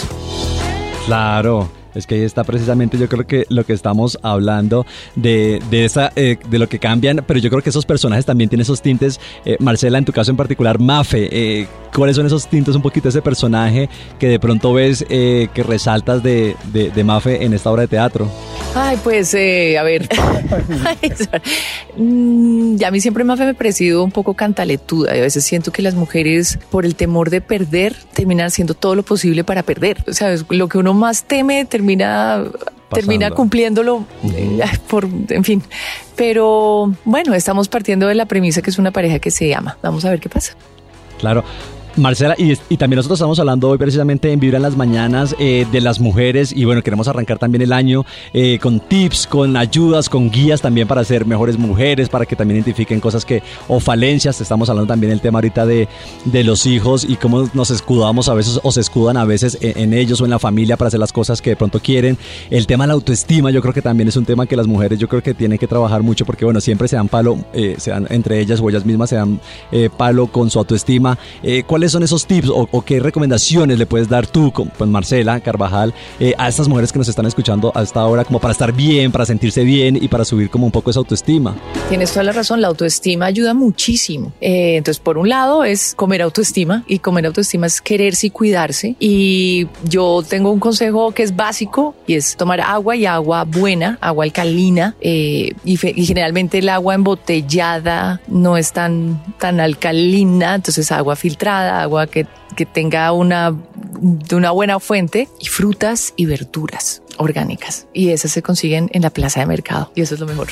Claro. 1.06 1.81
Es 1.96 2.08
que 2.08 2.16
ahí 2.16 2.22
está 2.22 2.44
precisamente 2.44 2.98
yo 2.98 3.08
creo 3.10 3.26
que 3.28 3.46
lo 3.50 3.66
que 3.66 3.74
estamos 3.74 4.18
hablando 4.22 4.86
de, 5.16 5.62
de 5.70 5.86
esa 5.86 6.12
eh, 6.16 6.38
de 6.50 6.60
lo 6.60 6.68
que 6.70 6.80
cambian, 6.80 7.24
pero 7.28 7.40
yo 7.40 7.50
creo 7.50 7.62
que 7.62 7.70
esos 7.70 7.86
personajes 7.86 8.26
también 8.26 8.50
tienen 8.50 8.62
esos 8.62 8.82
tintes. 8.82 9.20
Eh, 9.46 9.58
Marcela, 9.60 9.98
en 9.98 10.06
tu 10.06 10.12
caso 10.12 10.32
en 10.32 10.38
particular, 10.38 10.80
Mafe, 10.80 11.30
eh, 11.32 11.68
¿cuáles 11.96 12.16
son 12.16 12.26
esos 12.26 12.48
tintes 12.48 12.76
un 12.76 12.82
poquito 12.82 13.04
de 13.04 13.10
ese 13.10 13.22
personaje 13.22 13.90
que 14.20 14.28
de 14.28 14.40
pronto 14.40 14.74
ves 14.74 15.06
eh, 15.10 15.50
que 15.54 15.64
resaltas 15.64 16.24
de, 16.24 16.56
de, 16.72 16.90
de 16.90 17.04
Mafe 17.04 17.44
en 17.44 17.54
esta 17.54 17.72
obra 17.72 17.84
de 17.84 17.88
teatro? 17.88 18.30
Ay, 18.76 18.98
pues, 19.04 19.34
eh, 19.34 19.78
a 19.78 19.84
ver. 19.84 20.08
Mm, 21.98 22.78
ya 22.78 22.88
a 22.88 22.92
mí 22.92 23.02
siempre 23.02 23.26
me 23.26 23.34
ha 23.34 23.54
parecido 23.54 24.04
un 24.04 24.12
poco 24.12 24.34
cantaletuda. 24.34 25.16
Y 25.16 25.20
a 25.20 25.24
veces 25.24 25.44
siento 25.44 25.72
que 25.72 25.82
las 25.82 25.94
mujeres, 25.94 26.58
por 26.70 26.86
el 26.86 26.96
temor 26.96 27.30
de 27.30 27.42
perder, 27.42 27.96
terminan 28.14 28.48
haciendo 28.48 28.76
todo 28.76 28.96
lo 28.96 29.04
posible 29.04 29.44
para 29.44 29.64
perder. 29.64 29.98
O 30.08 30.14
sea, 30.14 30.36
lo 30.50 30.70
que 30.70 30.78
uno 30.78 30.94
más 30.94 31.26
teme 31.26 31.66
termina 31.66 31.81
termina 31.82 32.44
termina 32.94 33.32
cumpliéndolo 33.32 34.06
eh, 34.36 34.60
por 34.90 35.08
en 35.30 35.44
fin. 35.44 35.64
Pero 36.16 36.94
bueno 37.06 37.34
estamos 37.34 37.70
partiendo 37.70 38.08
de 38.08 38.16
la 38.16 38.26
premisa 38.26 38.62
que 38.62 38.70
es 38.70 38.78
una 38.78 38.92
pareja 38.92 39.20
que 39.20 39.32
se 39.32 39.54
ama. 39.56 39.78
Vamos 39.82 40.06
a 40.06 40.10
ver 40.10 40.20
qué 40.20 40.30
pasa. 40.30 40.54
Claro. 41.20 41.44
Marcela, 41.98 42.36
y, 42.38 42.56
también 42.78 42.98
nosotros 42.98 43.20
estamos 43.20 43.40
hablando 43.40 43.70
hoy 43.70 43.78
precisamente 43.78 44.32
en 44.32 44.40
Vibra 44.40 44.58
en 44.58 44.64
las 44.64 44.78
Mañanas 44.78 45.36
eh, 45.40 45.66
de 45.72 45.82
las 45.82 46.00
mujeres 46.00 46.54
y 46.56 46.66
bueno, 46.66 46.82
queremos 46.82 47.08
arrancar 47.08 47.38
también 47.38 47.62
el 47.62 47.74
año 47.74 48.06
eh, 48.34 48.60
con 48.60 48.80
tips, 48.80 49.28
con 49.28 49.58
ayudas, 49.58 50.10
con 50.10 50.32
guías 50.32 50.62
también 50.62 50.88
para 50.88 51.04
ser 51.04 51.26
mejores 51.26 51.58
mujeres, 51.58 52.10
para 52.10 52.26
que 52.26 52.36
también 52.36 52.58
identifiquen 52.58 53.00
cosas 53.00 53.26
que, 53.26 53.44
o 53.68 53.80
falencias, 53.80 54.40
estamos 54.42 54.70
hablando 54.70 54.88
también 54.88 55.12
del 55.12 55.22
tema 55.22 55.38
ahorita 55.40 55.66
de, 55.66 55.88
de 56.26 56.44
los 56.44 56.66
hijos 56.66 57.06
y 57.08 57.16
cómo 57.16 57.50
nos 57.54 57.72
escudamos 57.72 58.30
a 58.30 58.34
veces 58.34 58.60
o 58.64 58.72
se 58.72 58.82
escudan 58.82 59.18
a 59.18 59.26
veces 59.26 59.58
en, 59.62 59.94
ellos 59.94 60.22
o 60.22 60.26
en 60.26 60.32
la 60.32 60.40
familia 60.40 60.78
para 60.78 60.88
hacer 60.88 61.00
las 61.00 61.14
cosas 61.14 61.42
que 61.42 61.52
de 61.52 61.56
pronto 61.56 61.80
quieren. 61.80 62.18
El 62.50 62.68
tema 62.68 62.86
de 62.86 62.90
la 62.90 62.94
autoestima 62.94 63.52
yo 63.52 63.62
creo 63.62 63.74
que 63.74 63.82
también 63.82 64.08
es 64.08 64.16
un 64.16 64.26
tema 64.26 64.46
que 64.46 64.56
las 64.56 64.68
mujeres 64.68 65.00
yo 65.00 65.08
creo 65.08 65.22
que 65.22 65.34
tienen 65.34 65.58
que 65.58 65.68
trabajar 65.68 66.04
mucho 66.04 66.26
porque 66.26 66.46
bueno, 66.46 66.62
siempre 66.62 66.88
se 66.88 66.96
dan 66.96 67.08
palo, 67.08 67.38
eh, 67.54 67.76
se 67.78 67.92
dan 67.92 68.08
entre 68.10 68.40
ellas 68.40 68.60
o 68.62 68.70
ellas 68.70 68.86
mismas 68.86 69.10
se 69.10 69.16
dan 69.16 69.40
eh, 69.72 69.90
palo 69.96 70.28
con 70.28 70.50
su 70.50 70.60
autoestima. 70.60 71.18
Eh, 71.44 71.64
¿Cuáles 71.82 71.94
son 71.94 72.04
esos 72.04 72.28
tips 72.28 72.50
o, 72.50 72.70
o 72.72 72.82
qué 72.84 73.00
recomendaciones 73.00 73.80
le 73.80 73.88
puedes 73.88 74.08
dar 74.08 74.28
tú, 74.28 74.52
con, 74.52 74.68
pues 74.68 74.88
Marcela 74.88 75.40
Carvajal, 75.40 75.96
eh, 76.20 76.36
a 76.38 76.48
estas 76.48 76.68
mujeres 76.68 76.92
que 76.92 77.00
nos 77.00 77.08
están 77.08 77.26
escuchando 77.26 77.72
hasta 77.74 78.00
ahora 78.02 78.24
como 78.24 78.40
para 78.40 78.52
estar 78.52 78.72
bien, 78.72 79.12
para 79.12 79.26
sentirse 79.26 79.64
bien 79.64 79.98
y 80.00 80.08
para 80.08 80.24
subir 80.24 80.52
como 80.52 80.68
un 80.68 80.72
poco 80.72 80.92
esa 80.92 81.00
autoestima? 81.00 81.56
Tienes 81.90 82.12
toda 82.12 82.22
la 82.22 82.34
razón, 82.34 82.62
la 82.62 82.68
autoestima 82.68 83.26
ayuda 83.26 83.56
muchísimo. 83.56 84.32
Eh, 84.42 84.76
entonces, 84.78 85.00
por 85.00 85.18
un 85.18 85.28
lado 85.28 85.64
es 85.64 85.96
comer 85.96 86.22
autoestima 86.22 86.84
y 86.88 87.00
comer 87.00 87.26
autoestima 87.26 87.66
es 87.66 87.82
quererse 87.82 88.28
y 88.28 88.30
cuidarse. 88.30 88.96
Y 89.00 89.66
yo 89.84 90.22
tengo 90.22 90.52
un 90.52 90.60
consejo 90.60 91.14
que 91.14 91.24
es 91.24 91.36
básico 91.36 91.96
y 92.06 92.14
es 92.14 92.38
tomar 92.38 92.62
agua 92.62 92.96
y 92.96 93.08
agua 93.08 93.44
buena, 93.44 93.98
agua 94.02 94.26
alcalina. 94.26 94.96
eh, 95.02 95.54
y, 95.66 95.80
y 95.84 96.06
generalmente 96.06 96.60
el 96.60 96.70
agua 96.70 96.94
embotellada 96.94 98.22
no 98.28 98.56
es 98.56 98.72
tan, 98.72 99.20
tan 99.40 99.60
alcalina, 99.60 100.54
entonces 100.54 100.92
agua 100.92 101.16
filtrada, 101.16 101.71
agua 101.72 102.08
que, 102.08 102.28
que 102.56 102.66
tenga 102.66 103.12
una, 103.12 103.56
de 104.00 104.36
una 104.36 104.52
buena 104.52 104.80
fuente 104.80 105.28
y 105.40 105.48
frutas 105.48 106.14
y 106.16 106.26
verduras 106.26 107.02
orgánicas. 107.18 107.88
Y 107.94 108.10
esas 108.10 108.32
se 108.32 108.42
consiguen 108.42 108.90
en 108.94 109.04
la 109.04 109.10
plaza 109.10 109.40
de 109.40 109.46
mercado 109.46 109.92
y 109.96 110.02
eso 110.02 110.16
es 110.16 110.20
lo 110.20 110.28
mejor. 110.28 110.48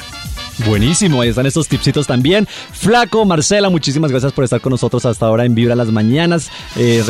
Buenísimo, 0.65 1.21
ahí 1.21 1.29
están 1.29 1.45
estos 1.45 1.67
tipsitos 1.67 2.05
también. 2.07 2.47
Flaco, 2.73 3.23
Marcela, 3.25 3.69
muchísimas 3.69 4.11
gracias 4.11 4.33
por 4.33 4.43
estar 4.43 4.59
con 4.61 4.71
nosotros 4.71 5.05
hasta 5.05 5.25
ahora 5.25 5.45
en 5.45 5.55
Vibra 5.55 5.75
las 5.75 5.89
Mañanas. 5.91 6.49
Eh, 6.75 7.01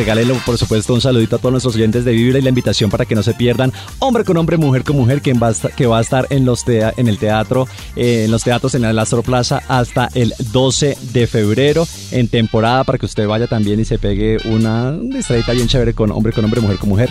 por 0.46 0.58
supuesto, 0.58 0.94
un 0.94 1.02
saludito 1.02 1.36
a 1.36 1.40
todos 1.40 1.52
nuestros 1.52 1.76
oyentes 1.76 2.06
de 2.06 2.12
Vibra 2.12 2.40
y 2.40 2.42
la 2.42 2.50
invitación 2.50 2.90
para 2.90 3.06
que 3.06 3.16
no 3.16 3.24
se 3.24 3.34
pierdan 3.34 3.74
Hombre 4.00 4.24
con 4.24 4.38
Hombre, 4.38 4.58
Mujer 4.58 4.84
con 4.84 4.98
Mujer, 4.98 5.22
que 5.22 5.34
va 5.34 5.48
a 5.48 5.52
estar, 5.52 5.72
que 5.74 5.86
va 5.88 5.98
a 5.98 6.02
estar 6.02 6.28
en, 6.30 6.46
los 6.46 6.64
tea- 6.64 6.94
en 6.98 7.08
el 7.08 7.18
teatro, 7.18 7.68
eh, 7.96 8.24
en 8.26 8.32
los 8.32 8.44
teatros 8.44 8.76
en 8.76 8.86
el 8.86 8.98
Astro 9.00 9.24
Plaza 9.24 9.62
hasta 9.68 10.10
el 10.14 10.34
12 10.52 10.98
de 11.14 11.28
febrero 11.28 11.88
en 12.12 12.28
temporada 12.28 12.84
para 12.84 12.98
que 12.98 13.06
usted 13.06 13.28
vaya 13.28 13.48
también 13.48 13.80
y 13.80 13.86
se 13.86 13.98
pegue 14.00 14.38
una 14.46 14.92
distradita 14.92 15.54
bien 15.54 15.68
chévere 15.68 15.94
con 15.94 16.12
Hombre 16.12 16.34
con 16.34 16.46
Hombre, 16.46 16.62
Mujer 16.62 16.78
con 16.78 16.90
Mujer. 16.90 17.10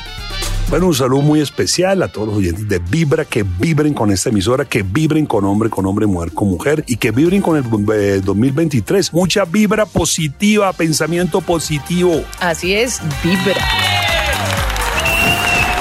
Bueno, 0.71 0.89
un 0.89 0.95
saludo 0.95 1.23
muy 1.23 1.41
especial 1.41 2.03
a 2.03 2.09
todos 2.09 2.29
los 2.29 2.37
oyentes 2.37 2.69
de 2.69 2.79
Vibra, 2.79 3.25
que 3.25 3.43
vibren 3.43 3.95
con 3.95 4.11
esta 4.11 4.29
emisora, 4.29 4.66
que 4.66 4.83
vibren 4.83 5.25
con 5.25 5.47
hombre, 5.47 5.71
con 5.71 5.87
hombre, 5.87 6.07
mujer, 6.07 6.33
con 6.35 6.49
mujer 6.51 6.85
y 6.87 6.97
que 6.97 7.11
vibren 7.11 7.41
con 7.41 7.57
el 7.57 7.64
eh, 7.95 8.21
2023. 8.23 9.14
Mucha 9.14 9.47
vibra 9.47 9.87
positiva, 9.87 10.71
pensamiento 10.75 11.41
positivo. 11.41 12.23
Así 12.39 12.75
es, 12.75 13.01
vibra. 13.25 13.64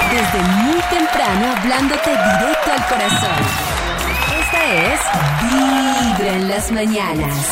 Desde 0.10 0.48
muy 0.64 0.80
temprano 0.90 1.54
hablándote 1.58 2.10
directo 2.10 2.72
al 2.72 2.88
corazón. 2.88 3.44
Esta 4.40 4.94
es 4.94 5.00
Vibra 5.52 6.36
en 6.38 6.48
las 6.48 6.72
mañanas. 6.72 7.46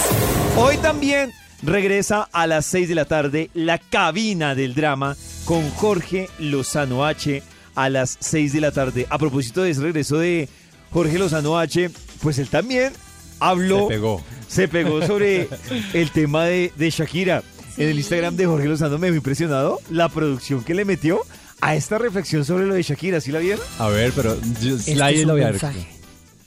Hoy 0.56 0.78
también 0.78 1.34
regresa 1.66 2.28
a 2.32 2.48
las 2.48 2.66
6 2.68 2.88
de 2.90 2.96
la 2.96 3.06
tarde 3.06 3.50
la 3.54 3.78
cabina 3.78 4.56
del 4.56 4.74
drama 4.76 5.16
con 5.46 5.70
Jorge 5.72 6.30
Lozano 6.40 7.06
H 7.06 7.42
a 7.76 7.90
las 7.90 8.18
6 8.20 8.54
de 8.54 8.62
la 8.62 8.72
tarde. 8.72 9.08
A 9.10 9.18
propósito 9.18 9.62
de 9.64 9.72
ese 9.72 9.82
regreso 9.82 10.18
de 10.18 10.48
Jorge 10.92 11.18
Lozano 11.20 11.58
H, 11.60 11.90
pues 12.22 12.38
él 12.40 12.48
también 12.50 12.94
habló. 13.40 13.84
Se 13.84 13.88
pegó. 13.94 14.24
Se 14.48 14.68
pegó 14.68 15.06
sobre 15.06 15.50
el 15.94 16.12
tema 16.12 16.46
de, 16.46 16.72
de 16.78 16.90
Shakira. 16.90 17.44
En 17.78 17.90
el 17.90 17.98
Instagram 17.98 18.38
de 18.38 18.46
Jorge 18.46 18.68
Lozano 18.68 18.98
me 18.98 19.08
he 19.08 19.12
impresionado 19.16 19.80
la 19.90 20.08
producción 20.08 20.64
que 20.64 20.74
le 20.74 20.86
metió 20.86 21.20
a 21.60 21.76
esta 21.76 21.98
reflexión 21.98 22.46
sobre 22.46 22.66
lo 22.66 22.74
de 22.74 22.84
Shakira. 22.84 23.20
¿Sí 23.20 23.32
la 23.34 23.40
vieron? 23.40 23.66
A 23.80 23.90
ver, 23.90 24.14
pero 24.16 24.38
yo, 24.62 24.76
Este 24.78 24.96
la- 24.96 25.12
es 25.12 25.26
la 25.26 25.34
un 25.34 25.40
voy 25.40 25.42
a 25.42 25.46
ver. 25.46 25.54
mensaje 25.54 25.88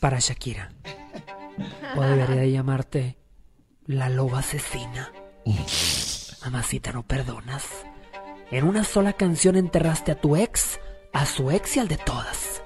para 0.00 0.18
Shakira. 0.20 0.72
O 1.96 2.00
debería 2.02 2.36
de 2.36 2.50
llamarte 2.52 3.17
la 3.89 4.11
loba 4.11 4.41
asesina. 4.41 5.11
Mamacita, 6.45 6.93
no 6.93 7.03
perdonas. 7.03 7.64
En 8.51 8.64
una 8.64 8.84
sola 8.84 9.14
canción 9.14 9.57
enterraste 9.57 10.12
a 10.12 10.20
tu 10.20 10.36
ex, 10.36 10.78
a 11.14 11.24
su 11.24 11.51
ex 11.51 11.76
y 11.76 11.80
al 11.80 11.89
de 11.89 11.97
todas. 11.97 12.62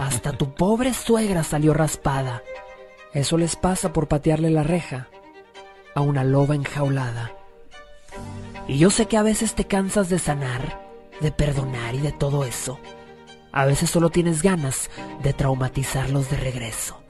Hasta 0.00 0.32
tu 0.32 0.54
pobre 0.54 0.92
suegra 0.94 1.44
salió 1.44 1.74
raspada. 1.74 2.42
Eso 3.14 3.38
les 3.38 3.54
pasa 3.54 3.92
por 3.92 4.08
patearle 4.08 4.50
la 4.50 4.64
reja 4.64 5.08
a 5.94 6.00
una 6.00 6.24
loba 6.24 6.56
enjaulada. 6.56 7.32
Y 8.66 8.78
yo 8.78 8.90
sé 8.90 9.06
que 9.06 9.16
a 9.16 9.22
veces 9.22 9.54
te 9.54 9.64
cansas 9.64 10.08
de 10.08 10.18
sanar, 10.18 10.82
de 11.20 11.30
perdonar 11.30 11.94
y 11.94 11.98
de 11.98 12.12
todo 12.12 12.44
eso. 12.44 12.80
A 13.52 13.64
veces 13.64 13.90
solo 13.90 14.10
tienes 14.10 14.42
ganas 14.42 14.90
de 15.22 15.32
traumatizarlos 15.32 16.28
de 16.30 16.36
regreso. 16.36 17.00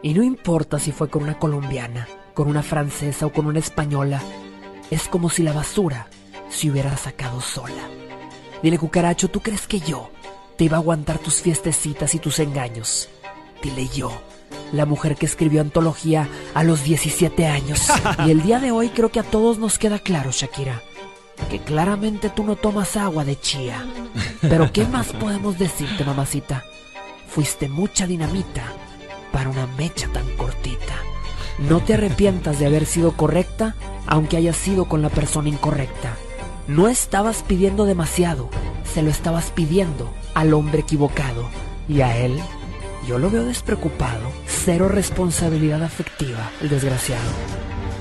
Y 0.00 0.14
no 0.14 0.22
importa 0.22 0.78
si 0.78 0.92
fue 0.92 1.10
con 1.10 1.24
una 1.24 1.38
colombiana, 1.38 2.06
con 2.34 2.48
una 2.48 2.62
francesa 2.62 3.26
o 3.26 3.32
con 3.32 3.46
una 3.46 3.60
española, 3.60 4.20
es 4.90 5.08
como 5.08 5.30
si 5.30 5.42
la 5.42 5.52
basura 5.52 6.08
se 6.50 6.70
hubiera 6.70 6.96
sacado 6.96 7.40
sola. 7.40 7.88
Dile, 8.62 8.78
cucaracho, 8.78 9.28
¿tú 9.28 9.40
crees 9.40 9.66
que 9.66 9.80
yo 9.80 10.10
te 10.56 10.64
iba 10.64 10.76
a 10.76 10.80
aguantar 10.80 11.18
tus 11.18 11.40
fiestecitas 11.42 12.14
y 12.14 12.18
tus 12.18 12.38
engaños? 12.40 13.08
Dile 13.62 13.88
yo, 13.88 14.12
la 14.72 14.84
mujer 14.84 15.16
que 15.16 15.26
escribió 15.26 15.60
antología 15.60 16.28
a 16.54 16.64
los 16.64 16.82
17 16.84 17.46
años. 17.46 17.88
y 18.26 18.30
el 18.30 18.42
día 18.42 18.58
de 18.58 18.72
hoy 18.72 18.88
creo 18.90 19.10
que 19.10 19.20
a 19.20 19.24
todos 19.24 19.58
nos 19.58 19.78
queda 19.78 19.98
claro, 19.98 20.30
Shakira, 20.32 20.82
que 21.50 21.60
claramente 21.60 22.30
tú 22.30 22.44
no 22.44 22.56
tomas 22.56 22.96
agua 22.96 23.24
de 23.24 23.38
chía. 23.38 23.86
Pero 24.40 24.72
¿qué 24.72 24.84
más 24.86 25.12
podemos 25.12 25.58
decirte, 25.58 26.04
mamacita? 26.04 26.64
Fuiste 27.28 27.68
mucha 27.68 28.06
dinamita 28.06 28.64
para 29.32 29.48
una 29.48 29.66
mecha 29.66 30.08
tan 30.08 30.28
cortita. 30.36 31.13
No 31.58 31.80
te 31.80 31.94
arrepientas 31.94 32.58
de 32.58 32.66
haber 32.66 32.84
sido 32.84 33.12
correcta, 33.12 33.74
aunque 34.06 34.36
hayas 34.36 34.56
sido 34.56 34.86
con 34.86 35.02
la 35.02 35.08
persona 35.08 35.48
incorrecta. 35.48 36.16
No 36.66 36.88
estabas 36.88 37.42
pidiendo 37.42 37.84
demasiado, 37.84 38.48
se 38.92 39.02
lo 39.02 39.10
estabas 39.10 39.50
pidiendo 39.50 40.10
al 40.34 40.54
hombre 40.54 40.80
equivocado. 40.80 41.48
Y 41.88 42.00
a 42.00 42.16
él, 42.16 42.38
yo 43.06 43.18
lo 43.18 43.30
veo 43.30 43.44
despreocupado, 43.44 44.22
cero 44.46 44.88
responsabilidad 44.88 45.82
afectiva, 45.82 46.50
el 46.60 46.70
desgraciado. 46.70 47.30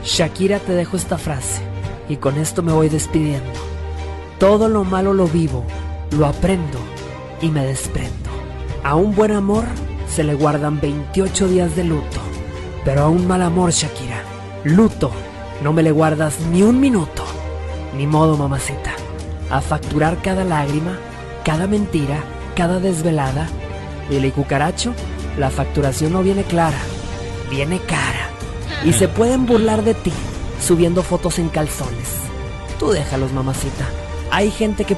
Shakira, 0.03 0.59
te 0.59 0.73
dejo 0.73 0.97
esta 0.97 1.17
frase, 1.17 1.61
y 2.09 2.17
con 2.17 2.37
esto 2.37 2.63
me 2.63 2.73
voy 2.73 2.89
despidiendo. 2.89 3.51
Todo 4.39 4.67
lo 4.67 4.83
malo 4.83 5.13
lo 5.13 5.27
vivo, 5.27 5.63
lo 6.11 6.25
aprendo 6.25 6.79
y 7.41 7.49
me 7.49 7.65
desprendo. 7.65 8.29
A 8.83 8.95
un 8.95 9.15
buen 9.15 9.31
amor 9.31 9.65
se 10.07 10.23
le 10.23 10.33
guardan 10.33 10.79
28 10.79 11.47
días 11.47 11.75
de 11.75 11.83
luto, 11.83 12.19
pero 12.85 13.03
a 13.03 13.09
un 13.09 13.27
mal 13.27 13.41
amor, 13.41 13.71
Shakira, 13.71 14.21
luto, 14.63 15.11
no 15.61 15.73
me 15.73 15.83
le 15.83 15.91
guardas 15.91 16.39
ni 16.51 16.63
un 16.63 16.79
minuto. 16.79 17.23
Ni 17.95 18.07
modo, 18.07 18.37
mamacita. 18.37 18.91
A 19.49 19.61
facturar 19.61 20.21
cada 20.21 20.43
lágrima, 20.43 20.97
cada 21.45 21.67
mentira, 21.67 22.23
cada 22.55 22.79
desvelada. 22.79 23.47
Dile 24.09 24.31
cucaracho, 24.31 24.93
la 25.37 25.49
facturación 25.49 26.13
no 26.13 26.23
viene 26.23 26.43
clara, 26.43 26.79
viene 27.49 27.79
cara. 27.79 28.29
Y 28.83 28.93
se 28.93 29.07
pueden 29.07 29.45
burlar 29.45 29.83
de 29.83 29.93
ti 29.93 30.11
subiendo 30.59 31.03
fotos 31.03 31.39
en 31.39 31.49
calzones. 31.49 32.09
Tú 32.79 32.91
déjalos, 32.91 33.31
mamacita. 33.31 33.85
Hay 34.31 34.51
gente 34.51 34.85
que 34.85 34.97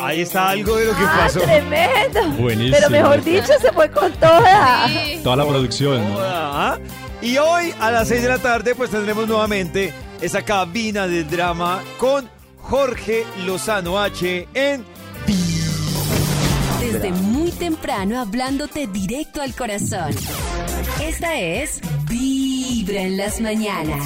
Ahí 0.00 0.20
está 0.22 0.50
algo 0.50 0.76
de 0.76 0.86
lo 0.86 0.92
que 0.92 1.02
¡Ah, 1.04 1.20
pasó. 1.24 1.40
tremendo! 1.40 2.28
Buenísimo. 2.40 2.76
Pero 2.76 2.90
mejor 2.90 3.24
dicho, 3.24 3.52
se 3.60 3.72
fue 3.72 3.90
con 3.90 4.12
toda. 4.12 4.86
Toda 5.22 5.36
la 5.36 5.46
producción. 5.46 6.08
¿no? 6.12 6.20
Ajá. 6.20 6.78
Y 7.20 7.36
hoy 7.38 7.74
a 7.80 7.90
las 7.90 8.08
6 8.08 8.22
de 8.22 8.28
la 8.28 8.38
tarde 8.38 8.74
pues 8.74 8.90
tendremos 8.90 9.26
nuevamente 9.26 9.92
esa 10.20 10.42
cabina 10.42 11.06
del 11.08 11.28
drama 11.28 11.82
con 11.98 12.28
Jorge 12.60 13.24
Lozano 13.44 13.98
H 14.00 14.46
en 14.54 14.84
Desde 16.80 17.10
muy 17.10 17.50
temprano 17.50 18.20
hablándote 18.20 18.86
directo 18.86 19.42
al 19.42 19.54
corazón. 19.54 20.14
Esta 21.02 21.38
es 21.38 21.80
Vibra 22.08 23.00
en 23.02 23.16
las 23.16 23.40
mañanas. 23.40 24.04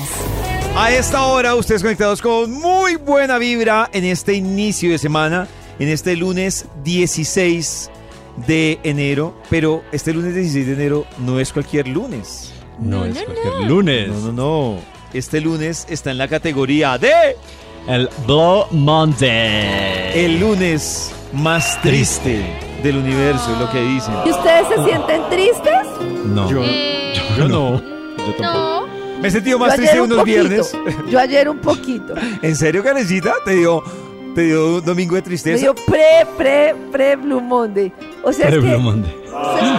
A 0.75 0.91
esta 0.91 1.25
hora 1.27 1.55
ustedes 1.55 1.83
conectados 1.83 2.23
con 2.23 2.51
muy 2.51 2.97
buena 2.97 3.37
vibra 3.37 3.91
en 3.93 4.05
este 4.05 4.33
inicio 4.33 4.91
de 4.91 4.99
semana 4.99 5.47
en 5.79 5.89
este 5.89 6.17
lunes 6.17 6.67
16 6.85 7.91
de 8.47 8.79
enero, 8.83 9.35
pero 9.51 9.83
este 9.93 10.13
lunes 10.13 10.35
16 10.35 10.67
de 10.67 10.73
enero 10.73 11.07
no 11.19 11.39
es 11.41 11.53
cualquier 11.53 11.89
lunes. 11.89 12.53
No, 12.79 13.05
es 13.05 13.19
cualquier 13.23 13.69
lunes. 13.69 14.09
No, 14.09 14.21
no, 14.21 14.33
no. 14.33 14.79
Este 15.13 15.41
lunes 15.41 15.87
está 15.91 16.11
en 16.11 16.19
la 16.19 16.29
categoría 16.29 16.97
de 16.99 17.13
El 17.87 18.09
Blue 18.27 18.65
Monday. 18.71 20.25
el 20.25 20.41
lunes 20.41 21.13
más 21.33 21.81
triste 21.83 22.41
del 22.83 22.97
universo, 22.97 23.53
es 23.53 23.59
lo 23.59 23.71
que 23.71 23.81
dicen. 23.83 24.15
¿Y 24.27 24.31
ustedes 24.31 24.67
se 24.69 24.85
sienten 24.85 25.23
tristes? 25.31 25.87
No. 26.27 26.51
Yo, 26.51 26.63
Eh, 26.65 27.13
yo 27.37 27.49
no. 27.49 27.81
Yo 28.17 28.35
tampoco. 28.39 28.89
Me 29.21 29.29
he 29.29 29.31
sentido 29.31 29.59
más 29.59 29.77
triste 29.77 30.01
un 30.01 30.07
unos 30.13 30.19
poquito. 30.21 30.41
viernes. 30.49 30.77
Yo 31.11 31.19
ayer 31.21 31.49
un 31.49 31.59
poquito. 31.59 32.15
¿En 32.43 32.57
serio, 32.57 32.83
Karencita? 32.83 33.35
¿Te 33.45 33.55
dio, 33.55 33.83
¿Te 34.35 34.43
dio 34.43 34.77
un 34.77 34.85
domingo 34.85 35.15
de 35.15 35.21
Me 35.21 35.25
tristeza? 35.27 35.61
dio 35.61 35.75
pre, 35.75 36.27
pre, 36.39 36.75
pre 36.91 37.17
Blue 37.17 37.41
Monday. 37.41 37.93
O 38.25 38.33
sea, 38.33 38.49
es 38.49 38.55
que 38.55 38.61
Blue 38.61 38.79
Monday. 38.79 39.15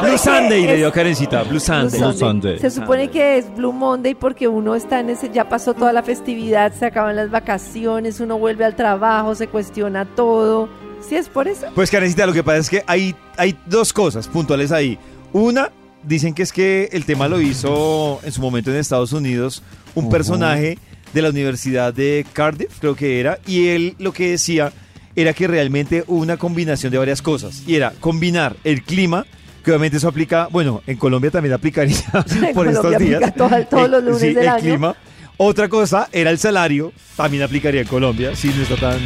Blue 0.01 0.17
Sunday 0.17 0.67
le 0.67 0.75
dio 0.77 0.91
Karencita. 0.91 1.43
Blue 1.43 1.59
Sunday. 1.59 1.99
Blue 1.99 2.13
Sunday. 2.13 2.59
Se 2.59 2.69
supone 2.69 3.09
que 3.09 3.37
es 3.39 3.55
Blue 3.55 3.73
Monday 3.73 4.13
porque 4.13 4.47
uno 4.47 4.75
está 4.75 4.99
en 4.99 5.09
ese, 5.09 5.31
ya 5.33 5.49
pasó 5.49 5.73
toda 5.73 5.91
la 5.91 6.03
festividad, 6.03 6.71
se 6.73 6.85
acaban 6.85 7.15
las 7.15 7.31
vacaciones, 7.31 8.19
uno 8.19 8.37
vuelve 8.37 8.63
al 8.65 8.75
trabajo, 8.75 9.33
se 9.33 9.47
cuestiona 9.47 10.05
todo. 10.05 10.69
¿Sí 11.07 11.15
es 11.15 11.29
por 11.29 11.47
eso? 11.47 11.67
Pues 11.73 11.89
Karencita, 11.89 12.25
lo 12.27 12.33
que 12.33 12.43
pasa 12.43 12.59
es 12.59 12.69
que 12.69 12.83
hay, 12.85 13.15
hay 13.37 13.57
dos 13.65 13.91
cosas 13.91 14.27
puntuales 14.27 14.71
ahí. 14.71 14.99
Una, 15.33 15.71
dicen 16.03 16.35
que 16.35 16.43
es 16.43 16.53
que 16.53 16.89
el 16.91 17.05
tema 17.05 17.27
lo 17.27 17.41
hizo 17.41 18.19
en 18.23 18.31
su 18.31 18.39
momento 18.39 18.69
en 18.69 18.77
Estados 18.77 19.13
Unidos 19.13 19.63
un 19.95 20.09
personaje 20.09 20.77
de 21.13 21.21
la 21.21 21.29
Universidad 21.29 21.93
de 21.93 22.25
Cardiff, 22.33 22.79
creo 22.79 22.95
que 22.95 23.19
era, 23.19 23.39
y 23.47 23.67
él 23.69 23.95
lo 23.99 24.11
que 24.13 24.31
decía 24.31 24.71
era 25.15 25.33
que 25.33 25.47
realmente 25.47 26.03
hubo 26.07 26.21
una 26.21 26.37
combinación 26.37 26.91
de 26.91 26.97
varias 26.97 27.21
cosas. 27.21 27.63
Y 27.67 27.75
era 27.75 27.93
combinar 27.99 28.55
el 28.63 28.81
clima, 28.83 29.25
que 29.63 29.71
obviamente 29.71 29.97
eso 29.97 30.07
aplica, 30.07 30.47
bueno, 30.51 30.81
en 30.87 30.97
Colombia 30.97 31.29
también 31.31 31.53
aplicaría 31.53 31.97
En 32.47 32.53
por 32.55 32.67
estos 32.67 32.97
días. 32.97 33.33
todo- 33.35 33.49
todos 33.69 33.85
El- 33.85 33.91
los 33.91 34.03
lunes 34.03 34.19
sí, 34.21 34.27
del 34.27 34.37
el 34.39 34.47
año. 34.49 34.59
clima. 34.61 34.95
Otra 35.37 35.67
cosa 35.69 36.09
era 36.11 36.29
el 36.31 36.37
salario, 36.39 36.91
también 37.15 37.43
aplicaría 37.43 37.81
en 37.81 37.87
Colombia, 37.87 38.35
si 38.35 38.47
no 38.49 38.63
está 38.63 38.75
tan... 38.75 38.99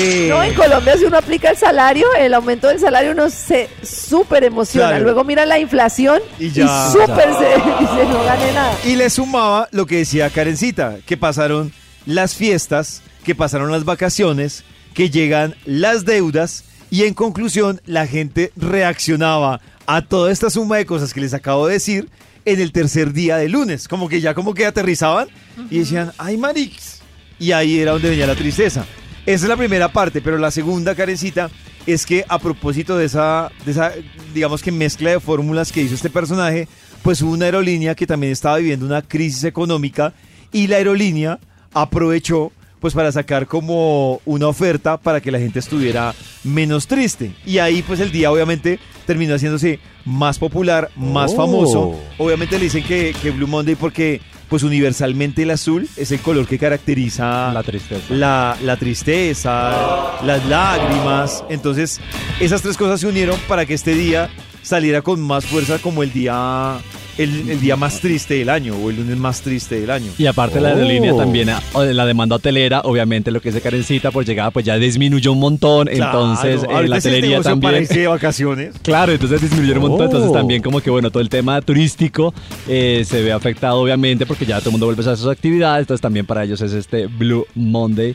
eh, 0.00 0.26
No, 0.30 0.42
en 0.42 0.54
Colombia 0.54 0.96
si 0.96 1.04
uno 1.04 1.18
aplica 1.18 1.50
el 1.50 1.56
salario, 1.56 2.06
el 2.18 2.32
aumento 2.34 2.68
del 2.68 2.78
salario 2.78 3.12
uno 3.12 3.30
se 3.30 3.68
súper 3.82 4.44
emociona. 4.44 4.88
Claro. 4.88 5.04
Luego 5.04 5.24
mira 5.24 5.44
la 5.46 5.58
inflación 5.58 6.20
Y 6.38 6.46
y, 6.46 6.50
ya. 6.52 6.90
súper 6.90 7.28
se, 7.34 7.54
dice 7.80 8.04
no 8.08 8.22
gane 8.24 8.52
nada. 8.52 8.76
Y 8.84 8.96
le 8.96 9.10
sumaba 9.10 9.68
lo 9.72 9.86
que 9.86 9.96
decía 9.98 10.30
Karencita, 10.30 10.96
que 11.06 11.16
pasaron 11.16 11.72
las 12.06 12.34
fiestas, 12.34 13.02
que 13.24 13.34
pasaron 13.34 13.70
las 13.70 13.84
vacaciones, 13.84 14.64
que 14.94 15.10
llegan 15.10 15.54
las 15.64 16.04
deudas 16.04 16.64
y 16.90 17.04
en 17.04 17.14
conclusión 17.14 17.80
la 17.84 18.06
gente 18.06 18.52
reaccionaba 18.56 19.60
a 19.86 20.02
toda 20.02 20.32
esta 20.32 20.50
suma 20.50 20.76
de 20.76 20.86
cosas 20.86 21.12
que 21.12 21.20
les 21.20 21.34
acabo 21.34 21.66
de 21.66 21.74
decir 21.74 22.08
en 22.44 22.60
el 22.60 22.72
tercer 22.72 23.12
día 23.12 23.36
de 23.36 23.48
lunes, 23.48 23.88
como 23.88 24.08
que 24.08 24.20
ya 24.20 24.32
como 24.34 24.54
que 24.54 24.64
aterrizaban 24.64 25.28
y 25.70 25.80
decían, 25.80 26.12
ay 26.16 26.36
marix, 26.38 27.00
y 27.38 27.52
ahí 27.52 27.78
era 27.78 27.92
donde 27.92 28.08
venía 28.10 28.26
la 28.26 28.34
tristeza. 28.34 28.86
Esa 29.28 29.44
es 29.44 29.48
la 29.50 29.56
primera 29.58 29.92
parte, 29.92 30.22
pero 30.22 30.38
la 30.38 30.50
segunda, 30.50 30.94
Karencita, 30.94 31.50
es 31.86 32.06
que 32.06 32.24
a 32.26 32.38
propósito 32.38 32.96
de 32.96 33.04
esa, 33.04 33.50
de 33.66 33.72
esa, 33.72 33.92
digamos 34.32 34.62
que 34.62 34.72
mezcla 34.72 35.10
de 35.10 35.20
fórmulas 35.20 35.70
que 35.70 35.82
hizo 35.82 35.94
este 35.94 36.08
personaje, 36.08 36.66
pues 37.02 37.20
hubo 37.20 37.32
una 37.32 37.44
aerolínea 37.44 37.94
que 37.94 38.06
también 38.06 38.32
estaba 38.32 38.56
viviendo 38.56 38.86
una 38.86 39.02
crisis 39.02 39.44
económica 39.44 40.14
y 40.50 40.66
la 40.66 40.76
aerolínea 40.76 41.38
aprovechó 41.74 42.52
pues 42.80 42.94
para 42.94 43.12
sacar 43.12 43.46
como 43.46 44.22
una 44.24 44.46
oferta 44.48 44.96
para 44.96 45.20
que 45.20 45.30
la 45.30 45.38
gente 45.38 45.58
estuviera 45.58 46.14
menos 46.42 46.86
triste. 46.86 47.32
Y 47.44 47.58
ahí 47.58 47.82
pues 47.82 48.00
el 48.00 48.10
día 48.10 48.32
obviamente 48.32 48.78
terminó 49.04 49.34
haciéndose 49.34 49.78
más 50.06 50.38
popular, 50.38 50.88
más 50.96 51.32
Oh. 51.32 51.36
famoso. 51.36 52.00
Obviamente 52.16 52.56
le 52.56 52.64
dicen 52.64 52.82
que, 52.84 53.14
que 53.20 53.30
Blue 53.30 53.46
Monday 53.48 53.74
porque 53.74 54.22
pues 54.48 54.62
universalmente 54.62 55.42
el 55.42 55.50
azul 55.50 55.88
es 55.96 56.10
el 56.10 56.20
color 56.20 56.46
que 56.46 56.58
caracteriza 56.58 57.52
La 57.52 57.62
tristeza. 57.62 58.14
la, 58.14 58.56
la 58.62 58.76
tristeza, 58.76 60.22
las 60.24 60.44
lágrimas. 60.46 61.44
Entonces, 61.50 62.00
esas 62.40 62.62
tres 62.62 62.76
cosas 62.76 63.00
se 63.00 63.06
unieron 63.06 63.38
para 63.48 63.66
que 63.66 63.74
este 63.74 63.94
día 63.94 64.30
saliera 64.62 65.02
con 65.02 65.20
más 65.20 65.46
fuerza 65.46 65.78
como 65.78 66.02
el 66.02 66.12
día, 66.12 66.78
el, 67.18 67.50
el 67.50 67.60
día 67.60 67.76
más 67.76 68.00
triste 68.00 68.34
del 68.34 68.48
año 68.48 68.74
o 68.76 68.90
el 68.90 68.96
lunes 68.96 69.16
más 69.18 69.40
triste 69.42 69.80
del 69.80 69.90
año. 69.90 70.12
Y 70.18 70.26
aparte 70.26 70.60
la 70.60 70.68
aerolínea 70.70 71.14
también, 71.16 71.50
ah, 71.50 71.62
o 71.72 71.82
de 71.82 71.92
la 71.94 72.06
demanda 72.06 72.36
hotelera, 72.36 72.80
obviamente 72.84 73.30
lo 73.30 73.40
que 73.40 73.50
dice 73.50 73.60
Karencita, 73.60 74.10
pues 74.10 74.26
llegaba, 74.26 74.50
pues 74.50 74.64
ya 74.64 74.78
disminuyó 74.78 75.32
un 75.32 75.40
montón, 75.40 75.88
entonces 75.88 76.60
Claro, 76.60 76.70
eh, 76.72 76.74
ahorita 76.76 76.90
la 76.90 76.96
es 76.98 77.06
el 77.06 77.12
hotelería 77.12 77.36
para 77.42 77.50
también. 77.60 77.86
de 77.86 78.06
vacaciones. 78.06 78.74
Claro, 78.82 79.12
entonces 79.12 79.40
disminuyó 79.42 79.74
un 79.74 79.80
montón, 79.80 80.00
Oh. 80.00 80.04
entonces 80.04 80.32
también 80.32 80.62
como 80.62 80.80
que 80.80 80.90
bueno, 80.90 81.10
todo 81.10 81.20
el 81.22 81.28
tema 81.28 81.60
turístico 81.60 82.32
eh, 82.68 83.02
se 83.06 83.22
ve 83.22 83.32
afectado 83.32 83.80
obviamente 83.80 84.24
porque 84.24 84.46
ya 84.46 84.58
todo 84.60 84.70
el 84.70 84.72
mundo 84.72 84.86
vuelve 84.86 85.02
a 85.02 85.06
hacer 85.06 85.16
sus 85.18 85.28
actividades, 85.32 85.82
entonces 85.82 86.00
también 86.00 86.24
para 86.24 86.44
ellos 86.44 86.60
es 86.60 86.72
este 86.72 87.06
Blue 87.06 87.46
Monday. 87.54 88.14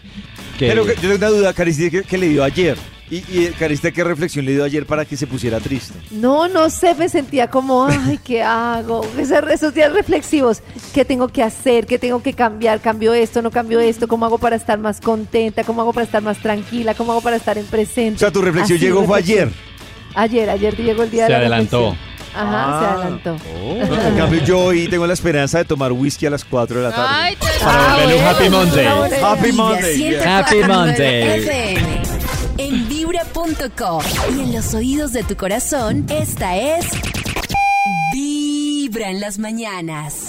Que, 0.58 0.68
Pero 0.68 0.86
yo 0.86 0.94
tengo 0.96 1.16
una 1.16 1.28
duda, 1.30 1.54
Caristía, 1.54 1.90
¿qué, 1.90 2.04
qué 2.04 2.18
le 2.18 2.30
dio 2.30 2.44
ayer? 2.44 2.78
Y, 3.10 3.18
y 3.18 3.52
Caristía, 3.60 3.92
¿qué 3.92 4.04
reflexión 4.04 4.46
le 4.46 4.54
dio 4.54 4.64
ayer 4.64 4.86
para 4.86 5.06
que 5.06 5.16
se 5.18 5.28
pusiera 5.28 5.60
triste? 5.60 5.94
No, 6.12 6.48
no 6.48 6.70
sé, 6.70 6.96
me 6.96 7.10
sentía 7.10 7.48
como, 7.50 7.86
ay, 7.86 8.20
¿qué 8.24 8.42
hago? 8.42 9.06
Esos, 9.20 9.38
esos 9.52 9.74
días 9.74 9.92
reflexivos, 9.94 10.62
¿qué 10.94 11.06
tengo 11.06 11.28
que 11.28 11.44
hacer? 11.44 11.86
¿Qué 11.86 12.00
tengo 12.00 12.24
que 12.24 12.34
cambiar? 12.34 12.80
¿Cambio 12.80 13.14
esto? 13.14 13.42
¿No 13.42 13.52
cambio 13.52 13.80
esto? 13.82 14.08
¿Cómo 14.08 14.26
hago 14.26 14.38
para 14.40 14.56
estar 14.56 14.80
más 14.80 15.00
contenta? 15.02 15.64
¿Cómo 15.64 15.82
hago 15.82 15.94
para 15.94 16.06
estar 16.06 16.24
más 16.24 16.40
tranquila? 16.40 16.96
¿Cómo 16.96 17.12
hago 17.12 17.22
para 17.22 17.36
estar 17.36 17.58
en 17.58 17.66
presente? 17.66 18.16
O 18.16 18.20
sea, 18.20 18.32
tu 18.32 18.42
reflexión 18.42 18.78
Así, 18.78 18.86
llegó 18.86 19.04
fue 19.04 19.20
ayer. 19.20 19.50
Ayer, 20.16 20.50
ayer 20.50 20.76
llegó 20.78 21.04
el 21.04 21.12
día 21.12 21.28
Se 21.28 21.34
de 21.34 21.40
la 21.40 21.46
adelantó. 21.46 21.92
reflexión. 21.92 22.14
Ajá, 22.36 22.80
se 22.80 22.86
Ah. 22.86 22.94
adelantó. 22.94 23.38
No, 23.96 24.08
en 24.08 24.16
cambio, 24.18 24.44
yo 24.44 24.60
hoy 24.60 24.88
tengo 24.88 25.06
la 25.06 25.14
esperanza 25.14 25.60
de 25.60 25.66
tomar 25.66 25.92
whisky 25.92 26.26
a 26.26 26.32
las 26.32 26.44
4 26.44 26.78
de 26.78 26.84
la 26.90 26.96
tarde. 26.96 27.08
Ay, 27.12 27.36
te- 27.36 27.64
Para 27.64 27.88
volverle 27.94 28.16
un 28.16 28.24
Happy 28.24 28.50
Monday. 28.50 28.86
Happy 29.22 29.52
Monday. 29.52 29.98
104.9 29.98 30.26
Happy 30.26 30.58
Monday. 30.68 31.22
FM. 31.44 32.02
En 32.04 32.23
vibra.com 33.04 34.02
y 34.38 34.42
en 34.44 34.54
los 34.54 34.74
oídos 34.74 35.12
de 35.12 35.24
tu 35.24 35.36
corazón, 35.36 36.06
esta 36.10 36.56
es 36.56 36.86
Vibra 38.14 39.10
en 39.10 39.20
las 39.20 39.40
mañanas. 39.40 40.28